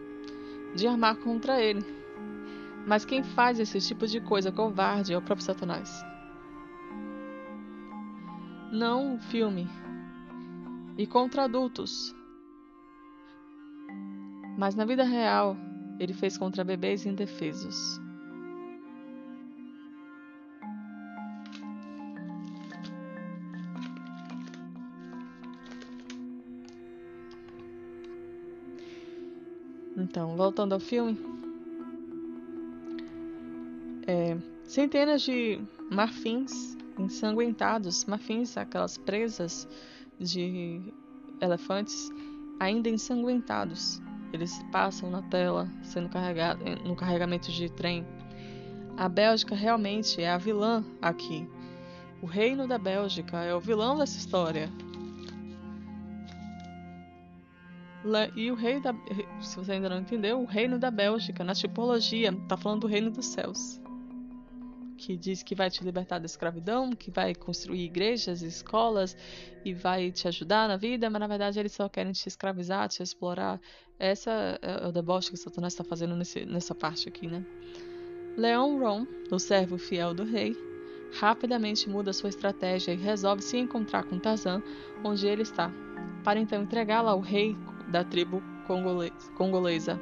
de 0.76 0.88
armar 0.88 1.18
contra 1.18 1.62
ele. 1.62 1.84
Mas 2.86 3.06
quem 3.06 3.24
faz 3.24 3.60
esse 3.60 3.80
tipo 3.80 4.06
de 4.06 4.20
coisa 4.20 4.52
covarde 4.52 5.14
é 5.14 5.18
o 5.18 5.22
próprio 5.22 5.46
Satanás. 5.46 6.04
Não 8.72 9.16
o 9.16 9.20
filme. 9.20 9.68
E 10.98 11.08
contra 11.08 11.44
adultos. 11.44 12.14
Mas 14.58 14.76
na 14.76 14.86
vida 14.86 15.04
real, 15.04 15.56
ele 16.00 16.14
fez 16.14 16.38
contra 16.38 16.64
bebês 16.64 17.06
indefesos. 17.06 18.03
Então, 29.96 30.36
voltando 30.36 30.74
ao 30.74 30.80
filme. 30.80 31.18
É, 34.08 34.38
centenas 34.64 35.22
de 35.22 35.60
marfins 35.92 36.76
ensanguentados, 36.98 38.06
marfins, 38.06 38.58
aquelas 38.58 38.98
presas 38.98 39.68
de 40.20 40.82
elefantes, 41.42 42.10
ainda 42.60 42.90
ensanguentados, 42.90 44.02
eles 44.32 44.64
passam 44.72 45.10
na 45.10 45.22
tela, 45.22 45.70
sendo 45.84 46.10
carregado 46.10 46.64
no 46.84 46.96
carregamento 46.96 47.52
de 47.52 47.70
trem. 47.72 48.06
A 48.98 49.08
Bélgica 49.08 49.56
realmente 49.56 50.22
é 50.22 50.30
a 50.30 50.38
vilã 50.38 50.84
aqui. 51.02 51.48
O 52.22 52.26
reino 52.26 52.68
da 52.68 52.78
Bélgica 52.78 53.44
é 53.44 53.54
o 53.54 53.60
vilão 53.60 53.98
dessa 53.98 54.18
história. 54.18 54.72
E 58.36 58.52
o 58.52 58.56
rei 58.56 58.82
da. 58.82 58.94
Se 59.40 59.56
você 59.56 59.74
ainda 59.74 59.90
não 59.90 60.00
entendeu, 60.00 60.42
o 60.42 60.46
reino 60.46 60.78
da 60.78 60.92
Bélgica, 60.92 61.44
na 61.44 61.54
tipologia, 61.54 62.30
está 62.32 62.58
falando 62.58 62.82
do 62.82 62.88
reino 62.88 63.10
dos 63.10 63.26
céus. 63.28 63.80
Que 64.98 65.18
diz 65.18 65.42
que 65.42 65.56
vai 65.56 65.70
te 65.70 65.84
libertar 65.84 66.20
da 66.20 66.26
escravidão, 66.26 66.92
que 66.92 67.10
vai 67.10 67.34
construir 67.34 67.86
igrejas, 67.86 68.42
escolas 68.42 69.16
e 69.64 69.74
vai 69.74 70.12
te 70.12 70.28
ajudar 70.28 70.68
na 70.68 70.78
vida, 70.78 71.10
mas 71.10 71.20
na 71.20 71.28
verdade 71.28 71.60
eles 71.60 71.72
só 71.72 71.88
querem 71.90 72.12
te 72.12 72.28
escravizar, 72.28 72.88
te 72.90 73.02
explorar. 73.02 73.60
Essa 73.98 74.60
é 74.62 74.88
o 74.88 74.92
deboche 74.92 75.32
que 75.32 75.38
Satanás 75.38 75.74
está 75.74 75.84
fazendo 75.84 76.16
nesse, 76.16 76.46
nessa 76.46 76.76
parte 76.76 77.08
aqui, 77.08 77.28
né? 77.28 77.44
Leon 78.36 78.80
Ron, 78.80 79.08
o 79.32 79.40
servo 79.40 79.78
fiel 79.78 80.14
do 80.14 80.24
rei, 80.24 80.56
rapidamente 81.20 81.90
muda 81.90 82.12
sua 82.12 82.30
estratégia 82.30 82.94
e 82.94 82.98
resolve 82.98 83.42
se 83.42 83.58
encontrar 83.58 84.04
com 84.04 84.20
Tarzan, 84.20 84.62
onde 85.04 85.28
ele 85.28 85.44
está, 85.44 85.72
para 86.24 86.40
então 86.40 86.64
entregá-la 86.64 87.12
ao 87.12 87.20
rei 87.20 87.56
da 87.88 88.04
tribo 88.04 88.42
congolesa. 89.36 90.00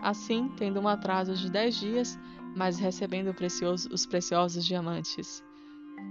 Assim, 0.00 0.50
tendo 0.56 0.80
um 0.80 0.88
atraso 0.88 1.34
de 1.34 1.50
dez 1.50 1.76
dias, 1.76 2.18
mas 2.56 2.78
recebendo 2.78 3.32
precioso, 3.32 3.88
os 3.92 4.04
preciosos 4.04 4.64
diamantes. 4.64 5.42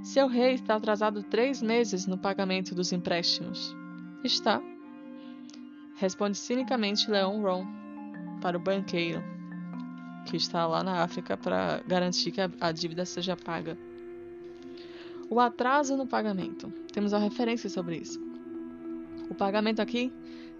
Seu 0.04 0.28
rei 0.28 0.54
está 0.56 0.76
atrasado 0.76 1.22
três 1.24 1.62
meses 1.62 2.08
no 2.08 2.18
pagamento 2.18 2.74
dos 2.74 2.92
empréstimos. 2.92 3.76
Está. 4.24 4.62
Responde 5.96 6.38
cinicamente 6.38 7.10
Leon 7.12 7.42
Ron 7.42 7.68
para 8.42 8.58
o 8.58 8.60
banqueiro, 8.60 9.22
que 10.26 10.36
está 10.36 10.66
lá 10.66 10.84
na 10.84 11.04
África 11.04 11.38
para 11.38 11.84
garantir 11.86 12.32
que 12.32 12.42
a 12.42 12.72
dívida 12.72 13.06
seja 13.06 13.36
paga. 13.36 13.78
O 15.30 15.40
atraso 15.40 15.96
no 15.96 16.08
pagamento. 16.08 16.74
Temos 16.92 17.14
uma 17.14 17.20
referência 17.20 17.70
sobre 17.70 17.98
isso. 17.98 18.20
O 19.30 19.36
pagamento 19.36 19.80
aqui 19.80 20.12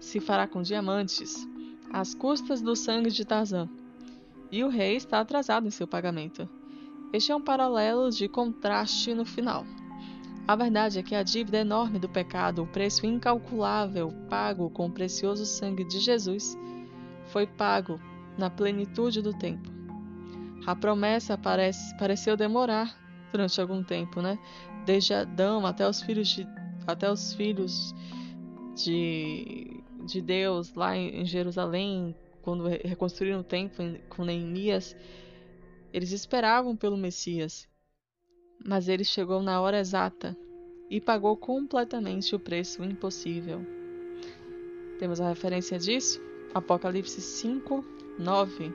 se 0.02 0.18
fará 0.18 0.48
com 0.48 0.62
diamantes, 0.62 1.48
às 1.92 2.12
custas 2.12 2.60
do 2.60 2.74
sangue 2.74 3.08
de 3.08 3.24
Tarzan. 3.24 3.68
E 4.50 4.64
o 4.64 4.68
rei 4.68 4.96
está 4.96 5.20
atrasado 5.20 5.66
em 5.66 5.70
seu 5.70 5.86
pagamento. 5.86 6.48
Este 7.12 7.30
é 7.30 7.36
um 7.36 7.40
paralelo 7.40 8.10
de 8.10 8.28
contraste 8.28 9.14
no 9.14 9.24
final. 9.24 9.64
A 10.46 10.56
verdade 10.56 10.98
é 10.98 11.02
que 11.04 11.14
a 11.14 11.22
dívida 11.22 11.58
enorme 11.58 12.00
do 12.00 12.08
pecado, 12.08 12.64
o 12.64 12.66
preço 12.66 13.06
incalculável 13.06 14.12
pago 14.28 14.68
com 14.70 14.86
o 14.86 14.92
precioso 14.92 15.46
sangue 15.46 15.84
de 15.84 16.00
Jesus, 16.00 16.58
foi 17.26 17.46
pago 17.46 18.00
na 18.36 18.50
plenitude 18.50 19.22
do 19.22 19.32
tempo. 19.32 19.70
A 20.66 20.74
promessa 20.74 21.38
parece, 21.38 21.96
pareceu 21.96 22.36
demorar 22.36 22.92
durante 23.30 23.60
algum 23.60 23.84
tempo, 23.84 24.20
né? 24.20 24.36
Desde 24.84 25.14
Adão 25.14 25.64
até 25.64 25.88
os 25.88 26.02
filhos 26.02 26.28
de, 26.28 26.46
até 26.88 27.10
os 27.10 27.32
filhos 27.34 27.94
de 28.74 29.71
de 30.04 30.20
Deus 30.20 30.74
lá 30.74 30.96
em 30.96 31.24
Jerusalém, 31.24 32.14
quando 32.42 32.66
reconstruíram 32.66 33.40
o 33.40 33.44
templo 33.44 33.98
com 34.08 34.24
Neemias, 34.24 34.96
eles 35.92 36.12
esperavam 36.12 36.76
pelo 36.76 36.96
Messias, 36.96 37.68
mas 38.64 38.88
ele 38.88 39.04
chegou 39.04 39.42
na 39.42 39.60
hora 39.60 39.78
exata 39.78 40.36
e 40.90 41.00
pagou 41.00 41.36
completamente 41.36 42.34
o 42.34 42.38
preço 42.38 42.82
impossível. 42.82 43.64
Temos 44.98 45.20
a 45.20 45.28
referência 45.28 45.78
disso? 45.78 46.20
Apocalipse 46.54 47.20
5, 47.20 47.84
9. 48.18 48.72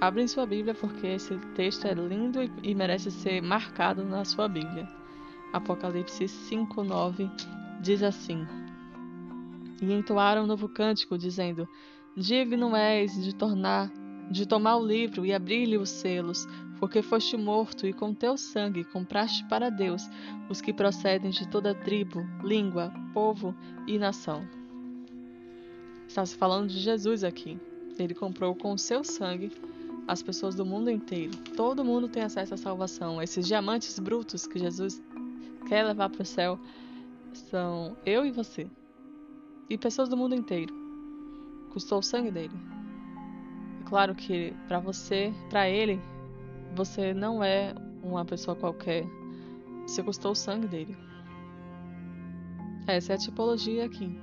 Abrem 0.00 0.28
sua 0.28 0.46
Bíblia 0.46 0.74
porque 0.74 1.06
esse 1.06 1.36
texto 1.54 1.86
é 1.86 1.94
lindo 1.94 2.40
e 2.62 2.74
merece 2.74 3.10
ser 3.10 3.40
marcado 3.40 4.04
na 4.04 4.24
sua 4.24 4.48
Bíblia. 4.48 4.88
Apocalipse 5.52 6.28
5, 6.28 6.84
9 6.84 7.30
diz 7.80 8.02
assim: 8.02 8.46
e 9.80 9.92
entoaram 9.92 10.44
um 10.44 10.46
novo 10.46 10.68
cântico, 10.68 11.16
dizendo: 11.16 11.68
Digno 12.16 12.74
és 12.74 13.22
de 13.22 13.34
tornar, 13.34 13.90
de 14.30 14.46
tomar 14.46 14.76
o 14.76 14.86
livro 14.86 15.24
e 15.24 15.32
abrir-lhe 15.32 15.76
os 15.76 15.88
selos, 15.88 16.46
porque 16.78 17.02
foste 17.02 17.36
morto 17.36 17.86
e 17.86 17.92
com 17.92 18.14
teu 18.14 18.36
sangue 18.36 18.84
compraste 18.84 19.44
para 19.48 19.70
Deus 19.70 20.08
os 20.48 20.60
que 20.60 20.72
procedem 20.72 21.30
de 21.30 21.48
toda 21.48 21.74
tribo, 21.74 22.26
língua, 22.42 22.92
povo 23.12 23.54
e 23.86 23.98
nação. 23.98 24.46
Está 26.06 26.24
se 26.24 26.36
falando 26.36 26.68
de 26.68 26.78
Jesus 26.78 27.22
aqui. 27.22 27.58
Ele 27.98 28.14
comprou 28.14 28.54
com 28.54 28.72
o 28.72 28.78
seu 28.78 29.04
sangue 29.04 29.52
as 30.06 30.22
pessoas 30.22 30.54
do 30.54 30.64
mundo 30.64 30.90
inteiro. 30.90 31.36
Todo 31.54 31.84
mundo 31.84 32.08
tem 32.08 32.22
acesso 32.22 32.54
à 32.54 32.56
salvação. 32.56 33.20
Esses 33.20 33.46
diamantes 33.46 33.98
brutos 33.98 34.46
que 34.46 34.58
Jesus 34.58 35.02
quer 35.68 35.84
levar 35.84 36.08
para 36.08 36.22
o 36.22 36.24
céu 36.24 36.58
são 37.34 37.96
eu 38.06 38.24
e 38.24 38.30
você 38.30 38.66
e 39.68 39.76
pessoas 39.76 40.08
do 40.08 40.16
mundo 40.16 40.34
inteiro. 40.34 40.74
Custou 41.70 41.98
o 41.98 42.02
sangue 42.02 42.30
dele. 42.30 42.54
É 43.80 43.88
claro 43.88 44.14
que 44.14 44.54
para 44.66 44.78
você, 44.78 45.32
para 45.50 45.68
ele, 45.68 46.00
você 46.74 47.12
não 47.12 47.42
é 47.42 47.74
uma 48.02 48.24
pessoa 48.24 48.56
qualquer. 48.56 49.04
Você 49.86 50.02
custou 50.02 50.32
o 50.32 50.36
sangue 50.36 50.66
dele. 50.66 50.96
Essa 52.86 53.12
é 53.12 53.16
a 53.16 53.18
tipologia 53.18 53.84
aqui. 53.84 54.18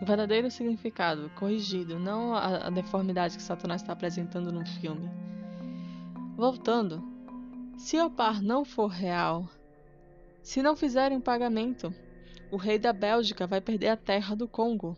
O 0.00 0.04
verdadeiro 0.04 0.50
significado, 0.50 1.30
corrigido, 1.36 1.98
não 1.98 2.34
a, 2.34 2.66
a 2.66 2.70
deformidade 2.70 3.36
que 3.36 3.42
Satanás 3.42 3.80
está 3.80 3.92
apresentando 3.92 4.52
no 4.52 4.64
filme. 4.66 5.10
Voltando, 6.36 7.02
se 7.78 7.98
o 7.98 8.10
par 8.10 8.42
não 8.42 8.64
for 8.64 8.88
real, 8.88 9.48
se 10.42 10.62
não 10.62 10.76
fizerem 10.76 11.18
pagamento, 11.18 11.92
o 12.50 12.56
rei 12.56 12.78
da 12.78 12.92
Bélgica 12.92 13.46
vai 13.46 13.60
perder 13.60 13.88
a 13.88 13.96
terra 13.96 14.34
do 14.34 14.46
Congo, 14.46 14.96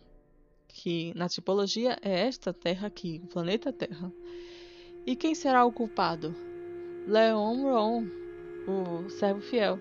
que 0.67 1.13
na 1.15 1.27
tipologia 1.27 1.97
é 2.01 2.27
esta 2.27 2.53
terra 2.53 2.87
aqui, 2.87 3.21
o 3.23 3.27
planeta 3.27 3.73
Terra. 3.73 4.11
E 5.05 5.15
quem 5.15 5.33
será 5.33 5.65
o 5.65 5.71
culpado? 5.71 6.35
Leon 7.07 7.63
Ron, 7.63 8.05
o 8.67 9.09
servo 9.09 9.41
fiel. 9.41 9.79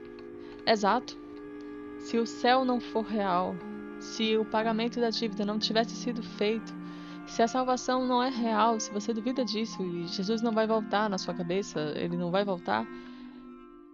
Exato. 0.67 1.19
Se 2.01 2.17
o 2.17 2.27
céu 2.27 2.65
não 2.65 2.81
for 2.81 3.05
real, 3.05 3.55
se 4.01 4.37
o 4.37 4.45
pagamento 4.45 5.01
da 5.01 5.11
dívida 5.11 5.45
não 5.45 5.59
tivesse 5.59 5.95
sido 5.95 6.23
feito, 6.23 6.73
se 7.27 7.43
a 7.43 7.49
salvação 7.49 8.07
não 8.07 8.23
é 8.23 8.31
real, 8.31 8.81
se 8.81 8.91
você 8.91 9.13
duvida 9.13 9.45
disso 9.45 9.83
e 9.83 10.07
Jesus 10.07 10.41
não 10.41 10.53
vai 10.53 10.67
voltar 10.67 11.11
na 11.11 11.19
sua 11.19 11.35
cabeça, 11.35 11.93
ele 11.97 12.17
não 12.17 12.31
vai 12.31 12.45
voltar, 12.45 12.87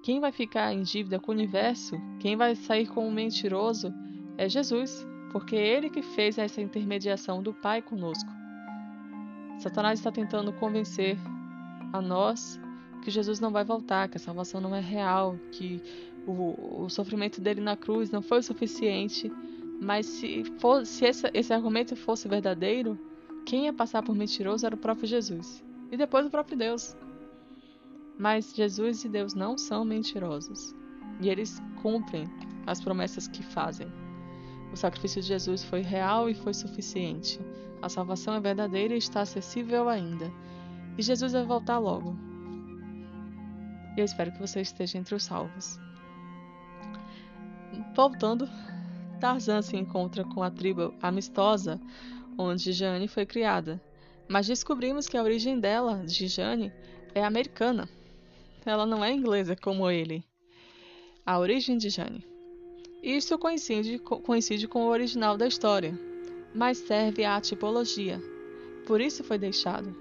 quem 0.05 0.21
vai 0.21 0.31
ficar 0.31 0.71
em 0.71 0.83
dívida 0.83 1.19
com 1.19 1.33
o 1.33 1.35
universo, 1.35 1.97
quem 2.21 2.37
vai 2.37 2.55
sair 2.55 2.87
como 2.87 3.11
mentiroso, 3.11 3.91
é 4.37 4.47
Jesus, 4.47 5.07
porque 5.33 5.57
é 5.57 5.67
ele 5.67 5.89
que 5.89 6.03
fez 6.03 6.37
essa 6.37 6.61
intermediação 6.61 7.43
do 7.43 7.55
Pai 7.55 7.81
conosco. 7.81 8.31
Satanás 9.59 9.99
está 9.99 10.13
tentando 10.13 10.53
convencer 10.53 11.17
a 11.91 12.03
nós 12.03 12.61
que 13.03 13.11
Jesus 13.11 13.41
não 13.41 13.51
vai 13.51 13.65
voltar, 13.65 14.11
que 14.11 14.19
a 14.19 14.21
salvação 14.21 14.61
não 14.61 14.75
é 14.75 14.81
real, 14.81 15.39
que 15.51 15.83
o, 16.27 16.83
o 16.85 16.91
sofrimento 16.91 17.41
dele 17.41 17.63
na 17.63 17.75
cruz 17.75 18.11
não 18.11 18.21
foi 18.21 18.41
o 18.41 18.43
suficiente. 18.43 19.33
Mas 19.81 20.05
se, 20.05 20.45
for, 20.59 20.85
se 20.85 21.07
esse, 21.07 21.31
esse 21.33 21.51
argumento 21.51 21.97
fosse 21.97 22.29
verdadeiro, 22.29 22.99
quem 23.47 23.65
ia 23.65 23.73
passar 23.73 24.03
por 24.03 24.15
mentiroso 24.15 24.67
era 24.67 24.75
o 24.75 24.79
próprio 24.79 25.09
Jesus. 25.09 25.65
E 25.91 25.97
depois 25.97 26.27
o 26.27 26.31
próprio 26.31 26.59
Deus. 26.59 26.95
Mas 28.19 28.55
Jesus 28.55 29.05
e 29.05 29.09
Deus 29.09 29.35
não 29.35 29.59
são 29.59 29.85
mentirosos 29.85 30.75
e 31.21 31.29
eles 31.29 31.61
cumprem 31.83 32.29
as 32.67 32.81
promessas 32.81 33.29
que 33.29 33.43
fazem. 33.43 33.91
O 34.73 34.77
sacrifício 34.77 35.21
de 35.23 35.29
Jesus 35.29 35.63
foi 35.63 35.83
real 35.83 36.29
e 36.29 36.35
foi 36.35 36.55
suficiente. 36.55 37.41
A 37.81 37.89
salvação 37.89 38.35
é 38.35 38.41
verdadeira 38.41 38.95
e 38.95 38.99
está 38.99 39.21
acessível 39.21 39.89
ainda. 39.89 40.33
E 40.99 41.03
Jesus 41.03 41.33
vai 41.33 41.45
voltar 41.45 41.79
logo. 41.79 42.17
Eu 43.97 44.05
espero 44.05 44.33
que 44.33 44.41
você 44.41 44.61
esteja 44.61 44.99
entre 44.99 45.15
os 45.15 45.25
salvos. 45.25 45.79
Voltando, 47.95 48.49
Tarzan 49.21 49.63
se 49.63 49.77
encontra 49.77 50.25
com 50.25 50.43
a 50.43 50.51
tribo 50.51 50.93
amistosa 51.01 51.81
onde 52.37 52.73
Jane 52.73 53.07
foi 53.07 53.25
criada. 53.25 53.81
Mas 54.29 54.47
descobrimos 54.47 55.07
que 55.07 55.17
a 55.17 55.23
origem 55.23 55.61
dela, 55.61 56.05
de 56.05 56.27
Jane, 56.27 56.73
é 57.15 57.25
americana. 57.25 57.89
Ela 58.65 58.87
não 58.87 59.05
é 59.05 59.13
inglesa 59.13 59.57
como 59.57 59.91
ele. 59.91 60.25
A 61.27 61.39
origem 61.39 61.77
de 61.77 61.91
Jane. 61.91 62.27
Isto 63.03 63.39
coincide, 63.39 63.99
coincide 63.99 64.67
com 64.67 64.85
o 64.85 64.89
original 64.89 65.37
da 65.37 65.47
história, 65.47 65.99
mas 66.55 66.79
serve 66.79 67.25
à 67.25 67.41
tipologia. 67.41 68.21
Por 68.87 69.01
isso 69.01 69.23
foi 69.23 69.39
deixado. 69.39 69.95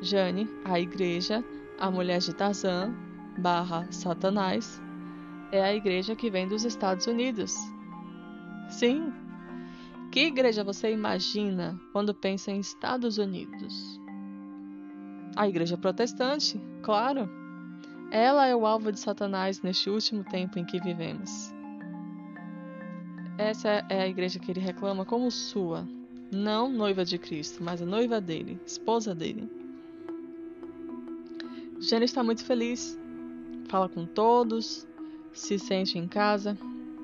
Jane, 0.00 0.48
a 0.64 0.78
igreja, 0.78 1.44
a 1.78 1.90
mulher 1.90 2.20
de 2.20 2.32
Tarzan, 2.34 2.94
barra 3.38 3.90
Satanás, 3.90 4.80
é 5.50 5.62
a 5.62 5.74
igreja 5.74 6.14
que 6.14 6.30
vem 6.30 6.46
dos 6.46 6.64
Estados 6.64 7.06
Unidos. 7.06 7.54
Sim, 8.70 9.12
Que 10.10 10.20
igreja 10.26 10.64
você 10.64 10.90
imagina 10.92 11.78
quando 11.92 12.14
pensa 12.14 12.50
em 12.50 12.60
Estados 12.60 13.18
Unidos? 13.18 14.00
A 15.36 15.46
igreja 15.48 15.76
protestante, 15.76 16.60
claro. 16.82 17.28
Ela 18.10 18.46
é 18.46 18.56
o 18.56 18.66
alvo 18.66 18.90
de 18.90 18.98
Satanás 18.98 19.60
neste 19.60 19.90
último 19.90 20.24
tempo 20.24 20.58
em 20.58 20.64
que 20.64 20.80
vivemos. 20.80 21.52
Essa 23.36 23.84
é 23.88 24.02
a 24.02 24.08
igreja 24.08 24.38
que 24.38 24.50
ele 24.50 24.60
reclama 24.60 25.04
como 25.04 25.30
sua, 25.30 25.86
não 26.32 26.70
noiva 26.70 27.04
de 27.04 27.18
Cristo, 27.18 27.62
mas 27.62 27.82
a 27.82 27.86
noiva 27.86 28.20
dele, 28.20 28.58
esposa 28.66 29.14
dele. 29.14 29.48
Jane 31.80 32.06
está 32.06 32.24
muito 32.24 32.44
feliz, 32.44 32.98
fala 33.68 33.88
com 33.88 34.06
todos, 34.06 34.86
se 35.32 35.58
sente 35.58 35.98
em 35.98 36.08
casa. 36.08 36.58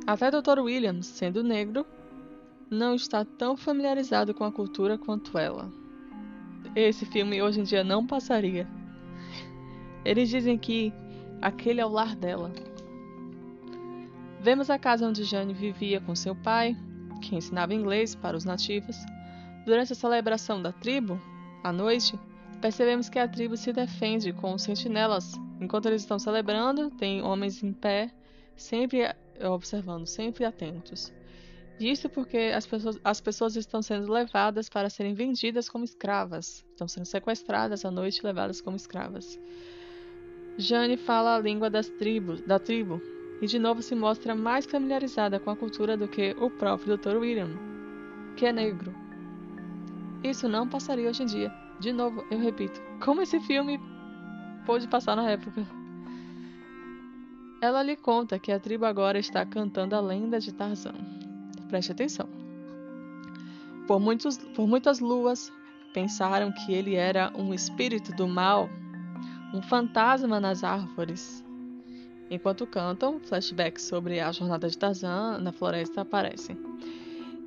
Até 0.07 0.31
Dr. 0.31 0.59
Williams, 0.59 1.07
sendo 1.07 1.45
negro, 1.45 1.87
não 2.71 2.95
está 2.95 3.25
tão 3.25 3.57
familiarizado 3.57 4.35
com 4.35 4.45
a 4.45 4.51
cultura 4.51 4.99
quanto 4.99 5.39
ela. 5.39 5.71
Esse 6.75 7.07
filme 7.07 7.41
hoje 7.41 7.61
em 7.61 7.63
dia 7.63 7.85
não 7.85 8.07
passaria. 8.07 8.67
Eles 10.05 10.29
dizem 10.29 10.59
que 10.59 10.93
aquele 11.41 11.81
é 11.81 11.87
o 11.87 11.89
lar 11.89 12.15
dela. 12.15 12.53
Vemos 14.41 14.69
a 14.69 14.79
casa 14.79 15.07
onde 15.09 15.25
Jane 15.25 15.55
vivia 15.55 16.01
com 16.01 16.15
seu 16.15 16.35
pai, 16.37 16.77
que 17.23 17.35
ensinava 17.35 17.73
inglês 17.73 18.15
para 18.15 18.37
os 18.37 18.45
nativos. 18.45 18.97
Durante 19.65 19.93
a 19.93 19.97
celebração 19.97 20.61
da 20.61 20.71
tribo, 20.71 21.19
à 21.63 21.73
noite, 21.73 22.19
percebemos 22.61 23.09
que 23.09 23.19
a 23.19 23.27
tribo 23.27 23.57
se 23.57 23.73
defende 23.73 24.33
com 24.33 24.53
os 24.53 24.63
sentinelas. 24.63 25.33
Enquanto 25.61 25.87
eles 25.87 26.03
estão 26.03 26.19
celebrando, 26.19 26.91
tem 26.91 27.23
homens 27.23 27.63
em 27.63 27.73
pé, 27.73 28.11
sempre 28.55 29.09
observando, 29.41 30.07
sempre 30.07 30.45
atentos. 30.45 31.13
Isso 31.81 32.09
porque 32.09 32.53
as 32.55 32.67
pessoas, 32.67 33.01
as 33.03 33.21
pessoas 33.21 33.57
estão 33.57 33.83
sendo 33.83 34.13
levadas 34.13 34.69
para 34.69 34.89
serem 34.89 35.15
vendidas 35.15 35.69
como 35.69 35.85
escravas. 35.85 36.65
Estão 36.71 36.87
sendo 36.87 37.07
sequestradas 37.07 37.85
à 37.85 37.91
noite 37.91 38.19
e 38.19 38.27
levadas 38.27 38.61
como 38.61 38.77
escravas. 38.77 39.39
Jane 40.57 40.97
fala 40.97 41.35
a 41.35 41.39
língua 41.39 41.69
das 41.69 41.89
tribos, 41.89 42.41
da 42.43 42.59
tribo 42.59 43.01
e 43.41 43.47
de 43.47 43.59
novo 43.59 43.83
se 43.83 43.95
mostra 43.95 44.35
mais 44.35 44.65
familiarizada 44.65 45.41
com 45.41 45.51
a 45.51 45.57
cultura 45.57 45.97
do 45.97 46.09
que 46.09 46.35
o 46.39 46.49
próprio 46.49 46.97
Dr. 46.97 47.17
William, 47.17 47.51
que 48.37 48.47
é 48.47 48.53
negro. 48.53 48.95
Isso 50.23 50.49
não 50.49 50.69
passaria 50.69 51.09
hoje 51.09 51.23
em 51.23 51.27
dia. 51.27 51.53
De 51.81 51.93
novo, 51.93 52.25
eu 52.31 52.39
repito, 52.39 52.81
como 53.05 53.21
esse 53.21 53.39
filme 53.41 53.79
pôde 54.65 54.89
passar 54.89 55.17
na 55.17 55.31
época? 55.31 55.67
Ela 57.61 57.83
lhe 57.83 57.97
conta 57.97 58.39
que 58.39 58.53
a 58.53 58.61
tribo 58.61 58.87
agora 58.87 59.19
está 59.19 59.45
cantando 59.45 59.95
a 59.95 60.01
lenda 60.01 60.39
de 60.39 60.53
Tarzan. 60.53 60.95
Preste 61.69 61.93
atenção. 61.93 62.29
Por, 63.87 64.01
muitos, 64.01 64.39
por 64.39 64.67
muitas 64.67 65.01
luas, 65.01 65.53
pensaram 65.93 66.53
que 66.53 66.73
ele 66.73 66.95
era 66.95 67.33
um 67.37 67.53
espírito 67.53 68.13
do 68.13 68.27
mal, 68.27 68.71
um 69.55 69.63
fantasma 69.63 70.41
nas 70.41 70.65
árvores. 70.65 71.45
Enquanto 72.29 72.67
cantam, 72.67 73.21
flashbacks 73.21 73.85
sobre 73.85 74.19
a 74.19 74.33
jornada 74.33 74.69
de 74.69 74.77
Tarzan 74.77 75.39
na 75.39 75.53
floresta 75.53 76.01
aparecem. 76.01 76.59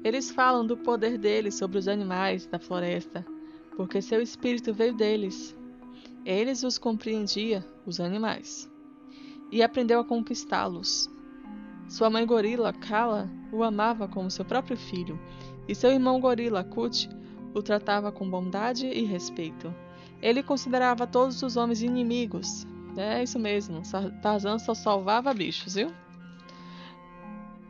Eles 0.05 0.31
falam 0.31 0.65
do 0.65 0.77
poder 0.77 1.17
dele 1.17 1.51
sobre 1.51 1.77
os 1.77 1.85
animais 1.85 2.45
da 2.45 2.57
floresta, 2.57 3.25
porque 3.75 4.01
seu 4.01 4.21
espírito 4.21 4.73
veio 4.73 4.93
deles. 4.93 5.53
Eles 6.23 6.63
os 6.63 6.77
compreendia, 6.77 7.65
os 7.85 7.99
animais, 7.99 8.71
e 9.51 9.61
aprendeu 9.61 9.99
a 9.99 10.05
conquistá-los. 10.05 11.09
Sua 11.89 12.09
mãe 12.09 12.25
gorila, 12.25 12.71
Kala, 12.71 13.29
o 13.51 13.63
amava 13.63 14.07
como 14.07 14.31
seu 14.31 14.45
próprio 14.45 14.77
filho, 14.77 15.19
e 15.67 15.75
seu 15.75 15.91
irmão 15.91 16.21
gorila, 16.21 16.63
Kut, 16.63 17.09
o 17.53 17.61
tratava 17.61 18.13
com 18.13 18.29
bondade 18.29 18.87
e 18.87 19.03
respeito. 19.03 19.73
Ele 20.21 20.41
considerava 20.41 21.05
todos 21.05 21.41
os 21.43 21.57
homens 21.57 21.81
inimigos. 21.81 22.65
É 22.97 23.21
isso 23.21 23.37
mesmo, 23.37 23.81
Tarzan 24.23 24.57
só 24.57 24.73
salvava 24.73 25.31
bichos, 25.33 25.75
viu? 25.75 25.91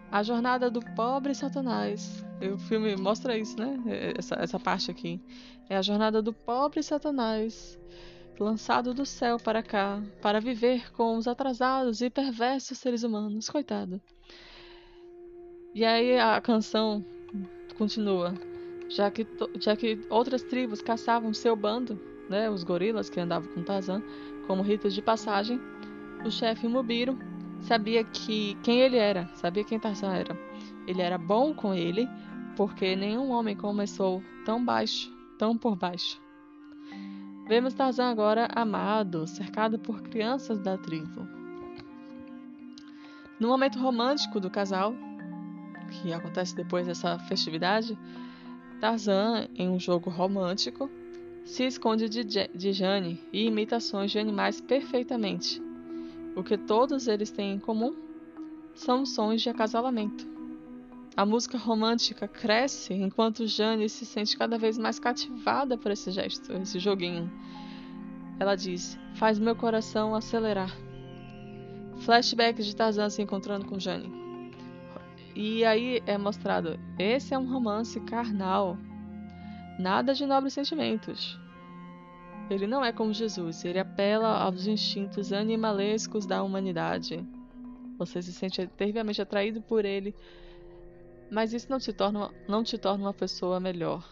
A 0.10 0.24
jornada 0.24 0.72
do 0.72 0.80
pobre 0.96 1.36
Satanás. 1.36 2.24
O 2.54 2.58
filme 2.58 2.96
mostra 2.96 3.38
isso, 3.38 3.60
né? 3.60 3.78
Essa, 4.18 4.36
essa 4.36 4.58
parte 4.58 4.90
aqui. 4.90 5.20
É 5.70 5.76
a 5.76 5.82
jornada 5.82 6.22
do 6.22 6.32
pobre 6.32 6.82
Satanás, 6.82 7.78
lançado 8.40 8.94
do 8.94 9.06
céu 9.06 9.38
para 9.38 9.62
cá, 9.62 10.02
para 10.22 10.40
viver 10.40 10.94
com 10.94 11.18
os 11.18 11.28
atrasados 11.28 12.02
e 12.02 12.10
perversos 12.10 12.78
seres 12.78 13.04
humanos. 13.04 13.50
Coitado. 13.50 14.02
E 15.76 15.84
aí 15.84 16.18
a 16.18 16.40
canção 16.40 17.04
continua. 17.78 18.34
Já 18.88 19.12
que, 19.12 19.28
já 19.60 19.76
que 19.76 20.00
outras 20.10 20.42
tribos 20.42 20.82
caçavam 20.82 21.34
seu 21.34 21.54
bando, 21.54 22.00
né, 22.30 22.50
os 22.50 22.64
gorilas 22.64 23.10
que 23.10 23.20
andavam 23.20 23.52
com 23.54 23.64
Tarzan, 23.64 24.02
como 24.46 24.64
ritos 24.64 24.94
de 24.94 25.02
passagem, 25.02 25.60
o 26.26 26.32
chefe 26.32 26.68
Mubiro 26.68 27.18
sabia 27.62 28.04
que 28.04 28.56
quem 28.64 28.80
ele 28.80 28.98
era, 28.98 29.30
sabia 29.36 29.64
quem 29.64 29.80
Tarzan 29.80 30.14
era. 30.14 30.38
Ele 30.88 31.02
era 31.02 31.18
bom 31.18 31.54
com 31.54 31.74
ele, 31.74 32.08
porque 32.56 32.96
nenhum 32.96 33.32
homem 33.32 33.56
começou 33.56 34.24
tão 34.46 34.64
baixo, 34.64 35.12
tão 35.38 35.58
por 35.58 35.76
baixo. 35.76 36.22
Vemos 37.48 37.74
Tarzan 37.74 38.10
agora 38.10 38.48
amado, 38.54 39.26
cercado 39.28 39.80
por 39.80 40.02
crianças 40.02 40.60
da 40.60 40.78
tribo. 40.78 41.28
No 43.40 43.48
momento 43.48 43.80
romântico 43.80 44.40
do 44.40 44.50
casal, 44.50 44.94
que 45.92 46.12
acontece 46.12 46.56
depois 46.56 46.88
dessa 46.88 47.18
festividade, 47.20 47.98
Tarzan, 48.82 49.48
em 49.56 49.70
um 49.70 49.80
jogo 49.80 50.10
romântico, 50.10 50.90
se 51.48 51.64
esconde 51.64 52.10
de, 52.10 52.24
de 52.26 52.74
Jane 52.74 53.24
e 53.32 53.46
imitações 53.46 54.12
de 54.12 54.20
animais 54.20 54.60
perfeitamente, 54.60 55.62
o 56.36 56.44
que 56.44 56.58
todos 56.58 57.08
eles 57.08 57.32
têm 57.32 57.54
em 57.54 57.60
comum 57.60 57.96
são 58.76 59.06
sons 59.06 59.42
de 59.42 59.50
acasalamento. 59.50 60.28
A 61.16 61.26
música 61.26 61.58
romântica 61.58 62.28
cresce 62.28 62.94
enquanto 62.94 63.48
Jane 63.48 63.88
se 63.88 64.06
sente 64.06 64.38
cada 64.38 64.58
vez 64.58 64.78
mais 64.78 65.00
cativada 65.00 65.78
por 65.78 65.90
esse 65.90 66.12
gesto, 66.12 66.52
esse 66.52 66.80
joguinho. 66.80 67.32
Ela 68.38 68.56
diz: 68.56 69.00
Faz 69.16 69.40
meu 69.40 69.56
coração 69.56 70.14
acelerar. 70.14 70.78
Flashback 72.02 72.62
de 72.62 72.76
Tarzan 72.76 73.10
se 73.10 73.22
encontrando 73.22 73.66
com 73.66 73.80
Jane. 73.80 74.12
E 75.34 75.64
aí 75.64 76.04
é 76.06 76.18
mostrado: 76.18 76.78
esse 77.00 77.34
é 77.34 77.38
um 77.40 77.50
romance 77.50 78.00
carnal. 78.02 78.78
Nada 79.78 80.14
de 80.14 80.26
nobres 80.26 80.54
sentimentos. 80.54 81.40
Ele 82.50 82.66
não 82.66 82.84
é 82.84 82.92
como 82.92 83.14
Jesus, 83.14 83.64
ele 83.66 83.78
apela 83.78 84.40
aos 84.40 84.66
instintos 84.66 85.34
animalescos 85.34 86.26
da 86.26 86.42
humanidade. 86.42 87.24
Você 87.98 88.22
se 88.22 88.32
sente 88.32 88.66
terrivelmente 88.68 89.22
atraído 89.22 89.62
por 89.62 89.84
ele, 89.84 90.16
mas 91.30 91.54
isso 91.54 91.70
não 91.70 91.78
te 91.78 91.92
torna, 91.92 92.32
não 92.48 92.64
te 92.64 92.78
torna 92.78 93.06
uma 93.06 93.14
pessoa 93.14 93.60
melhor. 93.60 94.04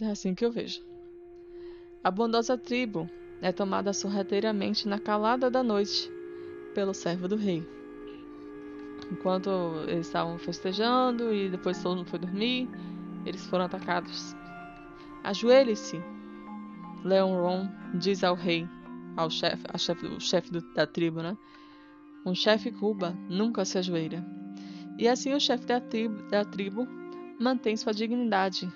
É 0.00 0.06
assim 0.06 0.34
que 0.34 0.44
eu 0.44 0.50
vejo. 0.50 0.82
A 2.02 2.10
bondosa 2.10 2.56
tribo 2.56 3.10
é 3.42 3.52
tomada 3.52 3.92
sorrateiramente 3.92 4.88
na 4.88 4.98
calada 4.98 5.50
da 5.50 5.62
noite 5.62 6.10
pelo 6.74 6.94
servo 6.94 7.28
do 7.28 7.36
rei. 7.36 7.79
Enquanto 9.10 9.50
eles 9.88 10.06
estavam 10.06 10.38
festejando 10.38 11.34
e 11.34 11.50
depois 11.50 11.82
todo 11.82 11.96
mundo 11.96 12.08
foi 12.08 12.18
dormir, 12.18 12.68
eles 13.26 13.44
foram 13.46 13.64
atacados. 13.64 14.34
Ajoelhe-se, 15.24 16.00
Leon 17.04 17.34
Ron 17.34 17.68
diz 17.94 18.22
ao 18.22 18.34
rei, 18.34 18.68
ao 19.16 19.28
chefe, 19.28 19.66
o 20.06 20.20
chefe 20.20 20.50
da 20.74 20.86
tribo, 20.86 21.22
né? 21.22 21.36
Um 22.24 22.34
chefe 22.34 22.70
Cuba 22.70 23.16
nunca 23.28 23.64
se 23.64 23.78
ajoelha. 23.78 24.24
E 24.98 25.08
assim 25.08 25.32
o 25.32 25.40
chefe 25.40 25.66
da 25.66 25.80
tribo, 25.80 26.22
da 26.30 26.44
tribo 26.44 26.86
mantém 27.38 27.76
sua 27.76 27.92
dignidade, 27.92 28.70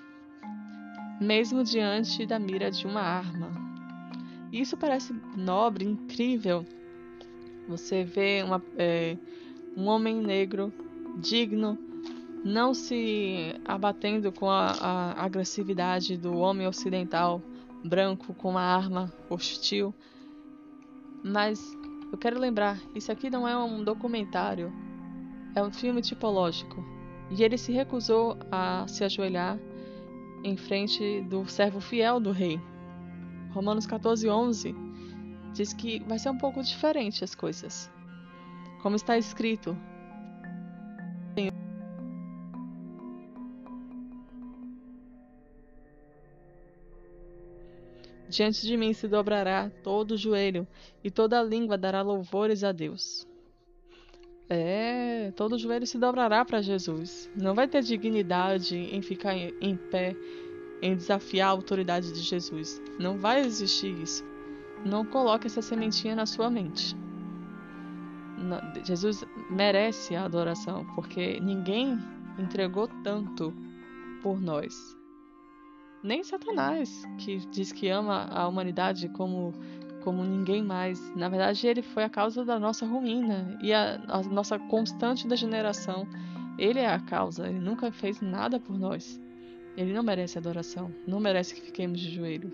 mesmo 1.21 1.63
diante 1.63 2.25
da 2.25 2.39
mira 2.39 2.71
de 2.71 2.87
uma 2.87 3.01
arma. 3.01 3.51
Isso 4.51 4.75
parece 4.75 5.13
nobre, 5.35 5.85
incrível. 5.85 6.65
Você 7.67 8.03
vê 8.03 8.41
uma, 8.43 8.61
é, 8.77 9.17
um 9.75 9.87
homem 9.87 10.21
negro 10.21 10.71
digno 11.17 11.77
não 12.43 12.73
se 12.73 13.55
abatendo 13.65 14.31
com 14.31 14.49
a, 14.49 14.67
a 14.67 15.25
agressividade 15.25 16.15
do 16.15 16.37
homem 16.37 16.67
ocidental 16.67 17.41
branco 17.83 18.33
com 18.35 18.51
uma 18.51 18.61
arma 18.61 19.11
hostil. 19.29 19.93
Mas 21.23 21.59
eu 22.11 22.17
quero 22.17 22.39
lembrar, 22.39 22.79
isso 22.93 23.11
aqui 23.11 23.29
não 23.29 23.47
é 23.47 23.57
um 23.57 23.83
documentário, 23.83 24.71
é 25.55 25.63
um 25.63 25.71
filme 25.71 26.01
tipológico. 26.01 26.83
E 27.31 27.43
ele 27.43 27.57
se 27.57 27.71
recusou 27.71 28.37
a 28.51 28.85
se 28.87 29.03
ajoelhar 29.03 29.57
em 30.43 30.55
frente 30.55 31.21
do 31.21 31.47
servo 31.47 31.81
fiel 31.81 32.19
do 32.19 32.31
rei. 32.31 32.61
Romanos 33.51 33.87
14:11 33.87 34.75
diz 35.53 35.73
que 35.73 35.99
vai 36.03 36.19
ser 36.19 36.29
um 36.29 36.37
pouco 36.37 36.61
diferente 36.61 37.23
as 37.23 37.33
coisas 37.33 37.89
como 38.85 38.95
está 38.95 39.17
escrito. 39.17 39.75
Diante 48.29 48.61
de 48.61 48.77
mim 48.77 48.93
se 48.93 49.07
dobrará 49.07 49.71
todo 49.81 50.15
joelho 50.15 50.67
e 51.03 51.09
toda 51.09 51.41
língua 51.41 51.79
dará 51.79 52.03
louvores 52.03 52.63
a 52.63 52.71
Deus. 52.71 53.27
É, 54.47 55.31
todo 55.35 55.57
joelho 55.57 55.87
se 55.87 55.97
dobrará 55.97 56.45
para 56.45 56.61
Jesus. 56.61 57.27
Não 57.35 57.55
vai 57.55 57.67
ter 57.67 57.81
dignidade 57.81 58.77
em 58.77 59.01
ficar 59.01 59.35
em 59.35 59.75
pé, 59.75 60.15
em 60.79 60.95
desafiar 60.95 61.47
a 61.47 61.51
autoridade 61.51 62.13
de 62.13 62.19
Jesus. 62.19 62.79
Não 62.99 63.17
vai 63.17 63.39
existir 63.39 63.99
isso. 63.99 64.23
Não 64.85 65.03
coloque 65.03 65.47
essa 65.47 65.63
sementinha 65.63 66.15
na 66.15 66.27
sua 66.27 66.51
mente. 66.51 66.95
Jesus 68.83 69.25
merece 69.49 70.15
a 70.15 70.25
adoração, 70.25 70.85
porque 70.95 71.39
ninguém 71.39 71.97
entregou 72.37 72.87
tanto 73.03 73.53
por 74.21 74.39
nós. 74.41 74.75
Nem 76.03 76.23
Satanás, 76.23 77.03
que 77.17 77.37
diz 77.51 77.71
que 77.71 77.89
ama 77.89 78.27
a 78.29 78.47
humanidade 78.47 79.09
como 79.09 79.53
como 80.05 80.23
ninguém 80.23 80.63
mais. 80.63 81.13
Na 81.15 81.27
verdade, 81.27 81.65
ele 81.65 81.81
foi 81.81 82.03
a 82.03 82.09
causa 82.09 82.45
da 82.45 82.59
nossa 82.59 82.85
ruína 82.85 83.57
e 83.59 83.73
a, 83.73 83.95
a 84.07 84.21
nossa 84.21 84.59
constante 84.59 85.27
degeneração. 85.27 86.07
Ele 86.59 86.79
é 86.79 86.87
a 86.87 86.99
causa, 86.99 87.49
ele 87.49 87.59
nunca 87.59 87.91
fez 87.91 88.21
nada 88.21 88.59
por 88.59 88.77
nós. 88.77 89.19
Ele 89.75 89.93
não 89.93 90.03
merece 90.03 90.37
adoração, 90.37 90.93
não 91.07 91.19
merece 91.19 91.55
que 91.55 91.61
fiquemos 91.61 91.99
de 91.99 92.13
joelho. 92.13 92.53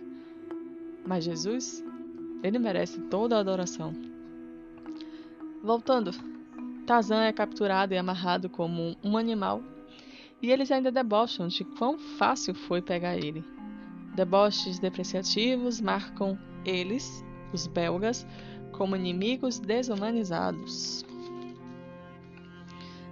Mas 1.05 1.25
Jesus, 1.25 1.83
ele 2.41 2.57
merece 2.57 3.01
toda 3.01 3.35
a 3.35 3.39
adoração. 3.39 3.93
Voltando, 5.63 6.11
Tarzan 6.87 7.23
é 7.23 7.31
capturado 7.31 7.93
e 7.93 7.97
amarrado 7.97 8.49
como 8.49 8.95
um 9.03 9.15
animal, 9.15 9.61
e 10.41 10.49
eles 10.49 10.71
ainda 10.71 10.91
debocham 10.91 11.47
de 11.47 11.63
quão 11.63 11.99
fácil 11.99 12.55
foi 12.55 12.81
pegar 12.81 13.15
ele. 13.15 13.43
Deboches 14.15 14.79
depreciativos 14.79 15.79
marcam 15.79 16.37
eles 16.65 17.23
os 17.53 17.67
belgas 17.67 18.25
como 18.71 18.95
inimigos 18.95 19.59
desumanizados. 19.59 21.05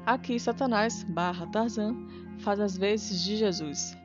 Aqui 0.03 0.39
Satanás 0.39 1.03
barra 1.03 1.45
Tarzan 1.47 1.95
faz 2.39 2.59
as 2.59 2.75
vezes 2.75 3.23
de 3.23 3.37
Jesus. 3.37 3.95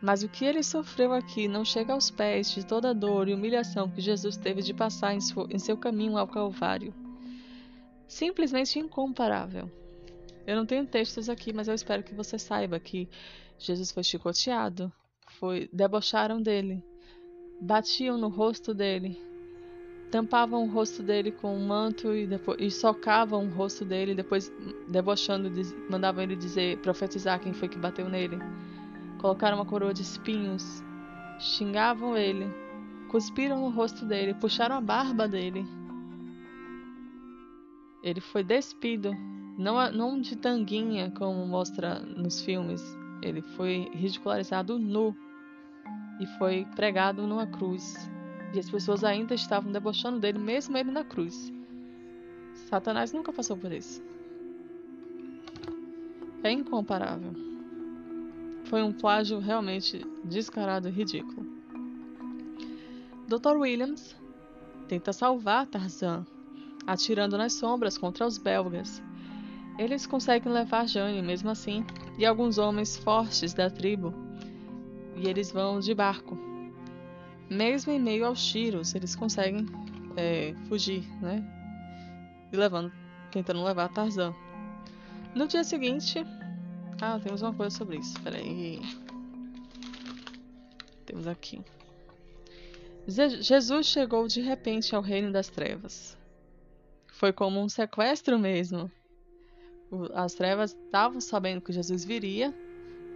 Mas 0.00 0.22
o 0.22 0.28
que 0.28 0.44
ele 0.44 0.62
sofreu 0.62 1.12
aqui 1.12 1.48
não 1.48 1.64
chega 1.64 1.92
aos 1.92 2.12
pés 2.12 2.52
de 2.52 2.64
toda 2.64 2.90
a 2.90 2.92
dor 2.92 3.28
e 3.28 3.34
humilhação 3.34 3.90
que 3.90 4.00
Jesus 4.00 4.36
teve 4.36 4.62
de 4.62 4.72
passar 4.72 5.12
em 5.14 5.58
seu 5.58 5.76
caminho 5.76 6.16
ao 6.16 6.28
Calvário. 6.28 6.94
Simplesmente 8.08 8.78
incomparável. 8.78 9.70
Eu 10.46 10.56
não 10.56 10.64
tenho 10.64 10.86
textos 10.86 11.28
aqui, 11.28 11.52
mas 11.52 11.68
eu 11.68 11.74
espero 11.74 12.02
que 12.02 12.14
você 12.14 12.38
saiba 12.38 12.80
que 12.80 13.06
Jesus 13.58 13.92
foi 13.92 14.02
chicoteado, 14.02 14.90
foi 15.38 15.68
debocharam 15.70 16.40
dele, 16.40 16.82
batiam 17.60 18.16
no 18.16 18.28
rosto 18.28 18.72
dele, 18.72 19.20
tampavam 20.10 20.64
o 20.64 20.70
rosto 20.70 21.02
dele 21.02 21.30
com 21.30 21.54
um 21.54 21.66
manto 21.66 22.14
e, 22.14 22.26
depois, 22.26 22.56
e 22.58 22.70
socavam 22.70 23.44
o 23.44 23.50
rosto 23.50 23.84
dele, 23.84 24.14
depois 24.14 24.50
debochando, 24.88 25.50
mandavam 25.90 26.22
ele 26.22 26.34
dizer, 26.34 26.78
profetizar 26.78 27.38
quem 27.40 27.52
foi 27.52 27.68
que 27.68 27.78
bateu 27.78 28.08
nele. 28.08 28.38
Colocaram 29.20 29.58
uma 29.58 29.66
coroa 29.66 29.92
de 29.92 30.00
espinhos, 30.00 30.82
xingavam 31.38 32.16
ele, 32.16 32.46
cuspiram 33.10 33.60
no 33.60 33.68
rosto 33.68 34.06
dele, 34.06 34.32
puxaram 34.32 34.76
a 34.76 34.80
barba 34.80 35.28
dele. 35.28 35.77
Ele 38.02 38.20
foi 38.20 38.44
despido, 38.44 39.12
não, 39.58 39.90
não 39.90 40.20
de 40.20 40.36
tanguinha 40.36 41.10
como 41.10 41.46
mostra 41.46 41.98
nos 42.00 42.40
filmes. 42.40 42.82
Ele 43.22 43.42
foi 43.42 43.90
ridicularizado 43.92 44.78
nu 44.78 45.16
e 46.20 46.26
foi 46.38 46.66
pregado 46.76 47.26
numa 47.26 47.46
cruz. 47.46 48.08
E 48.54 48.58
as 48.58 48.70
pessoas 48.70 49.04
ainda 49.04 49.34
estavam 49.34 49.70
debochando 49.70 50.20
dele, 50.20 50.38
mesmo 50.38 50.76
ele 50.76 50.90
na 50.90 51.04
cruz. 51.04 51.52
Satanás 52.54 53.12
nunca 53.12 53.32
passou 53.32 53.56
por 53.56 53.72
isso. 53.72 54.02
É 56.42 56.50
incomparável. 56.50 57.32
Foi 58.64 58.82
um 58.82 58.92
plágio 58.92 59.38
realmente 59.38 60.04
descarado 60.24 60.88
e 60.88 60.92
ridículo. 60.92 61.46
Dr. 63.26 63.56
Williams 63.56 64.16
tenta 64.86 65.12
salvar 65.12 65.66
Tarzan, 65.66 66.26
atirando 66.88 67.38
nas 67.38 67.52
sombras 67.52 67.96
contra 67.96 68.26
os 68.26 68.36
belgas. 68.36 69.00
Eles 69.78 70.06
conseguem 70.06 70.52
levar 70.52 70.88
Jane 70.88 71.22
mesmo 71.22 71.50
assim, 71.50 71.84
e 72.18 72.26
alguns 72.26 72.58
homens 72.58 72.96
fortes 72.96 73.54
da 73.54 73.70
tribo, 73.70 74.12
e 75.14 75.28
eles 75.28 75.52
vão 75.52 75.78
de 75.78 75.94
barco 75.94 76.48
mesmo 77.48 77.92
em 77.92 77.98
meio 77.98 78.26
aos 78.26 78.44
tiros, 78.44 78.94
eles 78.94 79.16
conseguem 79.16 79.66
é, 80.16 80.54
fugir, 80.68 81.02
né? 81.20 81.42
E 82.52 82.56
levando, 82.56 82.92
tentando 83.30 83.62
levar 83.62 83.88
Tarzan. 83.88 84.34
No 85.34 85.46
dia 85.46 85.64
seguinte, 85.64 86.24
ah, 87.00 87.18
temos 87.22 87.42
uma 87.42 87.54
coisa 87.54 87.76
sobre 87.76 87.98
isso. 87.98 88.20
Peraí. 88.20 88.80
Temos 91.06 91.26
aqui. 91.26 91.60
Jesus 93.06 93.86
chegou 93.86 94.26
de 94.28 94.42
repente 94.42 94.94
ao 94.94 95.00
reino 95.00 95.32
das 95.32 95.48
trevas. 95.48 96.17
Foi 97.18 97.32
como 97.32 97.60
um 97.60 97.68
sequestro 97.68 98.38
mesmo. 98.38 98.88
As 100.14 100.34
trevas 100.34 100.70
estavam 100.70 101.20
sabendo 101.20 101.60
que 101.60 101.72
Jesus 101.72 102.04
viria. 102.04 102.54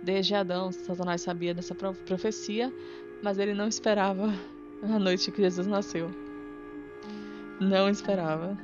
Desde 0.02 0.34
Adão, 0.34 0.72
Satanás 0.72 1.20
sabia 1.20 1.54
dessa 1.54 1.72
profecia, 1.72 2.72
mas 3.22 3.38
ele 3.38 3.54
não 3.54 3.68
esperava 3.68 4.34
a 4.82 4.98
noite 4.98 5.30
que 5.30 5.40
Jesus 5.40 5.68
nasceu. 5.68 6.10
Não 7.60 7.88
esperava. 7.88 8.58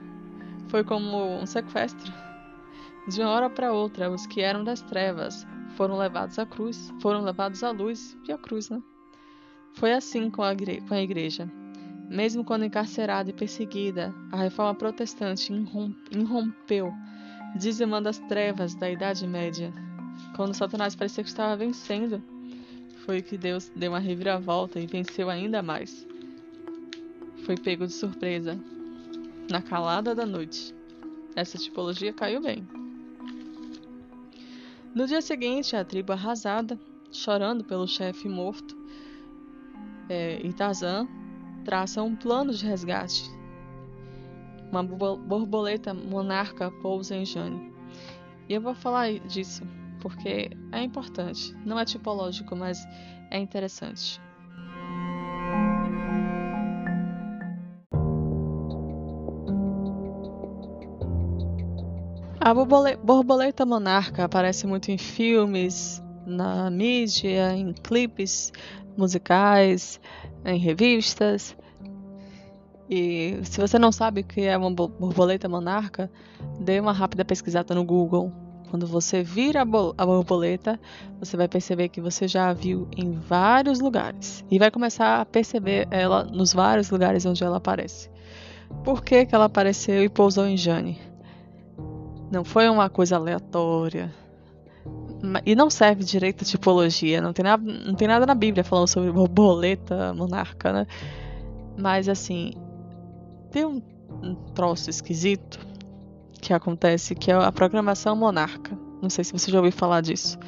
Foi 0.66 0.82
como 0.82 1.40
um 1.40 1.46
sequestro. 1.46 2.12
De 3.06 3.20
uma 3.20 3.30
hora 3.30 3.48
para 3.48 3.72
outra, 3.72 4.10
os 4.10 4.26
que 4.26 4.40
eram 4.40 4.64
das 4.64 4.82
trevas 4.82 5.46
foram 5.76 5.96
levados 5.96 6.36
à 6.40 6.44
cruz, 6.44 6.92
foram 7.00 7.22
levados 7.22 7.62
à 7.62 7.70
luz 7.70 8.18
e 8.28 8.32
à 8.32 8.38
cruz, 8.38 8.70
né? 8.70 8.82
Foi 9.74 9.92
assim 9.92 10.30
com 10.30 10.42
a, 10.42 10.50
com 10.88 10.94
a 10.94 11.00
igreja. 11.00 11.48
Mesmo 12.08 12.42
quando 12.42 12.64
encarcerada 12.64 13.28
e 13.28 13.34
perseguida, 13.34 14.14
a 14.32 14.38
reforma 14.38 14.74
protestante 14.74 15.52
irrompeu, 16.10 16.90
dizimando 17.54 18.08
as 18.08 18.18
trevas 18.18 18.74
da 18.74 18.90
Idade 18.90 19.26
Média. 19.26 19.70
Quando 20.34 20.54
Satanás 20.54 20.96
parecia 20.96 21.22
que 21.22 21.28
estava 21.28 21.54
vencendo, 21.54 22.22
foi 23.04 23.20
que 23.20 23.36
Deus 23.36 23.70
deu 23.76 23.92
uma 23.92 23.98
reviravolta 23.98 24.80
e 24.80 24.86
venceu 24.86 25.28
ainda 25.28 25.62
mais. 25.62 26.06
Foi 27.44 27.56
pego 27.56 27.86
de 27.86 27.92
surpresa, 27.92 28.58
na 29.50 29.60
calada 29.60 30.14
da 30.14 30.24
noite. 30.24 30.74
Essa 31.36 31.58
tipologia 31.58 32.12
caiu 32.12 32.40
bem. 32.40 32.66
No 34.94 35.06
dia 35.06 35.20
seguinte, 35.20 35.76
a 35.76 35.84
tribo 35.84 36.12
arrasada, 36.12 36.78
chorando 37.12 37.62
pelo 37.64 37.86
chefe 37.86 38.28
morto, 38.28 38.76
é, 40.08 40.40
e 40.42 40.52
Tarzan 40.54 41.06
traça 41.64 42.02
um 42.02 42.14
plano 42.14 42.52
de 42.52 42.66
resgate. 42.66 43.30
Uma 44.70 44.82
borboleta 44.82 45.94
monarca 45.94 46.70
pousa 46.82 47.16
em 47.16 47.24
Jane. 47.24 47.72
E 48.48 48.54
eu 48.54 48.60
vou 48.60 48.74
falar 48.74 49.12
disso 49.20 49.62
porque 50.00 50.50
é 50.72 50.82
importante. 50.82 51.54
Não 51.64 51.78
é 51.78 51.84
tipológico, 51.84 52.54
mas 52.54 52.86
é 53.30 53.38
interessante. 53.38 54.20
A 62.40 62.54
borboleta 62.54 63.66
monarca 63.66 64.24
aparece 64.24 64.66
muito 64.66 64.90
em 64.90 64.96
filmes, 64.96 66.02
na 66.24 66.70
mídia, 66.70 67.52
em 67.54 67.72
clipes 67.72 68.52
musicais, 68.98 70.00
em 70.44 70.58
revistas. 70.58 71.56
E 72.90 73.38
se 73.44 73.60
você 73.60 73.78
não 73.78 73.92
sabe 73.92 74.22
o 74.22 74.24
que 74.24 74.42
é 74.42 74.56
uma 74.56 74.70
borboleta 74.70 75.48
monarca, 75.48 76.10
dê 76.60 76.80
uma 76.80 76.92
rápida 76.92 77.24
pesquisada 77.24 77.74
no 77.74 77.84
Google 77.84 78.32
quando 78.68 78.86
você 78.86 79.22
vira 79.22 79.62
a 79.62 80.06
borboleta, 80.06 80.78
você 81.18 81.36
vai 81.36 81.48
perceber 81.48 81.88
que 81.88 82.00
você 82.00 82.28
já 82.28 82.50
a 82.50 82.52
viu 82.52 82.86
em 82.96 83.12
vários 83.12 83.80
lugares 83.80 84.44
e 84.50 84.58
vai 84.58 84.70
começar 84.70 85.20
a 85.20 85.24
perceber 85.24 85.88
ela 85.90 86.24
nos 86.24 86.52
vários 86.52 86.90
lugares 86.90 87.24
onde 87.24 87.42
ela 87.42 87.56
aparece. 87.56 88.10
Por 88.84 89.02
que, 89.02 89.24
que 89.24 89.34
ela 89.34 89.46
apareceu 89.46 90.04
e 90.04 90.08
pousou 90.08 90.46
em 90.46 90.56
Jane? 90.56 91.00
Não 92.30 92.44
foi 92.44 92.68
uma 92.68 92.90
coisa 92.90 93.16
aleatória. 93.16 94.12
E 95.44 95.54
não 95.54 95.68
serve 95.68 96.04
direito 96.04 96.42
a 96.42 96.46
tipologia. 96.46 97.20
Não 97.20 97.32
tem, 97.32 97.42
nada, 97.42 97.62
não 97.62 97.94
tem 97.94 98.06
nada 98.06 98.24
na 98.24 98.34
Bíblia 98.34 98.62
falando 98.62 98.88
sobre 98.88 99.10
borboleta 99.10 100.14
monarca, 100.14 100.72
né? 100.72 100.86
Mas 101.76 102.08
assim, 102.08 102.52
tem 103.50 103.64
um, 103.64 103.82
um 104.22 104.34
troço 104.54 104.90
esquisito 104.90 105.58
que 106.40 106.52
acontece, 106.52 107.14
que 107.14 107.30
é 107.30 107.34
a 107.34 107.50
programação 107.50 108.14
monarca. 108.14 108.78
Não 109.02 109.10
sei 109.10 109.24
se 109.24 109.32
você 109.32 109.50
já 109.50 109.58
ouviu 109.58 109.72
falar 109.72 110.00
disso. 110.00 110.38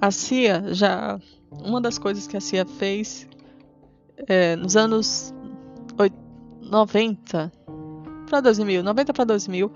A 0.00 0.10
CIA 0.10 0.74
já. 0.74 1.18
Uma 1.50 1.80
das 1.80 1.98
coisas 1.98 2.26
que 2.26 2.36
a 2.36 2.40
CIA 2.40 2.66
fez 2.66 3.26
é, 4.26 4.54
nos 4.56 4.76
anos 4.76 5.34
90 6.60 7.50
para 8.28 8.40
2000, 8.40 8.82
90 8.82 9.12
para 9.12 9.24
2000, 9.24 9.66
a 9.66 9.72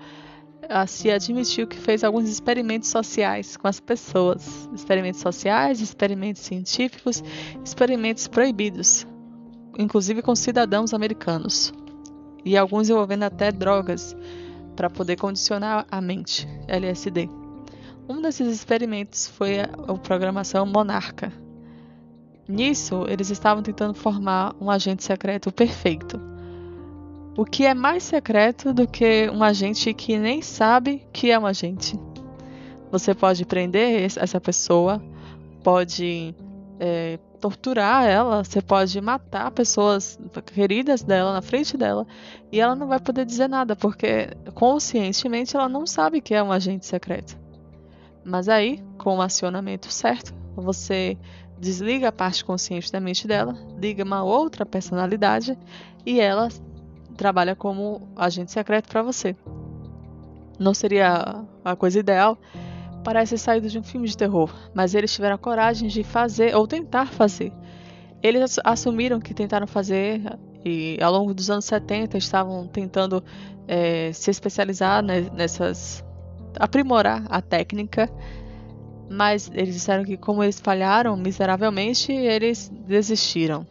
se 0.87 1.09
admitiu 1.11 1.67
que 1.67 1.77
fez 1.77 2.03
alguns 2.03 2.29
experimentos 2.29 2.89
sociais 2.89 3.57
com 3.57 3.67
as 3.67 3.79
pessoas, 3.79 4.69
experimentos 4.73 5.21
sociais, 5.21 5.81
experimentos 5.81 6.41
científicos, 6.41 7.23
experimentos 7.63 8.27
proibidos, 8.27 9.05
inclusive 9.77 10.21
com 10.21 10.35
cidadãos 10.35 10.93
americanos, 10.93 11.73
e 12.45 12.57
alguns 12.57 12.89
envolvendo 12.89 13.23
até 13.23 13.51
drogas 13.51 14.15
para 14.75 14.89
poder 14.89 15.15
condicionar 15.17 15.85
a 15.89 16.01
mente, 16.01 16.47
LSD. 16.67 17.29
Um 18.07 18.21
desses 18.21 18.47
experimentos 18.53 19.27
foi 19.27 19.59
a, 19.59 19.69
a 19.87 19.97
programação 19.97 20.65
Monarca. 20.65 21.31
Nisso, 22.47 23.05
eles 23.07 23.29
estavam 23.29 23.63
tentando 23.63 23.93
formar 23.93 24.53
um 24.59 24.69
agente 24.69 25.03
secreto 25.03 25.51
perfeito. 25.51 26.32
O 27.35 27.45
que 27.45 27.65
é 27.65 27.73
mais 27.73 28.03
secreto 28.03 28.71
do 28.71 28.87
que 28.87 29.27
um 29.29 29.43
agente 29.43 29.91
que 29.91 30.19
nem 30.19 30.41
sabe 30.41 31.03
que 31.11 31.31
é 31.31 31.39
um 31.39 31.47
agente? 31.47 31.99
Você 32.91 33.15
pode 33.15 33.43
prender 33.43 34.03
essa 34.03 34.39
pessoa, 34.39 35.03
pode 35.63 36.35
é, 36.79 37.17
torturar 37.39 38.05
ela, 38.05 38.43
você 38.43 38.61
pode 38.61 39.01
matar 39.01 39.49
pessoas 39.49 40.19
queridas 40.45 41.01
dela 41.01 41.33
na 41.33 41.41
frente 41.41 41.75
dela 41.75 42.05
e 42.51 42.59
ela 42.59 42.75
não 42.75 42.87
vai 42.87 42.99
poder 42.99 43.25
dizer 43.25 43.49
nada, 43.49 43.75
porque 43.75 44.29
conscientemente 44.53 45.55
ela 45.55 45.67
não 45.67 45.87
sabe 45.87 46.21
que 46.21 46.35
é 46.35 46.43
um 46.43 46.51
agente 46.51 46.85
secreto. 46.85 47.35
Mas 48.23 48.47
aí, 48.47 48.79
com 48.99 49.17
o 49.17 49.21
acionamento 49.23 49.91
certo, 49.91 50.35
você 50.55 51.17
desliga 51.57 52.09
a 52.09 52.11
parte 52.11 52.45
consciente 52.45 52.91
da 52.91 52.99
mente 52.99 53.27
dela, 53.27 53.57
liga 53.75 54.03
uma 54.03 54.23
outra 54.23 54.67
personalidade 54.67 55.57
e 56.05 56.19
ela 56.19 56.49
trabalha 57.13 57.55
como 57.55 58.09
agente 58.15 58.51
secreto 58.51 58.89
para 58.89 59.01
você. 59.01 59.35
Não 60.59 60.73
seria 60.73 61.43
a 61.63 61.75
coisa 61.75 61.99
ideal? 61.99 62.37
Parece 63.03 63.37
saído 63.37 63.69
de 63.69 63.77
um 63.77 63.83
filme 63.83 64.07
de 64.07 64.15
terror, 64.15 64.53
mas 64.73 64.95
eles 64.95 65.13
tiveram 65.13 65.35
a 65.35 65.37
coragem 65.37 65.89
de 65.89 66.03
fazer 66.03 66.55
ou 66.55 66.67
tentar 66.67 67.07
fazer. 67.07 67.51
Eles 68.21 68.57
assumiram 68.63 69.19
que 69.19 69.33
tentaram 69.33 69.67
fazer 69.67 70.21
e 70.63 70.97
ao 71.01 71.11
longo 71.11 71.33
dos 71.33 71.49
anos 71.49 71.65
70 71.65 72.17
estavam 72.17 72.65
tentando 72.67 73.21
é, 73.67 74.13
se 74.13 74.31
especializar 74.31 75.03
nessas 75.03 76.03
aprimorar 76.59 77.25
a 77.29 77.41
técnica, 77.41 78.09
mas 79.09 79.49
eles 79.53 79.73
disseram 79.73 80.03
que 80.03 80.17
como 80.17 80.43
eles 80.43 80.59
falharam 80.59 81.17
miseravelmente, 81.17 82.11
eles 82.11 82.69
desistiram. 82.87 83.65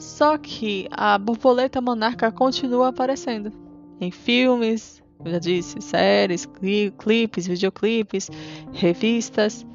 Só 0.00 0.38
que 0.38 0.88
a 0.90 1.18
borboleta 1.18 1.78
monarca 1.78 2.32
continua 2.32 2.88
aparecendo 2.88 3.52
em 4.00 4.10
filmes, 4.10 5.02
eu 5.22 5.32
já 5.32 5.38
disse, 5.38 5.78
séries, 5.82 6.46
cli 6.46 6.90
clipes, 6.96 7.46
videoclipes, 7.46 8.30
revistas. 8.72 9.66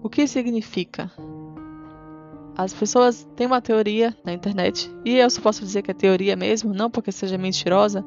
O 0.00 0.08
que 0.08 0.28
significa? 0.28 1.10
As 2.56 2.72
pessoas 2.72 3.26
têm 3.34 3.48
uma 3.48 3.60
teoria 3.60 4.16
na 4.24 4.32
internet, 4.32 4.88
e 5.04 5.16
eu 5.16 5.28
só 5.28 5.40
posso 5.40 5.64
dizer 5.64 5.82
que 5.82 5.90
é 5.90 5.94
teoria 5.94 6.36
mesmo, 6.36 6.72
não 6.72 6.88
porque 6.88 7.10
seja 7.10 7.36
mentirosa, 7.36 8.04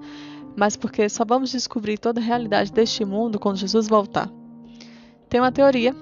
mas 0.55 0.77
porque 0.77 1.09
só 1.09 1.25
vamos 1.25 1.51
descobrir 1.51 1.97
toda 1.97 2.21
a 2.21 2.23
realidade 2.23 2.71
deste 2.71 3.03
mundo 3.03 3.37
quando 3.37 3.57
Jesus 3.57 3.89
voltar. 3.89 4.31
Tem 5.27 5.41
uma 5.41 5.51
teoria 5.51 5.93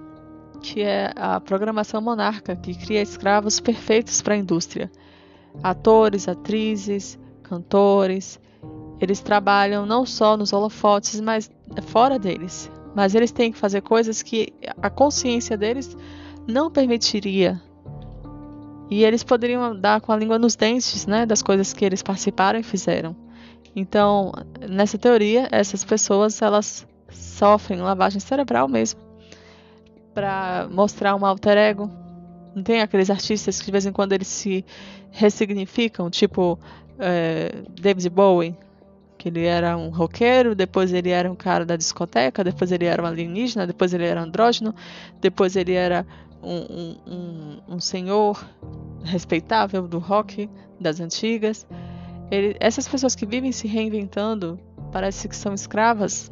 que 0.61 0.82
é 0.82 1.11
a 1.15 1.39
programação 1.41 1.99
monarca, 1.99 2.55
que 2.55 2.76
cria 2.76 3.01
escravos 3.01 3.59
perfeitos 3.59 4.21
para 4.21 4.36
a 4.36 4.38
indústria. 4.38 4.91
Atores, 5.62 6.28
atrizes, 6.28 7.20
cantores, 7.43 8.39
eles 8.99 9.20
trabalham 9.20 9.86
não 9.86 10.06
só 10.06 10.38
nos 10.38 10.54
holofotes, 10.54 11.20
mas 11.20 11.51
fora 11.88 12.18
deles. 12.18 12.72
Mas 12.95 13.16
eles 13.16 13.32
têm 13.32 13.51
que 13.51 13.58
fazer 13.58 13.82
coisas 13.82 14.22
que 14.22 14.54
a 14.82 14.89
consciência 14.89 15.58
deles 15.58 15.97
não 16.47 16.72
permitiria. 16.72 17.62
E 18.89 19.04
eles 19.04 19.24
poderiam 19.24 19.76
dar 19.80 20.01
com 20.01 20.12
a 20.12 20.18
língua 20.18 20.38
nos 20.38 20.56
dentes, 20.56 21.06
né, 21.08 21.26
das 21.26 21.41
coisas 21.41 21.74
que 21.74 21.84
eles 21.84 22.04
participaram 22.04 22.60
e 22.60 22.64
fizeram. 22.64 23.16
Então, 23.76 24.32
nessa 24.70 24.97
teoria, 24.97 25.47
essas 25.51 25.84
pessoas 25.84 26.41
elas 26.41 26.88
sofrem 27.10 27.82
lavagem 27.82 28.20
cerebral 28.20 28.68
mesmo 28.68 28.99
para 30.14 30.68
mostrar 30.72 31.16
um 31.16 31.26
alter 31.26 31.58
ego. 31.58 31.89
Não 32.56 32.64
tem 32.64 32.82
aqueles 32.82 33.10
artistas 33.10 33.60
que 33.60 33.66
de 33.66 33.72
vez 33.72 33.86
em 33.86 33.91
quando 33.91 34.14
eles 34.14 34.28
se 34.28 34.66
ressignificam, 35.12 36.10
tipo 36.10 36.60
é, 36.99 37.64
David 37.80 38.10
Bowie, 38.10 38.56
que 39.18 39.30
ele 39.30 39.45
era 39.45 39.78
um 39.78 39.89
roqueiro, 39.89 40.54
depois 40.54 40.91
ele 40.91 41.10
era 41.10 41.32
um 41.32 41.36
cara 41.36 41.66
da 41.66 41.76
discoteca, 41.76 42.43
depois 42.43 42.72
ele 42.72 42.86
era 42.86 43.01
um 43.01 43.06
alienígena, 43.06 43.66
depois 43.66 43.93
ele 43.93 44.06
era 44.06 44.22
andrógeno, 44.22 44.76
depois 45.22 45.56
ele 45.56 45.74
era 45.74 46.06
um, 46.43 46.58
um, 46.58 46.95
um, 47.08 47.76
um 47.76 47.80
senhor 47.80 48.45
respeitável 49.04 49.88
do 49.88 49.97
rock 49.97 50.49
das 50.80 50.99
antigas. 50.99 51.66
Ele, 52.30 52.56
essas 52.60 52.88
pessoas 52.88 53.16
que 53.16 53.26
vivem 53.26 53.51
se 53.51 53.68
reinventando 53.68 54.60
parece 54.91 55.28
que 55.28 55.36
são 55.36 55.54
escravas 55.54 56.30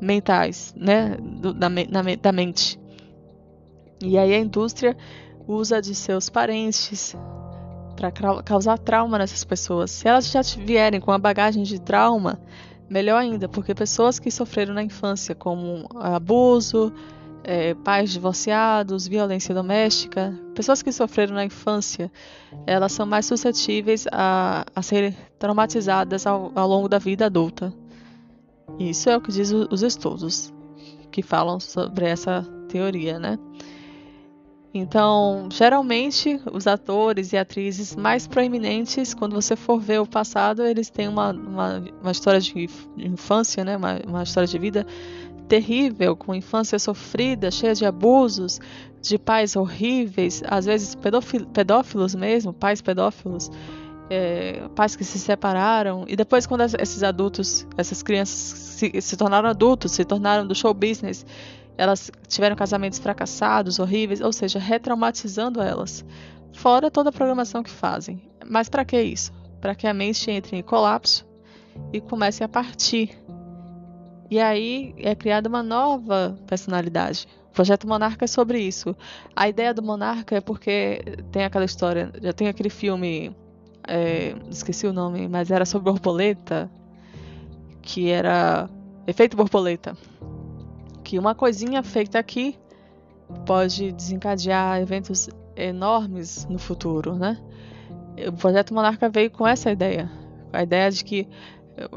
mentais, 0.00 0.74
né, 0.76 1.16
do, 1.18 1.54
da, 1.54 1.68
na, 1.68 2.02
da 2.20 2.32
mente. 2.32 2.78
E 4.02 4.18
aí 4.18 4.34
a 4.34 4.38
indústria 4.38 4.94
usa 5.46 5.80
de 5.80 5.94
seus 5.94 6.28
parentes 6.28 7.16
para 7.96 8.12
causar 8.42 8.78
trauma 8.78 9.18
nessas 9.18 9.44
pessoas. 9.44 9.90
Se 9.90 10.06
elas 10.08 10.30
já 10.30 10.42
vierem 10.42 11.00
com 11.00 11.10
a 11.12 11.18
bagagem 11.18 11.62
de 11.62 11.80
trauma, 11.80 12.38
melhor 12.88 13.18
ainda, 13.18 13.48
porque 13.48 13.74
pessoas 13.74 14.18
que 14.18 14.30
sofreram 14.30 14.74
na 14.74 14.82
infância, 14.82 15.34
como 15.34 15.88
abuso, 15.94 16.92
é, 17.42 17.74
pais 17.74 18.10
divorciados, 18.10 19.06
violência 19.06 19.54
doméstica, 19.54 20.38
pessoas 20.54 20.82
que 20.82 20.92
sofreram 20.92 21.34
na 21.34 21.44
infância, 21.44 22.10
elas 22.66 22.92
são 22.92 23.06
mais 23.06 23.24
suscetíveis 23.24 24.06
a, 24.10 24.66
a 24.74 24.82
serem 24.82 25.16
traumatizadas 25.38 26.26
ao, 26.26 26.50
ao 26.54 26.68
longo 26.68 26.88
da 26.88 26.98
vida 26.98 27.26
adulta. 27.26 27.72
Isso 28.78 29.08
é 29.08 29.16
o 29.16 29.20
que 29.20 29.30
diz 29.30 29.52
os 29.52 29.82
estudos 29.82 30.52
que 31.10 31.22
falam 31.22 31.60
sobre 31.60 32.06
essa 32.06 32.42
teoria, 32.68 33.18
né? 33.18 33.38
Então, 34.78 35.48
geralmente, 35.50 36.38
os 36.52 36.66
atores 36.66 37.32
e 37.32 37.36
atrizes 37.38 37.96
mais 37.96 38.26
proeminentes, 38.26 39.14
quando 39.14 39.34
você 39.34 39.56
for 39.56 39.80
ver 39.80 40.00
o 40.00 40.06
passado, 40.06 40.62
eles 40.62 40.90
têm 40.90 41.08
uma, 41.08 41.32
uma, 41.32 41.84
uma 42.02 42.10
história 42.10 42.38
de 42.38 42.68
infância, 42.98 43.64
né? 43.64 43.76
uma, 43.76 43.98
uma 44.06 44.22
história 44.22 44.46
de 44.46 44.58
vida 44.58 44.86
terrível, 45.48 46.14
com 46.14 46.34
infância 46.34 46.78
sofrida, 46.78 47.50
cheia 47.50 47.74
de 47.74 47.86
abusos, 47.86 48.60
de 49.00 49.18
pais 49.18 49.56
horríveis, 49.56 50.42
às 50.46 50.66
vezes 50.66 50.94
pedófilos 51.52 52.14
mesmo, 52.14 52.52
pais 52.52 52.82
pedófilos, 52.82 53.50
é, 54.10 54.68
pais 54.74 54.94
que 54.94 55.04
se 55.04 55.18
separaram. 55.18 56.04
E 56.06 56.16
depois, 56.16 56.46
quando 56.46 56.62
esses 56.62 57.02
adultos, 57.02 57.66
essas 57.78 58.02
crianças 58.02 58.36
se, 58.36 59.00
se 59.00 59.16
tornaram 59.16 59.48
adultos, 59.48 59.92
se 59.92 60.04
tornaram 60.04 60.46
do 60.46 60.54
show 60.54 60.74
business, 60.74 61.24
elas 61.76 62.10
tiveram 62.26 62.56
casamentos 62.56 62.98
fracassados, 62.98 63.78
horríveis, 63.78 64.20
ou 64.20 64.32
seja, 64.32 64.58
retraumatizando 64.58 65.60
elas. 65.60 66.04
Fora 66.52 66.90
toda 66.90 67.10
a 67.10 67.12
programação 67.12 67.62
que 67.62 67.70
fazem. 67.70 68.22
Mas 68.44 68.68
para 68.68 68.84
que 68.84 69.00
isso? 69.00 69.32
Para 69.60 69.74
que 69.74 69.86
a 69.86 69.94
mente 69.94 70.30
entre 70.30 70.56
em 70.56 70.62
colapso 70.62 71.26
e 71.92 72.00
comece 72.00 72.42
a 72.42 72.48
partir 72.48 73.16
e 74.30 74.40
aí 74.40 74.94
é 74.98 75.14
criada 75.14 75.48
uma 75.48 75.62
nova 75.62 76.38
personalidade. 76.46 77.26
O 77.50 77.52
projeto 77.52 77.86
Monarca 77.86 78.24
é 78.24 78.28
sobre 78.28 78.60
isso. 78.60 78.94
A 79.34 79.48
ideia 79.48 79.72
do 79.72 79.82
Monarca 79.82 80.36
é 80.36 80.40
porque 80.40 81.00
tem 81.30 81.44
aquela 81.44 81.64
história, 81.64 82.12
já 82.20 82.32
tem 82.32 82.48
aquele 82.48 82.68
filme, 82.68 83.34
é, 83.86 84.34
esqueci 84.50 84.86
o 84.86 84.92
nome, 84.92 85.28
mas 85.28 85.50
era 85.50 85.64
sobre 85.64 85.90
borboleta, 85.90 86.70
que 87.80 88.10
era 88.10 88.68
efeito 89.06 89.36
borboleta, 89.36 89.96
que 91.06 91.20
uma 91.20 91.36
coisinha 91.36 91.84
feita 91.84 92.18
aqui 92.18 92.58
pode 93.46 93.92
desencadear 93.92 94.80
eventos 94.80 95.28
enormes 95.54 96.44
no 96.50 96.58
futuro, 96.58 97.14
né? 97.14 97.38
O 98.26 98.32
projeto 98.32 98.74
Monarca 98.74 99.08
veio 99.08 99.30
com 99.30 99.46
essa 99.46 99.70
ideia, 99.70 100.10
a 100.52 100.64
ideia 100.64 100.90
de 100.90 101.04
que 101.04 101.28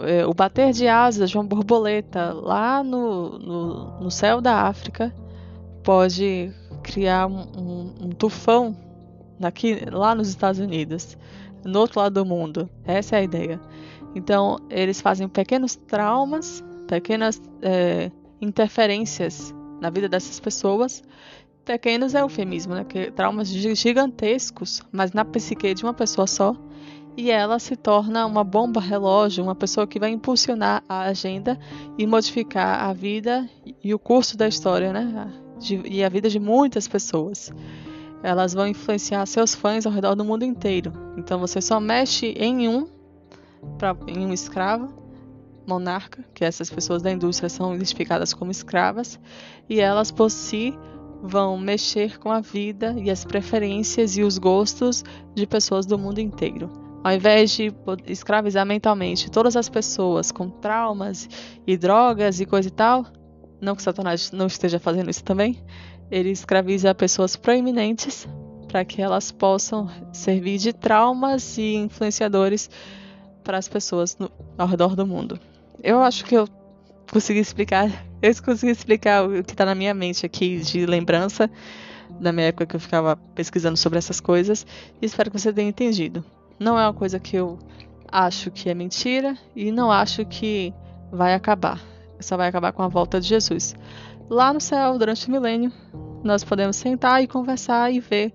é, 0.02 0.28
o 0.28 0.34
bater 0.36 0.72
de 0.74 0.88
asas 0.88 1.32
de 1.32 1.38
uma 1.38 1.44
borboleta 1.44 2.34
lá 2.34 2.84
no, 2.84 3.40
no, 3.40 4.00
no 4.00 4.12
céu 4.12 4.40
da 4.40 4.68
África 4.68 5.12
pode 5.84 6.54
criar 6.84 7.26
um, 7.26 7.48
um, 7.58 7.96
um 8.02 8.10
tufão 8.10 8.78
aqui, 9.42 9.86
lá 9.92 10.14
nos 10.14 10.30
Estados 10.30 10.60
Unidos, 10.60 11.18
no 11.64 11.80
outro 11.80 12.00
lado 12.00 12.14
do 12.14 12.26
mundo. 12.26 12.70
Essa 12.86 13.16
é 13.16 13.20
a 13.20 13.24
ideia. 13.24 13.60
Então, 14.14 14.60
eles 14.70 15.02
fazem 15.02 15.28
pequenos 15.28 15.76
traumas, 15.76 16.64
pequenas 16.88 17.42
é, 17.64 18.12
interferências 18.42 19.54
na 19.82 19.90
vida 19.90 20.10
dessas 20.10 20.40
pessoas 20.40 21.04
pequenos 21.70 22.16
é 22.16 22.22
eufemismo, 22.22 22.74
né? 22.74 22.84
Que 22.84 23.12
traumas 23.12 23.48
gigantescos, 23.48 24.82
mas 24.92 25.14
na 25.14 25.24
psique 25.24 25.76
de 25.76 25.84
uma 25.84 25.94
pessoa 25.94 26.26
só, 26.26 26.56
e 27.16 27.30
ela 27.30 27.60
se 27.60 27.76
torna 27.76 28.26
uma 28.26 28.44
bomba 28.44 28.82
relógio, 28.82 29.44
uma 29.44 29.54
pessoa 29.54 29.86
que 29.86 30.00
vai 30.00 30.10
impulsionar 30.10 30.84
a 30.90 31.02
agenda 31.02 31.60
e 31.96 32.08
modificar 32.08 32.86
a 32.86 32.94
vida 32.94 33.48
e 33.84 33.94
o 33.94 34.00
curso 34.00 34.36
da 34.36 34.48
história, 34.48 34.92
né? 34.92 35.32
De, 35.60 35.80
e 35.86 36.04
a 36.04 36.10
vida 36.10 36.28
de 36.28 36.40
muitas 36.40 36.88
pessoas. 36.88 37.52
Elas 38.24 38.54
vão 38.54 38.68
influenciar 38.68 39.24
seus 39.28 39.54
fãs 39.54 39.86
ao 39.86 39.92
redor 39.92 40.16
do 40.16 40.26
mundo 40.26 40.44
inteiro. 40.44 40.92
Então 41.18 41.40
você 41.40 41.62
só 41.62 41.80
mexe 41.80 42.28
em 42.38 42.68
um, 42.68 42.88
pra, 43.78 43.96
em 44.08 44.26
um 44.26 44.34
escravo, 44.34 44.88
monarca, 45.70 46.26
que 46.34 46.44
essas 46.44 46.70
pessoas 46.70 47.02
da 47.02 47.12
indústria 47.12 47.48
são 47.48 47.74
identificadas 47.76 48.34
como 48.34 48.52
escravas, 48.52 49.20
e 49.70 49.80
elas 49.80 50.12
por 50.12 50.32
si 50.32 50.74
vão 51.22 51.58
mexer 51.58 52.18
com 52.18 52.32
a 52.32 52.40
vida 52.40 52.96
e 52.98 53.12
as 53.12 53.24
preferências 53.24 54.18
e 54.18 54.24
os 54.24 54.38
gostos 54.38 55.04
de 55.36 55.46
pessoas 55.46 55.86
do 55.86 55.98
mundo 55.98 56.20
inteiro. 56.20 56.70
Ao 57.04 57.14
invés 57.14 57.52
de 57.52 57.74
escravizar 58.08 58.66
mentalmente 58.66 59.32
todas 59.32 59.56
as 59.56 59.70
pessoas 59.70 60.32
com 60.32 60.50
traumas 60.50 61.30
e 61.66 61.78
drogas 61.78 62.40
e 62.40 62.46
coisa 62.46 62.68
e 62.68 62.72
tal, 62.72 63.06
não 63.62 63.76
que 63.76 63.84
Satanás 63.84 64.32
não 64.32 64.48
esteja 64.48 64.80
fazendo 64.80 65.10
isso 65.10 65.24
também, 65.24 65.62
ele 66.10 66.30
escraviza 66.32 66.94
pessoas 66.96 67.36
proeminentes 67.36 68.28
para 68.68 68.84
que 68.86 69.02
elas 69.02 69.32
possam 69.32 69.90
servir 70.12 70.58
de 70.58 70.74
traumas 70.74 71.58
e 71.58 71.76
influenciadores 71.76 72.70
para 73.44 73.58
as 73.58 73.68
pessoas 73.68 74.18
no, 74.18 74.30
ao 74.58 74.68
redor 74.68 74.96
do 74.96 75.06
mundo. 75.06 75.40
Eu 75.84 76.02
acho 76.02 76.26
que 76.26 76.36
eu 76.36 76.48
consegui 77.12 77.40
explicar, 77.40 77.90
eu 78.22 78.34
consegui 78.44 78.72
explicar 78.72 79.28
o 79.28 79.44
que 79.44 79.54
está 79.54 79.66
na 79.66 79.76
minha 79.76 79.94
mente 79.94 80.26
aqui 80.26 80.60
de 80.60 80.86
lembrança 80.86 81.50
da 82.20 82.32
minha 82.32 82.48
época 82.48 82.66
que 82.66 82.76
eu 82.76 82.80
ficava 82.80 83.16
pesquisando 83.36 83.78
sobre 83.78 84.00
essas 84.00 84.20
coisas 84.20 84.66
e 85.02 85.06
espero 85.06 85.30
que 85.30 85.40
você 85.40 85.54
tenha 85.54 85.70
entendido. 85.70 86.24
Não 86.60 86.78
é 86.78 86.86
uma 86.86 86.94
coisa 86.94 87.20
que 87.20 87.36
eu 87.36 87.58
acho 88.12 88.52
que 88.52 88.70
é 88.70 88.74
mentira 88.74 89.38
e 89.56 89.72
não 89.72 89.92
acho 89.92 90.26
que 90.26 90.74
vai 91.12 91.34
acabar. 91.34 91.80
Só 92.20 92.36
vai 92.36 92.50
acabar 92.50 92.74
com 92.74 92.84
a 92.84 92.88
volta 92.88 93.20
de 93.20 93.28
Jesus. 93.28 93.76
Lá 94.30 94.54
no 94.54 94.60
céu, 94.60 94.98
durante 94.98 95.28
o 95.28 95.32
milênio, 95.32 95.72
nós 96.24 96.44
podemos 96.44 96.76
sentar 96.76 97.24
e 97.24 97.28
conversar 97.28 97.92
e 97.92 98.00
ver 98.00 98.34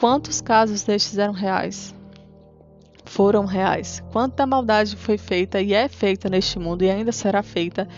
quantos 0.00 0.40
casos 0.40 0.82
destes 0.82 1.18
eram 1.18 1.32
reais. 1.32 1.94
Foram 3.08 3.46
reais. 3.46 4.02
Quanta 4.12 4.46
maldade 4.46 4.94
foi 4.94 5.16
feita 5.16 5.60
e 5.60 5.72
é 5.72 5.88
feita 5.88 6.28
neste 6.28 6.58
mundo 6.58 6.82
e 6.82 6.90
ainda 6.90 7.10
será 7.10 7.42
feita 7.42 7.88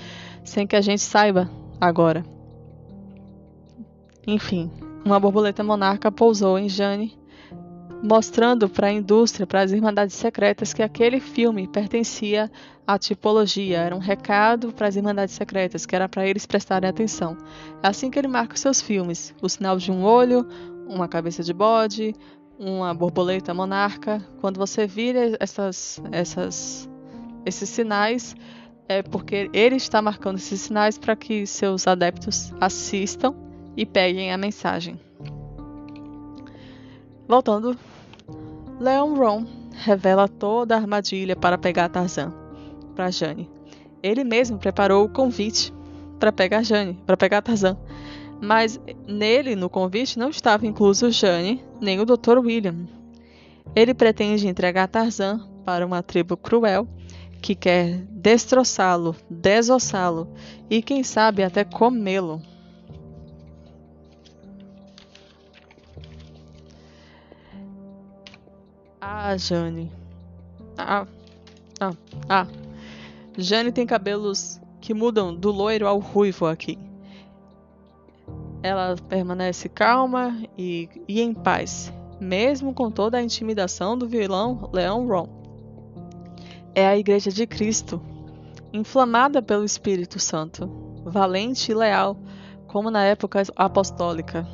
sem 0.45 0.67
que 0.67 0.77
a 0.77 0.81
gente 0.81 1.03
saiba 1.03 1.51
agora. 1.81 2.25
Enfim, 4.25 4.71
uma 5.05 5.19
borboleta 5.19 5.65
monarca 5.65 6.13
pousou 6.13 6.57
em 6.59 6.69
Jane 6.69 7.19
mostrando 8.03 8.69
para 8.69 8.87
a 8.87 8.93
indústria, 8.93 9.47
para 9.47 9.61
as 9.61 9.73
Irmandades 9.73 10.15
Secretas, 10.15 10.73
que 10.73 10.83
aquele 10.83 11.21
filme 11.21 11.67
pertencia 11.67 12.51
à 12.87 12.99
tipologia, 12.99 13.79
era 13.79 13.95
um 13.95 13.99
recado 13.99 14.73
para 14.73 14.87
as 14.87 14.97
Irmandades 14.97 15.35
Secretas, 15.35 15.85
que 15.85 15.95
era 15.95 16.09
para 16.09 16.27
eles 16.27 16.47
prestarem 16.47 16.89
atenção. 16.89 17.37
É 17.83 17.89
assim 17.89 18.11
que 18.11 18.19
ele 18.19 18.29
marca 18.29 18.55
os 18.55 18.61
seus 18.61 18.81
filmes: 18.81 19.35
o 19.43 19.49
sinal 19.49 19.77
de 19.77 19.91
um 19.93 20.03
olho, 20.03 20.47
uma 20.89 21.09
cabeça 21.09 21.43
de 21.43 21.53
bode, 21.53 22.15
uma 22.61 22.93
borboleta 22.93 23.55
monarca. 23.55 24.23
Quando 24.41 24.59
você 24.59 24.87
vira 24.87 25.37
essas, 25.41 26.01
essas, 26.13 26.89
esses 27.47 27.69
sinais, 27.71 28.37
é 28.87 29.03
porque 29.03 29.51
ele 29.55 29.77
está 29.77 30.03
marcando 30.03 30.37
esses 30.37 30.61
sinais 30.61 30.99
para 30.99 31.17
que 31.17 31.47
seus 31.47 31.87
adeptos 31.87 32.53
assistam 32.61 33.35
e 33.75 33.87
peguem 33.87 34.31
a 34.31 34.37
mensagem. 34.37 35.01
Voltando, 37.27 37.79
Leon 38.79 39.15
Ron 39.15 39.47
revela 39.73 40.29
toda 40.29 40.75
a 40.75 40.79
armadilha 40.79 41.35
para 41.35 41.57
pegar 41.57 41.89
Tarzan 41.89 42.35
para 42.95 43.11
Jane. 43.11 43.49
Ele 44.03 44.25
mesmo 44.25 44.59
preparou 44.59 45.05
o 45.05 45.09
convite 45.09 45.73
para 46.19 46.31
pegar 46.31 46.63
Jane, 46.63 46.99
para 47.07 47.17
pegar 47.17 47.41
Tarzan. 47.41 47.79
Mas 48.41 48.81
nele, 49.07 49.55
no 49.55 49.69
convite, 49.69 50.19
não 50.19 50.31
estava 50.31 50.67
incluso 50.67 51.11
Jane 51.11 51.63
nem 51.81 52.01
o 52.01 52.07
Dr. 52.07 52.39
William. 52.39 52.89
Ele 53.77 53.93
pretende 53.93 54.49
entregar 54.49 54.89
Tarzan 54.89 55.47
para 55.65 55.85
uma 55.85 56.03
tribo 56.03 56.37
cruel 56.37 56.89
que 57.41 57.55
quer 57.55 57.99
destroçá-lo, 58.11 59.15
desossá-lo 59.29 60.29
e, 60.69 60.83
quem 60.83 61.03
sabe, 61.03 61.43
até 61.43 61.65
comê-lo. 61.65 62.43
Ah, 69.01 69.37
Jane. 69.37 69.91
Ah, 70.77 71.07
ah, 71.81 71.93
ah. 72.29 72.47
Jane 73.37 73.73
tem 73.73 73.87
cabelos 73.87 74.61
que 74.81 74.93
mudam 74.93 75.35
do 75.35 75.51
loiro 75.51 75.87
ao 75.87 75.99
ruivo 75.99 76.47
aqui. 76.47 76.79
Ela 78.63 78.97
permanece 79.09 79.69
calma 79.69 80.37
e, 80.57 80.89
e 81.09 81.21
em 81.21 81.33
paz, 81.33 81.93
mesmo 82.21 82.75
com 82.75 82.91
toda 82.91 83.19
a 83.19 83.23
intimidação 83.23 83.97
do 83.97 84.07
vilão 84.07 84.69
Leão 84.73 85.07
Ron. 85.07 85.29
É 86.75 86.87
a 86.87 86.97
Igreja 86.97 87.31
de 87.31 87.47
Cristo, 87.47 88.01
inflamada 88.73 89.41
pelo 89.41 89.65
Espírito 89.65 90.19
Santo, 90.19 90.69
valente 91.05 91.73
e 91.73 91.75
leal, 91.75 92.17
como 92.67 92.91
na 92.91 93.05
época 93.05 93.43
apostólica 93.57 94.47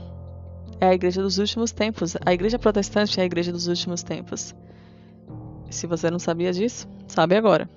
é 0.81 0.89
a 0.89 0.95
igreja 0.95 1.23
dos 1.23 1.39
últimos 1.39 1.73
tempos. 1.73 2.17
A 2.25 2.33
igreja 2.33 2.59
protestante 2.59 3.19
é 3.19 3.23
a 3.23 3.27
igreja 3.27 3.53
dos 3.53 3.67
últimos 3.67 4.03
tempos. 4.03 4.55
Se 5.71 5.87
você 5.87 6.11
não 6.11 6.19
sabia 6.19 6.53
disso, 6.53 6.89
sabe 7.07 7.37
agora. 7.37 7.69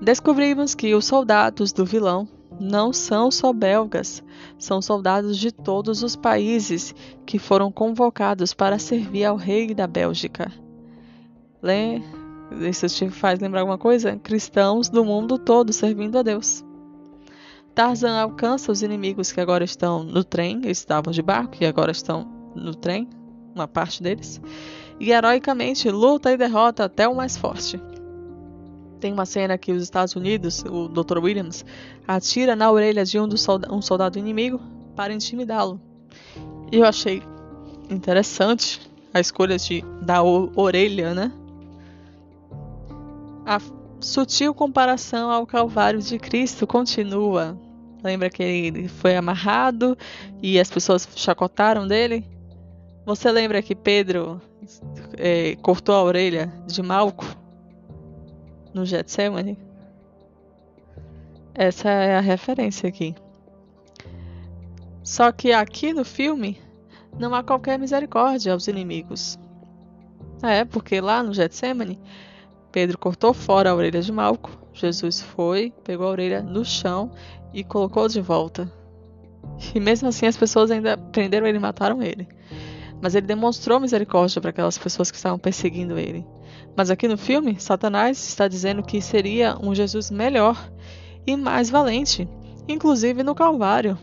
Descobrimos 0.00 0.74
que 0.74 0.94
os 0.94 1.04
soldados 1.04 1.72
do 1.72 1.84
vilão 1.84 2.28
não 2.60 2.92
são 2.92 3.30
só 3.30 3.52
belgas, 3.52 4.22
são 4.58 4.80
soldados 4.80 5.38
de 5.38 5.50
todos 5.50 6.02
os 6.02 6.16
países 6.16 6.94
que 7.26 7.38
foram 7.38 7.70
convocados 7.70 8.54
para 8.54 8.78
servir 8.78 9.24
ao 9.24 9.36
rei 9.36 9.74
da 9.74 9.86
Bélgica. 9.86 10.52
Lê, 11.62 12.00
isso 12.68 12.86
te 12.88 13.08
faz 13.08 13.40
lembrar 13.40 13.60
alguma 13.60 13.78
coisa? 13.78 14.16
Cristãos 14.16 14.88
do 14.88 15.04
mundo 15.04 15.38
todo 15.38 15.72
servindo 15.72 16.18
a 16.18 16.22
Deus. 16.22 16.64
Tarzan 17.74 18.20
alcança 18.20 18.70
os 18.70 18.82
inimigos 18.82 19.32
que 19.32 19.40
agora 19.40 19.64
estão 19.64 20.04
no 20.04 20.22
trem, 20.22 20.60
estavam 20.66 21.12
de 21.12 21.22
barco 21.22 21.56
e 21.60 21.66
agora 21.66 21.90
estão 21.90 22.24
no 22.54 22.74
trem, 22.74 23.08
uma 23.52 23.66
parte 23.66 24.00
deles, 24.00 24.40
e 25.00 25.10
heroicamente 25.10 25.90
luta 25.90 26.30
e 26.32 26.36
derrota 26.36 26.84
até 26.84 27.08
o 27.08 27.16
mais 27.16 27.36
forte. 27.36 27.80
Tem 29.04 29.12
uma 29.12 29.26
cena 29.26 29.58
que 29.58 29.70
os 29.70 29.82
Estados 29.82 30.16
Unidos, 30.16 30.64
o 30.64 30.88
Dr. 30.88 31.18
Williams, 31.18 31.62
atira 32.08 32.56
na 32.56 32.70
orelha 32.70 33.04
de 33.04 33.20
um, 33.20 33.30
solda 33.36 33.70
um 33.70 33.82
soldado 33.82 34.18
inimigo 34.18 34.58
para 34.96 35.12
intimidá-lo. 35.12 35.78
E 36.72 36.78
eu 36.78 36.86
achei 36.86 37.22
interessante 37.90 38.80
a 39.12 39.20
escolha 39.20 39.58
de 39.58 39.84
da 40.00 40.22
orelha, 40.22 41.12
né? 41.12 41.30
A 43.44 43.60
sutil 44.00 44.54
comparação 44.54 45.30
ao 45.30 45.46
Calvário 45.46 46.00
de 46.00 46.18
Cristo 46.18 46.66
continua. 46.66 47.58
Lembra 48.02 48.30
que 48.30 48.42
ele 48.42 48.88
foi 48.88 49.16
amarrado 49.16 49.98
e 50.42 50.58
as 50.58 50.70
pessoas 50.70 51.06
chacotaram 51.14 51.86
dele? 51.86 52.26
Você 53.04 53.30
lembra 53.30 53.60
que 53.60 53.74
Pedro 53.74 54.40
é, 55.18 55.56
cortou 55.56 55.94
a 55.94 56.02
orelha 56.02 56.50
de 56.66 56.82
Malco 56.82 57.43
no 58.74 58.84
Getsemane? 58.84 59.56
Essa 61.54 61.88
é 61.88 62.16
a 62.16 62.20
referência 62.20 62.88
aqui. 62.88 63.14
Só 65.02 65.30
que 65.30 65.52
aqui 65.52 65.92
no 65.92 66.04
filme 66.04 66.60
não 67.18 67.34
há 67.34 67.42
qualquer 67.42 67.78
misericórdia 67.78 68.52
aos 68.52 68.66
inimigos. 68.66 69.38
É, 70.42 70.64
porque 70.64 71.00
lá 71.00 71.22
no 71.22 71.32
Getsemane, 71.32 72.00
Pedro 72.72 72.98
cortou 72.98 73.32
fora 73.32 73.70
a 73.70 73.74
orelha 73.74 74.02
de 74.02 74.10
Malco. 74.10 74.50
Jesus 74.72 75.20
foi, 75.20 75.72
pegou 75.84 76.08
a 76.08 76.10
orelha 76.10 76.42
no 76.42 76.64
chão 76.64 77.12
e 77.52 77.62
colocou 77.62 78.08
de 78.08 78.20
volta. 78.20 78.70
E 79.74 79.78
mesmo 79.78 80.08
assim 80.08 80.26
as 80.26 80.36
pessoas 80.36 80.70
ainda 80.70 80.98
prenderam 80.98 81.46
ele 81.46 81.58
e 81.58 81.60
mataram 81.60 82.02
ele. 82.02 82.26
Mas 83.04 83.14
ele 83.14 83.26
demonstrou 83.26 83.78
misericórdia 83.78 84.40
para 84.40 84.48
aquelas 84.48 84.78
pessoas 84.78 85.10
que 85.10 85.18
estavam 85.18 85.38
perseguindo 85.38 85.98
ele. 85.98 86.26
Mas 86.74 86.88
aqui 86.88 87.06
no 87.06 87.18
filme, 87.18 87.60
Satanás 87.60 88.16
está 88.26 88.48
dizendo 88.48 88.82
que 88.82 88.98
seria 89.02 89.58
um 89.60 89.74
Jesus 89.74 90.10
melhor 90.10 90.56
e 91.26 91.36
mais 91.36 91.68
valente, 91.68 92.26
inclusive 92.66 93.22
no 93.22 93.34
Calvário. 93.34 93.98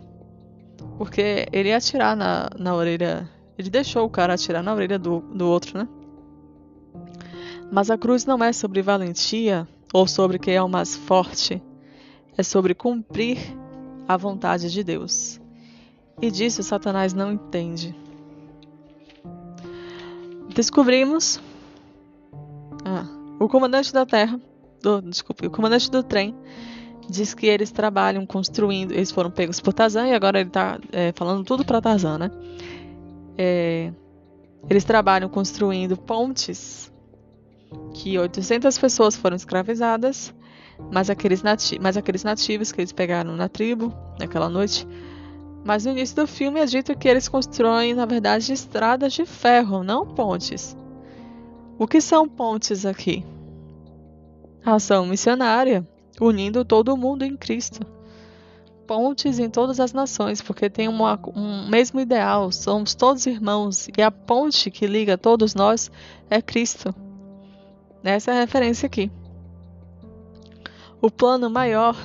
Porque 0.99 1.47
ele 1.51 1.69
ia 1.69 1.77
atirar 1.77 2.15
na, 2.15 2.47
na 2.59 2.75
orelha. 2.75 3.27
Ele 3.57 3.71
deixou 3.71 4.05
o 4.05 4.09
cara 4.09 4.35
atirar 4.35 4.61
na 4.61 4.71
orelha 4.71 4.99
do, 4.99 5.21
do 5.33 5.49
outro, 5.49 5.79
né? 5.79 5.87
Mas 7.71 7.89
a 7.89 7.97
cruz 7.97 8.23
não 8.23 8.43
é 8.43 8.53
sobre 8.53 8.83
valentia 8.83 9.67
ou 9.91 10.05
sobre 10.05 10.37
quem 10.37 10.53
é 10.53 10.61
o 10.61 10.69
mais 10.69 10.95
forte, 10.95 11.59
é 12.37 12.43
sobre 12.43 12.75
cumprir 12.75 13.39
a 14.07 14.15
vontade 14.15 14.71
de 14.71 14.83
Deus. 14.83 15.41
E 16.21 16.29
disso 16.29 16.61
Satanás 16.61 17.15
não 17.15 17.31
entende. 17.31 17.95
Descobrimos. 20.53 21.39
Ah, 22.85 23.05
o 23.39 23.47
comandante 23.47 23.93
da 23.93 24.05
Terra. 24.05 24.39
Do, 24.81 25.01
desculpe, 25.01 25.45
o 25.45 25.51
comandante 25.51 25.91
do 25.91 26.01
trem 26.01 26.35
diz 27.07 27.33
que 27.33 27.45
eles 27.45 27.71
trabalham 27.71 28.25
construindo. 28.25 28.91
Eles 28.91 29.11
foram 29.11 29.29
pegos 29.29 29.59
por 29.59 29.73
Tarzan 29.73 30.07
e 30.07 30.13
agora 30.13 30.39
ele 30.39 30.49
está 30.49 30.79
é, 30.91 31.11
falando 31.15 31.43
tudo 31.43 31.63
para 31.63 31.81
Tarzan, 31.81 32.17
né? 32.17 32.31
É, 33.37 33.91
eles 34.69 34.83
trabalham 34.83 35.29
construindo 35.29 35.97
pontes 35.97 36.91
que 37.93 38.17
800 38.17 38.77
pessoas 38.77 39.15
foram 39.15 39.35
escravizadas, 39.35 40.33
mas 40.91 41.09
aqueles, 41.09 41.41
nati 41.41 41.79
mas 41.79 41.95
aqueles 41.95 42.23
nativos 42.23 42.71
que 42.71 42.81
eles 42.81 42.91
pegaram 42.91 43.35
na 43.35 43.47
tribo 43.47 43.93
naquela 44.19 44.49
noite. 44.49 44.87
Mas 45.63 45.85
no 45.85 45.91
início 45.91 46.15
do 46.15 46.27
filme 46.27 46.59
é 46.59 46.65
dito 46.65 46.97
que 46.97 47.07
eles 47.07 47.27
constroem, 47.27 47.93
na 47.93 48.05
verdade, 48.05 48.51
estradas 48.51 49.13
de 49.13 49.25
ferro, 49.25 49.83
não 49.83 50.05
pontes. 50.05 50.75
O 51.77 51.87
que 51.87 52.01
são 52.01 52.27
pontes 52.27 52.85
aqui? 52.85 53.23
Ação 54.65 55.05
missionária, 55.05 55.87
unindo 56.19 56.65
todo 56.65 56.97
mundo 56.97 57.23
em 57.23 57.37
Cristo. 57.37 57.85
Pontes 58.87 59.39
em 59.39 59.49
todas 59.49 59.79
as 59.79 59.93
nações, 59.93 60.41
porque 60.41 60.69
tem 60.69 60.87
uma, 60.87 61.19
um 61.35 61.67
mesmo 61.69 61.99
ideal, 61.99 62.51
somos 62.51 62.93
todos 62.93 63.25
irmãos, 63.25 63.87
e 63.97 64.01
a 64.01 64.11
ponte 64.11 64.69
que 64.69 64.85
liga 64.85 65.17
todos 65.17 65.55
nós 65.55 65.91
é 66.29 66.41
Cristo. 66.41 66.93
Essa 68.03 68.31
é 68.31 68.37
a 68.37 68.39
referência 68.41 68.87
aqui. 68.87 69.11
O 71.01 71.09
plano 71.09 71.49
maior 71.49 71.95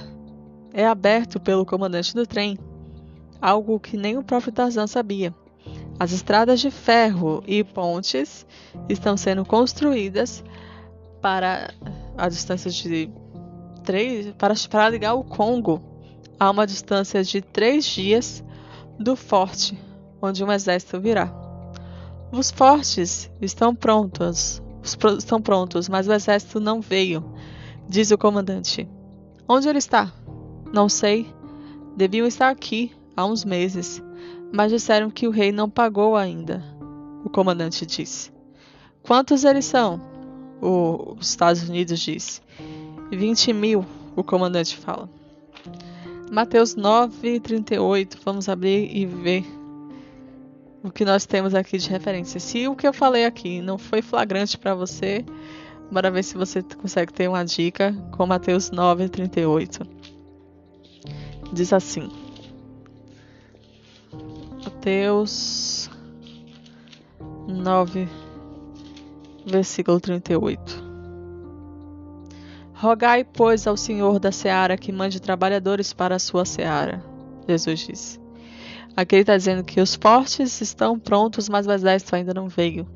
é 0.72 0.86
aberto 0.86 1.40
pelo 1.40 1.66
comandante 1.66 2.14
do 2.14 2.26
trem, 2.26 2.58
algo 3.40 3.80
que 3.80 3.96
nem 3.96 4.16
o 4.16 4.22
próprio 4.22 4.52
Tarzan 4.52 4.86
sabia. 4.86 5.34
As 5.98 6.12
estradas 6.12 6.60
de 6.60 6.70
ferro 6.70 7.42
e 7.46 7.64
pontes 7.64 8.46
estão 8.88 9.16
sendo 9.16 9.44
construídas 9.44 10.44
para 11.20 11.72
a 12.16 12.28
distância 12.28 12.70
de 12.70 13.10
três 13.82 14.34
para, 14.36 14.54
para 14.70 14.88
ligar 14.88 15.14
o 15.14 15.24
Congo 15.24 15.82
a 16.38 16.50
uma 16.50 16.66
distância 16.66 17.22
de 17.24 17.40
três 17.40 17.84
dias 17.84 18.44
do 18.98 19.16
forte 19.16 19.78
onde 20.20 20.42
um 20.44 20.52
exército 20.52 21.00
virá. 21.00 21.32
Os 22.32 22.50
fortes 22.50 23.30
estão 23.40 23.74
prontos, 23.74 24.62
estão 25.18 25.40
prontos, 25.40 25.88
mas 25.88 26.08
o 26.08 26.12
exército 26.12 26.60
não 26.60 26.80
veio, 26.80 27.24
diz 27.88 28.10
o 28.10 28.18
comandante. 28.18 28.88
Onde 29.48 29.68
ele 29.68 29.78
está? 29.78 30.12
Não 30.72 30.88
sei. 30.88 31.32
Deviam 31.96 32.26
estar 32.26 32.50
aqui 32.50 32.94
há 33.16 33.24
uns 33.24 33.44
meses, 33.44 34.02
mas 34.52 34.70
disseram 34.70 35.10
que 35.10 35.26
o 35.26 35.30
rei 35.30 35.50
não 35.50 35.70
pagou 35.70 36.16
ainda. 36.16 36.62
O 37.24 37.30
comandante 37.30 37.86
disse. 37.86 38.30
Quantos 39.02 39.44
eles 39.44 39.64
são? 39.64 40.00
Os 40.60 41.30
Estados 41.30 41.68
Unidos 41.68 41.98
disse. 41.98 42.40
20 43.10 43.52
mil, 43.52 43.86
o 44.14 44.22
comandante 44.22 44.76
fala. 44.76 45.08
Mateus 46.30 46.74
9, 46.74 47.40
38. 47.40 48.18
Vamos 48.24 48.48
abrir 48.48 48.94
e 48.94 49.06
ver 49.06 49.44
o 50.82 50.90
que 50.90 51.04
nós 51.04 51.26
temos 51.26 51.54
aqui 51.54 51.78
de 51.78 51.88
referência. 51.88 52.40
Se 52.40 52.66
o 52.68 52.76
que 52.76 52.86
eu 52.86 52.92
falei 52.92 53.24
aqui 53.24 53.60
não 53.60 53.78
foi 53.78 54.02
flagrante 54.02 54.58
para 54.58 54.74
você, 54.74 55.24
bora 55.90 56.10
ver 56.10 56.22
se 56.22 56.36
você 56.36 56.62
consegue 56.62 57.12
ter 57.12 57.28
uma 57.28 57.44
dica 57.44 57.92
com 58.12 58.26
Mateus 58.26 58.70
9, 58.70 59.08
38. 59.08 59.80
Diz 61.52 61.72
assim: 61.72 62.10
Mateus 64.66 65.88
9, 67.46 68.08
versículo 69.46 70.00
38. 70.00 70.84
Rogai, 72.74 73.22
pois, 73.22 73.64
ao 73.68 73.76
Senhor 73.76 74.18
da 74.18 74.32
seara 74.32 74.76
que 74.76 74.90
mande 74.90 75.22
trabalhadores 75.22 75.92
para 75.92 76.16
a 76.16 76.18
sua 76.18 76.44
seara. 76.44 77.00
Jesus 77.48 77.78
disse. 77.78 78.20
Aqui 78.96 79.14
ele 79.14 79.22
está 79.22 79.36
dizendo 79.36 79.62
que 79.62 79.80
os 79.80 79.94
fortes 79.94 80.60
estão 80.60 80.98
prontos, 80.98 81.48
mas 81.48 81.64
o 81.68 81.70
exército 81.70 82.16
ainda 82.16 82.34
não 82.34 82.48
veio. 82.48 82.88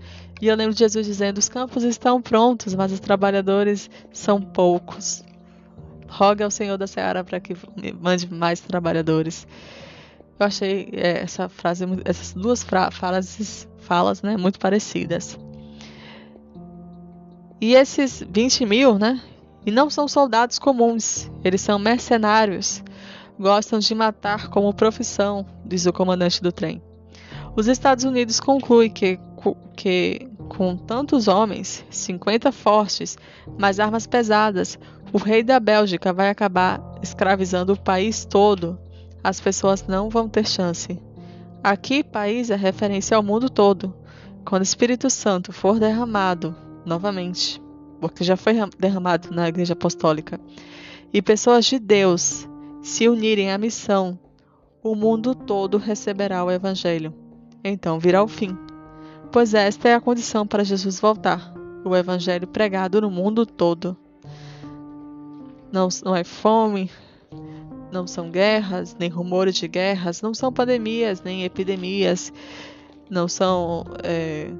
E 0.42 0.48
eu 0.48 0.56
lembro 0.56 0.72
de 0.72 0.80
Jesus 0.80 1.06
dizendo: 1.06 1.38
os 1.38 1.48
campos 1.48 1.84
estão 1.84 2.20
prontos, 2.20 2.74
mas 2.74 2.90
os 2.90 2.98
trabalhadores 2.98 3.88
são 4.12 4.42
poucos. 4.42 5.22
Roga 6.08 6.44
ao 6.44 6.50
Senhor 6.50 6.76
da 6.76 6.88
seara 6.88 7.22
para 7.22 7.38
que 7.38 7.56
mande 8.00 8.28
mais 8.28 8.58
trabalhadores. 8.58 9.46
Eu 10.40 10.46
achei 10.46 10.88
é, 10.94 11.20
essa 11.20 11.50
frase, 11.50 11.84
essas 12.02 12.32
duas 12.32 12.64
falas, 12.64 13.68
falas 13.78 14.22
né, 14.22 14.38
muito 14.38 14.58
parecidas. 14.58 15.38
E 17.60 17.74
esses 17.74 18.24
20 18.26 18.64
mil, 18.64 18.98
né? 18.98 19.20
E 19.66 19.70
não 19.70 19.90
são 19.90 20.08
soldados 20.08 20.58
comuns, 20.58 21.30
eles 21.44 21.60
são 21.60 21.78
mercenários. 21.78 22.82
Gostam 23.38 23.80
de 23.80 23.94
matar 23.94 24.48
como 24.48 24.72
profissão, 24.72 25.44
diz 25.62 25.84
o 25.84 25.92
comandante 25.92 26.42
do 26.42 26.50
trem. 26.50 26.82
Os 27.54 27.66
Estados 27.66 28.04
Unidos 28.04 28.40
conclui 28.40 28.88
que, 28.88 29.20
que 29.76 30.26
com 30.48 30.74
tantos 30.74 31.28
homens, 31.28 31.84
50 31.90 32.50
fortes, 32.50 33.18
mais 33.58 33.78
armas 33.78 34.06
pesadas, 34.06 34.78
o 35.12 35.18
rei 35.18 35.42
da 35.42 35.60
Bélgica 35.60 36.14
vai 36.14 36.30
acabar 36.30 36.80
escravizando 37.02 37.74
o 37.74 37.78
país 37.78 38.24
todo. 38.24 38.78
As 39.22 39.40
pessoas 39.40 39.86
não 39.86 40.08
vão 40.08 40.28
ter 40.28 40.46
chance. 40.46 41.00
Aqui, 41.62 42.02
país 42.02 42.50
é 42.50 42.56
referência 42.56 43.16
ao 43.16 43.22
mundo 43.22 43.50
todo. 43.50 43.94
Quando 44.44 44.60
o 44.60 44.64
Espírito 44.64 45.10
Santo 45.10 45.52
for 45.52 45.78
derramado 45.78 46.54
novamente 46.84 47.60
porque 48.00 48.24
já 48.24 48.36
foi 48.36 48.54
derramado 48.78 49.30
na 49.30 49.48
Igreja 49.48 49.74
Apostólica, 49.74 50.40
e 51.12 51.20
pessoas 51.20 51.66
de 51.66 51.78
Deus 51.78 52.48
se 52.82 53.08
unirem 53.08 53.52
à 53.52 53.58
missão, 53.58 54.18
o 54.82 54.94
mundo 54.94 55.34
todo 55.34 55.76
receberá 55.76 56.42
o 56.42 56.50
Evangelho. 56.50 57.12
Então 57.62 57.98
virá 57.98 58.22
o 58.22 58.28
fim. 58.28 58.56
Pois 59.30 59.52
esta 59.52 59.88
é 59.88 59.94
a 59.94 60.00
condição 60.00 60.46
para 60.46 60.64
Jesus 60.64 60.98
voltar: 60.98 61.52
o 61.84 61.94
Evangelho 61.94 62.46
pregado 62.46 63.00
no 63.00 63.10
mundo 63.10 63.44
todo. 63.44 63.96
Não, 65.70 65.88
não 66.04 66.16
é 66.16 66.24
fome, 66.24 66.90
não 67.92 68.06
são 68.06 68.30
guerras, 68.30 68.96
nem 68.98 69.08
rumores 69.08 69.54
de 69.56 69.68
guerras, 69.68 70.22
não 70.22 70.32
são 70.34 70.52
pandemias, 70.52 71.22
nem 71.22 71.44
epidemias, 71.44 72.32
não 73.08 73.28
são. 73.28 73.84
É, 74.02 74.50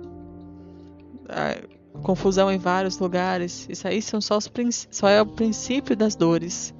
confusão 2.03 2.51
em 2.51 2.59
vários 2.59 2.99
lugares. 2.99 3.67
Isso 3.69 3.87
aí 3.87 4.01
são 4.01 4.21
só, 4.21 4.37
os, 4.37 4.51
só 4.91 5.09
é 5.09 5.21
o 5.23 5.27
princípio 5.27 5.97
das 5.97 6.15
dores. 6.15 6.75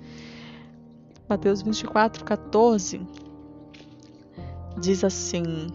Mateus 1.29 1.63
24, 1.63 2.25
14 2.25 3.01
diz 4.79 5.05
assim: 5.05 5.69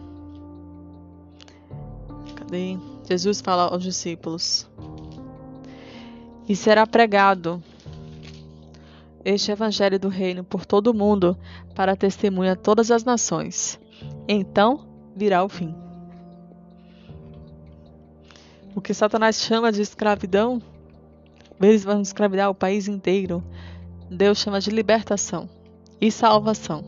Cadê? 2.36 2.78
Jesus 3.08 3.40
fala 3.40 3.64
aos 3.64 3.84
discípulos: 3.84 4.68
E 6.48 6.56
será 6.56 6.86
pregado 6.86 7.64
este 9.26 9.52
evangelho 9.52 10.00
do 10.00 10.08
reino 10.08 10.44
por 10.44 10.66
todo 10.66 10.88
o 10.88 10.94
mundo 10.94 11.36
para 11.74 11.96
testemunha 11.96 12.54
a 12.54 12.56
todas 12.56 12.92
as 12.92 13.04
nações. 13.04 13.80
Então 14.28 14.88
virá 15.16 15.44
o 15.44 15.50
fim. 15.50 15.76
O 18.76 18.82
que 18.82 18.94
Satanás 18.94 19.42
chama 19.42 19.72
de 19.72 19.82
escravidão, 19.82 20.62
eles 21.60 21.84
vão 21.84 22.02
escravidar 22.02 22.50
o 22.50 22.56
país 22.56 22.88
inteiro. 22.88 23.44
Deus 24.12 24.38
chama 24.38 24.60
de 24.60 24.70
libertação 24.70 25.50
e 26.00 26.12
salvação. 26.12 26.84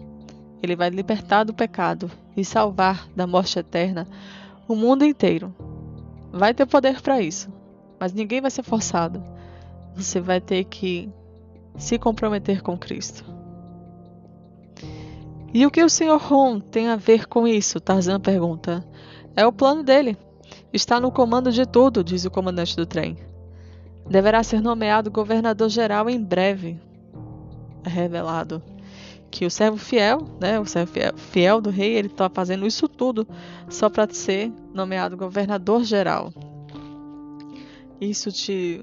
Ele 0.61 0.76
vai 0.76 0.89
libertar 0.89 1.43
do 1.43 1.53
pecado 1.53 2.11
e 2.35 2.45
salvar 2.45 3.07
da 3.15 3.26
morte 3.26 3.57
eterna 3.57 4.07
o 4.68 4.76
mundo 4.76 5.05
inteiro. 5.05 5.55
Vai 6.31 6.53
ter 6.53 6.65
poder 6.65 7.01
para 7.01 7.22
isso, 7.22 7.51
mas 7.99 8.14
ninguém 8.14 8.41
vai 8.41 8.51
ser 8.51 8.64
forçado. 8.64 9.23
Você 9.95 10.19
vai 10.19 10.41
ter 10.41 10.65
que 10.65 11.09
se 11.77 11.97
comprometer 11.97 12.61
com 12.61 12.77
Cristo. 12.77 13.23
E 15.53 15.65
o 15.65 15.71
que 15.71 15.83
o 15.83 15.89
Sr. 15.89 16.17
Ron 16.19 16.59
tem 16.59 16.87
a 16.89 16.95
ver 16.95 17.27
com 17.27 17.47
isso? 17.47 17.79
Tarzan 17.79 18.19
pergunta. 18.19 18.85
É 19.35 19.45
o 19.45 19.51
plano 19.51 19.83
dele. 19.83 20.17
Está 20.73 20.99
no 20.99 21.11
comando 21.11 21.51
de 21.51 21.65
tudo, 21.65 22.03
diz 22.03 22.25
o 22.25 22.31
comandante 22.31 22.75
do 22.75 22.85
trem. 22.85 23.17
Deverá 24.09 24.43
ser 24.43 24.61
nomeado 24.61 25.09
governador-geral 25.09 26.09
em 26.09 26.21
breve. 26.21 26.79
É 27.83 27.89
revelado 27.89 28.61
que 29.29 29.45
o 29.45 29.51
servo 29.51 29.77
fiel, 29.77 30.19
né, 30.39 30.59
o 30.59 30.65
servo 30.65 30.91
fiel, 30.91 31.17
fiel 31.17 31.61
do 31.61 31.69
rei, 31.69 31.95
ele 31.95 32.07
está 32.07 32.29
fazendo 32.29 32.65
isso 32.65 32.87
tudo 32.87 33.27
só 33.69 33.89
para 33.89 34.11
ser 34.11 34.51
nomeado 34.73 35.17
governador-geral. 35.17 36.33
Isso 37.99 38.31
te 38.31 38.81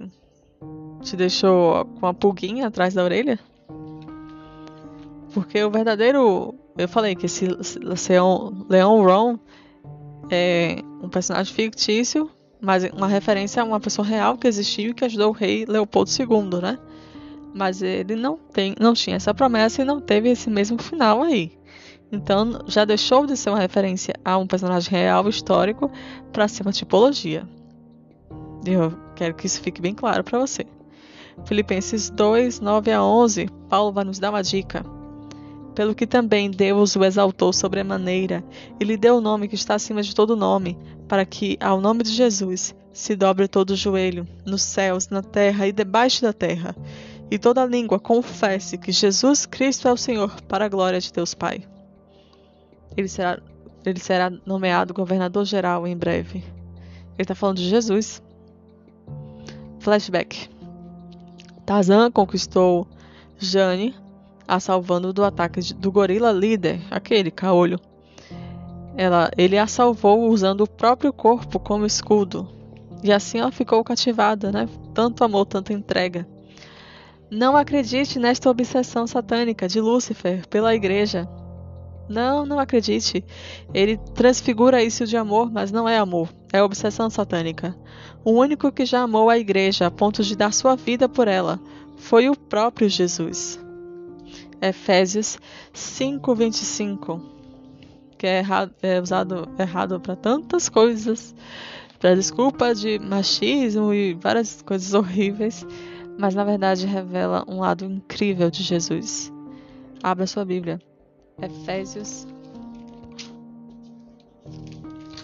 te 1.04 1.16
deixou 1.16 1.84
com 2.00 2.06
a 2.06 2.14
pulguinha 2.14 2.66
atrás 2.66 2.94
da 2.94 3.04
orelha? 3.04 3.38
Porque 5.32 5.62
o 5.62 5.70
verdadeiro 5.70 6.54
eu 6.76 6.88
falei 6.88 7.14
que 7.14 7.26
esse 7.26 7.46
Leon, 7.78 8.52
Leon 8.68 9.02
Ron 9.04 9.38
é 10.30 10.82
um 11.02 11.08
personagem 11.08 11.52
fictício, 11.52 12.30
mas 12.60 12.84
uma 12.84 13.06
referência 13.06 13.62
a 13.62 13.64
uma 13.64 13.78
pessoa 13.78 14.06
real 14.06 14.36
que 14.36 14.48
existiu 14.48 14.90
e 14.90 14.94
que 14.94 15.04
ajudou 15.04 15.28
o 15.28 15.32
rei 15.32 15.64
Leopoldo 15.66 16.10
II, 16.10 16.60
né? 16.60 16.78
Mas 17.54 17.82
ele 17.82 18.16
não, 18.16 18.36
tem, 18.36 18.74
não 18.80 18.94
tinha 18.94 19.16
essa 19.16 19.32
promessa 19.32 19.82
e 19.82 19.84
não 19.84 20.00
teve 20.00 20.30
esse 20.30 20.50
mesmo 20.50 20.82
final 20.82 21.22
aí. 21.22 21.52
Então 22.10 22.60
já 22.66 22.84
deixou 22.84 23.26
de 23.26 23.36
ser 23.36 23.50
uma 23.50 23.60
referência 23.60 24.14
a 24.24 24.36
um 24.36 24.46
personagem 24.46 24.90
real 24.90 25.28
histórico 25.28 25.90
para 26.32 26.48
ser 26.48 26.62
uma 26.62 26.72
tipologia. 26.72 27.46
Eu 28.66 28.92
quero 29.14 29.34
que 29.34 29.46
isso 29.46 29.60
fique 29.60 29.80
bem 29.80 29.94
claro 29.94 30.24
para 30.24 30.38
você. 30.38 30.64
Filipenses 31.44 32.10
2, 32.10 32.60
9 32.60 32.92
a 32.92 33.02
11, 33.02 33.48
Paulo 33.68 33.92
vai 33.92 34.04
nos 34.04 34.18
dar 34.18 34.30
uma 34.30 34.42
dica. 34.42 34.84
Pelo 35.74 35.94
que 35.94 36.06
também 36.06 36.50
Deus 36.50 36.94
o 36.94 37.04
exaltou 37.04 37.52
sobremaneira 37.52 38.44
e 38.80 38.84
lhe 38.84 38.96
deu 38.96 39.16
o 39.16 39.20
nome 39.20 39.48
que 39.48 39.56
está 39.56 39.74
acima 39.74 40.02
de 40.02 40.14
todo 40.14 40.36
nome, 40.36 40.78
para 41.08 41.24
que, 41.24 41.56
ao 41.60 41.80
nome 41.80 42.04
de 42.04 42.12
Jesus, 42.12 42.74
se 42.92 43.16
dobre 43.16 43.48
todo 43.48 43.70
o 43.70 43.76
joelho, 43.76 44.26
nos 44.46 44.62
céus, 44.62 45.08
na 45.08 45.20
terra 45.20 45.66
e 45.66 45.72
debaixo 45.72 46.22
da 46.22 46.32
terra, 46.32 46.76
e 47.30 47.38
toda 47.38 47.66
língua 47.66 47.98
confesse 47.98 48.78
que 48.78 48.92
Jesus 48.92 49.44
Cristo 49.44 49.88
é 49.88 49.92
o 49.92 49.96
Senhor, 49.96 50.40
para 50.42 50.66
a 50.66 50.68
glória 50.68 51.00
de 51.00 51.12
Deus 51.12 51.34
Pai. 51.34 51.66
Ele 52.96 53.08
será, 53.08 53.40
ele 53.84 53.98
será 53.98 54.30
nomeado 54.46 54.94
governador-geral 54.94 55.86
em 55.86 55.96
breve. 55.96 56.38
Ele 56.38 57.22
está 57.22 57.34
falando 57.34 57.56
de 57.56 57.68
Jesus. 57.68 58.22
Flashback. 59.80 60.53
Tarzan 61.64 62.10
conquistou 62.10 62.86
Jane, 63.38 63.94
a 64.46 64.60
salvando 64.60 65.12
do 65.12 65.24
ataque 65.24 65.74
do 65.74 65.90
gorila 65.90 66.30
líder, 66.30 66.80
aquele 66.90 67.30
caolho. 67.30 67.80
Ela, 68.96 69.30
ele 69.36 69.58
a 69.58 69.66
salvou 69.66 70.28
usando 70.28 70.60
o 70.62 70.68
próprio 70.68 71.12
corpo 71.12 71.58
como 71.58 71.86
escudo. 71.86 72.48
E 73.02 73.12
assim 73.12 73.38
ela 73.38 73.50
ficou 73.50 73.82
cativada, 73.82 74.52
né? 74.52 74.68
Tanto 74.94 75.24
amor, 75.24 75.46
tanta 75.46 75.72
entrega. 75.72 76.26
Não 77.30 77.56
acredite 77.56 78.18
nesta 78.18 78.48
obsessão 78.48 79.06
satânica 79.06 79.66
de 79.66 79.80
Lúcifer 79.80 80.46
pela 80.46 80.74
igreja. 80.74 81.28
Não, 82.08 82.44
não 82.44 82.58
acredite. 82.58 83.24
Ele 83.72 83.96
transfigura 84.14 84.82
isso 84.82 85.06
de 85.06 85.16
amor, 85.16 85.50
mas 85.50 85.72
não 85.72 85.88
é 85.88 85.98
amor, 85.98 86.28
é 86.52 86.62
obsessão 86.62 87.08
satânica. 87.08 87.76
O 88.24 88.32
único 88.32 88.70
que 88.72 88.84
já 88.84 89.00
amou 89.00 89.30
a 89.30 89.38
igreja 89.38 89.86
a 89.86 89.90
ponto 89.90 90.22
de 90.22 90.36
dar 90.36 90.52
sua 90.52 90.76
vida 90.76 91.08
por 91.08 91.28
ela 91.28 91.60
foi 91.96 92.28
o 92.28 92.36
próprio 92.36 92.88
Jesus. 92.88 93.58
Efésios 94.60 95.38
5:25, 95.72 97.20
que 98.16 98.26
é, 98.26 98.38
errado, 98.38 98.74
é 98.82 99.00
usado 99.00 99.48
errado 99.58 100.00
para 100.00 100.16
tantas 100.16 100.68
coisas, 100.68 101.34
para 101.98 102.14
desculpa 102.14 102.74
de 102.74 102.98
machismo 102.98 103.92
e 103.92 104.14
várias 104.14 104.62
coisas 104.62 104.94
horríveis, 104.94 105.66
mas 106.18 106.34
na 106.34 106.44
verdade 106.44 106.86
revela 106.86 107.44
um 107.48 107.60
lado 107.60 107.84
incrível 107.84 108.50
de 108.50 108.62
Jesus. 108.62 109.32
Abra 110.02 110.26
sua 110.26 110.44
Bíblia. 110.44 110.80
Efésios 111.40 112.26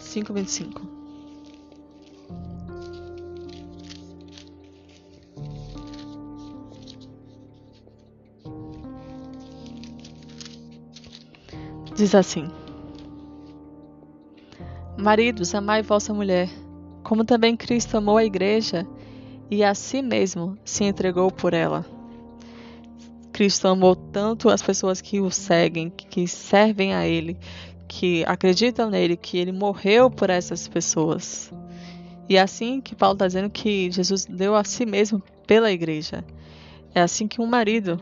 5:25 0.00 0.80
Diz 11.94 12.14
assim: 12.14 12.48
Maridos, 14.96 15.54
amai 15.54 15.82
vossa 15.82 16.14
mulher, 16.14 16.48
como 17.04 17.24
também 17.24 17.56
Cristo 17.56 17.96
amou 17.96 18.16
a 18.16 18.24
igreja 18.24 18.86
e 19.50 19.62
a 19.62 19.74
si 19.74 20.02
mesmo 20.02 20.58
se 20.64 20.84
entregou 20.84 21.30
por 21.30 21.52
ela 21.52 21.99
Cristo 23.40 23.68
amou 23.68 23.96
tanto 23.96 24.50
as 24.50 24.60
pessoas 24.60 25.00
que 25.00 25.18
o 25.18 25.30
seguem, 25.30 25.88
que 25.88 26.28
servem 26.28 26.94
a 26.94 27.06
Ele, 27.06 27.38
que 27.88 28.22
acreditam 28.26 28.90
nele, 28.90 29.16
que 29.16 29.38
Ele 29.38 29.50
morreu 29.50 30.10
por 30.10 30.28
essas 30.28 30.68
pessoas. 30.68 31.50
E 32.28 32.36
é 32.36 32.42
assim 32.42 32.82
que 32.82 32.94
Paulo 32.94 33.14
está 33.14 33.26
dizendo 33.26 33.48
que 33.48 33.90
Jesus 33.90 34.26
deu 34.26 34.54
a 34.54 34.62
si 34.62 34.84
mesmo 34.84 35.22
pela 35.46 35.72
igreja. 35.72 36.22
É 36.94 37.00
assim 37.00 37.26
que 37.26 37.40
um 37.40 37.46
marido, 37.46 37.98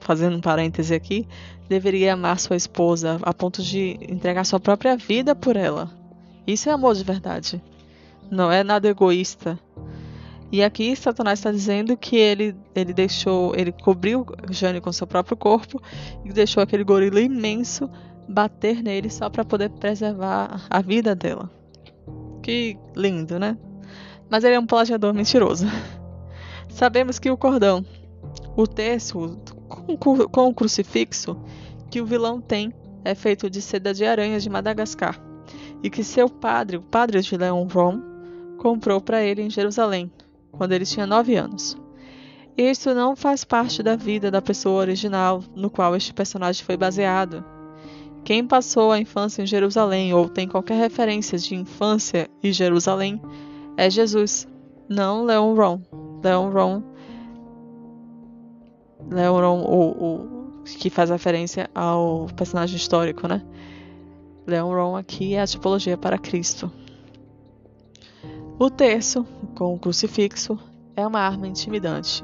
fazendo 0.00 0.38
um 0.38 0.40
parêntese 0.40 0.94
aqui, 0.94 1.28
deveria 1.68 2.14
amar 2.14 2.40
sua 2.40 2.56
esposa 2.56 3.20
a 3.20 3.34
ponto 3.34 3.62
de 3.62 3.98
entregar 4.08 4.42
sua 4.46 4.58
própria 4.58 4.96
vida 4.96 5.34
por 5.34 5.54
ela. 5.54 5.90
Isso 6.46 6.70
é 6.70 6.72
amor 6.72 6.94
de 6.94 7.04
verdade. 7.04 7.62
Não 8.30 8.50
é 8.50 8.64
nada 8.64 8.88
egoísta. 8.88 9.58
E 10.52 10.62
aqui 10.62 10.94
Satanás 10.94 11.38
está 11.38 11.50
dizendo 11.50 11.96
que 11.96 12.14
ele, 12.14 12.54
ele 12.74 12.92
deixou, 12.92 13.54
ele 13.56 13.72
cobriu 13.72 14.26
Jane 14.50 14.82
com 14.82 14.92
seu 14.92 15.06
próprio 15.06 15.34
corpo 15.34 15.80
e 16.26 16.30
deixou 16.30 16.62
aquele 16.62 16.84
gorila 16.84 17.22
imenso 17.22 17.88
bater 18.28 18.82
nele 18.82 19.08
só 19.08 19.30
para 19.30 19.46
poder 19.46 19.70
preservar 19.70 20.66
a 20.68 20.82
vida 20.82 21.14
dela. 21.14 21.50
Que 22.42 22.76
lindo, 22.94 23.38
né? 23.38 23.56
Mas 24.28 24.44
ele 24.44 24.54
é 24.54 24.60
um 24.60 24.66
plagiador 24.66 25.14
mentiroso. 25.14 25.66
Sabemos 26.68 27.18
que 27.18 27.30
o 27.30 27.36
cordão, 27.36 27.82
o 28.54 28.66
terço 28.66 29.38
com, 29.98 30.28
com 30.28 30.48
o 30.48 30.54
crucifixo 30.54 31.34
que 31.90 32.02
o 32.02 32.06
vilão 32.06 32.42
tem 32.42 32.74
é 33.06 33.14
feito 33.14 33.48
de 33.48 33.62
seda 33.62 33.94
de 33.94 34.04
aranha 34.04 34.38
de 34.38 34.50
Madagascar 34.50 35.18
e 35.82 35.88
que 35.88 36.04
seu 36.04 36.28
padre, 36.28 36.76
o 36.76 36.82
padre 36.82 37.22
de 37.22 37.36
Leon 37.38 37.66
Rom, 37.66 38.00
comprou 38.58 39.00
para 39.00 39.22
ele 39.22 39.42
em 39.42 39.50
Jerusalém, 39.50 40.12
quando 40.52 40.72
ele 40.72 40.84
tinha 40.84 41.06
9 41.06 41.34
anos. 41.34 41.76
Isto 42.56 42.94
não 42.94 43.16
faz 43.16 43.44
parte 43.44 43.82
da 43.82 43.96
vida 43.96 44.30
da 44.30 44.42
pessoa 44.42 44.80
original 44.80 45.42
no 45.56 45.70
qual 45.70 45.96
este 45.96 46.12
personagem 46.12 46.64
foi 46.64 46.76
baseado. 46.76 47.44
Quem 48.24 48.46
passou 48.46 48.92
a 48.92 49.00
infância 49.00 49.42
em 49.42 49.46
Jerusalém 49.46 50.12
ou 50.14 50.28
tem 50.28 50.46
qualquer 50.46 50.78
referência 50.78 51.38
de 51.38 51.54
infância 51.54 52.28
em 52.42 52.52
Jerusalém 52.52 53.20
é 53.76 53.90
Jesus, 53.90 54.46
não 54.88 55.24
Leon 55.24 55.54
Ron. 55.54 55.80
Leon 56.22 56.50
Ron, 56.50 56.82
Leon 59.10 59.40
Ron 59.40 59.60
o, 59.62 60.04
o, 60.04 60.62
que 60.78 60.88
faz 60.88 61.10
referência 61.10 61.68
ao 61.74 62.26
personagem 62.36 62.76
histórico, 62.76 63.26
né? 63.26 63.42
Leon 64.46 64.70
Ron 64.72 64.96
aqui 64.96 65.34
é 65.34 65.40
a 65.40 65.46
tipologia 65.46 65.96
para 65.96 66.18
Cristo. 66.18 66.70
O 68.62 68.70
terço, 68.70 69.26
com 69.56 69.74
o 69.74 69.76
crucifixo, 69.76 70.56
é 70.94 71.04
uma 71.04 71.18
arma 71.18 71.48
intimidante. 71.48 72.22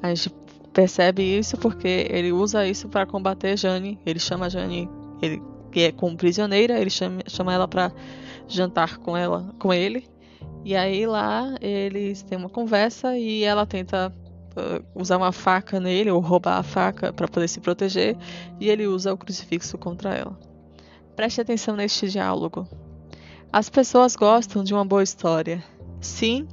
A 0.00 0.14
gente 0.14 0.32
percebe 0.72 1.20
isso 1.36 1.56
porque 1.56 2.06
ele 2.08 2.30
usa 2.30 2.64
isso 2.64 2.88
para 2.88 3.04
combater 3.04 3.58
Jane. 3.58 3.98
Ele 4.06 4.20
chama 4.20 4.48
Jane, 4.48 4.88
ele 5.20 5.42
que 5.72 5.80
é 5.80 5.90
como 5.90 6.16
prisioneira, 6.16 6.80
ele 6.80 6.90
chama, 6.90 7.22
chama 7.26 7.52
ela 7.52 7.66
para 7.66 7.90
jantar 8.46 8.98
com 8.98 9.16
ela, 9.16 9.52
com 9.58 9.74
ele. 9.74 10.06
E 10.64 10.76
aí 10.76 11.08
lá 11.08 11.52
eles 11.60 12.22
têm 12.22 12.38
uma 12.38 12.48
conversa 12.48 13.18
e 13.18 13.42
ela 13.42 13.66
tenta 13.66 14.14
uh, 14.56 14.86
usar 14.94 15.16
uma 15.16 15.32
faca 15.32 15.80
nele 15.80 16.12
ou 16.12 16.20
roubar 16.20 16.58
a 16.58 16.62
faca 16.62 17.12
para 17.12 17.26
poder 17.26 17.48
se 17.48 17.58
proteger 17.58 18.16
e 18.60 18.70
ele 18.70 18.86
usa 18.86 19.12
o 19.12 19.18
crucifixo 19.18 19.76
contra 19.76 20.14
ela. 20.14 20.38
Preste 21.16 21.40
atenção 21.40 21.74
neste 21.74 22.08
diálogo. 22.08 22.64
As 23.52 23.68
pessoas 23.68 24.16
gostam 24.16 24.64
de 24.64 24.72
uma 24.72 24.82
boa 24.82 25.02
história. 25.02 25.62
Sim, 26.00 26.48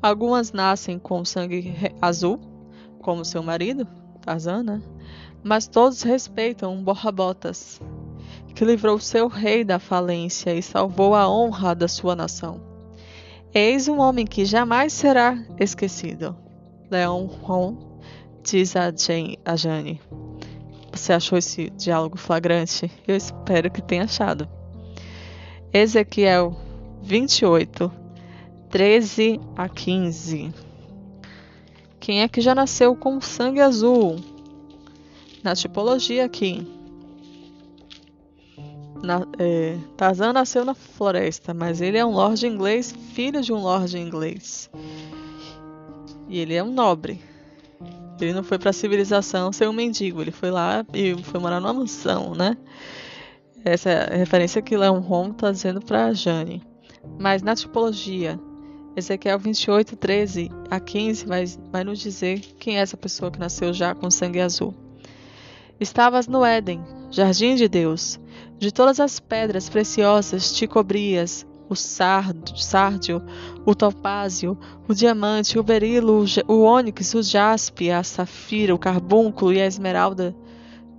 algumas 0.00 0.52
nascem 0.52 0.96
com 0.96 1.24
sangue 1.24 1.74
azul, 2.00 2.38
como 3.02 3.24
seu 3.24 3.42
marido, 3.42 3.84
Tarzan, 4.20 4.62
né? 4.62 4.82
Mas 5.42 5.66
todos 5.66 6.02
respeitam 6.02 6.72
um 6.72 6.84
borra-botas, 6.84 7.80
que 8.54 8.64
livrou 8.64 9.00
seu 9.00 9.26
rei 9.26 9.64
da 9.64 9.80
falência 9.80 10.54
e 10.54 10.62
salvou 10.62 11.16
a 11.16 11.28
honra 11.28 11.74
da 11.74 11.88
sua 11.88 12.14
nação. 12.14 12.60
Eis 13.52 13.88
um 13.88 13.98
homem 13.98 14.24
que 14.24 14.44
jamais 14.44 14.92
será 14.92 15.36
esquecido. 15.58 16.36
Leon 16.88 17.26
Ron 17.26 17.98
diz 18.44 18.76
a, 18.76 18.92
Jane, 18.96 19.36
a 19.44 19.56
Jane. 19.56 20.00
Você 20.92 21.12
achou 21.12 21.36
esse 21.36 21.70
diálogo 21.70 22.16
flagrante? 22.16 22.88
Eu 23.08 23.16
espero 23.16 23.68
que 23.68 23.82
tenha 23.82 24.04
achado. 24.04 24.59
Ezequiel 25.72 26.56
28, 27.00 27.92
13 28.70 29.40
a 29.56 29.68
15. 29.68 30.52
Quem 32.00 32.22
é 32.22 32.28
que 32.28 32.40
já 32.40 32.56
nasceu 32.56 32.96
com 32.96 33.20
sangue 33.20 33.60
azul? 33.60 34.16
Na 35.44 35.54
tipologia 35.54 36.24
aqui. 36.24 36.66
Na, 39.00 39.24
é, 39.38 39.78
Tarzan 39.96 40.32
nasceu 40.32 40.64
na 40.64 40.74
floresta, 40.74 41.54
mas 41.54 41.80
ele 41.80 41.96
é 41.96 42.04
um 42.04 42.10
lord 42.10 42.44
inglês, 42.44 42.92
filho 43.14 43.40
de 43.40 43.52
um 43.52 43.62
lord 43.62 43.96
inglês. 43.96 44.68
E 46.28 46.40
ele 46.40 46.54
é 46.54 46.64
um 46.64 46.72
nobre. 46.72 47.22
Ele 48.20 48.32
não 48.32 48.42
foi 48.42 48.58
para 48.58 48.70
a 48.70 48.72
civilização 48.72 49.52
ser 49.52 49.68
um 49.68 49.72
mendigo, 49.72 50.20
ele 50.20 50.32
foi 50.32 50.50
lá 50.50 50.84
e 50.92 51.14
foi 51.22 51.38
morar 51.38 51.60
numa 51.60 51.72
mansão, 51.72 52.34
né? 52.34 52.56
Essa 53.64 54.08
referência 54.12 54.62
que 54.62 54.76
Leon 54.76 55.00
Hom 55.00 55.30
está 55.30 55.50
dizendo 55.50 55.80
para 55.80 56.12
Jane. 56.12 56.62
Mas 57.18 57.42
na 57.42 57.54
tipologia, 57.54 58.38
Ezequiel 58.96 59.38
28, 59.38 59.96
13 59.96 60.50
a 60.70 60.80
15 60.80 61.26
vai, 61.26 61.44
vai 61.70 61.84
nos 61.84 61.98
dizer 61.98 62.40
quem 62.58 62.78
é 62.78 62.80
essa 62.80 62.96
pessoa 62.96 63.30
que 63.30 63.38
nasceu 63.38 63.72
já 63.72 63.94
com 63.94 64.10
sangue 64.10 64.40
azul. 64.40 64.74
Estavas 65.78 66.26
no 66.26 66.44
Éden, 66.44 66.82
jardim 67.10 67.54
de 67.54 67.68
Deus. 67.68 68.20
De 68.58 68.70
todas 68.70 69.00
as 69.00 69.18
pedras 69.18 69.68
preciosas 69.68 70.52
te 70.52 70.66
cobrias, 70.66 71.46
o 71.70 71.74
sárdio, 71.76 73.22
o 73.64 73.74
topázio, 73.74 74.58
o 74.88 74.92
diamante, 74.92 75.58
o 75.58 75.62
berilo, 75.62 76.24
o 76.48 76.60
ônix, 76.62 77.14
o 77.14 77.22
jaspe, 77.22 77.90
a 77.90 78.02
safira, 78.02 78.74
o 78.74 78.78
carbúnculo 78.78 79.52
e 79.52 79.60
a 79.62 79.66
esmeralda. 79.66 80.34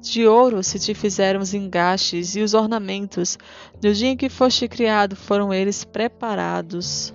De 0.01 0.25
ouro 0.25 0.63
se 0.63 0.79
te 0.79 0.95
fizeram 0.95 1.39
os 1.39 1.53
engastes 1.53 2.35
e 2.35 2.41
os 2.41 2.55
ornamentos. 2.55 3.37
No 3.81 3.93
dia 3.93 4.09
em 4.09 4.17
que 4.17 4.29
foste 4.29 4.67
criado, 4.67 5.15
foram 5.15 5.53
eles 5.53 5.83
preparados. 5.83 7.13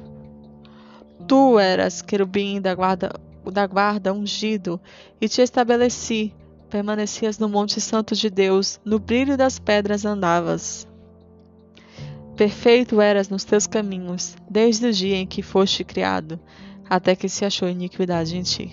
Tu 1.27 1.59
eras 1.59 2.01
querubim 2.01 2.61
da 2.61 2.73
guarda, 2.75 3.13
da 3.53 3.67
guarda 3.67 4.13
ungido, 4.15 4.81
e 5.21 5.29
te 5.29 5.43
estabeleci. 5.43 6.33
Permanecias 6.71 7.39
no 7.39 7.49
Monte 7.49 7.81
Santo 7.81 8.15
de 8.15 8.31
Deus, 8.31 8.81
no 8.85 8.99
brilho 9.01 9.37
das 9.37 9.59
pedras 9.59 10.05
andavas. 10.05 10.87
Perfeito 12.37 13.01
eras 13.01 13.29
nos 13.29 13.45
teus 13.45 13.67
caminhos, 13.67 14.37
desde 14.49 14.87
o 14.87 14.93
dia 14.93 15.17
em 15.17 15.27
que 15.27 15.43
foste 15.43 15.83
criado, 15.83 16.39
até 16.89 17.17
que 17.17 17.29
se 17.29 17.45
achou 17.45 17.69
iniquidade 17.69 18.37
em 18.37 18.43
ti. 18.43 18.71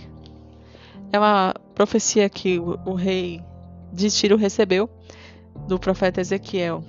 É 1.12 1.18
uma 1.18 1.54
profecia 1.74 2.28
que 2.30 2.60
o, 2.60 2.80
o 2.86 2.94
rei 2.94 3.42
de 3.94 4.10
Tiro 4.10 4.36
recebeu 4.36 4.90
do 5.68 5.80
profeta 5.80 6.20
Ezequiel. 6.20 6.84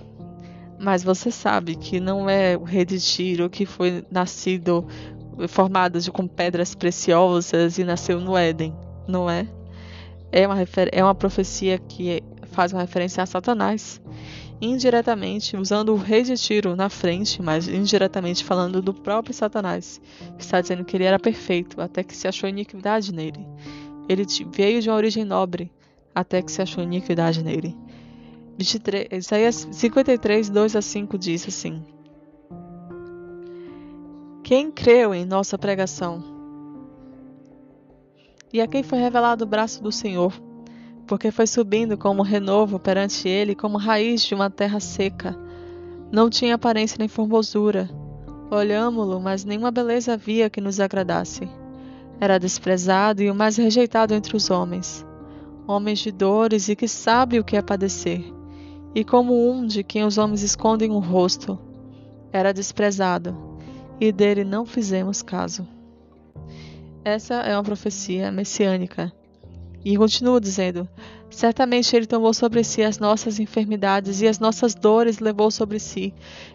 Mas 0.78 1.04
você 1.04 1.30
sabe 1.30 1.76
que 1.76 2.00
não 2.00 2.28
é 2.28 2.56
o 2.56 2.64
rei 2.64 2.84
de 2.84 2.98
Tiro 2.98 3.48
que 3.48 3.64
foi 3.64 4.04
nascido 4.10 4.86
formado 5.48 6.00
com 6.12 6.26
pedras 6.26 6.74
preciosas 6.74 7.78
e 7.78 7.84
nasceu 7.84 8.20
no 8.20 8.36
Éden, 8.36 8.74
não 9.06 9.28
é? 9.28 9.46
É 10.32 10.46
uma, 10.46 10.56
é 10.90 11.04
uma 11.04 11.14
profecia 11.14 11.78
que 11.78 12.22
faz 12.50 12.72
uma 12.72 12.82
referência 12.82 13.22
a 13.22 13.26
Satanás 13.26 14.00
indiretamente 14.60 15.56
usando 15.56 15.92
o 15.92 15.96
rei 15.96 16.22
de 16.22 16.34
Tiro 16.34 16.74
na 16.74 16.88
frente, 16.88 17.42
mas 17.42 17.68
indiretamente 17.68 18.44
falando 18.44 18.80
do 18.80 18.94
próprio 18.94 19.34
Satanás. 19.34 20.00
Está 20.38 20.60
dizendo 20.60 20.84
que 20.84 20.96
ele 20.96 21.04
era 21.04 21.18
perfeito, 21.18 21.80
até 21.80 22.02
que 22.02 22.16
se 22.16 22.26
achou 22.26 22.48
iniquidade 22.48 23.12
nele. 23.12 23.46
Ele 24.08 24.24
veio 24.50 24.80
de 24.80 24.88
uma 24.88 24.96
origem 24.96 25.24
nobre, 25.24 25.70
até 26.14 26.42
que 26.42 26.52
se 26.52 26.62
achou 26.62 26.82
iniquidade 26.82 27.42
nele. 27.42 27.76
23, 28.58 29.08
Isaías 29.12 29.68
53, 29.72 30.48
2 30.48 30.76
a 30.76 30.82
5 30.82 31.18
diz 31.18 31.48
assim: 31.48 31.82
Quem 34.42 34.70
creu 34.70 35.14
em 35.14 35.24
nossa 35.24 35.58
pregação? 35.58 36.22
E 38.52 38.60
a 38.60 38.66
quem 38.68 38.82
foi 38.82 38.98
revelado 38.98 39.44
o 39.44 39.48
braço 39.48 39.82
do 39.82 39.90
Senhor? 39.90 40.32
porque 41.06 41.30
foi 41.30 41.46
subindo 41.46 41.96
como 41.96 42.22
renovo 42.22 42.78
perante 42.78 43.28
ele, 43.28 43.54
como 43.54 43.78
raiz 43.78 44.22
de 44.22 44.34
uma 44.34 44.50
terra 44.50 44.80
seca. 44.80 45.36
Não 46.10 46.30
tinha 46.30 46.54
aparência 46.54 46.96
nem 46.98 47.08
formosura. 47.08 47.88
Olhámo-lo, 48.50 49.20
mas 49.20 49.44
nenhuma 49.44 49.70
beleza 49.70 50.14
havia 50.14 50.48
que 50.48 50.60
nos 50.60 50.80
agradasse. 50.80 51.48
Era 52.20 52.38
desprezado 52.38 53.22
e 53.22 53.30
o 53.30 53.34
mais 53.34 53.56
rejeitado 53.56 54.14
entre 54.14 54.36
os 54.36 54.50
homens. 54.50 55.04
Homens 55.66 56.00
de 56.00 56.12
dores 56.12 56.68
e 56.68 56.76
que 56.76 56.86
sabe 56.86 57.38
o 57.38 57.44
que 57.44 57.56
é 57.56 57.62
padecer. 57.62 58.24
E 58.94 59.04
como 59.04 59.50
um 59.50 59.66
de 59.66 59.82
quem 59.82 60.04
os 60.04 60.18
homens 60.18 60.42
escondem 60.42 60.90
o 60.90 60.98
rosto. 60.98 61.58
Era 62.32 62.52
desprezado, 62.52 63.36
e 64.00 64.12
dele 64.12 64.44
não 64.44 64.66
fizemos 64.66 65.22
caso. 65.22 65.66
Essa 67.04 67.34
é 67.34 67.54
uma 67.56 67.62
profecia 67.62 68.30
messiânica 68.32 69.12
e 69.84 69.96
continua 69.96 70.40
dizendo: 70.40 70.88
Certamente 71.28 71.94
ele 71.94 72.06
tomou 72.06 72.32
sobre 72.32 72.64
si 72.64 72.82
as 72.82 72.98
nossas 72.98 73.38
enfermidades 73.38 74.22
e 74.22 74.26
as 74.26 74.38
nossas 74.38 74.74
dores 74.74 75.18
levou 75.18 75.50
sobre 75.50 75.78
si, 75.78 76.14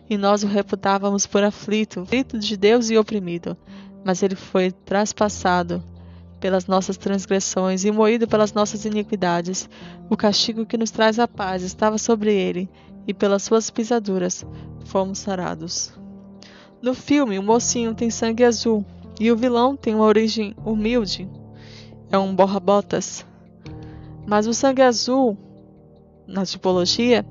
e 0.09 0.17
nós 0.17 0.43
o 0.43 0.47
reputávamos 0.47 1.27
por 1.27 1.43
aflito, 1.43 2.01
aflito 2.01 2.39
de 2.39 2.57
Deus 2.57 2.89
e 2.89 2.97
oprimido. 2.97 3.55
Mas 4.03 4.23
ele 4.23 4.35
foi 4.35 4.71
traspassado 4.71 5.83
pelas 6.39 6.67
nossas 6.67 6.97
transgressões 6.97 7.83
e 7.83 7.91
moído 7.91 8.27
pelas 8.27 8.53
nossas 8.53 8.85
iniquidades. 8.85 9.69
O 10.09 10.17
castigo 10.17 10.65
que 10.65 10.77
nos 10.77 10.91
traz 10.91 11.19
a 11.19 11.27
paz 11.27 11.63
estava 11.63 11.97
sobre 11.97 12.33
ele, 12.33 12.69
e 13.07 13.13
pelas 13.13 13.43
suas 13.43 13.69
pisaduras 13.69 14.45
fomos 14.85 15.19
sarados. 15.19 15.93
No 16.81 16.93
filme, 16.93 17.39
o 17.39 17.43
mocinho 17.43 17.93
tem 17.93 18.09
sangue 18.09 18.43
azul 18.43 18.85
e 19.19 19.31
o 19.31 19.35
vilão 19.35 19.75
tem 19.75 19.95
uma 19.95 20.05
origem 20.05 20.55
humilde 20.63 21.29
é 22.11 22.17
um 22.17 22.35
borra-botas. 22.35 23.25
Mas 24.25 24.47
o 24.47 24.53
sangue 24.53 24.81
azul, 24.81 25.37
na 26.27 26.45
tipologia, 26.45 27.25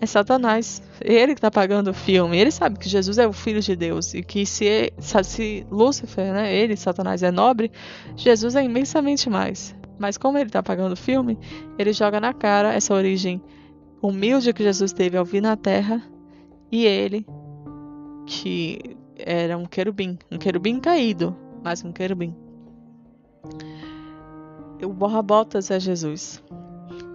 é 0.00 0.06
Satanás. 0.06 0.82
Ele 1.00 1.34
que 1.34 1.38
está 1.38 1.50
pagando 1.50 1.90
o 1.90 1.94
filme. 1.94 2.38
Ele 2.38 2.50
sabe 2.50 2.78
que 2.78 2.88
Jesus 2.88 3.18
é 3.18 3.26
o 3.26 3.32
Filho 3.32 3.60
de 3.60 3.74
Deus 3.74 4.14
e 4.14 4.22
que 4.22 4.46
se, 4.46 4.92
se 4.98 5.66
Lúcifer, 5.70 6.32
né, 6.32 6.54
ele, 6.54 6.76
Satanás, 6.76 7.22
é 7.22 7.30
nobre, 7.30 7.70
Jesus 8.16 8.54
é 8.54 8.62
imensamente 8.62 9.28
mais. 9.28 9.74
Mas 9.98 10.16
como 10.16 10.38
ele 10.38 10.48
está 10.48 10.62
pagando 10.62 10.92
o 10.92 10.96
filme, 10.96 11.38
ele 11.78 11.92
joga 11.92 12.20
na 12.20 12.32
cara 12.32 12.72
essa 12.72 12.94
origem 12.94 13.42
humilde 14.00 14.52
que 14.52 14.62
Jesus 14.62 14.92
teve 14.92 15.16
ao 15.16 15.24
vir 15.24 15.42
na 15.42 15.56
Terra 15.56 16.02
e 16.70 16.86
ele, 16.86 17.26
que 18.26 18.96
era 19.16 19.58
um 19.58 19.66
querubim, 19.66 20.16
um 20.30 20.38
querubim 20.38 20.78
caído, 20.78 21.36
mas 21.64 21.84
um 21.84 21.90
querubim 21.90 22.36
o 24.86 24.92
borra-botas 24.92 25.70
é 25.70 25.80
Jesus. 25.80 26.42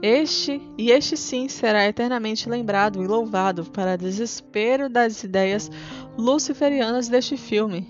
Este, 0.03 0.61
e 0.77 0.91
este 0.91 1.15
sim, 1.15 1.47
será 1.47 1.87
eternamente 1.87 2.49
lembrado 2.49 3.01
e 3.01 3.07
louvado 3.07 3.63
para 3.63 3.97
desespero 3.97 4.89
das 4.89 5.23
ideias 5.23 5.71
luciferianas 6.17 7.07
deste 7.07 7.37
filme. 7.37 7.87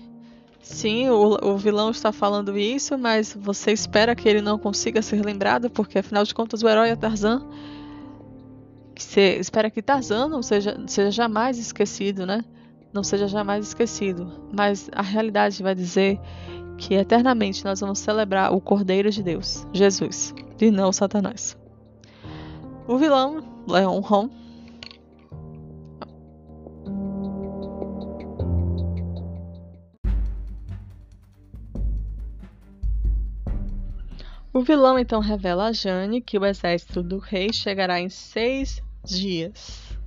Sim, 0.62 1.08
o, 1.08 1.36
o, 1.42 1.58
vilão 1.58 1.90
está 1.90 2.12
falando 2.12 2.56
isso, 2.56 2.96
mas 2.96 3.36
você 3.36 3.72
espera 3.72 4.14
que 4.14 4.28
ele 4.28 4.40
não 4.40 4.60
consiga 4.60 5.02
ser 5.02 5.24
lembrado, 5.24 5.68
porque 5.68 5.98
afinal 5.98 6.22
de 6.22 6.32
contas 6.32 6.62
o 6.62 6.68
herói 6.68 6.90
é 6.90 6.94
Tarzan. 6.94 7.48
Você 8.96 9.36
espera 9.40 9.68
que 9.68 9.82
Tarzan 9.82 10.28
não 10.28 10.40
seja, 10.40 10.80
seja 10.86 11.10
jamais 11.10 11.58
esquecido, 11.58 12.24
né? 12.24 12.44
Não 12.92 13.02
seja 13.02 13.26
jamais 13.26 13.66
esquecido. 13.66 14.30
Mas 14.56 14.88
a 14.92 15.02
realidade 15.02 15.60
vai 15.60 15.74
dizer 15.74 16.20
que 16.78 16.94
eternamente 16.94 17.64
nós 17.64 17.80
vamos 17.80 17.98
celebrar 17.98 18.54
o 18.54 18.60
Cordeiro 18.60 19.10
de 19.10 19.20
Deus, 19.20 19.66
Jesus, 19.72 20.32
e 20.60 20.70
não 20.70 20.92
Satanás. 20.92 21.63
O 22.86 22.98
vilão, 22.98 23.42
Leon 23.66 24.00
Hon, 24.00 24.28
O 34.54 34.60
vilão 34.60 34.96
então 34.96 35.18
revela 35.18 35.66
a 35.66 35.72
Jane 35.72 36.20
que 36.20 36.38
o 36.38 36.46
exército 36.46 37.02
do 37.02 37.18
rei 37.18 37.52
chegará 37.52 38.00
em 38.00 38.08
seis 38.08 38.80
dias 39.04 39.98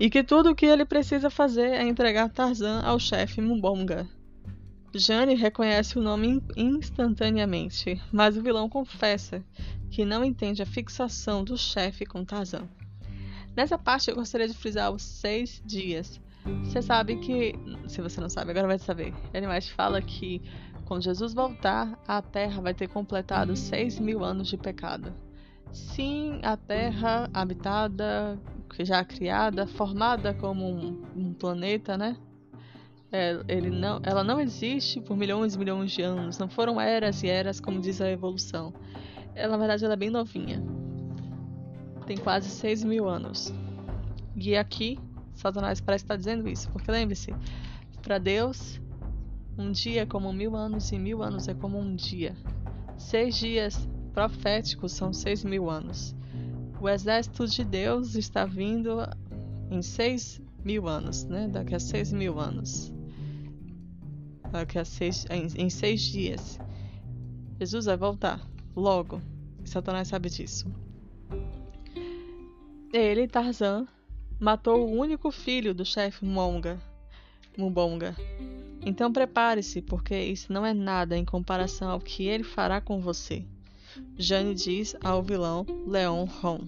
e 0.00 0.08
que 0.08 0.24
tudo 0.24 0.50
o 0.50 0.54
que 0.54 0.64
ele 0.64 0.86
precisa 0.86 1.28
fazer 1.28 1.72
é 1.72 1.86
entregar 1.86 2.30
Tarzan 2.30 2.80
ao 2.80 2.98
chefe 2.98 3.42
Mumbonga. 3.42 4.08
Jane 4.94 5.34
reconhece 5.34 5.98
o 5.98 6.02
nome 6.02 6.42
instantaneamente, 6.56 8.00
mas 8.10 8.38
o 8.38 8.42
vilão 8.42 8.70
confessa 8.70 9.44
que 9.92 10.06
não 10.06 10.24
entende 10.24 10.62
a 10.62 10.66
fixação 10.66 11.44
do 11.44 11.56
chefe 11.56 12.06
com 12.06 12.24
Tarzan. 12.24 12.66
Nessa 13.54 13.76
parte 13.76 14.08
eu 14.08 14.16
gostaria 14.16 14.48
de 14.48 14.54
frisar 14.54 14.90
os 14.90 15.02
seis 15.02 15.62
dias. 15.64 16.18
Você 16.64 16.80
sabe 16.80 17.16
que, 17.16 17.54
se 17.86 18.00
você 18.00 18.18
não 18.18 18.30
sabe, 18.30 18.50
agora 18.50 18.66
vai 18.66 18.78
saber. 18.78 19.14
Animais 19.34 19.68
fala 19.68 20.00
que 20.00 20.40
quando 20.86 21.04
Jesus 21.04 21.34
voltar, 21.34 22.02
a 22.08 22.22
Terra 22.22 22.60
vai 22.62 22.72
ter 22.72 22.88
completado 22.88 23.54
seis 23.54 24.00
mil 24.00 24.24
anos 24.24 24.48
de 24.48 24.56
pecado. 24.56 25.14
Sim, 25.70 26.40
a 26.42 26.56
Terra 26.56 27.28
habitada, 27.32 28.40
já 28.80 29.04
criada, 29.04 29.66
formada 29.66 30.32
como 30.32 30.66
um, 30.66 31.02
um 31.14 31.34
planeta, 31.34 31.98
né? 31.98 32.16
É, 33.12 33.38
ele 33.46 33.68
não, 33.68 34.00
ela 34.02 34.24
não 34.24 34.40
existe 34.40 35.02
por 35.02 35.18
milhões 35.18 35.54
e 35.54 35.58
milhões 35.58 35.92
de 35.92 36.00
anos. 36.00 36.38
Não 36.38 36.48
foram 36.48 36.80
eras 36.80 37.22
e 37.22 37.28
eras, 37.28 37.60
como 37.60 37.78
diz 37.78 38.00
a 38.00 38.10
evolução. 38.10 38.72
Ela, 39.34 39.52
na 39.52 39.56
verdade, 39.58 39.84
ela 39.84 39.94
é 39.94 39.96
bem 39.96 40.10
novinha. 40.10 40.62
Tem 42.06 42.16
quase 42.16 42.48
6 42.48 42.84
mil 42.84 43.08
anos. 43.08 43.52
E 44.36 44.56
aqui, 44.56 44.98
Satanás 45.34 45.80
parece 45.80 46.04
estar 46.04 46.16
dizendo 46.16 46.48
isso. 46.48 46.68
Porque 46.70 46.90
lembre-se, 46.90 47.34
para 48.02 48.18
Deus, 48.18 48.80
um 49.56 49.70
dia 49.70 50.02
é 50.02 50.06
como 50.06 50.32
mil 50.32 50.56
anos 50.56 50.90
e 50.92 50.98
mil 50.98 51.22
anos 51.22 51.48
é 51.48 51.54
como 51.54 51.78
um 51.78 51.94
dia. 51.94 52.34
Seis 52.96 53.36
dias 53.36 53.88
proféticos 54.12 54.92
são 54.92 55.12
seis 55.12 55.44
mil 55.44 55.70
anos. 55.70 56.14
O 56.80 56.88
exército 56.88 57.46
de 57.46 57.64
Deus 57.64 58.14
está 58.14 58.44
vindo 58.44 58.98
em 59.70 59.82
seis 59.82 60.40
mil 60.64 60.88
anos, 60.88 61.24
né? 61.24 61.48
Daqui 61.48 61.74
a 61.74 61.80
seis 61.80 62.12
mil 62.12 62.38
anos. 62.38 62.92
Daqui 64.50 64.78
a 64.78 64.84
seis, 64.84 65.24
em, 65.30 65.46
em 65.64 65.70
seis 65.70 66.02
dias. 66.02 66.58
Jesus 67.58 67.86
vai 67.86 67.96
voltar. 67.96 68.51
Logo. 68.74 69.20
Satanás 69.64 70.08
sabe 70.08 70.28
disso. 70.28 70.66
Ele, 72.92 73.26
Tarzan, 73.26 73.86
matou 74.38 74.86
o 74.86 74.98
único 74.98 75.30
filho 75.30 75.74
do 75.74 75.84
chefe 75.84 76.24
Monga, 76.24 76.80
Mubonga. 77.56 78.14
Então 78.84 79.12
prepare-se, 79.12 79.80
porque 79.80 80.18
isso 80.18 80.52
não 80.52 80.66
é 80.66 80.74
nada 80.74 81.16
em 81.16 81.24
comparação 81.24 81.90
ao 81.90 82.00
que 82.00 82.24
ele 82.24 82.44
fará 82.44 82.80
com 82.80 83.00
você. 83.00 83.44
Jane 84.16 84.54
diz 84.54 84.96
ao 85.02 85.22
vilão 85.22 85.64
Leon 85.86 86.24
Ron. 86.24 86.66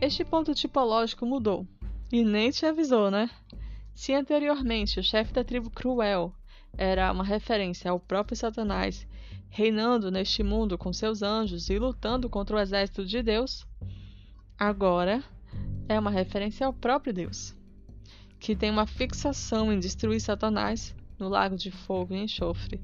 Este 0.00 0.24
ponto 0.24 0.54
tipológico 0.54 1.26
mudou. 1.26 1.66
E 2.10 2.24
nem 2.24 2.50
te 2.50 2.64
avisou, 2.64 3.10
né? 3.10 3.30
Se 3.94 4.14
anteriormente 4.14 4.98
o 4.98 5.02
chefe 5.02 5.32
da 5.32 5.44
tribo 5.44 5.70
Cruel 5.70 6.34
era 6.76 7.12
uma 7.12 7.24
referência 7.24 7.90
ao 7.90 8.00
próprio 8.00 8.36
Satanás, 8.36 9.06
reinando 9.48 10.10
neste 10.10 10.42
mundo 10.42 10.78
com 10.78 10.92
seus 10.92 11.22
anjos 11.22 11.68
e 11.68 11.78
lutando 11.78 12.28
contra 12.28 12.56
o 12.56 12.60
exército 12.60 13.04
de 13.04 13.22
Deus, 13.22 13.66
agora 14.58 15.22
é 15.88 15.98
uma 15.98 16.10
referência 16.10 16.66
ao 16.66 16.72
próprio 16.72 17.12
Deus, 17.12 17.56
que 18.38 18.54
tem 18.54 18.70
uma 18.70 18.86
fixação 18.86 19.72
em 19.72 19.78
destruir 19.80 20.20
Satanás 20.20 20.94
no 21.18 21.28
lago 21.28 21.56
de 21.56 21.70
fogo 21.70 22.14
e 22.14 22.22
enxofre. 22.22 22.80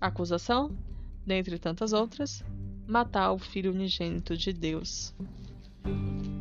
Acusação, 0.00 0.76
dentre 1.24 1.58
tantas 1.58 1.92
outras, 1.92 2.44
matar 2.86 3.32
o 3.32 3.38
filho 3.38 3.72
unigênito 3.72 4.36
de 4.36 4.52
Deus. 4.52 5.14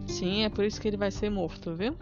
Sim, 0.07 0.43
é 0.43 0.49
por 0.49 0.65
isso 0.65 0.81
que 0.81 0.87
ele 0.87 0.97
vai 0.97 1.11
ser 1.11 1.29
morto, 1.29 1.75
viu? 1.75 1.95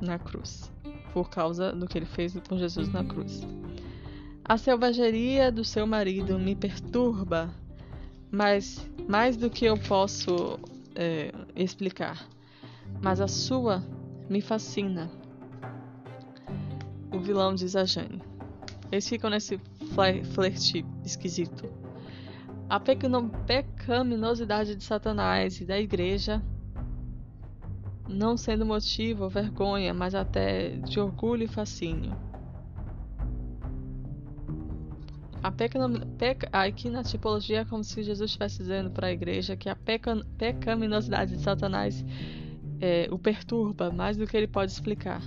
Na 0.00 0.18
cruz. 0.18 0.72
Por 1.16 1.30
causa 1.30 1.72
do 1.72 1.88
que 1.88 1.96
ele 1.96 2.04
fez 2.04 2.38
com 2.46 2.58
Jesus 2.58 2.92
na 2.92 3.02
cruz. 3.02 3.40
A 4.44 4.58
selvageria 4.58 5.50
do 5.50 5.64
seu 5.64 5.86
marido 5.86 6.38
me 6.38 6.54
perturba, 6.54 7.48
mas 8.30 8.86
mais 9.08 9.34
do 9.34 9.48
que 9.48 9.64
eu 9.64 9.78
posso 9.78 10.60
é, 10.94 11.32
explicar. 11.54 12.28
Mas 13.00 13.18
a 13.18 13.28
sua 13.28 13.82
me 14.28 14.42
fascina. 14.42 15.10
O 17.10 17.18
vilão 17.18 17.54
diz 17.54 17.74
a 17.74 17.86
Jane. 17.86 18.20
Eles 18.92 19.08
ficam 19.08 19.30
nesse 19.30 19.58
flerte 20.34 20.84
esquisito. 21.02 21.64
A 22.68 22.78
pecaminosidade 22.78 24.76
de 24.76 24.84
Satanás 24.84 25.62
e 25.62 25.64
da 25.64 25.80
igreja 25.80 26.42
não 28.08 28.36
sendo 28.36 28.64
motivo 28.64 29.24
ou 29.24 29.30
vergonha, 29.30 29.92
mas 29.92 30.14
até 30.14 30.70
de 30.76 31.00
orgulho 31.00 31.44
e 31.44 31.48
fascínio. 31.48 32.16
A 35.42 35.50
peca, 35.50 35.78
peca, 36.18 36.48
aqui 36.52 36.90
na 36.90 37.04
tipologia 37.04 37.60
é 37.60 37.64
como 37.64 37.84
se 37.84 38.02
Jesus 38.02 38.30
estivesse 38.30 38.58
dizendo 38.58 38.90
para 38.90 39.06
a 39.06 39.12
igreja 39.12 39.56
que 39.56 39.68
a 39.68 39.76
peca, 39.76 40.16
pecaminosidade 40.36 41.36
de 41.36 41.42
Satanás 41.42 42.04
é, 42.80 43.08
o 43.10 43.18
perturba 43.18 43.90
mais 43.90 44.16
do 44.16 44.26
que 44.26 44.36
ele 44.36 44.48
pode 44.48 44.72
explicar. 44.72 45.22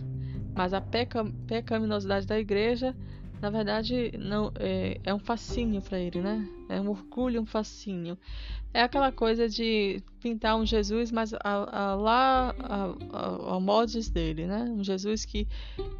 Mas 0.56 0.74
a 0.74 0.82
peca, 0.82 1.26
pecaminosidade 1.48 2.28
da 2.28 2.40
igreja 2.40 2.96
na 3.42 3.50
verdade, 3.50 4.12
não 4.18 4.52
é, 4.60 5.00
é 5.04 5.14
um 5.14 5.20
fascínio 5.20 5.82
para 5.82 6.00
ele, 6.00 6.22
né? 6.22 6.48
É 6.68 6.80
um 6.82 6.90
orgulho, 6.90 7.42
um 7.42 7.46
fascínio. 7.46 8.18
É 8.74 8.82
aquela 8.82 9.12
coisa 9.12 9.48
de 9.48 10.04
pintar 10.20 10.58
um 10.58 10.66
Jesus, 10.66 11.12
mas 11.12 11.34
a, 11.34 11.40
a, 11.44 11.96
lá 11.96 12.56
ao 13.48 13.62
modos 13.62 14.10
dele, 14.10 14.46
né? 14.46 14.64
Um 14.64 14.84
Jesus 14.84 15.26
que 15.26 15.48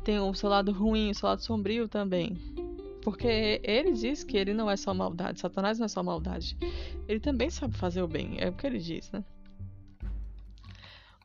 tem 0.04 0.20
o 0.20 0.34
seu 0.34 0.50
lado 0.50 0.72
ruim, 0.72 1.12
o 1.12 1.16
seu 1.16 1.30
lado 1.30 1.42
sombrio 1.42 1.88
também. 1.88 2.38
Porque 3.02 3.62
ele 3.64 3.94
diz 3.94 4.24
que 4.24 4.38
ele 4.38 4.54
não 4.54 4.70
é 4.70 4.76
só 4.76 4.94
maldade, 4.94 5.40
Satanás 5.40 5.80
não 5.80 5.86
é 5.86 5.90
só 5.90 6.04
maldade. 6.04 6.58
Ele 7.08 7.20
também 7.20 7.50
sabe 7.50 7.76
fazer 7.78 8.02
o 8.02 8.08
bem, 8.08 8.36
é 8.38 8.50
o 8.50 8.54
que 8.54 8.68
ele 8.68 8.80
diz, 8.80 9.10
né? 9.12 9.24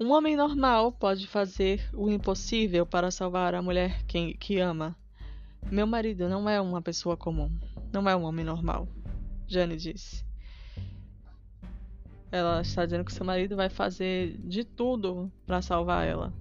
Um 0.01 0.13
homem 0.13 0.37
normal 0.37 0.93
pode 0.93 1.27
fazer 1.27 1.89
o 1.93 2.11
impossível 2.11 2.87
para 2.87 3.11
salvar 3.11 3.55
a 3.55 3.63
mulher 3.63 4.05
que, 4.07 4.35
que 4.35 4.59
ama. 4.59 4.97
Meu 5.71 5.87
marido 5.87 6.29
não 6.29 6.49
é 6.49 6.61
uma 6.61 6.83
pessoa 6.83 7.17
comum. 7.17 7.51
Não 7.93 8.09
é 8.09 8.15
um 8.15 8.25
homem 8.25 8.45
normal. 8.45 8.87
Jane 9.47 9.77
disse. 9.77 10.25
Ela 12.31 12.61
está 12.61 12.85
dizendo 12.85 13.05
que 13.05 13.13
seu 13.13 13.25
marido 13.25 13.57
vai 13.57 13.69
fazer 13.69 14.37
de 14.39 14.65
tudo 14.65 15.31
para 15.47 15.63
salvar 15.63 16.07
ela. 16.07 16.33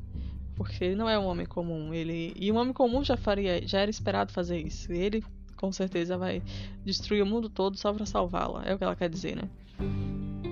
Porque 0.55 0.83
ele 0.83 0.95
não 0.95 1.09
é 1.09 1.17
um 1.17 1.25
homem 1.25 1.45
comum. 1.45 1.93
Ele 1.93 2.33
e 2.35 2.51
um 2.51 2.57
homem 2.57 2.73
comum 2.73 3.03
já 3.03 3.15
faria, 3.15 3.65
já 3.65 3.79
era 3.79 3.89
esperado 3.89 4.31
fazer 4.31 4.59
isso. 4.59 4.91
E 4.91 4.97
ele 4.97 5.23
com 5.55 5.71
certeza 5.71 6.17
vai 6.17 6.41
destruir 6.83 7.23
o 7.23 7.25
mundo 7.25 7.49
todo 7.49 7.77
só 7.77 7.93
para 7.93 8.05
salvá-la. 8.05 8.63
É 8.65 8.73
o 8.73 8.77
que 8.77 8.83
ela 8.83 8.95
quer 8.95 9.09
dizer, 9.09 9.35
né? 9.35 9.49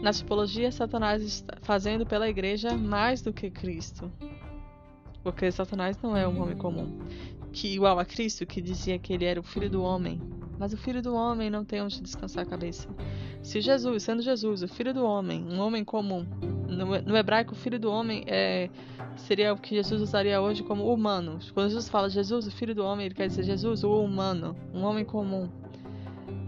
Na 0.01 0.13
tipologia, 0.13 0.71
Satanás 0.71 1.21
está 1.21 1.57
fazendo 1.61 2.05
pela 2.05 2.29
igreja 2.29 2.75
mais 2.75 3.21
do 3.21 3.33
que 3.33 3.51
Cristo. 3.51 4.11
Porque 5.21 5.51
Satanás 5.51 6.01
não 6.01 6.15
é 6.15 6.27
um 6.27 6.41
homem 6.41 6.57
comum 6.57 6.99
que 7.51 7.73
igual 7.73 7.99
a 7.99 8.05
Cristo, 8.05 8.45
que 8.45 8.61
dizia 8.61 8.97
que 8.97 9.13
ele 9.13 9.25
era 9.25 9.39
o 9.39 9.43
filho 9.43 9.69
do 9.69 9.83
homem. 9.83 10.19
Mas 10.57 10.73
o 10.73 10.77
filho 10.77 11.01
do 11.01 11.15
homem 11.15 11.49
não 11.49 11.65
tem 11.65 11.81
onde 11.81 12.01
descansar 12.01 12.43
a 12.43 12.45
cabeça. 12.45 12.87
Se 13.41 13.59
Jesus, 13.59 14.03
sendo 14.03 14.21
Jesus, 14.21 14.61
o 14.61 14.67
filho 14.67 14.93
do 14.93 15.03
homem, 15.03 15.43
um 15.43 15.59
homem 15.59 15.83
comum, 15.83 16.23
no, 16.67 17.01
no 17.01 17.17
hebraico, 17.17 17.53
o 17.53 17.55
filho 17.55 17.79
do 17.79 17.91
homem 17.91 18.23
é, 18.27 18.69
seria 19.15 19.53
o 19.53 19.57
que 19.57 19.75
Jesus 19.75 20.01
usaria 20.01 20.39
hoje 20.39 20.61
como 20.61 20.93
humano. 20.93 21.39
Quando 21.53 21.69
Jesus 21.69 21.89
fala 21.89 22.09
Jesus, 22.09 22.45
o 22.45 22.51
filho 22.51 22.75
do 22.75 22.83
homem, 22.83 23.07
ele 23.07 23.15
quer 23.15 23.27
dizer 23.27 23.43
Jesus, 23.43 23.83
o 23.83 24.03
humano, 24.03 24.55
um 24.73 24.83
homem 24.83 25.03
comum. 25.03 25.49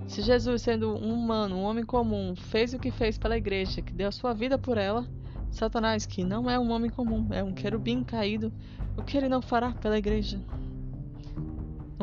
Se 0.07 0.21
Jesus, 0.21 0.61
sendo 0.61 0.93
um 0.95 1.13
humano, 1.13 1.55
um 1.55 1.63
homem 1.63 1.83
comum, 1.83 2.35
fez 2.35 2.73
o 2.73 2.79
que 2.79 2.91
fez 2.91 3.17
pela 3.17 3.37
igreja, 3.37 3.81
que 3.81 3.93
deu 3.93 4.09
a 4.09 4.11
sua 4.11 4.33
vida 4.33 4.57
por 4.57 4.77
ela, 4.77 5.07
Satanás, 5.49 6.05
que 6.05 6.23
não 6.23 6.49
é 6.49 6.59
um 6.59 6.71
homem 6.71 6.89
comum, 6.89 7.27
é 7.31 7.43
um 7.43 7.53
querubim 7.53 8.03
caído, 8.03 8.51
o 8.97 9.03
que 9.03 9.17
ele 9.17 9.29
não 9.29 9.41
fará 9.41 9.71
pela 9.71 9.97
igreja? 9.97 10.39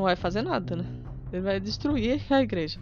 Não 0.01 0.05
vai 0.05 0.17
fazer 0.17 0.41
nada, 0.41 0.77
né? 0.77 0.87
Ele 1.31 1.43
vai 1.43 1.61
destruir 1.61 2.21
a 2.31 2.43
igreja. 2.43 2.81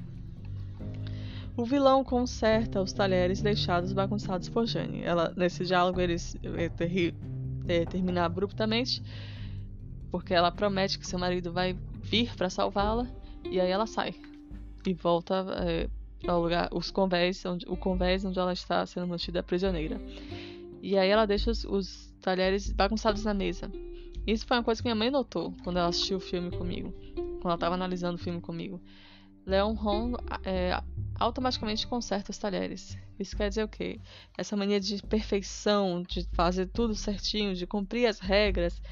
O 1.56 1.64
vilão 1.64 2.04
conserta 2.04 2.80
os 2.80 2.92
talheres 2.92 3.42
deixados 3.42 3.92
bagunçados 3.92 4.48
por 4.48 4.64
Jane. 4.66 5.02
Ela, 5.02 5.32
nesse 5.36 5.64
diálogo 5.64 6.00
eles 6.00 6.36
é, 6.56 6.68
ter, 6.68 7.14
é, 7.66 7.84
terminam 7.84 8.22
abruptamente, 8.22 9.02
porque 10.12 10.32
ela 10.32 10.52
promete 10.52 10.96
que 10.96 11.06
seu 11.06 11.18
marido 11.18 11.52
vai 11.52 11.76
vir 12.00 12.34
para 12.36 12.48
salvá-la 12.48 13.08
e 13.50 13.60
aí 13.60 13.70
ela 13.70 13.86
sai 13.86 14.14
e 14.86 14.94
volta 14.94 15.44
é, 15.66 15.88
para 16.22 16.36
o 16.36 16.42
lugar, 16.42 16.68
os 16.72 16.92
convés, 16.92 17.44
onde, 17.44 17.66
o 17.68 17.76
convés 17.76 18.24
onde 18.24 18.38
ela 18.38 18.52
está 18.52 18.86
sendo 18.86 19.08
mantida 19.08 19.42
prisioneira. 19.42 20.00
E 20.80 20.96
aí 20.96 21.10
ela 21.10 21.26
deixa 21.26 21.50
os, 21.50 21.64
os 21.64 22.14
talheres 22.22 22.70
bagunçados 22.70 23.24
na 23.24 23.34
mesa. 23.34 23.68
Isso 24.28 24.44
foi 24.46 24.58
uma 24.58 24.62
coisa 24.62 24.82
que 24.82 24.86
minha 24.86 24.94
mãe 24.94 25.10
notou 25.10 25.54
quando 25.64 25.78
ela 25.78 25.88
assistiu 25.88 26.18
o 26.18 26.20
filme 26.20 26.50
comigo, 26.50 26.92
quando 27.14 27.46
ela 27.46 27.54
estava 27.54 27.74
analisando 27.74 28.16
o 28.16 28.22
filme 28.22 28.42
comigo. 28.42 28.78
Leon 29.46 29.74
Hong 29.74 30.18
é, 30.44 30.78
automaticamente 31.18 31.86
conserta 31.86 32.30
os 32.30 32.36
talheres. 32.36 32.98
Isso 33.18 33.34
quer 33.34 33.48
dizer 33.48 33.64
o 33.64 33.68
quê? 33.68 33.98
Essa 34.36 34.54
mania 34.54 34.78
de 34.78 35.02
perfeição, 35.02 36.02
de 36.02 36.28
fazer 36.34 36.66
tudo 36.66 36.94
certinho, 36.94 37.54
de 37.54 37.66
cumprir 37.66 38.04
as 38.04 38.20
regras, 38.20 38.82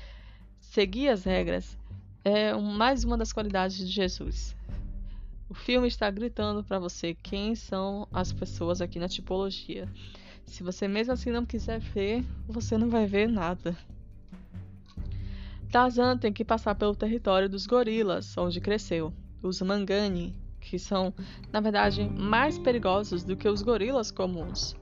seguir 0.58 1.10
as 1.10 1.24
regras, 1.24 1.76
é 2.24 2.54
mais 2.54 3.04
uma 3.04 3.18
das 3.18 3.30
qualidades 3.30 3.76
de 3.76 3.92
Jesus. 3.92 4.56
O 5.50 5.54
filme 5.54 5.86
está 5.86 6.10
gritando 6.10 6.64
para 6.64 6.78
você 6.78 7.12
quem 7.12 7.54
são 7.54 8.08
as 8.10 8.32
pessoas 8.32 8.80
aqui 8.80 8.98
na 8.98 9.06
tipologia. 9.06 9.86
Se 10.46 10.62
você 10.62 10.88
mesmo 10.88 11.12
assim 11.12 11.30
não 11.30 11.44
quiser 11.44 11.78
ver, 11.78 12.24
você 12.48 12.78
não 12.78 12.88
vai 12.88 13.06
ver 13.06 13.28
nada. 13.28 13.76
Tarzan 15.76 16.16
tem 16.16 16.32
que 16.32 16.42
passar 16.42 16.74
pelo 16.74 16.96
território 16.96 17.50
dos 17.50 17.66
gorilas, 17.66 18.34
onde 18.38 18.62
cresceu. 18.62 19.12
Os 19.42 19.60
mangani, 19.60 20.34
que 20.58 20.78
são, 20.78 21.12
na 21.52 21.60
verdade, 21.60 22.02
mais 22.02 22.58
perigosos 22.58 23.22
do 23.22 23.36
que 23.36 23.46
os 23.46 23.60
gorilas 23.60 24.10
comuns. 24.10 24.74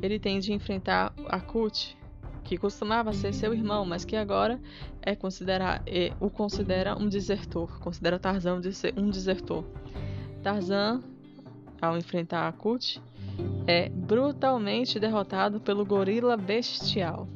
Ele 0.00 0.18
tem 0.18 0.38
de 0.38 0.54
enfrentar 0.54 1.12
Akut, 1.28 1.98
que 2.44 2.56
costumava 2.56 3.12
ser 3.12 3.34
seu 3.34 3.52
irmão, 3.52 3.84
mas 3.84 4.06
que 4.06 4.16
agora 4.16 4.58
é 5.02 5.14
considerar, 5.14 5.82
é, 5.86 6.14
o 6.18 6.30
considera 6.30 6.96
um 6.96 7.10
desertor, 7.10 7.78
considera 7.80 8.18
Tarzan 8.18 8.58
um 8.96 9.10
desertor. 9.10 9.66
Tarzan, 10.42 11.02
ao 11.78 11.94
enfrentar 11.98 12.48
Akut, 12.48 13.02
é 13.66 13.90
brutalmente 13.90 14.98
derrotado 14.98 15.60
pelo 15.60 15.84
gorila 15.84 16.38
bestial. 16.38 17.28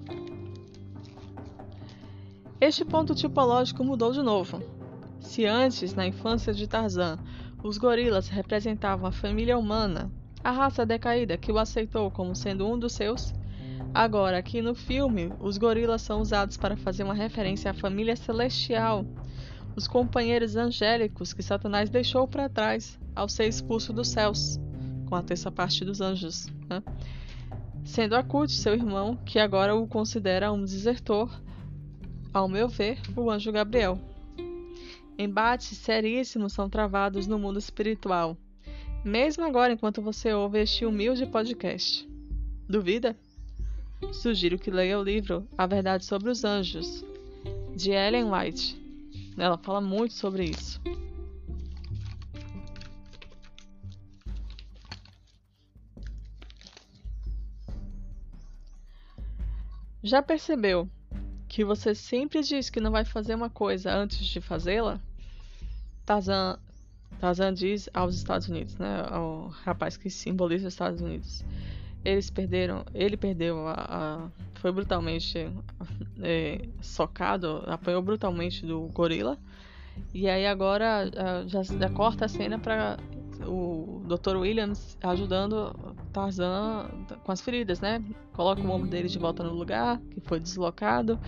Este 2.61 2.85
ponto 2.85 3.15
tipológico 3.15 3.83
mudou 3.83 4.13
de 4.13 4.23
novo. 4.23 4.63
Se 5.19 5.47
antes, 5.47 5.95
na 5.95 6.07
infância 6.07 6.53
de 6.53 6.67
Tarzan, 6.67 7.19
os 7.63 7.79
gorilas 7.79 8.29
representavam 8.29 9.07
a 9.07 9.13
família 9.13 9.57
humana, 9.57 10.11
a 10.45 10.51
raça 10.51 10.85
decaída 10.85 11.39
que 11.39 11.51
o 11.51 11.59
aceitou 11.59 12.11
como 12.11 12.37
sendo 12.37 12.69
um 12.69 12.79
dos 12.79 12.93
seus, 12.93 13.33
agora 13.95 14.37
aqui 14.37 14.61
no 14.61 14.75
filme, 14.75 15.33
os 15.41 15.57
gorilas 15.57 16.03
são 16.03 16.21
usados 16.21 16.59
para 16.59 16.77
fazer 16.77 17.03
uma 17.03 17.15
referência 17.15 17.71
à 17.71 17.75
família 17.75 18.15
celestial, 18.15 19.07
os 19.75 19.89
companheiros 19.89 20.55
angélicos 20.55 21.33
que 21.33 21.43
Satanás 21.43 21.89
deixou 21.89 22.29
para 22.29 22.51
trás 22.51 23.01
ao 23.17 23.27
ser 23.27 23.47
expulso 23.47 23.91
dos 23.91 24.09
céus, 24.09 24.61
com 25.07 25.15
a 25.15 25.23
terça 25.23 25.51
parte 25.51 25.83
dos 25.83 26.03
anjos. 26.03 26.47
Né? 26.69 26.83
Sendo 27.85 28.17
Akut, 28.17 28.53
seu 28.53 28.75
irmão, 28.75 29.17
que 29.25 29.39
agora 29.39 29.75
o 29.75 29.87
considera 29.87 30.53
um 30.53 30.63
desertor, 30.63 31.31
ao 32.33 32.49
meu 32.49 32.69
ver, 32.69 32.99
o 33.17 33.31
anjo 33.31 33.51
Gabriel. 33.53 33.99
Embates 35.19 35.77
seríssimos 35.77 36.53
são 36.53 36.71
travados 36.71 37.27
no 37.27 37.39
mundo 37.39 37.59
espiritual, 37.59 38.37
mesmo 39.05 39.45
agora 39.45 39.73
enquanto 39.73 40.01
você 40.01 40.33
ouve 40.33 40.61
este 40.61 40.87
humilde 40.87 41.27
podcast. 41.27 42.09
Duvida? 42.69 43.17
Sugiro 44.13 44.59
que 44.59 44.71
leia 44.71 44.99
o 44.99 45.03
livro 45.03 45.47
A 45.59 45.67
Verdade 45.67 46.05
sobre 46.05 46.31
os 46.31 46.45
Anjos, 46.45 47.05
de 47.77 47.91
Ellen 47.91 48.33
White. 48.33 48.81
Ela 49.37 49.59
fala 49.59 49.81
muito 49.81 50.15
sobre 50.15 50.45
isso. 50.45 50.81
Já 60.03 60.23
percebeu 60.23 60.89
que 61.51 61.65
você 61.65 61.97
sempre 61.97 62.43
diz 62.43 62.71
que 62.71 62.79
não 62.79 62.93
vai 62.93 63.05
fazer 63.05 63.35
uma 63.35 63.51
coisa 63.51 63.93
antes 63.93 64.25
de 64.25 64.41
fazê-la? 64.41 65.01
Tarzan, 66.07 66.57
Tarzan 67.19 67.53
diz 67.53 67.91
aos 67.93 68.15
Estados 68.15 68.49
Unidos, 68.49 68.79
né, 68.79 69.05
ao 69.11 69.49
rapaz 69.49 69.97
que 69.97 70.09
simboliza 70.09 70.69
os 70.69 70.75
Estados 70.75 71.01
Unidos. 71.01 71.45
Eles 72.05 72.31
perderam, 72.31 72.85
ele 72.95 73.17
perdeu 73.17 73.67
a, 73.67 73.75
a 73.75 74.29
foi 74.61 74.71
brutalmente 74.71 75.51
é, 76.23 76.69
socado, 76.81 77.65
apanhou 77.67 78.01
brutalmente 78.01 78.65
do 78.65 78.83
gorila. 78.95 79.37
E 80.15 80.29
aí 80.29 80.47
agora 80.47 81.11
já, 81.49 81.65
já 81.65 81.91
corta 81.91 82.27
a 82.27 82.29
cena 82.29 82.61
para 82.61 82.97
o 83.47 84.03
Dr. 84.07 84.37
Williams 84.37 84.97
ajudando 85.03 85.75
Tarzan 86.13 86.91
com 87.25 87.33
as 87.33 87.41
feridas, 87.41 87.81
né? 87.81 88.03
Coloca 88.33 88.61
o 88.61 88.71
ombro 88.71 88.89
dele 88.89 89.09
de 89.09 89.19
volta 89.19 89.43
no 89.43 89.53
lugar 89.53 90.01
que 90.11 90.21
foi 90.21 90.41
deslocado 90.41 91.19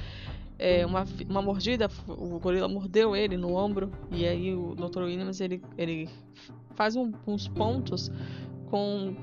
é, 0.63 0.87
uma, 0.87 1.05
uma 1.29 1.43
mordida, 1.43 1.91
o 2.07 2.39
gorila 2.39 2.69
mordeu 2.69 3.17
ele 3.17 3.37
no 3.37 3.53
ombro 3.55 3.91
e 4.13 4.25
aí 4.25 4.55
o 4.55 4.77
Dr. 4.77 5.03
Williams 5.03 5.41
ele, 5.41 5.61
ele 5.77 6.09
faz 6.77 6.95
um, 6.95 7.11
uns 7.27 7.49
pontos 7.49 8.13
com 8.71 9.17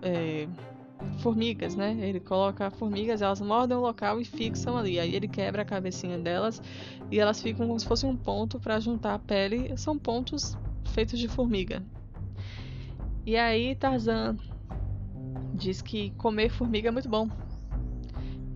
é, 0.00 0.48
formigas, 1.18 1.76
né? 1.76 1.94
Ele 2.00 2.18
coloca 2.18 2.70
formigas, 2.70 3.20
elas 3.20 3.42
mordem 3.42 3.76
o 3.76 3.80
local 3.80 4.22
e 4.22 4.24
fixam 4.24 4.78
ali. 4.78 4.98
Aí 4.98 5.14
ele 5.14 5.28
quebra 5.28 5.60
a 5.60 5.64
cabecinha 5.66 6.18
delas 6.18 6.62
e 7.10 7.20
elas 7.20 7.42
ficam 7.42 7.66
como 7.66 7.78
se 7.78 7.86
fosse 7.86 8.06
um 8.06 8.16
ponto 8.16 8.58
para 8.58 8.80
juntar 8.80 9.14
a 9.14 9.18
pele. 9.18 9.76
São 9.76 9.98
pontos 9.98 10.56
feitos 10.94 11.18
de 11.18 11.28
formiga. 11.28 11.82
E 13.26 13.36
aí 13.36 13.74
Tarzan 13.74 14.36
diz 15.54 15.80
que 15.80 16.10
comer 16.12 16.50
formiga 16.50 16.88
é 16.88 16.90
muito 16.90 17.08
bom 17.08 17.28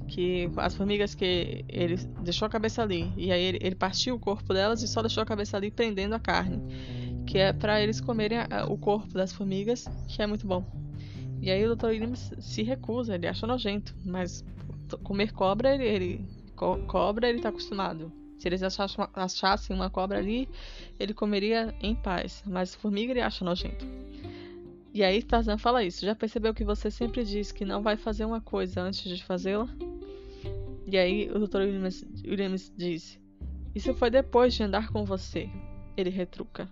que 0.08 0.50
as 0.56 0.74
formigas 0.74 1.14
que 1.14 1.64
ele 1.68 1.96
deixou 2.22 2.46
a 2.46 2.48
cabeça 2.48 2.82
ali 2.82 3.12
e 3.16 3.30
aí 3.30 3.42
ele, 3.42 3.58
ele, 3.60 3.74
partiu 3.74 4.16
o 4.16 4.18
corpo 4.18 4.52
delas 4.52 4.82
e 4.82 4.88
só 4.88 5.02
deixou 5.02 5.22
a 5.22 5.26
cabeça 5.26 5.56
ali 5.56 5.70
prendendo 5.70 6.14
a 6.14 6.18
carne, 6.18 6.60
que 7.26 7.38
é 7.38 7.52
para 7.52 7.80
eles 7.80 8.00
comerem 8.00 8.38
a, 8.38 8.64
o 8.66 8.76
corpo 8.76 9.12
das 9.12 9.32
formigas, 9.32 9.86
que 10.08 10.22
é 10.22 10.26
muito 10.26 10.46
bom. 10.46 10.64
E 11.40 11.50
aí 11.50 11.64
o 11.64 11.76
Dr. 11.76 11.86
Williams 11.86 12.32
se 12.40 12.62
recusa, 12.62 13.14
ele 13.14 13.28
acha 13.28 13.46
nojento, 13.46 13.94
mas 14.04 14.44
comer 15.04 15.32
cobra 15.32 15.74
ele, 15.74 15.84
ele 15.84 16.28
co 16.56 16.78
cobra 16.86 17.28
ele 17.28 17.40
tá 17.40 17.50
acostumado. 17.50 18.10
Se 18.38 18.48
eles 18.48 18.62
achassem 18.62 19.04
uma, 19.04 19.10
achassem 19.14 19.76
uma 19.76 19.90
cobra 19.90 20.18
ali, 20.18 20.48
ele 20.98 21.12
comeria 21.12 21.74
em 21.80 21.94
paz, 21.94 22.42
mas 22.46 22.74
formiga 22.74 23.12
ele 23.12 23.20
acha 23.20 23.44
nojento. 23.44 23.84
E 24.98 25.04
aí 25.04 25.22
Tarzan 25.22 25.56
fala 25.56 25.84
isso. 25.84 26.04
Já 26.04 26.12
percebeu 26.12 26.52
que 26.52 26.64
você 26.64 26.90
sempre 26.90 27.22
diz 27.22 27.52
que 27.52 27.64
não 27.64 27.80
vai 27.80 27.96
fazer 27.96 28.24
uma 28.24 28.40
coisa 28.40 28.82
antes 28.82 29.16
de 29.16 29.22
fazê-la? 29.22 29.68
E 30.88 30.98
aí 30.98 31.30
o 31.30 31.38
Dr. 31.38 31.58
Williams, 31.60 32.72
diz: 32.76 33.16
Isso 33.72 33.94
foi 33.94 34.10
depois 34.10 34.54
de 34.54 34.64
andar 34.64 34.90
com 34.90 35.04
você. 35.04 35.48
Ele 35.96 36.10
retruca. 36.10 36.68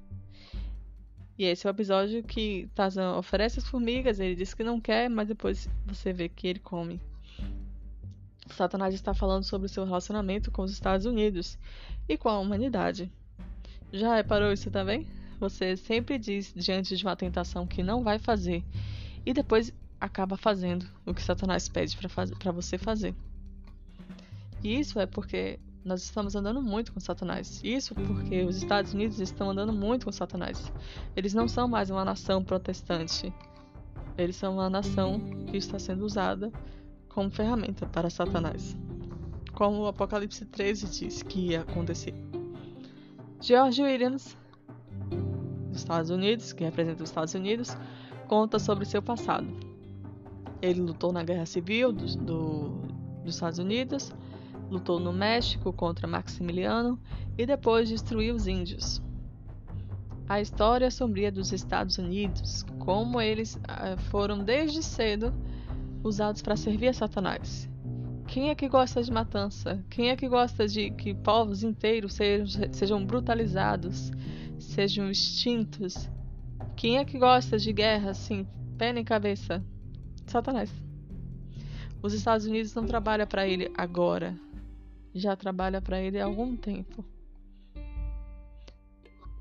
E 1.38 1.44
esse 1.44 1.68
é 1.68 1.70
o 1.70 1.72
episódio 1.72 2.24
que 2.24 2.68
Tarzan 2.74 3.16
oferece 3.16 3.60
as 3.60 3.68
formigas, 3.68 4.18
ele 4.18 4.34
diz 4.34 4.54
que 4.54 4.64
não 4.64 4.80
quer, 4.80 5.08
mas 5.08 5.28
depois 5.28 5.68
você 5.86 6.12
vê 6.12 6.28
que 6.28 6.48
ele 6.48 6.58
come. 6.58 7.00
Satanás 8.48 8.92
está 8.92 9.14
falando 9.14 9.44
sobre 9.44 9.68
seu 9.68 9.84
relacionamento 9.84 10.50
com 10.50 10.62
os 10.62 10.72
Estados 10.72 11.06
Unidos 11.06 11.56
e 12.08 12.18
com 12.18 12.28
a 12.28 12.40
humanidade. 12.40 13.08
Já 13.92 14.16
reparou 14.16 14.52
isso 14.52 14.68
também? 14.68 15.06
Você 15.38 15.76
sempre 15.76 16.18
diz 16.18 16.52
diante 16.54 16.96
de 16.96 17.04
uma 17.04 17.16
tentação 17.16 17.66
que 17.66 17.82
não 17.82 18.02
vai 18.02 18.18
fazer 18.18 18.64
e 19.24 19.32
depois 19.32 19.72
acaba 20.00 20.36
fazendo 20.36 20.86
o 21.04 21.12
que 21.12 21.22
Satanás 21.22 21.68
pede 21.68 21.96
para 22.38 22.52
você 22.52 22.78
fazer. 22.78 23.14
E 24.62 24.78
isso 24.78 24.98
é 24.98 25.06
porque 25.06 25.58
nós 25.84 26.02
estamos 26.02 26.34
andando 26.34 26.60
muito 26.60 26.92
com 26.92 26.98
Satanás. 26.98 27.60
Isso 27.62 27.94
porque 27.94 28.42
os 28.44 28.56
Estados 28.56 28.92
Unidos 28.92 29.20
estão 29.20 29.50
andando 29.50 29.72
muito 29.72 30.06
com 30.06 30.12
Satanás. 30.12 30.72
Eles 31.14 31.32
não 31.32 31.46
são 31.46 31.68
mais 31.68 31.90
uma 31.90 32.04
nação 32.04 32.42
protestante. 32.42 33.32
Eles 34.18 34.36
são 34.36 34.54
uma 34.54 34.68
nação 34.68 35.20
que 35.46 35.56
está 35.56 35.78
sendo 35.78 36.04
usada 36.04 36.50
como 37.08 37.30
ferramenta 37.30 37.86
para 37.86 38.10
Satanás. 38.10 38.76
Como 39.52 39.82
o 39.82 39.86
Apocalipse 39.86 40.44
13 40.44 40.86
disse 40.88 41.24
que 41.24 41.50
ia 41.50 41.60
acontecer. 41.60 42.14
George 43.40 43.82
Williams, 43.82 44.36
dos 45.76 45.82
Estados 45.82 46.10
Unidos, 46.10 46.52
que 46.52 46.64
representa 46.64 47.02
os 47.02 47.10
Estados 47.10 47.34
Unidos, 47.34 47.76
conta 48.26 48.58
sobre 48.58 48.84
seu 48.84 49.00
passado. 49.02 49.46
Ele 50.60 50.80
lutou 50.80 51.12
na 51.12 51.22
Guerra 51.22 51.46
Civil 51.46 51.92
do, 51.92 52.06
do, 52.16 52.68
dos 53.24 53.34
Estados 53.34 53.58
Unidos 53.58 54.12
lutou 54.70 54.98
no 54.98 55.12
México 55.12 55.72
contra 55.72 56.06
Maximiliano 56.06 56.98
e 57.36 57.46
depois 57.46 57.88
destruiu 57.88 58.34
os 58.34 58.46
índios. 58.46 59.02
A 60.28 60.40
história 60.40 60.90
sombria 60.90 61.30
dos 61.30 61.52
Estados 61.52 61.98
Unidos, 61.98 62.64
como 62.80 63.20
eles 63.20 63.58
ah, 63.68 63.96
foram 64.10 64.42
desde 64.42 64.82
cedo 64.82 65.32
usados 66.02 66.42
para 66.42 66.56
servir 66.56 66.88
a 66.88 66.92
Satanás. 66.92 67.68
Quem 68.26 68.50
é 68.50 68.54
que 68.56 68.68
gosta 68.68 69.00
de 69.00 69.12
matança? 69.12 69.84
Quem 69.88 70.10
é 70.10 70.16
que 70.16 70.28
gosta 70.28 70.66
de 70.66 70.90
que 70.90 71.14
povos 71.14 71.62
inteiros 71.62 72.14
sejam, 72.14 72.72
sejam 72.72 73.06
brutalizados, 73.06 74.10
sejam 74.58 75.10
extintos? 75.10 76.08
Quem 76.76 76.98
é 76.98 77.04
que 77.04 77.18
gosta 77.18 77.58
de 77.58 77.72
guerra 77.72 78.10
assim, 78.10 78.46
pé 78.76 78.92
nem 78.92 79.04
cabeça? 79.04 79.64
Satanás. 80.26 80.70
Os 82.02 82.12
Estados 82.12 82.46
Unidos 82.46 82.74
não 82.74 82.86
trabalham 82.86 83.26
para 83.26 83.46
ele 83.46 83.70
agora, 83.76 84.38
já 85.14 85.34
trabalha 85.34 85.80
para 85.80 86.00
ele 86.00 86.20
há 86.20 86.24
algum 86.24 86.56
tempo. 86.56 87.04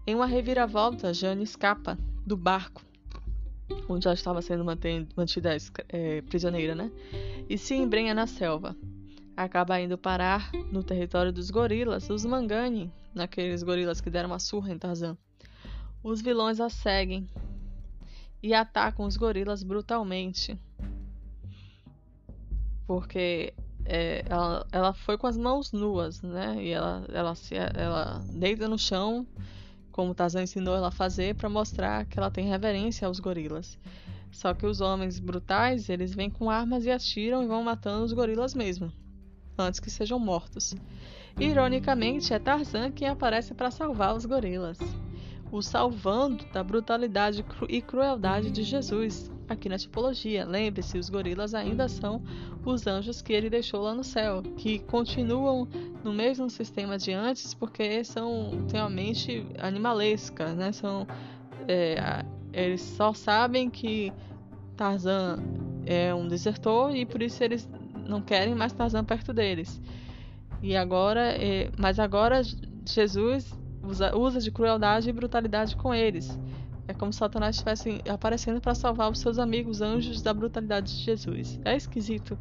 Em 0.07 0.15
uma 0.15 0.25
reviravolta, 0.25 1.13
Jane 1.13 1.43
escapa 1.43 1.97
do 2.25 2.37
barco 2.37 2.85
onde 3.89 4.07
ela 4.07 4.13
estava 4.13 4.41
sendo 4.41 4.63
mantida 4.63 5.55
é, 5.89 6.21
prisioneira, 6.21 6.75
né? 6.75 6.91
E 7.49 7.57
se 7.57 7.75
embrenha 7.75 8.13
na 8.13 8.27
selva. 8.27 8.75
Acaba 9.35 9.79
indo 9.79 9.97
parar 9.97 10.51
no 10.71 10.83
território 10.83 11.31
dos 11.31 11.49
gorilas, 11.49 12.09
os 12.09 12.25
Mangani, 12.25 12.91
naqueles 13.15 13.63
gorilas 13.63 14.01
que 14.01 14.09
deram 14.09 14.29
uma 14.29 14.39
surra 14.39 14.71
em 14.71 14.77
Tarzan. 14.77 15.17
Os 16.03 16.21
vilões 16.21 16.59
a 16.59 16.69
seguem 16.69 17.27
e 18.43 18.53
atacam 18.53 19.05
os 19.05 19.17
gorilas 19.17 19.63
brutalmente. 19.63 20.59
Porque 22.85 23.53
é, 23.85 24.23
ela, 24.29 24.67
ela 24.71 24.93
foi 24.93 25.17
com 25.17 25.25
as 25.25 25.37
mãos 25.37 25.71
nuas, 25.71 26.21
né? 26.21 26.55
E 26.61 26.69
ela, 26.69 27.05
ela, 27.11 27.33
se, 27.33 27.55
ela 27.55 28.23
deita 28.31 28.67
no 28.67 28.77
chão, 28.77 29.25
como 29.91 30.13
Tarzan 30.13 30.43
ensinou 30.43 30.75
ela 30.75 30.89
a 30.89 30.91
fazer, 30.91 31.35
para 31.35 31.49
mostrar 31.49 32.05
que 32.05 32.19
ela 32.19 32.29
tem 32.29 32.47
reverência 32.47 33.07
aos 33.07 33.19
gorilas. 33.19 33.79
Só 34.31 34.53
que 34.53 34.65
os 34.65 34.81
homens 34.81 35.19
brutais, 35.19 35.87
eles 35.87 36.13
vêm 36.13 36.29
com 36.29 36.49
armas 36.49 36.85
e 36.85 36.91
atiram 36.91 37.41
e 37.43 37.47
vão 37.47 37.63
matando 37.63 38.03
os 38.03 38.11
gorilas 38.11 38.53
mesmo, 38.53 38.91
antes 39.57 39.79
que 39.79 39.89
sejam 39.89 40.19
mortos. 40.19 40.75
Ironicamente, 41.39 42.33
é 42.33 42.39
Tarzan 42.39 42.91
quem 42.91 43.07
aparece 43.07 43.53
para 43.53 43.69
salvar 43.69 44.15
os 44.15 44.25
gorilas, 44.25 44.77
o 45.51 45.61
salvando 45.61 46.45
da 46.53 46.63
brutalidade 46.63 47.43
e 47.67 47.81
crueldade 47.81 48.51
de 48.51 48.63
Jesus, 48.63 49.29
aqui 49.49 49.67
na 49.67 49.77
tipologia. 49.77 50.45
Lembre-se, 50.45 50.97
os 50.97 51.09
gorilas 51.09 51.53
ainda 51.53 51.87
são 51.87 52.21
os 52.65 52.87
anjos 52.87 53.21
que 53.21 53.33
ele 53.33 53.49
deixou 53.49 53.81
lá 53.81 53.93
no 53.93 54.03
céu, 54.03 54.41
que 54.57 54.79
continuam 54.79 55.67
no 56.03 56.13
mesmo 56.13 56.49
sistema 56.49 56.97
de 56.97 57.11
antes, 57.11 57.53
porque 57.53 58.03
são 58.03 58.65
têm 58.69 58.79
uma 58.79 58.89
mente 58.89 59.45
animalesca, 59.59 60.53
né? 60.53 60.71
São 60.71 61.05
é, 61.67 62.25
eles 62.53 62.81
só 62.81 63.13
sabem 63.13 63.69
que 63.69 64.13
Tarzan 64.77 65.39
é 65.85 66.13
um 66.13 66.27
desertor 66.27 66.95
e 66.95 67.05
por 67.05 67.21
isso 67.21 67.43
eles 67.43 67.67
não 68.07 68.21
querem 68.21 68.55
mais 68.55 68.73
Tarzan 68.73 69.03
perto 69.03 69.33
deles. 69.33 69.81
E 70.61 70.75
agora, 70.75 71.21
é, 71.21 71.69
mas 71.77 71.99
agora 71.99 72.41
Jesus 72.85 73.53
usa, 73.83 74.15
usa 74.15 74.39
de 74.39 74.51
crueldade 74.51 75.09
e 75.09 75.13
brutalidade 75.13 75.75
com 75.75 75.93
eles. 75.93 76.39
É 76.87 76.93
como 76.93 77.11
se 77.11 77.19
Satanás 77.19 77.55
estivesse 77.55 78.01
aparecendo 78.07 78.61
para 78.61 78.75
salvar 78.75 79.11
os 79.11 79.19
seus 79.19 79.39
amigos 79.39 79.81
anjos 79.81 80.21
da 80.21 80.33
brutalidade 80.33 80.95
de 80.95 81.03
Jesus. 81.03 81.59
É 81.65 81.75
esquisito 81.75 82.37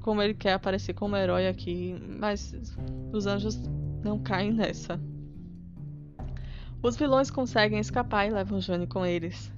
como 0.00 0.22
ele 0.22 0.34
quer 0.34 0.54
aparecer 0.54 0.94
como 0.94 1.16
herói 1.16 1.46
aqui, 1.46 1.94
mas 2.18 2.54
os 3.12 3.26
anjos 3.26 3.58
não 4.02 4.18
caem 4.18 4.52
nessa. 4.52 4.98
Os 6.82 6.96
vilões 6.96 7.30
conseguem 7.30 7.78
escapar 7.78 8.26
e 8.26 8.30
levam 8.30 8.58
Johnny 8.60 8.86
com 8.86 9.04
eles. 9.04 9.52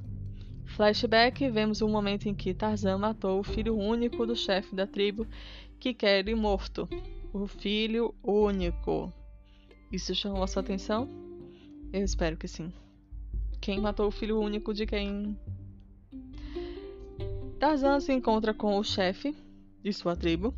Flashback, 0.70 1.48
vemos 1.50 1.82
um 1.82 1.88
momento 1.88 2.28
em 2.28 2.34
que 2.34 2.54
Tarzan 2.54 2.96
matou 2.96 3.40
o 3.40 3.42
filho 3.42 3.76
único 3.76 4.24
do 4.24 4.36
chefe 4.36 4.74
da 4.74 4.86
tribo 4.86 5.26
que 5.78 5.92
quer 5.92 6.20
ele 6.20 6.34
morto. 6.34 6.88
O 7.32 7.46
filho 7.46 8.14
único. 8.22 9.12
Isso 9.92 10.14
chamou 10.14 10.42
a 10.42 10.46
sua 10.46 10.62
atenção? 10.62 11.08
Eu 11.92 12.04
espero 12.04 12.36
que 12.36 12.46
sim. 12.46 12.72
Quem 13.60 13.80
matou 13.80 14.06
o 14.06 14.12
filho 14.12 14.40
único 14.40 14.72
de 14.72 14.86
quem? 14.86 15.36
Tarzan 17.58 18.00
se 18.00 18.12
encontra 18.12 18.54
com 18.54 18.78
o 18.78 18.84
chefe 18.84 19.36
de 19.82 19.92
sua 19.92 20.14
tribo. 20.16 20.54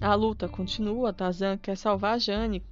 A 0.00 0.14
luta 0.14 0.48
continua. 0.48 1.12
Tarzan 1.12 1.56
quer 1.56 1.76
salvar 1.76 2.20
Jane, 2.20 2.62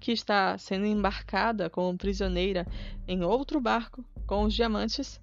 que 0.00 0.12
está 0.12 0.58
sendo 0.58 0.86
embarcada 0.86 1.70
como 1.70 1.96
prisioneira 1.96 2.66
em 3.06 3.22
outro 3.22 3.60
barco 3.60 4.04
com 4.26 4.42
os 4.42 4.52
diamantes. 4.52 5.22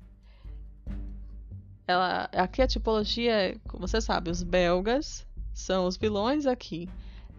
Ela, 1.88 2.30
aqui 2.34 2.62
a 2.62 2.68
tipologia, 2.68 3.58
você 3.74 4.00
sabe, 4.00 4.30
os 4.30 4.44
belgas 4.44 5.26
são 5.54 5.86
os 5.86 5.98
vilões 5.98 6.46
aqui. 6.46 6.90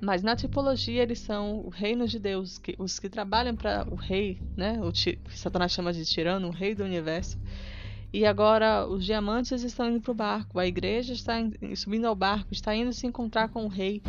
Mas 0.01 0.20
na 0.23 0.35
tipologia 0.35 1.01
eles 1.01 1.20
são 1.20 1.60
o 1.60 1.69
reino 1.69 2.09
de 2.09 2.19
Deus, 2.19 2.59
que, 2.59 2.74
os 2.77 2.98
que 2.98 3.09
trabalham 3.09 3.55
para 3.55 3.86
o 3.89 3.94
rei, 3.94 4.40
né? 4.56 4.81
O 4.82 4.90
que 4.90 5.16
Satanás 5.28 5.70
chama 5.70 5.93
de 5.93 6.05
tirano, 6.05 6.48
o 6.48 6.51
rei 6.51 6.74
do 6.74 6.82
universo. 6.82 7.39
E 8.12 8.27
agora 8.27 8.85
os 8.85 9.06
diamantes 9.06 9.62
estão 9.62 9.89
indo 9.89 10.01
para 10.01 10.10
o 10.10 10.14
barco, 10.14 10.59
a 10.59 10.66
igreja 10.66 11.12
está 11.12 11.35
subindo 11.77 12.06
ao 12.06 12.16
barco, 12.16 12.52
está 12.52 12.74
indo 12.74 12.93
se 12.93 13.06
encontrar 13.06 13.48
com 13.48 13.64
o 13.64 13.69
rei. 13.69 14.02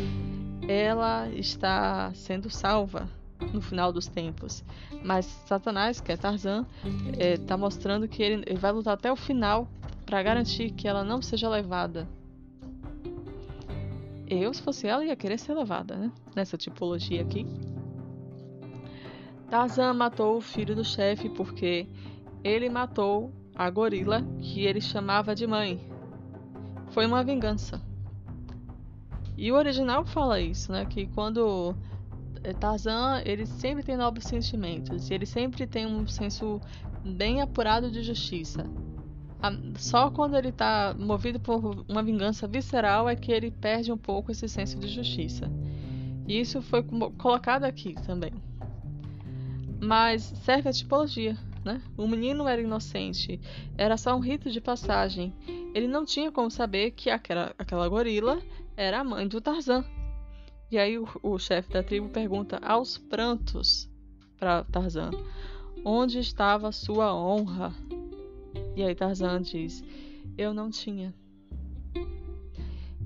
Ela 0.66 1.30
está 1.30 2.12
sendo 2.12 2.50
salva 2.50 3.08
no 3.52 3.62
final 3.62 3.92
dos 3.92 4.06
tempos. 4.08 4.64
Mas 5.02 5.26
Satanás, 5.46 6.00
que 6.00 6.10
é 6.12 6.16
Tarzan, 6.16 6.66
está 7.16 7.54
é, 7.54 7.56
mostrando 7.56 8.08
que 8.08 8.22
ele, 8.22 8.42
ele 8.46 8.58
vai 8.58 8.72
lutar 8.72 8.94
até 8.94 9.12
o 9.12 9.16
final 9.16 9.68
para 10.04 10.22
garantir 10.22 10.70
que 10.70 10.86
ela 10.86 11.02
não 11.04 11.20
seja 11.22 11.48
levada 11.48 12.08
eu, 14.26 14.52
se 14.54 14.62
fosse 14.62 14.86
ela, 14.86 15.04
ia 15.04 15.14
querer 15.14 15.38
ser 15.38 15.54
levada, 15.54 15.96
né? 15.96 16.12
Nessa 16.34 16.56
tipologia 16.56 17.22
aqui. 17.22 17.46
Tarzan 19.48 19.92
matou 19.94 20.38
o 20.38 20.40
filho 20.40 20.74
do 20.74 20.84
chefe 20.84 21.28
porque 21.28 21.86
ele 22.42 22.70
matou 22.70 23.32
a 23.54 23.68
gorila 23.68 24.22
que 24.40 24.64
ele 24.64 24.80
chamava 24.80 25.34
de 25.34 25.46
mãe. 25.46 25.80
Foi 26.88 27.06
uma 27.06 27.22
vingança. 27.22 27.80
E 29.36 29.52
o 29.52 29.56
original 29.56 30.04
fala 30.04 30.40
isso, 30.40 30.72
né? 30.72 30.86
Que 30.86 31.06
quando 31.06 31.74
eh, 32.42 32.54
Tarzan, 32.54 33.20
ele 33.24 33.44
sempre 33.44 33.82
tem 33.82 33.96
novos 33.96 34.24
sentimentos. 34.24 35.10
E 35.10 35.14
ele 35.14 35.26
sempre 35.26 35.66
tem 35.66 35.86
um 35.86 36.06
senso 36.06 36.60
bem 37.04 37.42
apurado 37.42 37.90
de 37.90 38.02
justiça. 38.02 38.64
Só 39.78 40.10
quando 40.10 40.36
ele 40.36 40.48
está 40.48 40.94
movido 40.98 41.38
por 41.38 41.84
uma 41.88 42.02
vingança 42.02 42.46
visceral 42.46 43.08
é 43.08 43.16
que 43.16 43.32
ele 43.32 43.50
perde 43.50 43.92
um 43.92 43.96
pouco 43.96 44.30
esse 44.30 44.48
senso 44.48 44.78
de 44.78 44.88
justiça. 44.88 45.50
E 46.26 46.40
isso 46.40 46.62
foi 46.62 46.82
colocado 47.18 47.64
aqui 47.64 47.94
também. 48.06 48.32
Mas 49.80 50.22
serve 50.22 50.68
a 50.70 50.72
tipologia, 50.72 51.36
né? 51.64 51.82
O 51.96 52.06
menino 52.06 52.48
era 52.48 52.60
inocente, 52.60 53.38
era 53.76 53.96
só 53.96 54.16
um 54.16 54.20
rito 54.20 54.50
de 54.50 54.60
passagem. 54.60 55.34
Ele 55.74 55.86
não 55.86 56.04
tinha 56.04 56.32
como 56.32 56.50
saber 56.50 56.92
que 56.92 57.10
aquela, 57.10 57.54
aquela 57.58 57.88
gorila 57.88 58.40
era 58.76 59.00
a 59.00 59.04
mãe 59.04 59.28
do 59.28 59.40
Tarzan. 59.40 59.84
E 60.70 60.78
aí 60.78 60.98
o, 60.98 61.06
o 61.22 61.38
chefe 61.38 61.70
da 61.70 61.82
tribo 61.82 62.08
pergunta 62.08 62.58
aos 62.62 62.96
prantos 62.96 63.90
para 64.38 64.64
Tarzan: 64.64 65.10
Onde 65.84 66.18
estava 66.18 66.72
sua 66.72 67.14
honra? 67.14 67.74
E 68.76 68.82
aí 68.82 68.94
Tarzan 68.94 69.40
diz: 69.40 69.82
Eu 70.36 70.52
não 70.52 70.70
tinha. 70.70 71.14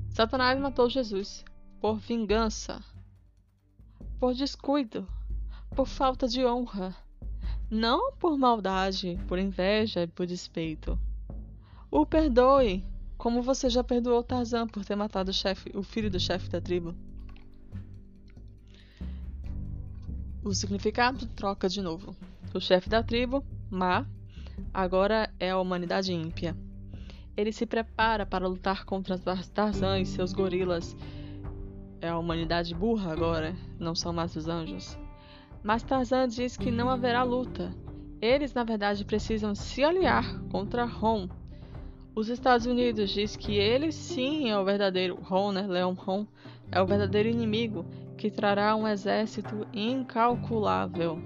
Satanás 0.09 0.59
matou 0.59 0.89
Jesus 0.89 1.45
por 1.81 1.99
vingança, 1.99 2.83
por 4.19 4.35
descuido, 4.35 5.07
por 5.77 5.87
falta 5.87 6.27
de 6.27 6.45
honra, 6.45 6.97
não 7.71 8.13
por 8.13 8.37
maldade, 8.37 9.19
por 9.29 9.39
inveja 9.39 10.03
e 10.03 10.07
por 10.07 10.27
despeito. 10.27 10.99
O 11.91 12.05
perdoe, 12.05 12.85
como 13.17 13.43
você 13.43 13.69
já 13.69 13.85
perdoou 13.85 14.23
Tarzan 14.23 14.67
por 14.67 14.85
ter 14.85 14.97
matado 14.97 15.31
o, 15.31 15.35
chefe, 15.35 15.71
o 15.77 15.83
filho 15.83 16.11
do 16.11 16.19
chefe 16.19 16.49
da 16.49 16.61
tribo. 16.61 16.95
O 20.43 20.55
significado 20.55 21.27
troca 21.29 21.69
de 21.69 21.83
novo. 21.83 22.17
O 22.55 22.61
chefe 22.61 22.89
da 22.89 23.03
tribo, 23.03 23.45
Ma, 23.71 24.07
Agora 24.73 25.31
é 25.39 25.51
a 25.51 25.59
humanidade 25.59 26.13
ímpia. 26.13 26.57
Ele 27.37 27.53
se 27.53 27.67
prepara 27.67 28.27
para 28.27 28.49
lutar 28.49 28.85
contra 28.85 29.19
Tarzan 29.19 30.01
e 30.01 30.07
seus 30.07 30.33
gorilas. 30.33 30.97
É 32.01 32.09
a 32.09 32.19
humanidade 32.19 32.75
burra 32.75 33.13
agora, 33.13 33.55
não 33.79 33.95
são 33.95 34.13
mais 34.13 34.35
os 34.35 34.49
anjos. 34.49 34.99
Mas 35.63 35.83
Tarzan 35.83 36.29
diz 36.29 36.57
que 36.57 36.71
não 36.71 36.89
haverá 36.89 37.23
luta. 37.23 37.75
Eles, 38.21 38.55
na 38.55 38.65
verdade, 38.65 39.05
precisam 39.05 39.55
se 39.55 39.85
aliar 39.85 40.41
contra 40.51 40.85
Ron. 40.85 41.29
Os 42.15 42.29
Estados 42.29 42.67
Unidos 42.67 43.11
diz 43.11 43.37
que 43.37 43.57
ele 43.57 43.93
sim 43.93 44.51
é 44.51 44.59
o 44.59 44.65
verdadeiro 44.65 45.19
Ron, 45.23 45.53
né? 45.53 45.67
Leon 45.67 45.93
Ron 45.93 46.27
é 46.71 46.83
o 46.83 46.87
verdadeiro 46.87 47.29
inimigo 47.29 47.85
que 48.17 48.31
trará 48.31 48.75
um 48.75 48.87
exército 48.87 49.67
incalculável. 49.73 51.21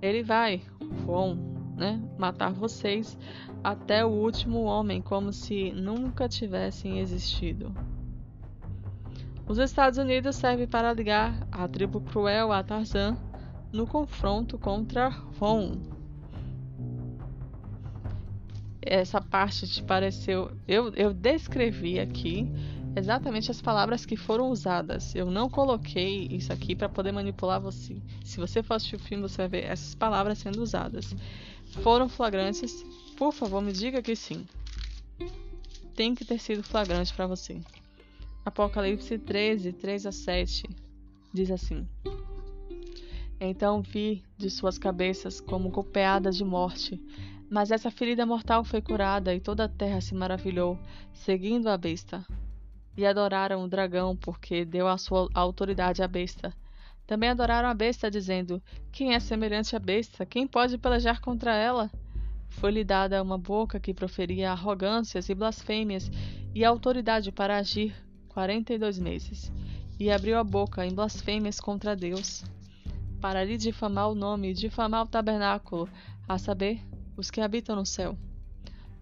Ele 0.00 0.22
vai, 0.22 0.62
Ron, 1.04 1.55
né, 1.76 2.00
matar 2.18 2.52
vocês 2.52 3.16
até 3.62 4.04
o 4.04 4.08
último 4.08 4.62
homem, 4.62 5.02
como 5.02 5.32
se 5.32 5.70
nunca 5.72 6.28
tivessem 6.28 6.98
existido. 6.98 7.72
Os 9.46 9.58
Estados 9.58 9.98
Unidos 9.98 10.34
servem 10.36 10.66
para 10.66 10.92
ligar 10.92 11.46
a 11.52 11.68
tribo 11.68 12.00
cruel 12.00 12.50
a 12.50 12.64
Tarzan 12.64 13.16
no 13.72 13.86
confronto 13.86 14.58
contra 14.58 15.08
Ron. 15.08 15.76
Essa 18.82 19.20
parte 19.20 19.68
te 19.68 19.82
pareceu. 19.82 20.50
Eu, 20.66 20.92
eu 20.94 21.12
descrevi 21.12 22.00
aqui 22.00 22.50
exatamente 22.96 23.50
as 23.50 23.60
palavras 23.60 24.06
que 24.06 24.16
foram 24.16 24.50
usadas. 24.50 25.14
Eu 25.14 25.30
não 25.30 25.48
coloquei 25.48 26.26
isso 26.30 26.52
aqui 26.52 26.74
para 26.74 26.88
poder 26.88 27.12
manipular 27.12 27.60
você. 27.60 27.96
Se 28.24 28.38
você 28.38 28.62
for 28.62 28.74
assistir 28.74 28.96
o 28.96 29.00
filme, 29.00 29.22
você 29.22 29.36
vai 29.38 29.48
ver 29.48 29.64
essas 29.64 29.94
palavras 29.94 30.38
sendo 30.38 30.62
usadas 30.62 31.14
foram 31.82 32.08
flagrantes, 32.08 32.84
por 33.16 33.32
favor 33.32 33.60
me 33.60 33.72
diga 33.72 34.02
que 34.02 34.14
sim. 34.14 34.46
Tem 35.94 36.14
que 36.14 36.24
ter 36.24 36.38
sido 36.38 36.62
flagrante 36.62 37.14
para 37.14 37.26
você. 37.26 37.60
Apocalipse 38.44 39.18
13, 39.18 39.72
3 39.72 40.06
a 40.06 40.12
7 40.12 40.64
diz 41.32 41.50
assim: 41.50 41.86
Então 43.40 43.82
vi 43.82 44.22
de 44.36 44.50
suas 44.50 44.78
cabeças 44.78 45.40
como 45.40 45.70
golpeadas 45.70 46.36
de 46.36 46.44
morte, 46.44 47.00
mas 47.50 47.70
essa 47.70 47.90
ferida 47.90 48.26
mortal 48.26 48.64
foi 48.64 48.80
curada 48.80 49.34
e 49.34 49.40
toda 49.40 49.64
a 49.64 49.68
terra 49.68 50.00
se 50.00 50.14
maravilhou, 50.14 50.78
seguindo 51.12 51.68
a 51.68 51.76
besta. 51.76 52.24
E 52.96 53.04
adoraram 53.04 53.62
o 53.62 53.68
dragão, 53.68 54.16
porque 54.16 54.64
deu 54.64 54.88
a 54.88 54.96
sua 54.96 55.28
autoridade 55.34 56.02
à 56.02 56.08
besta 56.08 56.54
também 57.06 57.28
adoraram 57.28 57.68
a 57.68 57.74
besta, 57.74 58.10
dizendo: 58.10 58.60
Quem 58.90 59.14
é 59.14 59.20
semelhante 59.20 59.76
à 59.76 59.78
besta? 59.78 60.26
Quem 60.26 60.46
pode 60.46 60.76
pelejar 60.76 61.20
contra 61.20 61.54
ela? 61.54 61.90
Foi-lhe 62.48 62.82
dada 62.82 63.22
uma 63.22 63.38
boca 63.38 63.78
que 63.78 63.94
proferia 63.94 64.50
arrogâncias 64.50 65.28
e 65.28 65.34
blasfêmias 65.34 66.10
e 66.54 66.64
autoridade 66.64 67.30
para 67.30 67.58
agir 67.58 67.94
quarenta 68.28 68.74
e 68.74 68.78
dois 68.78 68.98
meses. 68.98 69.52
E 69.98 70.10
abriu 70.10 70.38
a 70.38 70.44
boca 70.44 70.84
em 70.84 70.94
blasfêmias 70.94 71.60
contra 71.60 71.96
Deus, 71.96 72.44
para 73.20 73.44
lhe 73.44 73.56
difamar 73.56 74.10
o 74.10 74.14
nome 74.14 74.50
e 74.50 74.54
difamar 74.54 75.04
o 75.04 75.08
tabernáculo, 75.08 75.88
a 76.28 76.36
saber, 76.36 76.80
os 77.16 77.30
que 77.30 77.40
habitam 77.40 77.76
no 77.76 77.86
céu. 77.86 78.16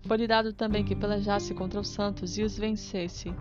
Foi-lhe 0.03 0.27
dado 0.27 0.53
também 0.53 0.85
que 0.85 0.95
pelejasse 0.95 1.55
contra 1.55 1.81
os 1.81 1.89
santos 1.89 2.37
e 2.37 2.43
os 2.43 2.57
vencesse. 2.57 3.35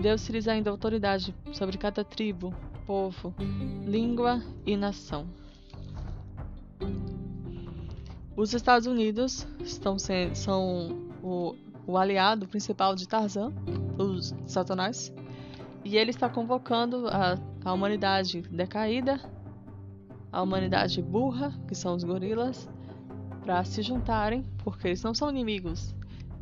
Deu-se 0.00 0.32
lhes 0.32 0.48
ainda 0.48 0.70
autoridade 0.70 1.34
sobre 1.52 1.78
cada 1.78 2.04
tribo, 2.04 2.54
povo, 2.86 3.34
língua 3.84 4.40
e 4.64 4.76
nação. 4.76 5.26
Os 8.36 8.54
Estados 8.54 8.86
Unidos 8.86 9.46
estão 9.60 9.96
são 9.98 11.10
o, 11.22 11.56
o 11.86 11.98
aliado 11.98 12.46
principal 12.46 12.94
de 12.94 13.08
Tarzan, 13.08 13.52
os 13.98 14.34
Satanás, 14.46 15.12
e 15.84 15.96
ele 15.96 16.10
está 16.10 16.28
convocando 16.28 17.08
a, 17.08 17.36
a 17.64 17.72
humanidade 17.72 18.42
decaída, 18.42 19.20
a 20.30 20.42
humanidade 20.42 21.02
burra, 21.02 21.52
que 21.66 21.74
são 21.74 21.96
os 21.96 22.04
gorilas, 22.04 22.68
para 23.42 23.64
se 23.64 23.82
juntarem, 23.82 24.44
porque 24.58 24.88
eles 24.88 25.02
não 25.02 25.14
são 25.14 25.30
inimigos. 25.30 25.94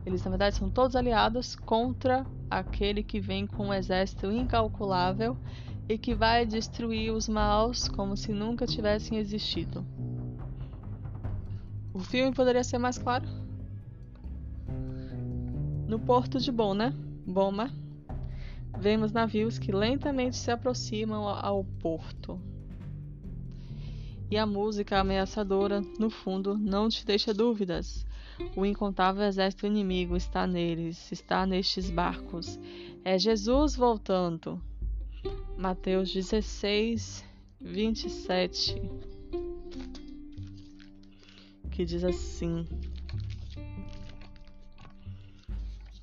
Eles, 0.05 0.23
na 0.25 0.31
verdade, 0.31 0.57
são 0.57 0.69
todos 0.69 0.97
aliados 0.97 1.57
contra 1.57 2.27
aquele 2.51 3.03
que 3.03 3.21
vem 3.21 3.47
com 3.47 3.69
um 3.69 3.75
exército 3.75 4.31
incalculável 4.31 5.37
e 5.89 5.99
que 5.99 6.15
vai 6.15 6.47
destruir 6.47 7.13
os 7.13 7.29
maus 7.29 7.89
como 7.89 8.17
se 8.17 8.33
nunca 8.33 8.67
tivessem 8.67 9.19
existido. 9.19 9.85
O 11.93 12.01
filme 12.01 12.35
poderia 12.35 12.65
ser 12.65 12.79
mais 12.79 12.99
claro? 12.99 13.27
No 15.87 15.99
porto 16.01 16.41
de 16.41 16.51
Bona, 16.51 16.95
Boma, 17.27 17.71
vemos 18.79 19.13
navios 19.13 19.59
que 19.59 19.71
lentamente 19.71 20.37
se 20.37 20.51
aproximam 20.51 21.29
ao 21.29 21.65
porto. 21.65 22.41
E 24.31 24.37
a 24.37 24.47
música 24.47 24.99
ameaçadora, 24.99 25.83
no 25.99 26.11
fundo, 26.11 26.59
não 26.59 26.89
te 26.89 27.07
deixa 27.07 27.33
dúvidas. 27.33 28.05
O 28.57 28.67
incontável 28.67 29.23
exército 29.23 29.67
inimigo 29.67 30.17
está 30.17 30.47
neles, 30.47 31.13
está 31.13 31.47
nestes 31.47 31.91
barcos. 31.91 32.59
É 33.05 33.17
Jesus 33.19 33.77
voltando. 33.77 34.61
Mateus 35.57 36.13
16, 36.13 37.25
27. 37.61 38.75
Que 41.71 41.85
diz 41.85 42.05
assim: 42.05 42.67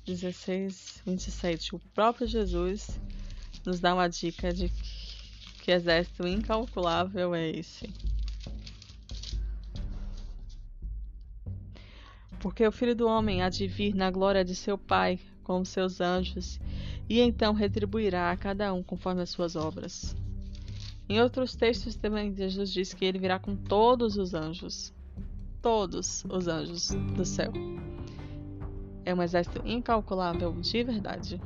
16, 0.04 1.02
27. 1.06 1.76
O 1.76 1.78
próprio 1.94 2.26
Jesus 2.26 3.00
nos 3.64 3.78
dá 3.78 3.94
uma 3.94 4.08
dica 4.08 4.52
de 4.52 4.70
que 5.62 5.70
exército 5.70 6.26
incalculável 6.26 7.34
é 7.34 7.50
esse. 7.50 7.88
Porque 12.40 12.66
o 12.66 12.72
filho 12.72 12.96
do 12.96 13.06
homem 13.06 13.42
há 13.42 13.48
de 13.48 13.68
vir 13.68 13.94
na 13.94 14.10
glória 14.10 14.44
de 14.44 14.56
seu 14.56 14.76
Pai 14.76 15.20
com 15.42 15.64
seus 15.64 16.00
anjos, 16.00 16.60
e 17.08 17.20
então 17.20 17.52
retribuirá 17.52 18.30
a 18.30 18.36
cada 18.36 18.72
um 18.72 18.82
conforme 18.82 19.22
as 19.22 19.30
suas 19.30 19.56
obras. 19.56 20.16
Em 21.08 21.20
outros 21.20 21.54
textos 21.54 21.96
também 21.96 22.34
Jesus 22.34 22.72
diz 22.72 22.94
que 22.94 23.04
ele 23.04 23.18
virá 23.18 23.38
com 23.38 23.54
todos 23.54 24.16
os 24.16 24.34
anjos. 24.34 24.94
Todos 25.60 26.24
os 26.28 26.48
anjos 26.48 26.88
do 27.16 27.24
céu. 27.24 27.52
É 29.04 29.14
um 29.14 29.22
exército 29.22 29.60
incalculável 29.64 30.52
de 30.60 30.82
verdade. 30.82 31.40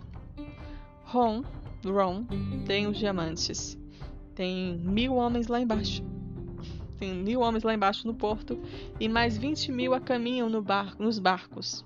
Ron, 1.05 1.43
Ron 1.85 2.25
tem 2.67 2.87
os 2.87 2.99
diamantes. 2.99 3.79
Tem 4.35 4.79
mil 4.79 5.15
homens 5.15 5.49
lá 5.49 5.61
embaixo 5.61 6.03
tem 6.97 7.15
mil 7.15 7.41
homens 7.41 7.63
lá 7.63 7.75
embaixo 7.75 8.07
no 8.07 8.15
porto 8.15 8.59
e 8.99 9.09
mais 9.09 9.37
20 9.37 9.71
mil 9.71 9.95
a 9.95 10.01
caminham 10.01 10.49
no 10.49 10.63
bar 10.63 10.97
nos 10.99 11.19
barcos. 11.19 11.85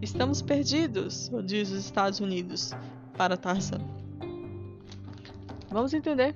Estamos 0.00 0.42
perdidos, 0.42 1.30
diz 1.44 1.70
os 1.70 1.84
Estados 1.84 2.20
Unidos 2.20 2.72
para 3.16 3.36
Tarzan. 3.36 3.80
Vamos 5.70 5.94
entender 5.94 6.34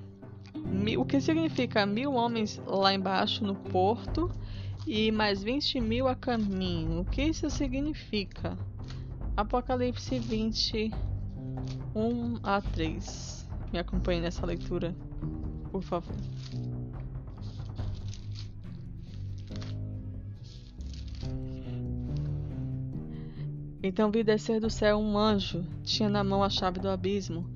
o 0.97 1.05
que 1.05 1.19
significa 1.21 1.85
mil 1.85 2.13
homens 2.13 2.61
lá 2.65 2.93
embaixo 2.93 3.43
no 3.43 3.55
porto 3.55 4.31
e 4.85 5.11
mais 5.11 5.43
20 5.43 5.81
mil 5.81 6.07
a 6.07 6.15
caminho. 6.15 7.01
O 7.01 7.05
que 7.05 7.23
isso 7.23 7.49
significa? 7.49 8.57
Apocalipse 9.35 10.17
20, 10.17 10.91
1 11.95 12.39
a 12.41 12.61
3. 12.61 13.47
Me 13.71 13.79
acompanhe 13.79 14.21
nessa 14.21 14.45
leitura, 14.45 14.95
por 15.71 15.83
favor. 15.83 16.15
Então 23.81 24.11
vi 24.11 24.23
descer 24.23 24.59
do 24.59 24.69
céu 24.69 24.97
um 24.97 25.17
anjo, 25.17 25.65
tinha 25.83 26.09
na 26.09 26.23
mão 26.23 26.43
a 26.43 26.49
chave 26.49 26.79
do 26.79 26.89
abismo 26.89 27.47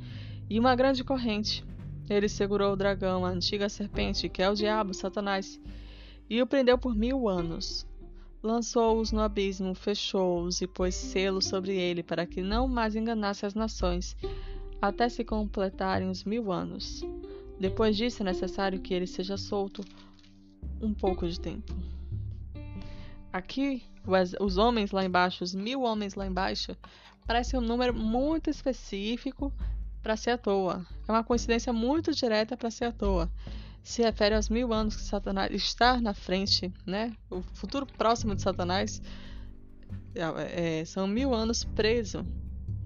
e 0.49 0.59
uma 0.59 0.75
grande 0.75 1.03
corrente. 1.03 1.65
Ele 2.09 2.27
segurou 2.27 2.73
o 2.73 2.75
dragão, 2.75 3.25
a 3.25 3.29
antiga 3.29 3.69
serpente, 3.69 4.29
que 4.29 4.41
é 4.41 4.49
o 4.49 4.53
diabo, 4.53 4.93
Satanás, 4.93 5.59
e 6.29 6.41
o 6.41 6.47
prendeu 6.47 6.77
por 6.77 6.93
mil 6.95 7.27
anos. 7.27 7.87
Lançou-os 8.43 9.11
no 9.11 9.21
abismo, 9.21 9.73
fechou-os 9.73 10.61
e 10.61 10.67
pôs 10.67 10.93
selo 10.95 11.41
sobre 11.41 11.75
ele, 11.75 12.03
para 12.03 12.25
que 12.25 12.41
não 12.41 12.67
mais 12.67 12.95
enganasse 12.95 13.45
as 13.45 13.53
nações, 13.53 14.15
até 14.81 15.07
se 15.09 15.23
completarem 15.23 16.09
os 16.09 16.23
mil 16.23 16.51
anos. 16.51 17.01
Depois 17.59 17.95
disso 17.95 18.23
é 18.23 18.25
necessário 18.25 18.79
que 18.79 18.93
ele 18.93 19.07
seja 19.07 19.37
solto 19.37 19.83
um 20.81 20.93
pouco 20.93 21.27
de 21.27 21.39
tempo. 21.39 21.73
Aqui, 23.31 23.83
os 24.39 24.57
homens 24.57 24.91
lá 24.91 25.05
embaixo, 25.05 25.43
os 25.43 25.55
mil 25.55 25.81
homens 25.83 26.15
lá 26.15 26.25
embaixo, 26.27 26.75
parece 27.25 27.55
um 27.55 27.61
número 27.61 27.93
muito 27.93 28.49
específico 28.49 29.53
para 30.01 30.17
ser 30.17 30.31
à 30.31 30.37
toa. 30.37 30.85
É 31.07 31.11
uma 31.11 31.23
coincidência 31.23 31.71
muito 31.71 32.11
direta 32.11 32.57
para 32.57 32.71
ser 32.71 32.85
à 32.85 32.91
toa. 32.91 33.31
Se 33.83 34.01
refere 34.01 34.35
aos 34.35 34.49
mil 34.49 34.73
anos 34.73 34.95
que 34.95 35.03
Satanás 35.03 35.51
está 35.53 35.99
na 35.99 36.13
frente, 36.13 36.71
né? 36.85 37.15
O 37.29 37.41
futuro 37.41 37.85
próximo 37.85 38.35
de 38.35 38.41
Satanás 38.41 39.01
é, 40.13 40.79
é, 40.81 40.85
são 40.85 41.07
mil 41.07 41.33
anos 41.33 41.63
preso 41.63 42.25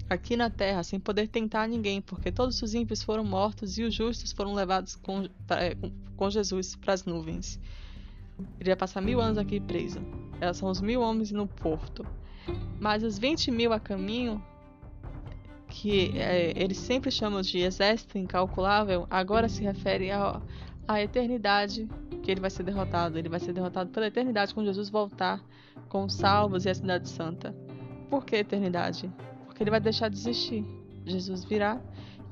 aqui 0.09 0.38
na 0.38 0.49
terra, 0.49 0.84
sem 0.84 0.99
poder 0.99 1.27
tentar 1.27 1.67
ninguém, 1.67 2.01
porque 2.01 2.31
todos 2.31 2.61
os 2.61 2.73
ímpios 2.73 3.01
foram 3.01 3.23
mortos 3.23 3.77
e 3.77 3.84
os 3.84 3.93
justos 3.93 4.31
foram 4.31 4.53
levados 4.53 4.95
com, 4.95 5.27
com, 5.27 5.91
com 6.15 6.30
Jesus 6.30 6.76
para 6.76 6.93
as 6.93 7.03
nuvens. 7.03 7.59
Ele 8.60 8.70
vai 8.70 8.76
passar 8.76 9.02
mil 9.02 9.22
anos 9.22 9.38
aqui 9.38 9.60
preso. 9.60 9.99
Elas 10.40 10.57
são 10.57 10.70
os 10.70 10.82
mil 10.82 11.02
homens 11.02 11.32
no 11.32 11.48
porto. 11.48 12.06
Mas 12.80 13.03
os 13.03 13.18
20 13.18 13.52
mil 13.52 13.74
a 13.74 13.80
caminho, 13.80 14.44
que 15.68 16.18
é, 16.18 16.53
eles 16.56 16.78
sempre 16.78 17.10
chamam 17.10 17.41
de 17.41 17.60
exército 17.60 18.18
incalculável, 18.18 19.07
agora 19.10 19.48
se 19.48 19.64
refere 19.64 20.10
à 20.12 21.02
eternidade 21.02 21.88
que 22.22 22.32
ele 22.32 22.41
vai 22.41 22.49
ser 22.49 22.64
derrotado. 22.64 23.18
Ele 23.18 23.30
vai 23.30 23.40
ser 23.40 23.53
derrotado 23.53 23.90
pela 23.91 24.07
eternidade 24.07 24.53
quando 24.53 24.68
Jesus 24.68 24.90
voltar 24.90 25.41
com 25.90 26.06
os 26.06 26.14
salvos 26.14 26.66
e 26.66 26.70
a 26.70 26.76
cidade 26.76 27.07
santa. 27.10 27.56
Por 28.10 28.26
que 28.26 28.36
eternidade? 28.36 29.12
Porque 29.45 29.64
ele 29.64 29.72
vai 29.72 29.80
deixar 29.80 30.10
de 30.10 30.18
existir. 30.18 30.66
Jesus 31.06 31.44
virá 31.44 31.80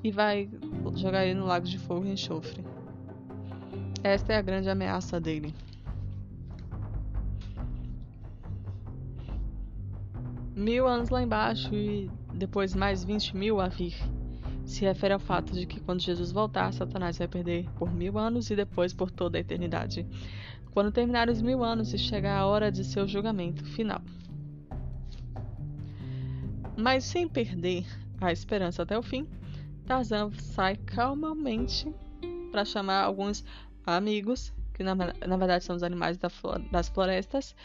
e 0.04 0.12
vai 0.12 0.50
jogar 0.96 1.26
ele 1.26 1.40
no 1.40 1.46
lago 1.46 1.66
de 1.66 1.78
fogo 1.78 2.06
e 2.06 2.12
enxofre. 2.12 2.64
Esta 4.04 4.34
é 4.34 4.38
a 4.38 4.42
grande 4.42 4.70
ameaça 4.70 5.20
dele. 5.20 5.54
Mil 10.56 10.88
anos 10.88 11.10
lá 11.10 11.22
embaixo 11.22 11.74
e 11.74 12.10
depois 12.34 12.74
mais 12.76 13.04
20 13.04 13.36
mil 13.36 13.60
a 13.60 13.68
vir. 13.68 13.96
Se 14.66 14.86
refere 14.86 15.14
ao 15.14 15.20
fato 15.20 15.54
de 15.54 15.66
que 15.66 15.80
quando 15.80 16.00
Jesus 16.00 16.32
voltar, 16.32 16.72
Satanás 16.72 17.18
vai 17.18 17.28
perder 17.28 17.70
por 17.78 17.94
mil 17.94 18.18
anos 18.18 18.50
e 18.50 18.56
depois 18.56 18.94
por 18.94 19.12
toda 19.12 19.38
a 19.38 19.42
eternidade. 19.42 20.08
Quando 20.72 20.92
terminar 20.92 21.30
os 21.30 21.42
mil 21.42 21.64
anos 21.64 21.94
e 21.94 21.98
chegar 21.98 22.38
a 22.38 22.46
hora 22.46 22.72
de 22.72 22.84
seu 22.84 23.08
julgamento 23.08 23.64
final. 23.66 24.02
Mas 26.78 27.04
sem 27.04 27.28
perder 27.28 27.86
a 28.20 28.32
esperança 28.32 28.84
até 28.84 28.98
o 28.98 29.04
fim, 29.04 29.28
Tarzan 29.86 30.32
sai 30.34 30.78
calmamente 30.78 31.94
para 32.52 32.66
chamar 32.66 33.04
alguns 33.04 33.44
amigos, 33.86 34.54
que 34.74 34.84
na, 34.84 34.96
na 34.96 35.38
verdade 35.38 35.64
são 35.64 35.76
os 35.76 35.84
animais 35.84 36.18
das 36.72 36.90
florestas, 36.90 37.56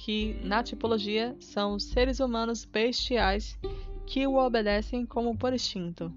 que 0.00 0.34
na 0.42 0.62
tipologia 0.62 1.36
são 1.38 1.78
seres 1.78 2.20
humanos 2.20 2.64
bestiais 2.64 3.58
que 4.06 4.26
o 4.26 4.36
obedecem 4.36 5.04
como 5.04 5.36
por 5.36 5.52
instinto. 5.52 6.10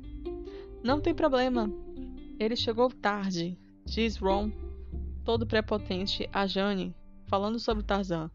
Não 0.82 1.02
tem 1.02 1.14
problema, 1.14 1.70
ele 2.40 2.56
chegou 2.56 2.90
tarde, 2.90 3.58
diz 3.86 4.16
Ron, 4.16 4.50
todo 5.26 5.46
prepotente 5.46 6.30
a 6.32 6.48
Jane, 6.48 6.96
falando 7.26 7.60
sobre 7.60 7.84
Tarzan. 7.84 8.32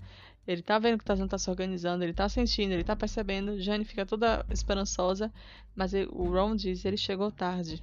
Ele 0.46 0.60
tá 0.60 0.78
vendo 0.78 0.98
que 0.98 1.04
Tarzan 1.06 1.26
tá 1.26 1.38
se 1.38 1.48
organizando, 1.48 2.04
ele 2.04 2.12
tá 2.12 2.28
sentindo, 2.28 2.72
ele 2.72 2.84
tá 2.84 2.94
percebendo. 2.94 3.58
Jane 3.58 3.86
fica 3.86 4.04
toda 4.04 4.44
esperançosa, 4.50 5.32
mas 5.74 5.94
o 5.94 6.24
Ron 6.24 6.56
diz 6.56 6.84
ele 6.84 6.98
chegou 6.98 7.32
tarde. 7.32 7.82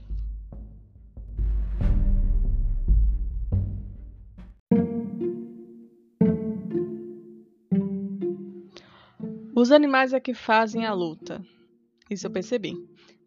Os 9.56 9.72
animais 9.72 10.12
é 10.12 10.20
que 10.20 10.34
fazem 10.34 10.86
a 10.86 10.92
luta. 10.92 11.42
Isso 12.10 12.28
eu 12.28 12.32
percebi. 12.32 12.76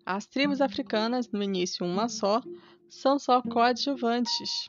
As 0.05 0.27
tribos 0.27 0.61
africanas, 0.61 1.31
no 1.31 1.43
início 1.43 1.87
uma 1.87 2.11
só, 2.11 2.43
são 2.91 3.19
só 3.19 3.41
coadjuvantes. 3.41 4.69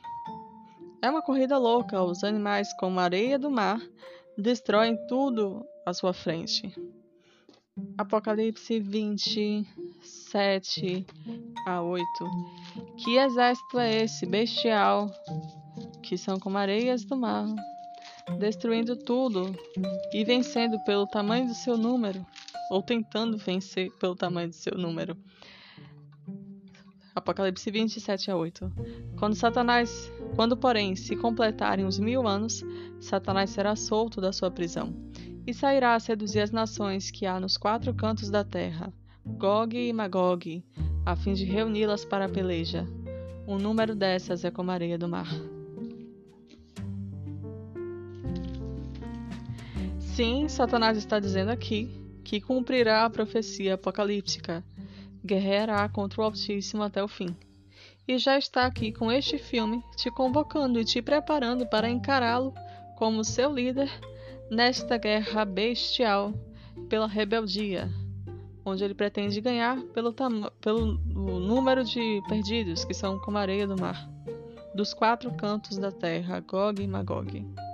É 1.02 1.10
uma 1.10 1.20
corrida 1.20 1.58
louca, 1.58 2.02
os 2.02 2.24
animais 2.24 2.72
como 2.78 2.98
a 2.98 3.02
areia 3.02 3.38
do 3.38 3.50
mar 3.50 3.78
destroem 4.38 4.96
tudo 5.06 5.62
à 5.84 5.92
sua 5.92 6.14
frente. 6.14 6.74
Apocalipse 7.98 8.80
27 8.80 11.06
a 11.66 11.82
8. 11.82 12.06
Que 12.96 13.18
exército 13.18 13.78
é 13.78 14.04
esse 14.04 14.24
bestial, 14.24 15.10
que 16.02 16.16
são 16.16 16.40
como 16.40 16.56
areias 16.56 17.04
do 17.04 17.18
mar, 17.18 17.44
destruindo 18.38 18.96
tudo 18.96 19.54
e 20.12 20.24
vencendo 20.24 20.78
pelo 20.84 21.06
tamanho 21.06 21.46
do 21.46 21.54
seu 21.54 21.76
número, 21.76 22.24
ou 22.70 22.82
tentando 22.82 23.36
vencer 23.36 23.90
pelo 23.98 24.14
tamanho 24.14 24.48
do 24.48 24.54
seu 24.54 24.76
número? 24.76 25.16
Apocalipse 27.14 27.70
27 27.70 28.30
a 28.30 28.36
8. 28.36 28.72
Quando 29.18 29.34
Satanás, 29.34 30.10
quando 30.36 30.56
porém 30.56 30.94
se 30.94 31.16
completarem 31.16 31.84
os 31.84 31.98
mil 31.98 32.26
anos, 32.26 32.62
Satanás 33.00 33.50
será 33.50 33.74
solto 33.74 34.20
da 34.20 34.32
sua 34.32 34.50
prisão 34.50 34.94
e 35.46 35.52
sairá 35.52 35.94
a 35.94 36.00
seduzir 36.00 36.40
as 36.40 36.50
nações 36.50 37.10
que 37.10 37.26
há 37.26 37.40
nos 37.40 37.56
quatro 37.56 37.92
cantos 37.92 38.30
da 38.30 38.44
terra, 38.44 38.92
Gog 39.26 39.76
e 39.76 39.92
Magog, 39.92 40.64
a 41.04 41.16
fim 41.16 41.32
de 41.32 41.44
reuni-las 41.44 42.04
para 42.04 42.26
a 42.26 42.28
peleja. 42.28 42.86
O 43.46 43.58
número 43.58 43.94
dessas 43.94 44.44
é 44.44 44.50
como 44.50 44.70
a 44.70 44.74
areia 44.74 44.96
do 44.96 45.08
mar. 45.08 45.28
Sim, 50.20 50.50
Satanás 50.50 50.98
está 50.98 51.18
dizendo 51.18 51.50
aqui 51.50 51.88
que 52.22 52.42
cumprirá 52.42 53.06
a 53.06 53.10
profecia 53.10 53.72
apocalíptica 53.72 54.62
guerreará 55.24 55.88
contra 55.88 56.20
o 56.20 56.24
Altíssimo 56.24 56.82
até 56.82 57.02
o 57.02 57.08
fim. 57.08 57.34
E 58.06 58.18
já 58.18 58.36
está 58.36 58.66
aqui 58.66 58.92
com 58.92 59.10
este 59.10 59.38
filme, 59.38 59.82
te 59.96 60.10
convocando 60.10 60.78
e 60.78 60.84
te 60.84 61.00
preparando 61.00 61.66
para 61.66 61.88
encará-lo 61.88 62.52
como 62.98 63.24
seu 63.24 63.50
líder 63.50 63.90
nesta 64.50 64.98
guerra 64.98 65.42
bestial 65.46 66.34
pela 66.90 67.06
rebeldia, 67.06 67.88
onde 68.62 68.84
ele 68.84 68.94
pretende 68.94 69.40
ganhar 69.40 69.80
pelo, 69.94 70.12
pelo 70.12 70.98
número 71.40 71.82
de 71.82 72.20
perdidos 72.28 72.84
que 72.84 72.92
são 72.92 73.18
como 73.18 73.38
areia 73.38 73.66
do 73.66 73.80
mar, 73.80 74.06
dos 74.74 74.92
quatro 74.92 75.32
cantos 75.32 75.78
da 75.78 75.90
terra, 75.90 76.40
Gog 76.40 76.82
e 76.82 76.86
Magog. 76.86 77.69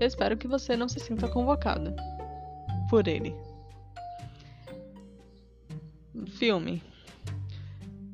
Eu 0.00 0.06
espero 0.06 0.36
que 0.36 0.48
você 0.48 0.76
não 0.76 0.88
se 0.88 1.00
sinta 1.00 1.28
convocada 1.28 1.94
por 2.90 3.06
ele 3.06 3.34
filme. 6.42 6.82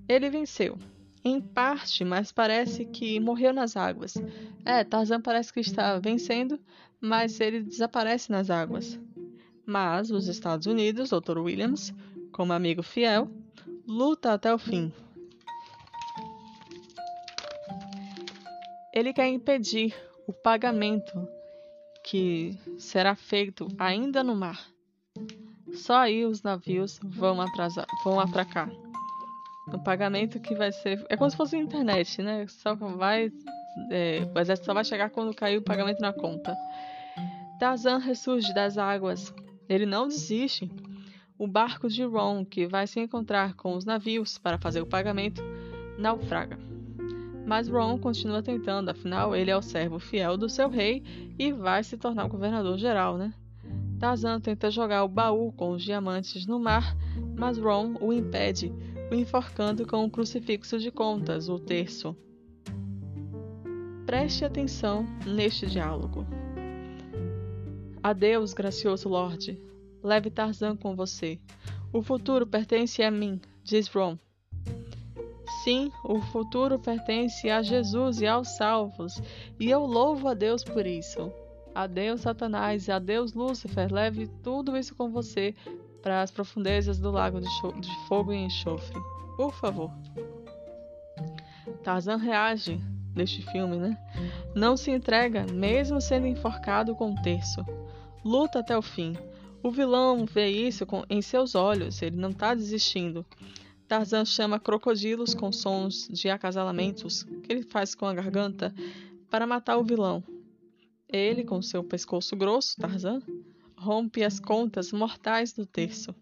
Ele 0.09 0.29
venceu. 0.29 0.79
Em 1.25 1.41
parte, 1.41 2.05
mas 2.05 2.31
parece 2.31 2.85
que 2.85 3.19
morreu 3.19 3.53
nas 3.53 3.77
águas. 3.77 4.15
É, 4.65 4.85
Tarzan 4.85 5.21
parece 5.21 5.53
que 5.53 5.61
está 5.61 5.99
vencendo, 5.99 6.61
mas 7.01 7.41
ele 7.41 7.63
desaparece 7.63 8.31
nas 8.31 8.51
águas. 8.51 8.99
Mas 9.67 10.11
os 10.11 10.29
Estados 10.29 10.67
Unidos, 10.67 11.11
Dr. 11.11 11.39
Williams, 11.39 11.93
como 12.33 12.53
amigo 12.53 12.83
fiel, 12.83 13.31
luta 13.87 14.33
até 14.33 14.53
o 14.53 14.59
fim. 14.59 14.93
Ele 18.95 19.13
quer 19.13 19.29
impedir 19.29 19.95
o 20.27 20.33
pagamento 20.33 21.29
que 22.11 22.59
será 22.79 23.15
feito 23.15 23.69
ainda 23.79 24.25
no 24.25 24.35
mar. 24.35 24.67
Só 25.75 25.99
aí 25.99 26.25
os 26.25 26.43
navios 26.43 26.99
vão 27.03 27.41
atrasar, 27.41 27.87
vão 28.03 28.19
atracar. 28.19 28.71
O 29.73 29.79
pagamento 29.79 30.41
que 30.41 30.55
vai 30.55 30.73
ser. 30.73 31.05
É 31.11 31.17
como 31.17 31.31
se 31.31 31.37
fosse 31.37 31.59
internet, 31.59 32.23
né? 32.23 32.47
Só 32.49 32.75
vai. 32.75 33.31
É, 33.91 34.21
o 34.35 34.39
exército 34.41 34.65
só 34.65 34.73
vai 34.73 34.85
chegar 34.85 35.11
quando 35.11 35.35
cair 35.35 35.59
o 35.59 35.63
pagamento 35.63 36.01
na 36.01 36.13
conta. 36.13 36.57
Tarzan 37.61 37.99
ressurge 37.99 38.55
das 38.55 38.79
águas. 38.79 39.35
Ele 39.69 39.85
não 39.85 40.09
desiste. 40.09 40.71
O 41.39 41.47
barco 41.47 41.89
de 41.89 42.03
Ron, 42.05 42.45
que 42.45 42.67
vai 42.67 42.87
se 42.87 42.99
encontrar 42.99 43.55
com 43.55 43.77
os 43.77 43.85
navios 43.85 44.39
para 44.39 44.59
fazer 44.59 44.81
o 44.81 44.87
pagamento, 44.87 45.43
naufraga. 45.99 46.59
Mas 47.49 47.67
Ron 47.67 47.97
continua 47.97 48.43
tentando, 48.43 48.91
afinal, 48.91 49.35
ele 49.35 49.51
é 49.51 49.57
o 49.57 49.63
servo 49.63 49.99
fiel 49.99 50.37
do 50.37 50.51
seu 50.51 50.69
rei 50.69 51.03
e 51.39 51.51
vai 51.51 51.83
se 51.83 51.97
tornar 51.97 52.27
o 52.27 52.29
governador 52.29 52.77
geral, 52.77 53.17
né? 53.17 53.33
Tarzan 53.99 54.39
tenta 54.39 54.71
jogar 54.71 55.03
o 55.03 55.09
baú 55.09 55.51
com 55.53 55.71
os 55.71 55.83
diamantes 55.83 56.45
no 56.47 56.61
mar, 56.61 56.95
mas 57.39 57.57
Ron 57.57 57.95
o 58.03 58.13
impede, 58.13 58.71
o 59.11 59.15
enforcando 59.15 59.87
com 59.87 60.05
um 60.05 60.11
crucifixo 60.11 60.79
de 60.79 60.91
contas, 60.91 61.49
o 61.49 61.59
terço. 61.59 62.15
Preste 64.05 64.45
atenção 64.45 65.07
neste 65.27 65.67
diálogo. 65.67 66.27
Adeus, 68.03 68.53
gracioso 68.53 69.09
Lorde. 69.09 69.59
Leve 70.03 70.29
Tarzan 70.29 70.77
com 70.77 70.95
você. 70.95 71.41
O 71.95 72.03
futuro 72.03 72.47
pertence 72.47 73.03
a 73.03 73.11
mim, 73.11 73.41
diz 73.65 73.89
Ron. 73.89 74.19
Sim, 75.69 75.93
o 76.03 76.19
futuro 76.19 76.79
pertence 76.79 77.51
a 77.51 77.61
Jesus 77.61 78.23
e 78.23 78.27
aos 78.27 78.57
salvos, 78.57 79.21
e 79.61 79.69
eu 79.69 79.85
louvo 79.85 80.27
a 80.27 80.33
Deus 80.33 80.65
por 80.65 80.87
isso. 80.87 81.31
Adeus, 81.75 82.23
Satanás, 82.23 82.89
adeus, 82.89 83.35
Lúcifer. 83.35 83.93
Leve 83.93 84.29
tudo 84.43 84.79
isso 84.79 84.95
com 84.95 85.11
você 85.11 85.55
para 86.01 86.23
as 86.23 86.31
profundezas 86.31 86.99
do 86.99 87.11
lago 87.11 87.39
de, 87.39 87.49
de 87.83 87.95
fogo 88.07 88.33
e 88.33 88.37
enxofre. 88.37 88.99
Por 89.37 89.53
favor. 89.53 89.91
Tarzan 91.85 92.17
reage 92.17 92.81
neste 93.15 93.43
filme, 93.53 93.77
né? 93.77 93.99
Não 94.55 94.75
se 94.75 94.91
entrega, 94.91 95.45
mesmo 95.53 96.01
sendo 96.01 96.27
enforcado 96.27 96.95
com 96.95 97.11
um 97.11 97.23
terço. 97.23 97.63
Luta 98.25 98.61
até 98.61 98.75
o 98.75 98.81
fim. 98.81 99.15
O 99.63 99.71
vilão 99.71 100.25
vê 100.25 100.49
isso 100.49 100.87
com, 100.87 101.05
em 101.11 101.21
seus 101.21 101.55
olhos, 101.55 102.01
ele 102.01 102.17
não 102.17 102.31
está 102.31 102.55
desistindo. 102.55 103.23
Tarzan 103.89 104.27
chama 104.27 104.61
crocodilos 104.61 105.35
com 105.35 105.51
sons 105.51 106.07
de 106.09 106.29
acasalamentos 106.29 107.23
que 107.43 107.51
ele 107.51 107.63
faz 107.63 107.95
com 107.95 108.05
a 108.05 108.13
garganta 108.13 108.75
para 109.31 109.47
matar 109.47 109.79
o 109.79 109.83
vilão. 109.83 110.23
Ele, 111.09 111.43
com 111.43 111.63
seu 111.63 111.83
pescoço 111.83 112.37
grosso, 112.37 112.77
Tarzan, 112.77 113.23
rompe 113.79 114.23
as 114.23 114.39
contas 114.39 114.93
mortais 114.93 115.55
do 115.55 115.65
terço, 115.65 116.15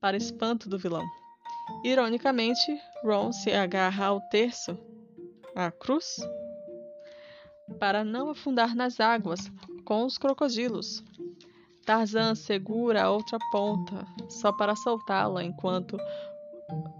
para 0.00 0.16
espanto 0.16 0.68
do 0.68 0.78
vilão. 0.78 1.04
Ironicamente, 1.82 2.80
Ron 3.02 3.32
se 3.32 3.50
agarra 3.50 4.06
ao 4.06 4.20
terço, 4.28 4.78
à 5.56 5.72
cruz, 5.72 6.16
para 7.80 8.04
não 8.04 8.30
afundar 8.30 8.76
nas 8.76 9.00
águas 9.00 9.50
com 9.84 10.04
os 10.04 10.16
crocodilos. 10.16 11.02
Tarzan 11.84 12.34
segura 12.34 13.04
a 13.04 13.10
outra 13.10 13.38
ponta 13.50 14.06
só 14.28 14.52
para 14.52 14.76
soltá-la 14.76 15.42
enquanto 15.42 15.98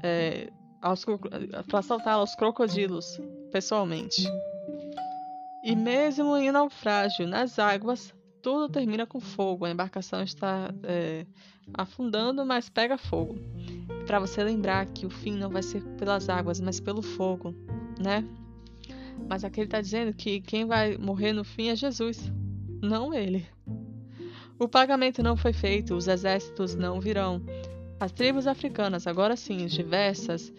é, 0.03 0.51
para 1.69 1.82
soltá-la 1.82 2.20
aos 2.20 2.35
crocodilos 2.35 3.20
pessoalmente. 3.51 4.23
E 5.62 5.74
mesmo 5.74 6.36
em 6.36 6.53
naufrágio 6.53 7.27
nas 7.27 7.59
águas, 7.59 8.15
tudo 8.43 8.69
termina 8.69 9.07
com 9.07 9.20
fogo. 9.20 9.65
A 9.65 9.70
embarcação 9.70 10.23
está 10.23 10.73
é, 10.85 11.27
afundando, 11.74 12.45
mas 12.47 12.69
pega 12.69 12.97
fogo. 12.97 13.39
Para 14.07 14.20
você 14.20 14.43
lembrar 14.43 14.86
que 14.86 15.05
o 15.05 15.11
fim 15.11 15.32
não 15.32 15.51
vai 15.51 15.62
ser 15.62 15.82
pelas 15.97 16.28
águas, 16.28 16.61
mas 16.61 16.81
pelo 16.81 17.03
fogo, 17.03 17.55
né? 18.01 18.24
Mas 19.28 19.45
aqui 19.45 19.61
ele 19.61 19.66
está 19.66 19.81
dizendo 19.81 20.15
que 20.15 20.40
quem 20.40 20.65
vai 20.65 20.97
morrer 20.97 21.32
no 21.32 21.45
fim 21.45 21.69
é 21.69 21.77
Jesus, 21.77 22.32
não 22.81 23.12
ele. 23.12 23.47
O 24.59 24.66
pagamento 24.66 25.23
não 25.23 25.36
foi 25.36 25.53
feito, 25.53 25.95
os 25.95 26.09
exércitos 26.09 26.74
não 26.74 27.01
virão. 27.01 27.43
As 28.01 28.12
tribos 28.12 28.47
africanas, 28.47 29.07
agora 29.07 29.37
sim, 29.37 29.66
diversas, 29.66 30.53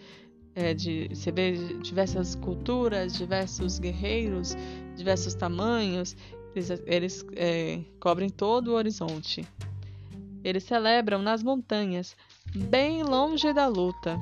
é, 0.54 0.74
de, 0.74 1.08
você 1.08 1.32
vê 1.32 1.52
diversas 1.78 2.34
culturas, 2.34 3.14
diversos 3.14 3.78
guerreiros, 3.78 4.54
diversos 4.96 5.34
tamanhos, 5.34 6.14
eles, 6.54 6.70
eles 6.86 7.26
é, 7.36 7.80
cobrem 7.98 8.28
todo 8.28 8.68
o 8.68 8.74
horizonte. 8.74 9.46
Eles 10.44 10.64
celebram 10.64 11.22
nas 11.22 11.42
montanhas, 11.42 12.16
bem 12.54 13.02
longe 13.02 13.52
da 13.52 13.66
luta. 13.66 14.20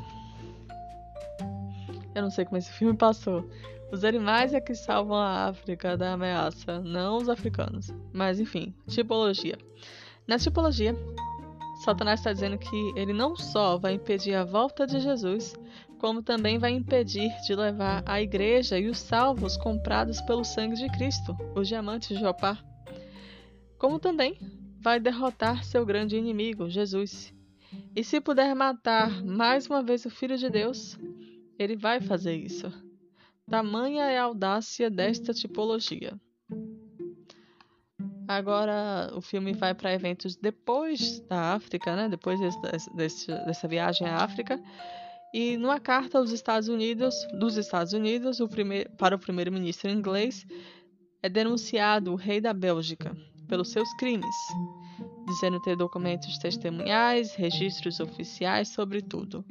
Eu 2.15 2.23
não 2.23 2.31
sei 2.31 2.45
como 2.45 2.57
esse 2.57 2.73
filme 2.73 2.97
passou. 2.97 3.49
Os 3.91 4.05
animais 4.05 4.53
é 4.53 4.61
que 4.61 4.75
salvam 4.75 5.17
a 5.17 5.47
África 5.47 5.97
da 5.97 6.13
ameaça, 6.13 6.81
não 6.81 7.17
os 7.17 7.29
africanos. 7.29 7.89
Mas 8.13 8.39
enfim, 8.39 8.75
tipologia. 8.87 9.57
Nessa 10.27 10.45
tipologia, 10.45 10.95
Satanás 11.89 12.21
está 12.21 12.35
dizendo 12.35 12.59
que 12.59 12.93
ele 12.95 13.15
não 13.15 13.35
só 13.35 13.79
vai 13.79 13.95
impedir 13.95 14.35
a 14.35 14.45
volta 14.45 14.87
de 14.87 15.01
Jesus, 15.01 15.55
como 15.99 16.23
também 16.23 16.59
vai 16.59 16.71
impedir 16.71 17.31
de 17.47 17.55
levar 17.55 18.03
a 18.05 18.21
igreja 18.21 18.79
e 18.79 18.91
os 18.91 18.99
salvos 18.99 19.57
comprados 19.57 20.21
pelo 20.21 20.45
sangue 20.45 20.77
de 20.77 20.87
Cristo, 20.91 21.35
os 21.57 21.67
diamantes 21.67 22.19
de 22.19 22.27
Opar. 22.27 22.63
Como 23.79 23.99
também 23.99 24.39
vai 24.79 25.01
derrotar 25.01 25.65
seu 25.65 25.87
grande 25.87 26.15
inimigo, 26.15 26.69
Jesus. 26.69 27.33
E 27.97 28.05
se 28.05 28.21
puder 28.21 28.55
matar 28.55 29.25
mais 29.25 29.67
uma 29.67 29.83
vez 29.83 30.05
o 30.05 30.11
Filho 30.11 30.37
de 30.37 30.51
Deus, 30.51 30.99
ele 31.59 31.75
vai 31.75 32.03
fazer 32.03 32.37
isso. 32.37 32.71
Tamanha 33.49 34.05
é 34.05 34.19
a 34.19 34.25
audácia 34.25 34.91
desta 34.91 35.33
tipologia. 35.33 36.21
Agora 38.29 39.11
o 39.15 39.23
filme 39.23 39.55
vai 39.55 39.75
para 39.75 39.95
eventos 39.95 40.37
depois 40.37 41.19
da 41.21 41.55
África, 41.55 41.97
né? 41.97 42.11
Depois 42.11 42.39
desse, 42.39 42.95
desse, 42.95 43.27
dessa 43.27 43.67
viagem 43.67 44.07
à 44.07 44.17
África. 44.17 44.63
E 45.33 45.57
numa 45.57 45.81
carta 45.81 46.19
aos 46.19 46.31
Estados 46.31 46.69
Unidos, 46.69 47.15
dos 47.39 47.57
Estados 47.57 47.95
Unidos, 47.95 48.39
o 48.41 48.47
primeir, 48.47 48.91
para 48.99 49.17
o 49.17 49.19
primeiro-ministro 49.19 49.91
inglês, 49.91 50.47
é 51.23 51.29
denunciado 51.31 52.13
o 52.13 52.17
rei 52.17 52.39
da 52.39 52.53
Bélgica 52.53 53.17
pelos 53.49 53.71
seus 53.71 53.91
crimes, 53.95 54.37
dizendo 55.27 55.59
ter 55.61 55.75
documentos 55.75 56.37
testemunhais, 56.37 57.35
registros 57.35 57.99
oficiais 57.99 58.69
sobre 58.69 59.01
tudo. 59.01 59.43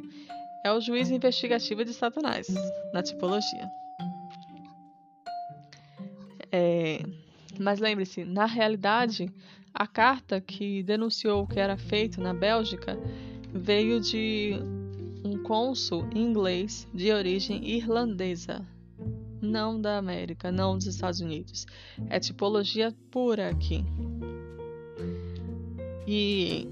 É 0.63 0.71
o 0.71 0.79
juiz 0.79 1.09
investigativo 1.09 1.83
de 1.83 1.93
Satanás, 1.93 2.47
na 2.93 3.01
tipologia. 3.01 3.71
É, 6.51 7.01
mas 7.59 7.79
lembre-se, 7.79 8.23
na 8.23 8.45
realidade, 8.45 9.31
a 9.73 9.85
carta 9.85 10.41
que 10.41 10.81
denunciou 10.84 11.43
o 11.43 11.47
que 11.47 11.59
era 11.59 11.77
feito 11.77 12.19
na 12.19 12.34
Bélgica 12.34 12.97
veio 13.53 13.99
de 13.99 14.53
um 15.23 15.38
cônsul 15.43 16.07
inglês 16.15 16.88
de 16.93 17.11
origem 17.11 17.67
irlandesa, 17.67 18.65
não 19.41 19.79
da 19.79 19.97
América, 19.97 20.51
não 20.51 20.77
dos 20.77 20.88
Estados 20.88 21.19
Unidos. 21.19 21.65
É 22.09 22.19
tipologia 22.19 22.93
pura 23.11 23.49
aqui. 23.49 23.84
E 26.07 26.69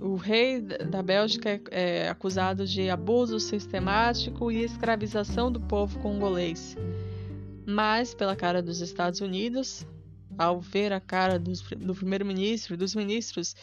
o 0.00 0.16
rei 0.16 0.60
da 0.60 1.02
Bélgica 1.02 1.50
é, 1.50 1.60
é 1.70 2.08
acusado 2.08 2.66
de 2.66 2.88
abuso 2.88 3.38
sistemático 3.38 4.50
e 4.50 4.64
escravização 4.64 5.52
do 5.52 5.60
povo 5.60 5.98
congolês. 5.98 6.76
Mas, 7.66 8.14
pela 8.14 8.34
cara 8.34 8.62
dos 8.62 8.80
Estados 8.80 9.20
Unidos, 9.20 9.86
ao 10.38 10.60
ver 10.60 10.92
a 10.92 11.00
cara 11.00 11.38
dos, 11.38 11.60
do 11.60 11.94
primeiro-ministro 11.94 12.74
e 12.74 12.76
dos 12.76 12.94
ministros 12.94 13.56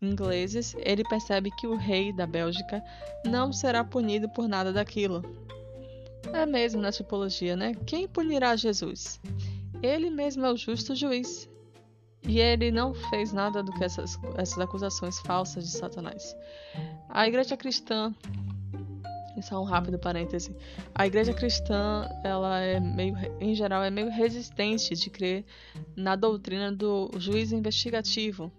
ingleses, 0.00 0.74
ele 0.78 1.04
percebe 1.04 1.50
que 1.52 1.66
o 1.66 1.76
rei 1.76 2.12
da 2.12 2.26
Bélgica 2.26 2.82
não 3.24 3.52
será 3.52 3.84
punido 3.84 4.28
por 4.28 4.48
nada 4.48 4.72
daquilo. 4.72 5.22
É 6.32 6.46
mesmo 6.46 6.80
na 6.80 6.90
tipologia, 6.90 7.54
né? 7.54 7.74
Quem 7.86 8.08
punirá 8.08 8.56
Jesus? 8.56 9.20
Ele 9.82 10.10
mesmo 10.10 10.44
é 10.44 10.52
o 10.52 10.56
justo 10.56 10.94
juiz. 10.94 11.48
E 12.26 12.38
ele 12.38 12.70
não 12.70 12.94
fez 12.94 13.32
nada 13.32 13.62
do 13.62 13.72
que 13.72 13.84
essas, 13.84 14.16
essas 14.36 14.58
acusações 14.58 15.18
falsas 15.20 15.64
de 15.64 15.70
Satanás. 15.72 16.36
A 17.08 17.26
igreja 17.26 17.56
cristã 17.56 18.14
só 19.42 19.60
um 19.60 19.64
rápido 19.64 19.98
parêntese. 19.98 20.54
A 20.94 21.06
igreja 21.06 21.34
cristã, 21.34 22.08
ela 22.24 22.60
é 22.60 22.80
meio, 22.80 23.14
em 23.40 23.54
geral, 23.54 23.82
é 23.82 23.90
meio 23.90 24.10
resistente 24.10 24.94
de 24.94 25.10
crer 25.10 25.44
na 25.96 26.16
doutrina 26.16 26.72
do 26.72 27.10
juiz 27.18 27.52
investigativo. 27.52 28.50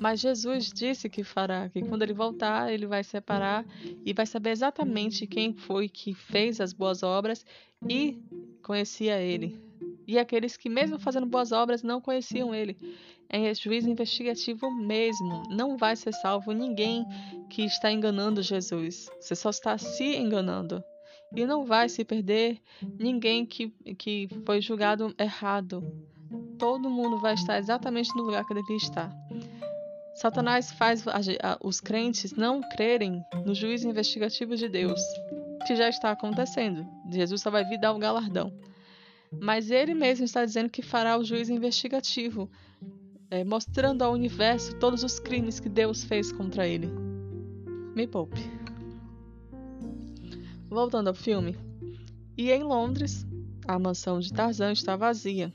Mas 0.00 0.20
Jesus 0.20 0.72
disse 0.72 1.08
que 1.08 1.24
fará, 1.24 1.68
que 1.68 1.82
quando 1.82 2.02
ele 2.02 2.12
voltar, 2.12 2.72
ele 2.72 2.86
vai 2.86 3.02
separar 3.02 3.64
e 4.04 4.12
vai 4.12 4.26
saber 4.26 4.50
exatamente 4.50 5.26
quem 5.26 5.52
foi 5.52 5.88
que 5.88 6.14
fez 6.14 6.60
as 6.60 6.72
boas 6.72 7.02
obras 7.02 7.44
e 7.88 8.22
conhecia 8.62 9.20
ele. 9.20 9.67
E 10.08 10.18
aqueles 10.18 10.56
que, 10.56 10.70
mesmo 10.70 10.98
fazendo 10.98 11.26
boas 11.26 11.52
obras, 11.52 11.82
não 11.82 12.00
conheciam 12.00 12.54
ele 12.54 12.76
é 13.28 13.52
juiz 13.54 13.86
investigativo 13.86 14.70
mesmo. 14.70 15.42
Não 15.50 15.76
vai 15.76 15.94
ser 15.94 16.12
salvo 16.14 16.52
ninguém 16.52 17.04
que 17.50 17.62
está 17.62 17.92
enganando 17.92 18.42
Jesus. 18.42 19.10
Você 19.20 19.36
só 19.36 19.50
está 19.50 19.76
se 19.76 20.16
enganando. 20.16 20.82
E 21.36 21.44
não 21.44 21.66
vai 21.66 21.90
se 21.90 22.04
perder 22.04 22.58
ninguém 22.98 23.44
que, 23.44 23.68
que 23.98 24.28
foi 24.46 24.62
julgado 24.62 25.14
errado. 25.18 25.82
Todo 26.58 26.88
mundo 26.88 27.20
vai 27.20 27.34
estar 27.34 27.58
exatamente 27.58 28.08
no 28.16 28.22
lugar 28.22 28.46
que 28.46 28.54
devia 28.54 28.76
estar. 28.76 29.14
Satanás 30.14 30.72
faz 30.72 31.04
os 31.62 31.80
crentes 31.80 32.32
não 32.32 32.60
crerem 32.62 33.22
no 33.44 33.54
juiz 33.54 33.84
investigativo 33.84 34.56
de 34.56 34.68
Deus, 34.68 35.00
que 35.66 35.76
já 35.76 35.88
está 35.88 36.10
acontecendo. 36.10 36.84
Jesus 37.10 37.42
só 37.42 37.50
vai 37.50 37.64
vir 37.64 37.78
dar 37.78 37.92
o 37.92 37.98
galardão. 37.98 38.50
Mas 39.40 39.70
ele 39.70 39.94
mesmo 39.94 40.24
está 40.24 40.44
dizendo 40.44 40.70
que 40.70 40.82
fará 40.82 41.18
o 41.18 41.24
juiz 41.24 41.48
investigativo 41.48 42.50
é, 43.30 43.44
mostrando 43.44 44.02
ao 44.02 44.12
universo 44.12 44.74
todos 44.76 45.02
os 45.02 45.18
crimes 45.18 45.60
que 45.60 45.68
Deus 45.68 46.04
fez 46.04 46.32
contra 46.32 46.66
ele. 46.66 46.88
Me 47.94 48.06
poupe. 48.06 48.40
Voltando 50.68 51.08
ao 51.08 51.14
filme. 51.14 51.56
E 52.36 52.50
em 52.50 52.62
Londres, 52.62 53.26
a 53.66 53.78
mansão 53.78 54.20
de 54.20 54.32
Tarzan 54.32 54.72
está 54.72 54.96
vazia. 54.96 55.52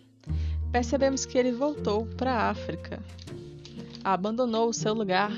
Percebemos 0.72 1.26
que 1.26 1.38
ele 1.38 1.52
voltou 1.52 2.06
para 2.06 2.34
a 2.34 2.50
África. 2.50 3.02
Abandonou 4.04 4.70
o 4.70 4.74
seu 4.74 4.94
lugar 4.94 5.32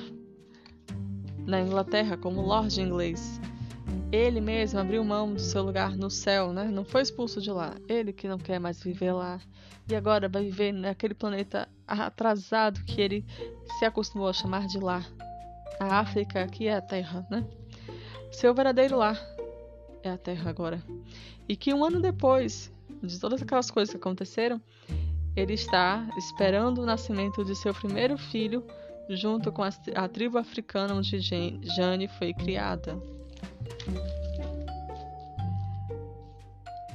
na 1.45 1.61
Inglaterra 1.61 2.17
como 2.17 2.41
Lord 2.41 2.81
inglês. 2.81 3.39
Ele 4.15 4.39
mesmo 4.39 4.79
abriu 4.79 5.03
mão 5.03 5.33
do 5.33 5.41
seu 5.41 5.61
lugar 5.61 5.97
no 5.97 6.09
céu, 6.09 6.53
né? 6.53 6.63
Não 6.63 6.85
foi 6.85 7.01
expulso 7.01 7.41
de 7.41 7.51
lá. 7.51 7.75
Ele 7.85 8.13
que 8.13 8.29
não 8.29 8.37
quer 8.37 8.59
mais 8.59 8.81
viver 8.81 9.11
lá. 9.11 9.41
E 9.91 9.93
agora 9.93 10.29
vai 10.29 10.45
viver 10.45 10.71
naquele 10.71 11.13
planeta 11.13 11.67
atrasado 11.85 12.81
que 12.85 13.01
ele 13.01 13.25
se 13.77 13.83
acostumou 13.83 14.29
a 14.29 14.33
chamar 14.33 14.67
de 14.67 14.79
lar. 14.79 15.05
A 15.81 15.99
África 15.99 16.41
aqui 16.41 16.65
é 16.65 16.75
a 16.75 16.81
Terra, 16.81 17.27
né? 17.29 17.45
Seu 18.31 18.53
verdadeiro 18.53 18.97
lar 18.97 19.21
é 20.01 20.11
a 20.11 20.17
Terra 20.17 20.49
agora. 20.49 20.81
E 21.49 21.57
que 21.57 21.73
um 21.73 21.83
ano 21.83 21.99
depois 21.99 22.71
de 23.03 23.19
todas 23.19 23.41
aquelas 23.41 23.69
coisas 23.69 23.93
que 23.93 23.97
aconteceram, 23.97 24.61
ele 25.35 25.55
está 25.55 26.07
esperando 26.17 26.81
o 26.81 26.85
nascimento 26.85 27.43
de 27.43 27.53
seu 27.53 27.73
primeiro 27.73 28.17
filho 28.17 28.65
junto 29.09 29.51
com 29.51 29.61
a 29.61 30.07
tribo 30.07 30.37
africana 30.37 30.95
onde 30.95 31.19
Jane 31.19 32.07
foi 32.17 32.33
criada. 32.33 32.97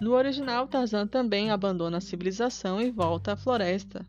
No 0.00 0.14
original, 0.14 0.66
Tarzan 0.66 1.06
também 1.06 1.50
abandona 1.50 1.98
a 1.98 2.00
civilização 2.00 2.80
e 2.80 2.90
volta 2.90 3.34
à 3.34 3.36
floresta, 3.36 4.08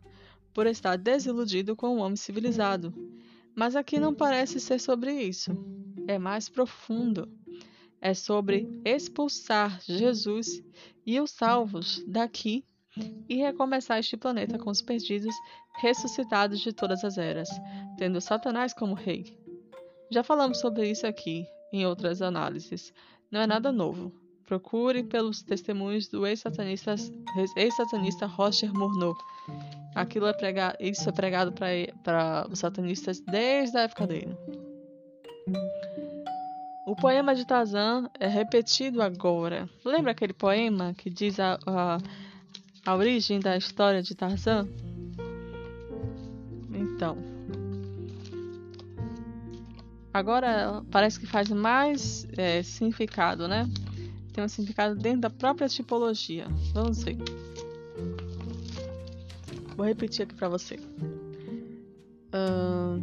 por 0.54 0.66
estar 0.66 0.96
desiludido 0.96 1.76
com 1.76 1.88
o 1.88 1.98
homem 1.98 2.16
civilizado. 2.16 2.94
Mas 3.54 3.76
aqui 3.76 4.00
não 4.00 4.14
parece 4.14 4.58
ser 4.58 4.80
sobre 4.80 5.12
isso. 5.12 5.52
É 6.08 6.18
mais 6.18 6.48
profundo. 6.48 7.28
É 8.00 8.14
sobre 8.14 8.80
expulsar 8.84 9.80
Jesus 9.82 10.62
e 11.04 11.20
os 11.20 11.30
salvos 11.30 12.02
daqui 12.06 12.64
e 13.28 13.36
recomeçar 13.36 13.98
este 13.98 14.16
planeta 14.16 14.58
com 14.58 14.70
os 14.70 14.80
perdidos 14.80 15.34
ressuscitados 15.76 16.60
de 16.60 16.72
todas 16.72 17.04
as 17.04 17.18
eras, 17.18 17.48
tendo 17.98 18.20
Satanás 18.20 18.72
como 18.72 18.94
rei. 18.94 19.38
Já 20.10 20.22
falamos 20.22 20.58
sobre 20.58 20.90
isso 20.90 21.06
aqui 21.06 21.46
em 21.72 21.86
outras 21.86 22.20
análises. 22.20 22.92
Não 23.30 23.40
é 23.40 23.46
nada 23.46 23.72
novo. 23.72 24.12
Procure 24.44 25.02
pelos 25.02 25.42
testemunhos 25.42 26.08
do 26.08 26.26
ex-satanista 26.26 26.94
ex 27.56 27.74
Roger 28.36 28.72
Morneau. 28.74 29.16
Aquilo 29.94 30.26
é 30.26 30.32
pregado, 30.32 30.76
isso 30.80 31.08
é 31.08 31.12
pregado 31.12 31.52
para 31.52 32.46
os 32.50 32.58
satanistas 32.58 33.20
desde 33.20 33.78
a 33.78 33.82
época 33.82 34.06
dele. 34.06 34.36
O 36.86 36.94
poema 36.96 37.34
de 37.34 37.46
Tarzan 37.46 38.10
é 38.20 38.26
repetido 38.26 39.00
agora. 39.00 39.68
Lembra 39.84 40.10
aquele 40.12 40.32
poema 40.32 40.92
que 40.92 41.08
diz 41.08 41.40
a, 41.40 41.58
a, 41.66 41.98
a 42.84 42.94
origem 42.94 43.40
da 43.40 43.56
história 43.56 44.02
de 44.02 44.14
Tarzan? 44.14 44.68
Então, 46.70 47.31
Agora 50.12 50.82
parece 50.90 51.18
que 51.18 51.26
faz 51.26 51.48
mais 51.48 52.26
é, 52.36 52.62
significado, 52.62 53.48
né? 53.48 53.66
Tem 54.32 54.44
um 54.44 54.48
significado 54.48 54.94
dentro 54.94 55.22
da 55.22 55.30
própria 55.30 55.68
tipologia. 55.68 56.46
Vamos 56.74 57.02
ver. 57.02 57.16
Vou 59.76 59.86
repetir 59.86 60.24
aqui 60.24 60.34
para 60.34 60.48
você. 60.48 60.78
Uh... 62.34 63.02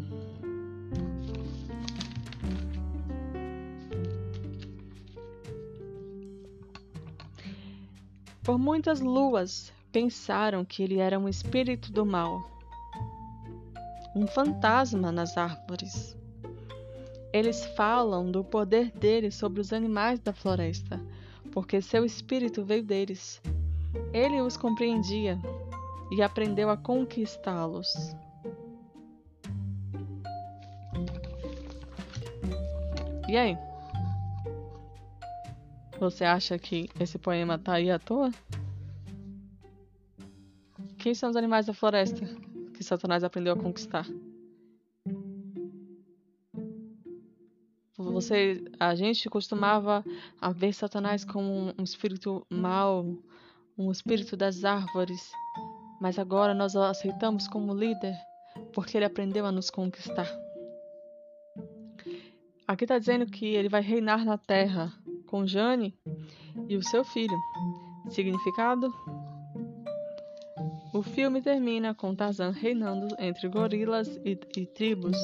Por 8.44 8.57
muitas 8.57 8.99
luas 8.99 9.72
pensaram 9.91 10.64
que 10.65 10.81
ele 10.81 10.98
era 10.99 11.19
um 11.19 11.30
espírito 11.30 11.91
do 11.91 12.06
mal, 12.06 12.49
um 14.15 14.26
fantasma 14.26 15.11
nas 15.11 15.38
árvores. 15.38 16.18
Eles 17.31 17.64
falam 17.76 18.31
do 18.31 18.43
poder 18.43 18.91
dele 18.91 19.30
sobre 19.30 19.61
os 19.61 19.72
animais 19.72 20.19
da 20.19 20.34
floresta, 20.34 20.99
porque 21.51 21.81
seu 21.81 22.03
espírito 22.03 22.64
veio 22.64 22.84
deles. 22.84 23.41
Ele 24.14 24.41
os 24.41 24.57
compreendia 24.57 25.38
e 26.11 26.22
aprendeu 26.22 26.69
a 26.69 26.77
conquistá-los. 26.77 28.15
E 33.27 33.38
aí? 33.38 33.56
Você 35.99 36.23
acha 36.23 36.57
que 36.57 36.89
esse 36.99 37.19
poema 37.19 37.60
tá 37.60 37.73
aí 37.73 37.91
à 37.91 37.99
toa? 37.99 38.31
Quem 40.97 41.14
são 41.14 41.30
os 41.30 41.35
animais 41.35 41.68
da 41.68 41.73
floresta 41.73 42.26
que 42.73 42.84
Satanás 42.84 43.23
aprendeu 43.23 43.53
a 43.53 43.57
conquistar? 43.57 44.07
Você, 47.99 48.63
a 48.80 48.95
gente 48.95 49.30
costumava 49.30 50.05
ver 50.55 50.73
Satanás 50.73 51.26
como 51.26 51.73
um 51.77 51.84
espírito 51.84 52.47
mau, 52.49 53.05
um 53.77 53.91
espírito 53.91 54.38
das 54.38 54.63
árvores, 54.63 55.30
mas 55.99 56.17
agora 56.17 56.53
nós 56.53 56.76
o 56.76 56.81
aceitamos 56.81 57.47
como 57.49 57.73
líder 57.73 58.15
porque 58.73 58.97
ele 58.97 59.05
aprendeu 59.05 59.45
a 59.45 59.51
nos 59.51 59.69
conquistar. 59.69 60.27
Aqui 62.65 62.85
está 62.85 62.97
dizendo 62.97 63.26
que 63.26 63.45
ele 63.47 63.67
vai 63.67 63.81
reinar 63.81 64.23
na 64.23 64.38
terra 64.38 64.93
com 65.26 65.45
Jane 65.45 65.93
e 66.67 66.77
o 66.77 66.84
seu 66.84 67.03
filho. 67.03 67.38
Significado? 68.09 68.93
O 70.93 71.01
filme 71.01 71.41
termina 71.41 71.93
com 71.93 72.15
Tarzan 72.15 72.51
reinando 72.51 73.15
entre 73.19 73.47
gorilas 73.47 74.07
e, 74.23 74.39
e 74.55 74.65
tribos, 74.65 75.17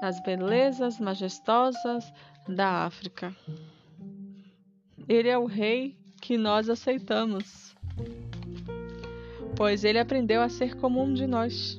nas 0.00 0.20
belezas 0.20 0.98
majestosas 0.98 2.12
da 2.48 2.84
África. 2.86 3.34
Ele 5.08 5.28
é 5.28 5.36
o 5.36 5.46
rei 5.46 5.96
que 6.20 6.36
nós 6.38 6.68
aceitamos, 6.68 7.74
pois 9.56 9.84
ele 9.84 9.98
aprendeu 9.98 10.42
a 10.42 10.48
ser 10.48 10.76
como 10.76 11.02
um 11.02 11.12
de 11.12 11.26
nós. 11.26 11.78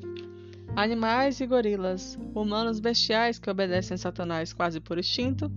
Animais 0.76 1.42
e 1.42 1.46
gorilas, 1.46 2.18
humanos 2.34 2.80
bestiais 2.80 3.38
que 3.38 3.50
obedecem 3.50 3.98
Satanás 3.98 4.54
quase 4.54 4.80
por 4.80 4.98
instinto, 4.98 5.52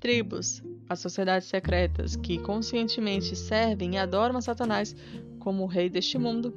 tribos, 0.00 0.62
as 0.88 1.00
sociedades 1.00 1.48
secretas 1.48 2.16
que 2.16 2.38
conscientemente 2.38 3.36
servem 3.36 3.94
e 3.94 3.98
adoram 3.98 4.40
Satanás 4.40 4.96
como 5.38 5.64
o 5.64 5.66
rei 5.66 5.90
deste 5.90 6.16
mundo. 6.18 6.54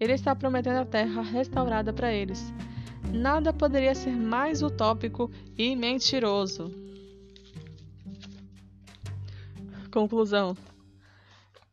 Ele 0.00 0.12
está 0.12 0.34
prometendo 0.34 0.78
a 0.78 0.84
terra 0.84 1.22
restaurada 1.22 1.92
para 1.92 2.12
eles. 2.12 2.52
Nada 3.12 3.52
poderia 3.52 3.94
ser 3.94 4.14
mais 4.14 4.62
utópico 4.62 5.30
e 5.56 5.74
mentiroso. 5.74 6.72
Conclusão: 9.90 10.56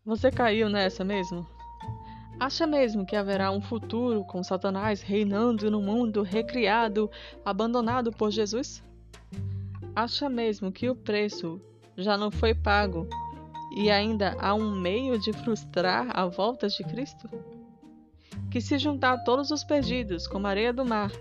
Você 0.06 0.32
caiu 0.32 0.70
nessa 0.70 1.04
mesmo? 1.04 1.46
Acha 2.40 2.66
mesmo 2.68 3.06
que 3.06 3.16
haverá 3.16 3.52
um 3.52 3.62
futuro 3.62 4.24
com 4.26 4.44
Satanás 4.44 5.02
reinando 5.02 5.72
no 5.72 5.82
mundo 5.82 6.22
recriado, 6.22 7.10
abandonado 7.46 8.12
por 8.12 8.32
Jesus? 8.32 8.84
Acha 9.96 10.30
mesmo 10.30 10.72
que 10.72 10.90
o 10.90 10.96
preço 10.96 11.62
já 11.98 12.18
não 12.18 12.30
foi 12.30 12.54
pago 12.54 13.08
e 13.76 13.90
ainda 13.90 14.36
há 14.40 14.54
um 14.54 14.72
meio 14.72 15.18
de 15.18 15.32
frustrar 15.32 16.08
a 16.14 16.26
volta 16.26 16.68
de 16.68 16.84
Cristo? 16.84 17.30
Que 18.56 18.62
se 18.62 18.78
juntar 18.78 19.26
todos 19.26 19.52
os 19.52 19.66
perdidos 19.66 20.28
como 20.28 20.48
a 20.48 20.50
areia 20.50 20.72
do 20.72 20.86
mar, 20.86 21.12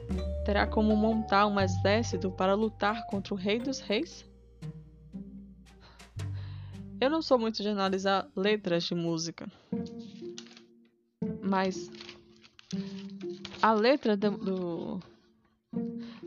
terá 0.44 0.68
como 0.68 0.94
montar 0.94 1.48
um 1.48 1.58
exército 1.58 2.30
para 2.30 2.54
lutar 2.54 3.04
contra 3.08 3.34
o 3.34 3.36
Rei 3.36 3.58
dos 3.58 3.80
Reis? 3.80 4.24
Eu 7.00 7.10
não 7.10 7.20
sou 7.20 7.36
muito 7.36 7.60
de 7.60 7.68
analisar 7.68 8.28
letras 8.36 8.84
de 8.84 8.94
música, 8.94 9.50
mas 11.42 11.90
a 13.60 13.72
letra 13.72 14.16
do, 14.16 14.30
do 14.30 15.00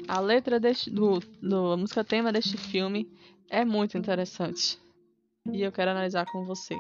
a 0.09 0.19
letra 0.19 0.59
deste, 0.59 0.89
do, 0.89 1.21
do 1.41 1.77
música 1.77 2.03
tema 2.03 2.34
deste 2.34 2.57
filme 2.57 3.09
é 3.49 3.63
muito 3.63 3.97
interessante. 3.97 4.77
E 5.53 5.61
eu 5.61 5.71
quero 5.71 5.91
analisar 5.91 6.25
com 6.25 6.43
você. 6.43 6.75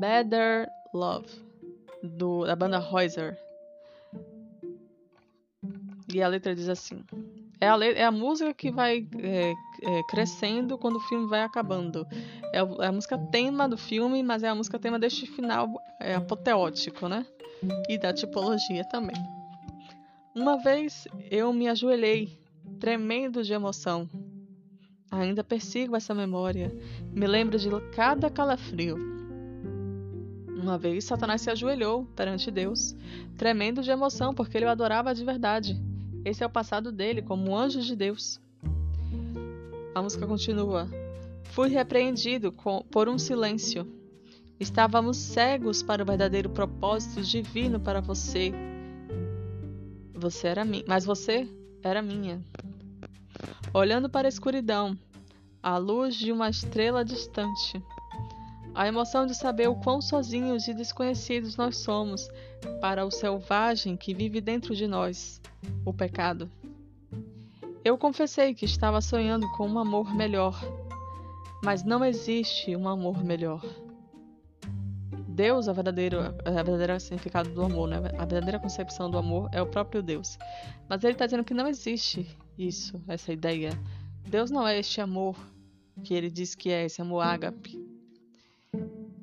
Better 0.00 0.66
Love, 0.94 1.43
do, 2.04 2.44
da 2.44 2.54
banda 2.54 2.78
Heuser. 2.78 3.38
E 6.12 6.22
a 6.22 6.28
letra 6.28 6.54
diz 6.54 6.68
assim: 6.68 7.02
é 7.60 7.68
a, 7.68 7.74
letra, 7.74 8.02
é 8.02 8.04
a 8.04 8.10
música 8.10 8.52
que 8.52 8.70
vai 8.70 9.06
é, 9.18 9.52
é, 9.82 10.02
crescendo 10.08 10.76
quando 10.76 10.96
o 10.96 11.00
filme 11.00 11.26
vai 11.26 11.42
acabando. 11.42 12.06
É 12.52 12.60
a, 12.60 12.84
é 12.84 12.86
a, 12.88 12.92
música 12.92 13.16
tema 13.16 13.68
do 13.68 13.76
filme, 13.76 14.22
mas 14.22 14.42
é 14.42 14.48
a 14.48 14.54
música 14.54 14.78
tema 14.78 14.98
deste 14.98 15.26
final 15.26 15.68
é 16.00 16.14
apoteótico, 16.14 17.08
né? 17.08 17.26
E 17.88 17.96
da 17.96 18.12
tipologia 18.12 18.84
também. 18.84 19.16
Uma 20.34 20.58
vez 20.58 21.06
eu 21.30 21.52
me 21.52 21.68
ajoelhei, 21.68 22.38
tremendo 22.78 23.42
de 23.42 23.52
emoção. 23.52 24.08
Ainda 25.10 25.44
persigo 25.44 25.96
essa 25.96 26.12
memória, 26.12 26.72
me 27.12 27.26
lembro 27.26 27.56
de 27.56 27.70
cada 27.92 28.28
calafrio. 28.28 29.13
Uma 30.64 30.78
vez 30.78 31.04
Satanás 31.04 31.42
se 31.42 31.50
ajoelhou 31.50 32.06
perante 32.16 32.50
Deus, 32.50 32.96
tremendo 33.36 33.82
de 33.82 33.90
emoção 33.90 34.32
porque 34.32 34.56
ele 34.56 34.64
o 34.64 34.70
adorava 34.70 35.14
de 35.14 35.22
verdade. 35.22 35.78
Esse 36.24 36.42
é 36.42 36.46
o 36.46 36.50
passado 36.50 36.90
dele 36.90 37.20
como 37.20 37.54
anjo 37.54 37.82
de 37.82 37.94
Deus. 37.94 38.40
A 39.94 40.00
música 40.00 40.26
continua. 40.26 40.88
Fui 41.52 41.68
repreendido 41.68 42.50
por 42.90 43.10
um 43.10 43.18
silêncio. 43.18 43.86
Estávamos 44.58 45.18
cegos 45.18 45.82
para 45.82 46.02
o 46.02 46.06
verdadeiro 46.06 46.48
propósito 46.48 47.20
divino 47.20 47.78
para 47.78 48.00
você, 48.00 48.50
você 50.14 50.48
era 50.48 50.64
minha, 50.64 50.84
mas 50.88 51.04
você 51.04 51.46
era 51.82 52.00
minha. 52.00 52.42
Olhando 53.74 54.08
para 54.08 54.26
a 54.26 54.30
escuridão, 54.30 54.96
a 55.62 55.76
luz 55.76 56.14
de 56.14 56.32
uma 56.32 56.48
estrela 56.48 57.04
distante. 57.04 57.82
A 58.74 58.88
emoção 58.88 59.24
de 59.24 59.36
saber 59.36 59.68
o 59.68 59.76
quão 59.76 60.02
sozinhos 60.02 60.66
e 60.66 60.74
desconhecidos 60.74 61.56
nós 61.56 61.76
somos 61.76 62.28
para 62.80 63.06
o 63.06 63.10
selvagem 63.10 63.96
que 63.96 64.12
vive 64.12 64.40
dentro 64.40 64.74
de 64.74 64.88
nós, 64.88 65.40
o 65.84 65.92
pecado. 65.92 66.50
Eu 67.84 67.96
confessei 67.96 68.52
que 68.52 68.64
estava 68.64 69.00
sonhando 69.00 69.48
com 69.52 69.68
um 69.68 69.78
amor 69.78 70.12
melhor, 70.12 70.60
mas 71.62 71.84
não 71.84 72.04
existe 72.04 72.74
um 72.74 72.88
amor 72.88 73.22
melhor. 73.22 73.62
Deus, 75.28 75.68
a 75.68 75.72
verdadeira, 75.72 76.36
a 76.44 76.50
verdadeira 76.50 76.98
significado 76.98 77.50
do 77.50 77.62
amor, 77.62 77.88
né? 77.88 77.96
A 78.18 78.24
verdadeira 78.24 78.58
concepção 78.58 79.08
do 79.08 79.18
amor 79.18 79.48
é 79.52 79.62
o 79.62 79.66
próprio 79.66 80.02
Deus. 80.02 80.36
Mas 80.88 81.04
ele 81.04 81.12
está 81.12 81.26
dizendo 81.26 81.44
que 81.44 81.54
não 81.54 81.68
existe 81.68 82.26
isso, 82.58 83.00
essa 83.06 83.32
ideia. 83.32 83.70
Deus 84.28 84.50
não 84.50 84.66
é 84.66 84.78
este 84.78 85.00
amor 85.00 85.36
que 86.02 86.14
ele 86.14 86.30
diz 86.30 86.54
que 86.54 86.70
é, 86.70 86.84
esse 86.84 87.00
amor 87.02 87.20
ágape. 87.20 87.93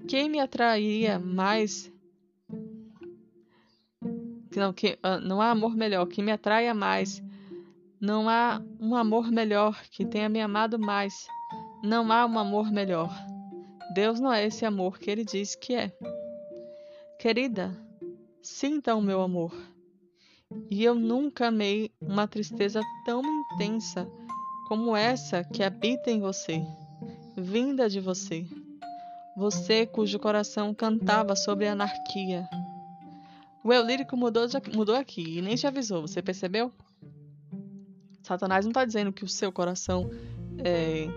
Quem 0.08 0.30
me 0.30 0.40
atrairia 0.40 1.20
mais 1.20 1.92
não, 4.60 4.74
que, 4.74 5.00
uh, 5.04 5.20
não 5.26 5.42
há 5.42 5.52
amor 5.52 5.76
melhor, 5.76 6.06
que 6.08 6.22
me 6.22 6.32
atraia 6.32 6.74
mais. 6.74 7.24
Não 8.00 8.28
há 8.28 8.62
um 8.80 8.96
amor 8.96 9.32
melhor, 9.32 9.82
que 9.92 10.06
tenha 10.06 10.28
me 10.28 10.42
amado 10.42 10.78
mais. 10.78 11.28
Não 11.84 12.12
há 12.12 12.26
um 12.26 12.38
amor 12.38 12.72
melhor. 12.72 13.12
Deus 13.94 14.20
não 14.20 14.32
é 14.32 14.46
esse 14.46 14.66
amor 14.66 15.00
que 15.00 15.10
ele 15.10 15.24
diz 15.24 15.56
que 15.56 15.74
é. 15.74 15.92
Querida, 17.20 17.78
sinta 18.42 18.96
o 18.96 19.02
meu 19.02 19.22
amor. 19.22 19.54
E 20.70 20.84
eu 20.84 20.96
nunca 20.96 21.48
amei 21.48 21.92
uma 22.02 22.28
tristeza 22.28 22.82
tão 23.06 23.22
intensa 23.54 24.10
como 24.68 24.96
essa 24.96 25.44
que 25.44 25.64
habita 25.64 26.10
em 26.10 26.20
você, 26.20 26.62
vinda 27.38 27.90
de 27.90 28.00
você. 28.00 28.46
Você 29.38 29.86
cujo 29.86 30.20
coração 30.20 30.74
cantava 30.74 31.36
sobre 31.36 31.68
a 31.68 31.72
anarquia. 31.72 32.48
O 33.64 33.72
eu 33.72 33.86
lírico 33.86 34.18
mudou, 34.18 34.48
mudou 34.74 34.96
aqui 34.96 35.38
e 35.38 35.42
nem 35.42 35.56
te 35.56 35.68
avisou, 35.68 36.02
você 36.02 36.22
percebeu? 36.22 36.72
Satanás 38.22 38.66
não 38.66 38.72
está 38.72 38.86
dizendo 38.86 39.12
que 39.12 39.24
o 39.24 39.28
seu 39.28 39.52
coração 39.52 40.10
é, 40.64 41.08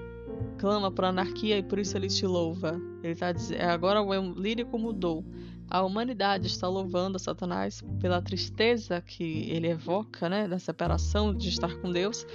clama 0.59 0.91
por 0.91 1.05
anarquia 1.05 1.59
e 1.59 1.63
por 1.63 1.79
isso 1.79 1.97
ele 1.97 2.09
te 2.09 2.27
louva. 2.27 2.81
Ele 3.03 3.13
está 3.13 3.33
dizendo, 3.33 3.63
agora 3.63 4.03
o 4.03 4.33
lírico 4.35 4.79
mudou. 4.79 5.25
A 5.69 5.83
humanidade 5.83 6.47
está 6.47 6.69
louvando 6.69 7.17
a 7.17 7.19
Satanás 7.19 7.83
pela 7.99 8.21
tristeza 8.21 9.01
que 9.01 9.51
ele 9.51 9.69
evoca, 9.69 10.29
né, 10.29 10.47
da 10.47 10.59
separação 10.59 11.35
de 11.35 11.49
estar 11.49 11.75
com 11.77 11.91
Deus, 11.91 12.27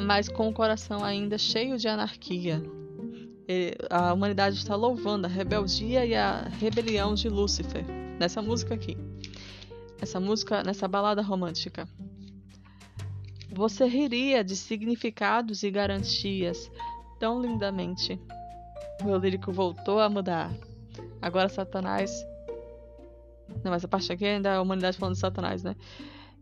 mas 0.00 0.28
com 0.28 0.48
o 0.48 0.52
coração 0.52 1.04
ainda 1.04 1.36
cheio 1.36 1.76
de 1.76 1.88
anarquia. 1.88 2.62
A 3.88 4.12
humanidade 4.12 4.56
está 4.56 4.76
louvando 4.76 5.26
a 5.26 5.28
rebeldia 5.28 6.04
e 6.04 6.14
a 6.14 6.42
rebelião 6.60 7.14
de 7.14 7.28
Lúcifer 7.28 7.84
nessa 8.18 8.42
música 8.42 8.74
aqui. 8.74 8.96
Essa 10.00 10.20
música, 10.20 10.62
nessa 10.62 10.86
balada 10.86 11.22
romântica. 11.22 11.88
Você 13.50 13.86
riria 13.86 14.44
de 14.44 14.54
significados 14.54 15.62
e 15.62 15.70
garantias 15.70 16.70
tão 17.18 17.40
lindamente. 17.40 18.20
O 19.02 19.08
eu 19.08 19.18
lírico 19.18 19.50
voltou 19.50 20.00
a 20.00 20.08
mudar. 20.08 20.52
Agora 21.20 21.48
Satanás. 21.48 22.12
Não, 23.64 23.70
mas 23.70 23.84
a 23.84 23.88
parte 23.88 24.12
aqui 24.12 24.26
ainda 24.26 24.50
é 24.50 24.56
a 24.56 24.62
humanidade 24.62 24.98
falando 24.98 25.14
de 25.14 25.20
Satanás, 25.20 25.62
né? 25.62 25.74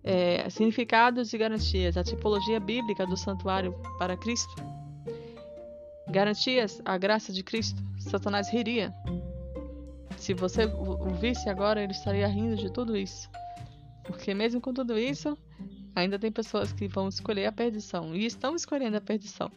É, 0.02 0.50
significados 0.50 1.32
e 1.32 1.38
garantias. 1.38 1.96
A 1.96 2.04
tipologia 2.04 2.58
bíblica 2.58 3.06
do 3.06 3.16
santuário 3.16 3.72
para 3.98 4.16
Cristo. 4.16 4.54
Garantias, 6.08 6.80
a 6.84 6.96
graça 6.96 7.32
de 7.32 7.42
Cristo. 7.42 7.82
Satanás 7.98 8.48
riria. 8.48 8.94
Se 10.16 10.32
você 10.32 10.64
o 10.64 11.14
visse 11.14 11.48
agora, 11.48 11.82
ele 11.82 11.92
estaria 11.92 12.26
rindo 12.26 12.56
de 12.56 12.72
tudo 12.72 12.96
isso. 12.96 13.28
Porque 14.04 14.32
mesmo 14.32 14.60
com 14.60 14.72
tudo 14.72 14.98
isso, 14.98 15.36
ainda 15.94 16.18
tem 16.18 16.30
pessoas 16.30 16.72
que 16.72 16.86
vão 16.86 17.08
escolher 17.08 17.46
a 17.46 17.52
perdição 17.52 18.14
e 18.14 18.24
estão 18.24 18.54
escolhendo 18.54 18.96
a 18.96 19.00
perdição. 19.00 19.50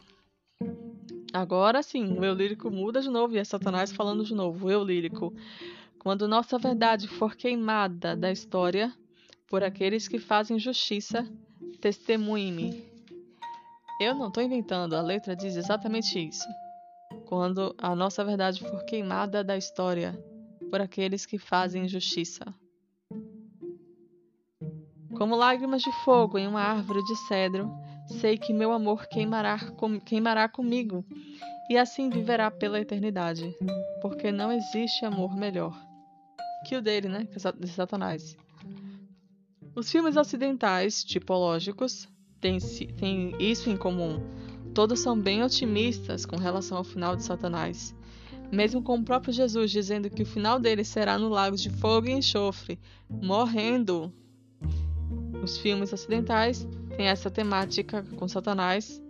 Agora 1.31 1.83
sim, 1.83 2.17
o 2.17 2.25
eu 2.25 2.33
lírico 2.33 2.71
muda 2.71 3.01
de 3.01 3.09
novo 3.09 3.35
e 3.35 3.37
é 3.37 3.43
Satanás 3.43 3.91
falando 3.91 4.23
de 4.23 4.33
novo. 4.33 4.67
O 4.67 4.71
eu 4.71 4.83
lírico. 4.83 5.33
Quando 5.99 6.27
nossa 6.27 6.57
verdade 6.57 7.07
for 7.07 7.35
queimada 7.35 8.15
da 8.15 8.31
história 8.31 8.91
por 9.47 9.63
aqueles 9.63 10.07
que 10.07 10.17
fazem 10.17 10.57
justiça, 10.57 11.27
testemunhe-me. 11.79 12.88
Eu 13.99 14.15
não 14.15 14.29
estou 14.29 14.41
inventando, 14.41 14.95
a 14.95 15.01
letra 15.01 15.35
diz 15.35 15.57
exatamente 15.57 16.17
isso. 16.17 16.47
Quando 17.25 17.75
a 17.77 17.93
nossa 17.93 18.23
verdade 18.23 18.61
for 18.61 18.85
queimada 18.85 19.43
da 19.43 19.57
história 19.57 20.17
por 20.71 20.79
aqueles 20.79 21.25
que 21.25 21.37
fazem 21.37 21.87
justiça. 21.87 22.45
Como 25.17 25.35
lágrimas 25.35 25.81
de 25.81 25.91
fogo 26.03 26.37
em 26.37 26.47
uma 26.47 26.61
árvore 26.61 27.03
de 27.03 27.15
cedro, 27.27 27.69
sei 28.07 28.37
que 28.37 28.53
meu 28.53 28.71
amor 28.71 29.05
queimará, 29.07 29.59
com, 29.71 29.99
queimará 29.99 30.47
comigo 30.47 31.03
e 31.69 31.77
assim 31.77 32.09
viverá 32.09 32.49
pela 32.49 32.79
eternidade, 32.79 33.53
porque 34.01 34.31
não 34.31 34.49
existe 34.49 35.03
amor 35.03 35.35
melhor 35.35 35.77
que 36.65 36.75
o 36.75 36.81
dele, 36.81 37.09
né? 37.09 37.27
De 37.57 37.67
Satanás. 37.67 38.37
Os 39.75 39.91
filmes 39.91 40.15
ocidentais, 40.15 41.03
tipológicos, 41.03 42.07
têm, 42.39 42.57
têm 42.59 43.35
isso 43.39 43.69
em 43.69 43.77
comum. 43.77 44.21
Todos 44.73 44.99
são 44.99 45.19
bem 45.19 45.43
otimistas 45.43 46.25
com 46.25 46.37
relação 46.37 46.77
ao 46.77 46.83
final 46.83 47.15
de 47.15 47.23
Satanás. 47.23 47.95
Mesmo 48.51 48.81
com 48.81 48.95
o 48.95 49.03
próprio 49.03 49.33
Jesus 49.33 49.71
dizendo 49.71 50.09
que 50.09 50.23
o 50.23 50.25
final 50.25 50.59
dele 50.59 50.83
será 50.83 51.17
no 51.17 51.29
lago 51.29 51.55
de 51.55 51.69
fogo 51.69 52.07
e 52.07 52.11
enxofre, 52.11 52.79
morrendo 53.09 54.11
os 55.41 55.57
filmes 55.57 55.93
ocidentais 55.93 56.67
têm 56.97 57.07
essa 57.07 57.29
temática 57.29 58.03
com 58.17 58.27
Satanás 58.27 59.01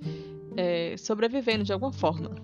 é, 0.56 0.96
sobrevivendo 0.98 1.64
de 1.64 1.74
alguma 1.74 1.92
forma. 1.92 2.36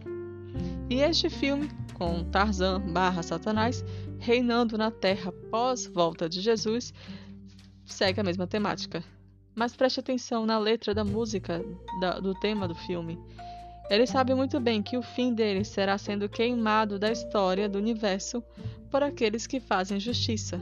E 0.90 0.96
este 1.02 1.30
filme, 1.30 1.70
com 1.94 2.24
Tarzan 2.24 2.80
barra 2.92 3.22
Satanás 3.22 3.84
reinando 4.20 4.78
na 4.78 4.90
Terra 4.90 5.32
pós 5.52 5.86
volta 5.86 6.30
de 6.30 6.42
Jesus, 6.42 6.94
segue 7.86 8.22
a 8.22 8.24
mesma 8.24 8.48
temática. 8.48 9.04
Mas 9.56 9.76
preste 9.76 10.00
atenção 10.00 10.46
na 10.46 10.60
letra 10.60 10.94
da 10.94 11.04
música 11.04 11.64
da, 12.00 12.20
do 12.20 12.34
tema 12.36 12.68
do 12.68 12.76
filme. 12.76 13.18
Ele 13.90 14.06
sabe 14.06 14.34
muito 14.34 14.60
bem 14.60 14.82
que 14.82 14.98
o 14.98 15.02
fim 15.02 15.34
dele 15.34 15.64
será 15.64 15.98
sendo 15.98 16.28
queimado 16.28 17.00
da 17.00 17.12
história 17.12 17.70
do 17.70 17.78
universo 17.78 18.44
por 18.92 19.02
aqueles 19.02 19.48
que 19.48 19.60
fazem 19.60 20.00
justiça 20.00 20.60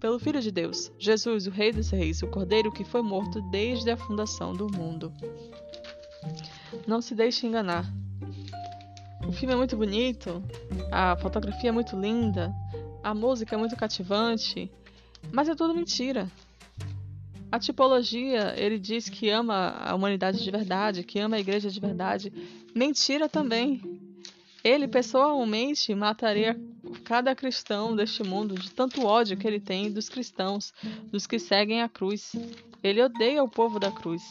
pelo 0.00 0.18
Filho 0.18 0.40
de 0.40 0.50
Deus, 0.50 0.90
Jesus, 0.98 1.46
o 1.46 1.50
Rei 1.50 1.70
dos 1.70 1.90
Reis, 1.90 2.22
o 2.22 2.26
Cordeiro 2.26 2.72
que 2.72 2.82
foi 2.82 3.02
morto 3.02 3.42
desde 3.50 3.90
a 3.90 3.96
fundação 3.98 4.54
do 4.54 4.66
mundo. 4.66 5.12
Não 6.86 7.02
se 7.02 7.14
deixe 7.14 7.46
enganar. 7.46 7.84
O 9.28 9.30
filme 9.30 9.52
é 9.52 9.56
muito 9.56 9.76
bonito, 9.76 10.42
a 10.90 11.14
fotografia 11.18 11.68
é 11.68 11.72
muito 11.72 12.00
linda, 12.00 12.50
a 13.02 13.14
música 13.14 13.54
é 13.54 13.58
muito 13.58 13.76
cativante, 13.76 14.72
mas 15.30 15.50
é 15.50 15.54
tudo 15.54 15.74
mentira. 15.74 16.26
A 17.52 17.58
tipologia, 17.58 18.54
ele 18.56 18.78
diz 18.78 19.08
que 19.08 19.28
ama 19.28 19.70
a 19.70 19.94
humanidade 19.94 20.42
de 20.42 20.50
verdade, 20.50 21.02
que 21.02 21.18
ama 21.18 21.36
a 21.36 21.40
igreja 21.40 21.68
de 21.68 21.80
verdade. 21.80 22.32
Mentira 22.74 23.28
também. 23.28 23.82
Ele 24.62 24.86
pessoalmente 24.86 25.94
mataria 25.94 26.56
cada 27.04 27.34
cristão 27.34 27.96
deste 27.96 28.22
mundo 28.22 28.54
de 28.54 28.70
tanto 28.70 29.04
ódio 29.04 29.36
que 29.36 29.46
ele 29.46 29.58
tem 29.58 29.90
dos 29.90 30.08
cristãos, 30.08 30.72
dos 31.10 31.26
que 31.26 31.38
seguem 31.38 31.82
a 31.82 31.88
cruz. 31.88 32.32
Ele 32.82 33.02
odeia 33.02 33.42
o 33.42 33.48
povo 33.48 33.80
da 33.80 33.90
cruz. 33.90 34.22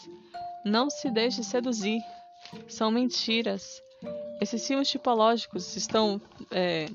Não 0.64 0.90
se 0.90 1.10
deixe 1.10 1.44
seduzir. 1.44 2.02
São 2.68 2.90
mentiras. 2.90 3.82
Esses 4.40 4.66
filmes 4.66 4.90
tipológicos 4.90 5.76
estão, 5.76 6.22
é, 6.52 6.86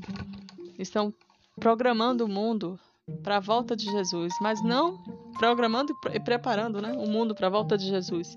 estão 0.78 1.12
programando 1.60 2.24
o 2.24 2.28
mundo 2.28 2.78
para 3.22 3.36
a 3.36 3.40
volta 3.40 3.76
de 3.76 3.84
Jesus, 3.84 4.32
mas 4.40 4.62
não 4.62 5.02
programando 5.38 5.96
e 6.12 6.20
preparando 6.20 6.80
né, 6.80 6.92
o 6.92 7.06
mundo 7.08 7.34
para 7.34 7.46
a 7.46 7.50
volta 7.50 7.76
de 7.76 7.86
Jesus, 7.86 8.36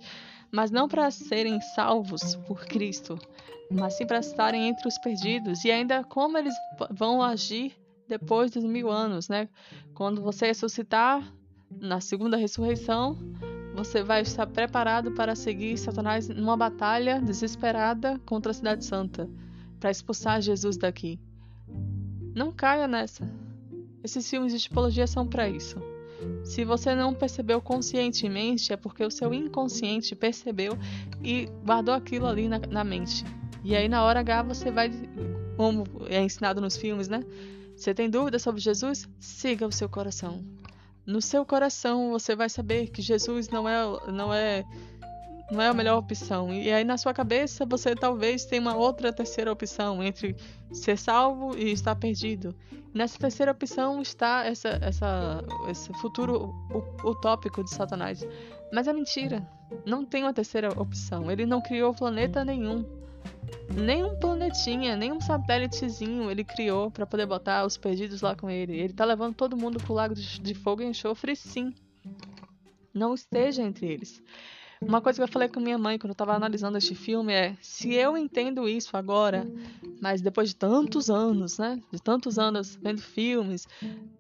mas 0.52 0.72
não 0.72 0.88
para 0.88 1.10
serem 1.12 1.60
salvos 1.76 2.36
por 2.48 2.66
Cristo, 2.66 3.18
mas 3.72 3.96
sim 3.96 4.06
para 4.06 4.20
estarem 4.20 4.68
entre 4.68 4.88
os 4.88 4.98
perdidos 4.98 5.64
e 5.64 5.72
ainda 5.72 6.04
como 6.04 6.38
eles 6.38 6.54
vão 6.92 7.22
agir 7.22 7.76
depois 8.08 8.52
dos 8.52 8.64
mil 8.64 8.90
anos, 8.90 9.28
né? 9.28 9.50
Quando 9.94 10.22
você 10.22 10.48
ressuscitar 10.48 11.34
na 11.70 12.00
segunda 12.00 12.38
ressurreição, 12.38 13.18
você 13.76 14.02
vai 14.02 14.22
estar 14.22 14.48
preparado 14.48 15.12
para 15.12 15.36
seguir 15.36 15.78
Satanás 15.78 16.30
numa 16.30 16.56
batalha 16.56 17.22
desesperada 17.22 18.20
contra 18.26 18.52
a 18.52 18.56
cidade 18.56 18.86
santa, 18.86 19.30
para 19.80 19.92
expulsar 19.92 20.42
Jesus 20.42 20.78
daqui. 20.78 21.20
Não 22.34 22.52
caia 22.52 22.88
nessa. 22.88 23.47
Esses 24.08 24.30
filmes 24.30 24.54
de 24.54 24.60
tipologia 24.62 25.06
são 25.06 25.28
para 25.28 25.50
isso. 25.50 25.76
Se 26.42 26.64
você 26.64 26.96
não 26.96 27.14
percebeu 27.14 27.62
conscientemente, 27.62 28.72
é 28.72 28.78
porque 28.78 29.04
o 29.04 29.12
seu 29.12 29.34
inconsciente 29.34 30.16
percebeu 30.16 30.78
e 31.22 31.50
guardou 31.66 31.94
aquilo 31.94 32.26
ali 32.26 32.48
na, 32.48 32.58
na 32.58 32.86
mente. 32.86 33.26
E 33.66 33.76
aí 33.76 33.90
na 33.90 34.06
hora 34.06 34.22
H 34.22 34.44
você 34.44 34.72
vai, 34.72 34.90
como 35.58 35.84
é 36.08 36.22
ensinado 36.22 36.62
nos 36.62 36.78
filmes, 36.78 37.10
né? 37.10 37.22
Você 37.76 37.94
tem 37.94 38.10
dúvida 38.10 38.40
sobre 38.40 38.62
Jesus? 38.62 39.10
Siga 39.20 39.68
o 39.68 39.74
seu 39.74 39.90
coração. 39.90 40.42
No 41.06 41.22
seu 41.22 41.46
coração 41.46 42.12
você 42.12 42.34
vai 42.34 42.48
saber 42.48 42.88
que 42.88 43.02
Jesus 43.02 43.50
não 43.50 43.68
é, 43.68 43.84
não 44.10 44.34
é, 44.34 44.64
não 45.52 45.62
é 45.62 45.68
a 45.68 45.74
melhor 45.74 45.98
opção. 45.98 46.54
E 46.54 46.72
aí 46.72 46.84
na 46.84 46.98
sua 46.98 47.14
cabeça 47.14 47.66
você 47.66 47.96
talvez 47.96 48.46
tenha 48.46 48.62
uma 48.62 48.76
outra 48.76 49.14
terceira 49.14 49.52
opção 49.52 50.04
entre 50.04 50.36
ser 50.72 50.98
salvo 50.98 51.58
e 51.58 51.72
estar 51.72 51.96
perdido. 51.96 52.56
Nessa 52.94 53.18
terceira 53.18 53.52
opção 53.52 54.02
está 54.02 54.46
essa, 54.46 54.70
essa, 54.82 55.44
esse 55.70 55.94
futuro 55.94 56.54
utópico 57.04 57.64
de 57.64 57.70
Satanás. 57.70 58.26
Mas 58.74 58.88
é 58.88 58.94
mentira. 58.94 59.48
Não 59.86 60.06
tem 60.06 60.24
uma 60.24 60.34
terceira 60.34 60.70
opção. 60.80 61.32
Ele 61.32 61.46
não 61.46 61.62
criou 61.62 61.94
planeta 61.94 62.44
nenhum. 62.44 62.86
Nem 63.74 64.04
um 64.04 64.18
planetinha, 64.18 64.96
nem 64.96 65.12
um 65.12 65.22
satélitezinho 65.22 66.32
ele 66.32 66.44
criou 66.44 66.90
para 66.90 67.06
poder 67.06 67.26
botar 67.26 67.66
os 67.66 67.78
perdidos 67.78 68.22
lá 68.22 68.36
com 68.36 68.50
ele. 68.50 68.78
Ele 68.78 68.94
tá 68.94 69.06
levando 69.06 69.36
todo 69.36 69.58
mundo 69.58 69.78
pro 69.78 69.94
lago 69.94 70.16
de 70.16 70.54
fogo 70.54 70.82
e 70.82 70.86
enxofre, 70.86 71.36
sim. 71.36 71.74
Não 72.94 73.14
esteja 73.14 73.62
entre 73.62 73.86
eles. 73.86 74.24
Uma 74.82 75.02
coisa 75.02 75.20
que 75.20 75.24
eu 75.24 75.28
falei 75.28 75.50
com 75.50 75.60
minha 75.60 75.78
mãe 75.78 75.98
quando 75.98 76.12
eu 76.12 76.16
tava 76.16 76.34
analisando 76.34 76.78
este 76.78 76.94
filme 76.94 77.34
é: 77.34 77.58
se 77.62 77.94
eu 77.94 78.18
entendo 78.18 78.68
isso 78.68 78.96
agora, 78.96 79.46
mas 80.02 80.22
depois 80.22 80.50
de 80.50 80.56
tantos 80.56 81.10
anos, 81.10 81.58
né? 81.58 81.82
De 81.92 82.02
tantos 82.02 82.38
anos 82.38 82.76
vendo 82.76 83.02
filmes, 83.02 83.68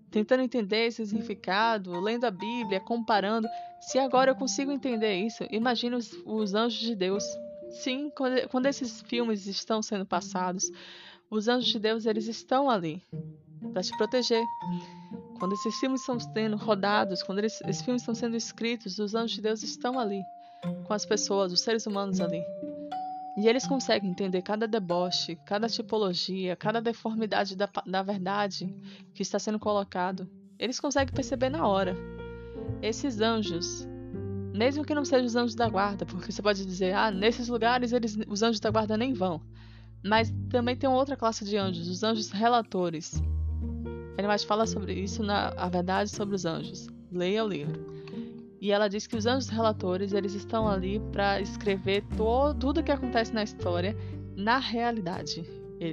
tentando 0.09 0.43
entender 0.43 0.87
esse 0.87 1.05
significado, 1.05 1.99
lendo 1.99 2.25
a 2.25 2.31
Bíblia, 2.31 2.79
comparando, 2.79 3.47
se 3.79 3.99
agora 3.99 4.31
eu 4.31 4.35
consigo 4.35 4.71
entender 4.71 5.15
isso, 5.15 5.45
imagine 5.51 5.95
os, 5.95 6.11
os 6.25 6.53
anjos 6.53 6.79
de 6.79 6.95
Deus 6.95 7.23
Sim, 7.69 8.09
quando, 8.15 8.47
quando 8.49 8.65
esses 8.65 9.01
filmes 9.01 9.45
estão 9.45 9.81
sendo 9.81 10.05
passados, 10.05 10.71
os 11.29 11.47
anjos 11.47 11.69
de 11.69 11.79
Deus 11.79 12.05
eles 12.05 12.27
estão 12.27 12.69
ali 12.69 13.03
para 13.73 13.83
te 13.83 13.95
proteger. 13.97 14.43
Quando 15.39 15.53
esses 15.53 15.75
filmes 15.79 16.01
estão 16.01 16.19
sendo 16.19 16.57
rodados, 16.57 17.21
quando 17.21 17.39
esses 17.39 17.81
filmes 17.81 18.01
estão 18.01 18.15
sendo 18.15 18.35
escritos, 18.35 18.97
os 18.97 19.13
anjos 19.13 19.35
de 19.35 19.41
Deus 19.41 19.61
estão 19.61 19.99
ali 19.99 20.21
com 20.85 20.93
as 20.93 21.05
pessoas, 21.05 21.51
os 21.51 21.61
seres 21.61 21.85
humanos 21.85 22.19
ali. 22.19 22.43
E 23.37 23.47
eles 23.47 23.67
conseguem 23.67 24.09
entender 24.09 24.41
cada 24.41 24.67
deboche, 24.67 25.35
cada 25.45 25.69
tipologia, 25.69 26.55
cada 26.55 26.81
deformidade 26.81 27.55
da, 27.55 27.69
da 27.85 28.01
verdade 28.01 28.75
que 29.13 29.21
está 29.21 29.37
sendo 29.37 29.59
colocado. 29.59 30.27
Eles 30.57 30.79
conseguem 30.79 31.13
perceber 31.13 31.49
na 31.49 31.67
hora. 31.67 31.95
Esses 32.81 33.21
anjos, 33.21 33.87
mesmo 34.55 34.83
que 34.83 34.95
não 34.95 35.05
sejam 35.05 35.27
os 35.27 35.35
anjos 35.35 35.53
da 35.53 35.69
guarda, 35.69 36.03
porque 36.03 36.31
você 36.31 36.41
pode 36.41 36.65
dizer, 36.65 36.95
ah, 36.95 37.11
nesses 37.11 37.47
lugares 37.47 37.93
eles, 37.93 38.17
os 38.27 38.41
anjos 38.41 38.59
da 38.59 38.71
guarda 38.71 38.97
nem 38.97 39.13
vão. 39.13 39.39
Mas 40.03 40.33
também 40.49 40.75
tem 40.75 40.89
outra 40.89 41.15
classe 41.15 41.45
de 41.45 41.57
anjos, 41.57 41.87
os 41.87 42.01
anjos 42.01 42.31
relatores. 42.31 43.21
Ele 44.17 44.25
vai 44.25 44.39
falar 44.39 44.65
sobre 44.65 44.93
isso 44.93 45.21
na 45.21 45.49
A 45.49 45.69
Verdade 45.69 46.09
sobre 46.09 46.35
os 46.35 46.43
Anjos. 46.43 46.87
Leia 47.11 47.45
o 47.45 47.47
livro. 47.47 47.86
E 48.59 48.71
ela 48.71 48.87
diz 48.87 49.05
que 49.05 49.15
os 49.15 49.25
anjos 49.25 49.49
relatores, 49.49 50.13
eles 50.13 50.33
estão 50.33 50.67
ali 50.67 50.99
para 51.11 51.39
escrever 51.39 52.03
tudo 52.15 52.79
o 52.79 52.83
que 52.83 52.91
acontece 52.91 53.33
na 53.33 53.43
história 53.43 53.95
na 54.35 54.57
realidade. 54.57 55.43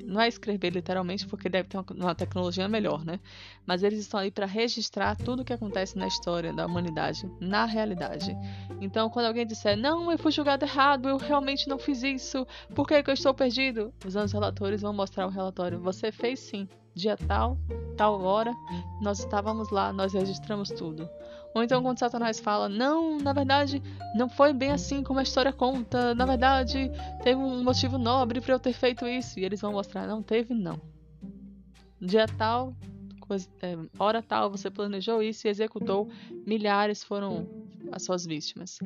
Não 0.06 0.20
é 0.20 0.28
escrever 0.28 0.70
literalmente, 0.70 1.26
porque 1.26 1.48
deve 1.48 1.68
ter 1.68 1.76
uma, 1.76 1.84
uma 1.90 2.14
tecnologia 2.14 2.66
melhor, 2.66 3.04
né? 3.04 3.20
Mas 3.66 3.82
eles 3.82 3.98
estão 3.98 4.18
aí 4.18 4.30
para 4.30 4.46
registrar 4.46 5.14
tudo 5.14 5.40
o 5.40 5.44
que 5.44 5.52
acontece 5.52 5.98
na 5.98 6.06
história 6.06 6.54
da 6.54 6.64
humanidade, 6.64 7.30
na 7.38 7.66
realidade. 7.66 8.34
Então, 8.80 9.10
quando 9.10 9.26
alguém 9.26 9.46
disser, 9.46 9.76
não, 9.76 10.10
eu 10.10 10.18
fui 10.18 10.32
julgado 10.32 10.64
errado, 10.64 11.08
eu 11.08 11.18
realmente 11.18 11.68
não 11.68 11.78
fiz 11.78 12.02
isso, 12.02 12.46
por 12.74 12.86
que, 12.86 13.02
que 13.02 13.10
eu 13.10 13.14
estou 13.14 13.34
perdido? 13.34 13.92
Os 14.06 14.16
anos 14.16 14.32
relatores 14.32 14.80
vão 14.80 14.94
mostrar 14.94 15.26
o 15.26 15.30
relatório. 15.30 15.78
Você 15.80 16.10
fez 16.10 16.40
sim, 16.40 16.66
dia 16.94 17.16
tal, 17.16 17.58
tal 17.94 18.22
hora, 18.22 18.54
nós 19.02 19.18
estávamos 19.18 19.70
lá, 19.70 19.92
nós 19.92 20.14
registramos 20.14 20.70
tudo. 20.70 21.08
Ou 21.54 21.62
então 21.62 21.82
quando 21.82 21.98
Satanás 22.00 22.40
fala, 22.40 22.68
não, 22.68 23.16
na 23.18 23.32
verdade, 23.32 23.80
não 24.14 24.28
foi 24.28 24.52
bem 24.52 24.72
assim 24.72 25.04
como 25.04 25.20
a 25.20 25.22
história 25.22 25.52
conta, 25.52 26.12
na 26.14 26.26
verdade, 26.26 26.90
teve 27.22 27.36
um 27.40 27.62
motivo 27.62 27.96
nobre 27.96 28.40
para 28.40 28.54
eu 28.54 28.58
ter 28.58 28.72
feito 28.72 29.06
isso. 29.06 29.38
E 29.38 29.44
eles 29.44 29.60
vão 29.60 29.72
mostrar, 29.72 30.06
não 30.06 30.20
teve 30.20 30.52
não. 30.52 30.80
Dia 32.00 32.26
tal, 32.26 32.74
coisa, 33.20 33.48
é, 33.62 33.78
hora 33.98 34.20
tal, 34.20 34.50
você 34.50 34.68
planejou 34.68 35.22
isso 35.22 35.46
e 35.46 35.50
executou, 35.50 36.08
milhares 36.44 37.04
foram 37.04 37.46
as 37.92 38.02
suas 38.02 38.26
vítimas. 38.26 38.80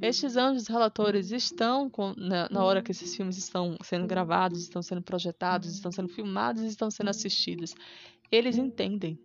Estes 0.00 0.36
anjos 0.36 0.66
relatores 0.66 1.30
estão, 1.30 1.90
com, 1.90 2.14
na, 2.16 2.48
na, 2.50 2.64
hora 2.64 2.82
que 2.82 2.90
esses 2.90 3.14
filmes 3.14 3.36
estão 3.36 3.76
sendo 3.82 4.06
gravados, 4.06 4.62
estão 4.62 4.80
sendo 4.80 5.02
projetados, 5.02 5.74
estão 5.74 5.92
sendo 5.92 6.08
filmados, 6.08 6.62
estão 6.62 6.90
sendo 6.90 7.10
assistidos. 7.10 7.74
Eles 8.32 8.56
entendem 8.56 9.18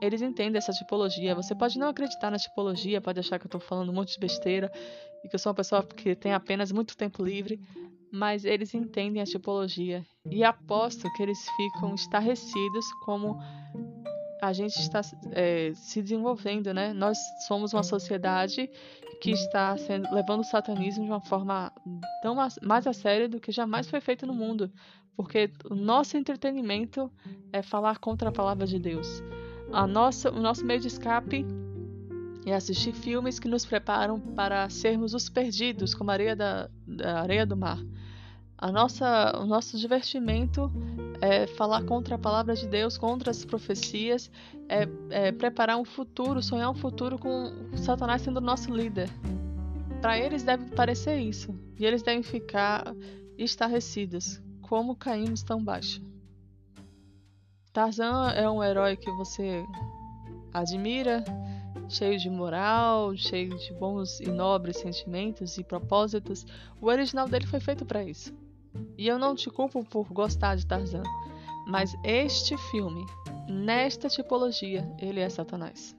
eles 0.00 0.22
entendem 0.22 0.58
essa 0.58 0.72
tipologia. 0.72 1.34
Você 1.34 1.54
pode 1.54 1.78
não 1.78 1.88
acreditar 1.88 2.30
na 2.30 2.38
tipologia, 2.38 3.00
pode 3.00 3.20
achar 3.20 3.38
que 3.38 3.46
eu 3.46 3.48
estou 3.48 3.60
falando 3.60 3.90
um 3.90 3.94
monte 3.94 4.14
de 4.14 4.20
besteira 4.20 4.70
e 5.24 5.28
que 5.28 5.34
eu 5.34 5.38
sou 5.38 5.50
uma 5.50 5.56
pessoa 5.56 5.82
que 5.82 6.14
tem 6.14 6.32
apenas 6.32 6.70
muito 6.72 6.96
tempo 6.96 7.24
livre, 7.24 7.60
mas 8.10 8.44
eles 8.44 8.74
entendem 8.74 9.20
a 9.20 9.26
tipologia 9.26 10.04
e 10.30 10.44
aposto 10.44 11.12
que 11.14 11.22
eles 11.22 11.38
ficam 11.56 11.94
estarrecidos 11.94 12.86
como 13.04 13.38
a 14.40 14.52
gente 14.52 14.78
está 14.78 15.00
é, 15.32 15.72
se 15.74 16.00
desenvolvendo, 16.00 16.72
né? 16.72 16.92
Nós 16.92 17.18
somos 17.46 17.72
uma 17.72 17.82
sociedade 17.82 18.70
que 19.20 19.32
está 19.32 19.76
sendo, 19.76 20.12
levando 20.14 20.40
o 20.40 20.44
satanismo 20.44 21.04
de 21.04 21.10
uma 21.10 21.20
forma 21.20 21.72
tão 22.22 22.36
mais 22.62 22.86
a 22.86 22.92
sério 22.92 23.28
do 23.28 23.40
que 23.40 23.50
jamais 23.50 23.90
foi 23.90 24.00
feito 24.00 24.26
no 24.26 24.32
mundo, 24.32 24.70
porque 25.16 25.50
o 25.68 25.74
nosso 25.74 26.16
entretenimento 26.16 27.10
é 27.52 27.62
falar 27.62 27.98
contra 27.98 28.28
a 28.28 28.32
palavra 28.32 28.66
de 28.66 28.78
Deus. 28.78 29.20
A 29.72 29.86
nossa, 29.86 30.30
o 30.30 30.40
nosso 30.40 30.64
meio 30.64 30.80
de 30.80 30.88
escape 30.88 31.44
é 32.46 32.54
assistir 32.54 32.92
filmes 32.92 33.38
que 33.38 33.48
nos 33.48 33.66
preparam 33.66 34.18
para 34.18 34.68
sermos 34.70 35.12
os 35.14 35.28
perdidos, 35.28 35.94
como 35.94 36.10
a 36.10 36.14
areia 36.14 36.34
da, 36.34 36.70
da 36.86 37.20
areia 37.20 37.44
do 37.44 37.56
mar. 37.56 37.78
A 38.56 38.72
nossa, 38.72 39.38
o 39.38 39.46
nosso 39.46 39.78
divertimento 39.78 40.72
é 41.20 41.46
falar 41.46 41.84
contra 41.84 42.14
a 42.14 42.18
palavra 42.18 42.54
de 42.54 42.66
Deus, 42.66 42.96
contra 42.96 43.30
as 43.30 43.44
profecias, 43.44 44.30
é, 44.68 44.88
é 45.10 45.32
preparar 45.32 45.76
um 45.76 45.84
futuro, 45.84 46.42
sonhar 46.42 46.70
um 46.70 46.74
futuro 46.74 47.18
com 47.18 47.52
Satanás 47.76 48.22
sendo 48.22 48.40
nosso 48.40 48.74
líder. 48.74 49.08
Para 50.00 50.18
eles 50.18 50.42
deve 50.42 50.64
parecer 50.74 51.18
isso, 51.18 51.54
e 51.78 51.84
eles 51.84 52.02
devem 52.02 52.22
ficar 52.22 52.94
estarrecidos. 53.36 54.40
Como 54.62 54.96
caímos 54.96 55.42
tão 55.42 55.62
baixo? 55.62 56.02
Tarzan 57.72 58.30
é 58.30 58.48
um 58.48 58.62
herói 58.62 58.96
que 58.96 59.10
você 59.12 59.64
admira, 60.52 61.24
cheio 61.88 62.18
de 62.18 62.28
moral, 62.28 63.16
cheio 63.16 63.56
de 63.56 63.72
bons 63.74 64.20
e 64.20 64.26
nobres 64.30 64.78
sentimentos 64.78 65.58
e 65.58 65.64
propósitos. 65.64 66.46
O 66.80 66.86
original 66.86 67.28
dele 67.28 67.46
foi 67.46 67.60
feito 67.60 67.84
para 67.84 68.02
isso. 68.02 68.34
E 68.96 69.06
eu 69.06 69.18
não 69.18 69.34
te 69.34 69.50
culpo 69.50 69.84
por 69.84 70.12
gostar 70.12 70.56
de 70.56 70.66
Tarzan, 70.66 71.02
mas 71.66 71.94
este 72.04 72.56
filme, 72.70 73.04
nesta 73.48 74.08
tipologia, 74.08 74.88
ele 74.98 75.20
é 75.20 75.28
Satanás. 75.28 75.96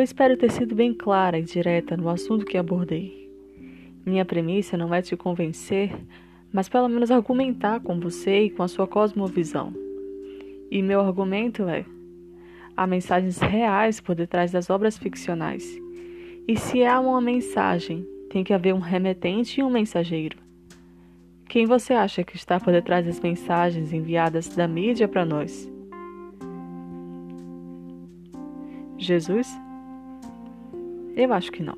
Eu 0.00 0.04
espero 0.04 0.34
ter 0.34 0.50
sido 0.50 0.74
bem 0.74 0.94
clara 0.94 1.38
e 1.38 1.42
direta 1.42 1.94
no 1.94 2.08
assunto 2.08 2.46
que 2.46 2.56
abordei. 2.56 3.30
Minha 4.06 4.24
premissa 4.24 4.74
não 4.74 4.94
é 4.94 5.02
te 5.02 5.14
convencer, 5.14 5.94
mas 6.50 6.70
pelo 6.70 6.88
menos 6.88 7.10
argumentar 7.10 7.80
com 7.80 8.00
você 8.00 8.44
e 8.44 8.50
com 8.50 8.62
a 8.62 8.68
sua 8.68 8.86
cosmovisão. 8.86 9.74
E 10.70 10.80
meu 10.80 11.02
argumento 11.02 11.68
é: 11.68 11.84
há 12.74 12.86
mensagens 12.86 13.40
reais 13.40 14.00
por 14.00 14.14
detrás 14.14 14.50
das 14.50 14.70
obras 14.70 14.96
ficcionais. 14.96 15.78
E 16.48 16.56
se 16.56 16.82
há 16.82 16.98
uma 16.98 17.20
mensagem, 17.20 18.08
tem 18.30 18.42
que 18.42 18.54
haver 18.54 18.72
um 18.72 18.78
remetente 18.78 19.60
e 19.60 19.62
um 19.62 19.68
mensageiro. 19.68 20.38
Quem 21.46 21.66
você 21.66 21.92
acha 21.92 22.24
que 22.24 22.36
está 22.36 22.58
por 22.58 22.72
detrás 22.72 23.04
das 23.04 23.20
mensagens 23.20 23.92
enviadas 23.92 24.48
da 24.48 24.66
mídia 24.66 25.06
para 25.06 25.26
nós? 25.26 25.70
Jesus? 28.96 29.46
Eu 31.16 31.32
acho 31.32 31.50
que 31.52 31.62
não. 31.62 31.76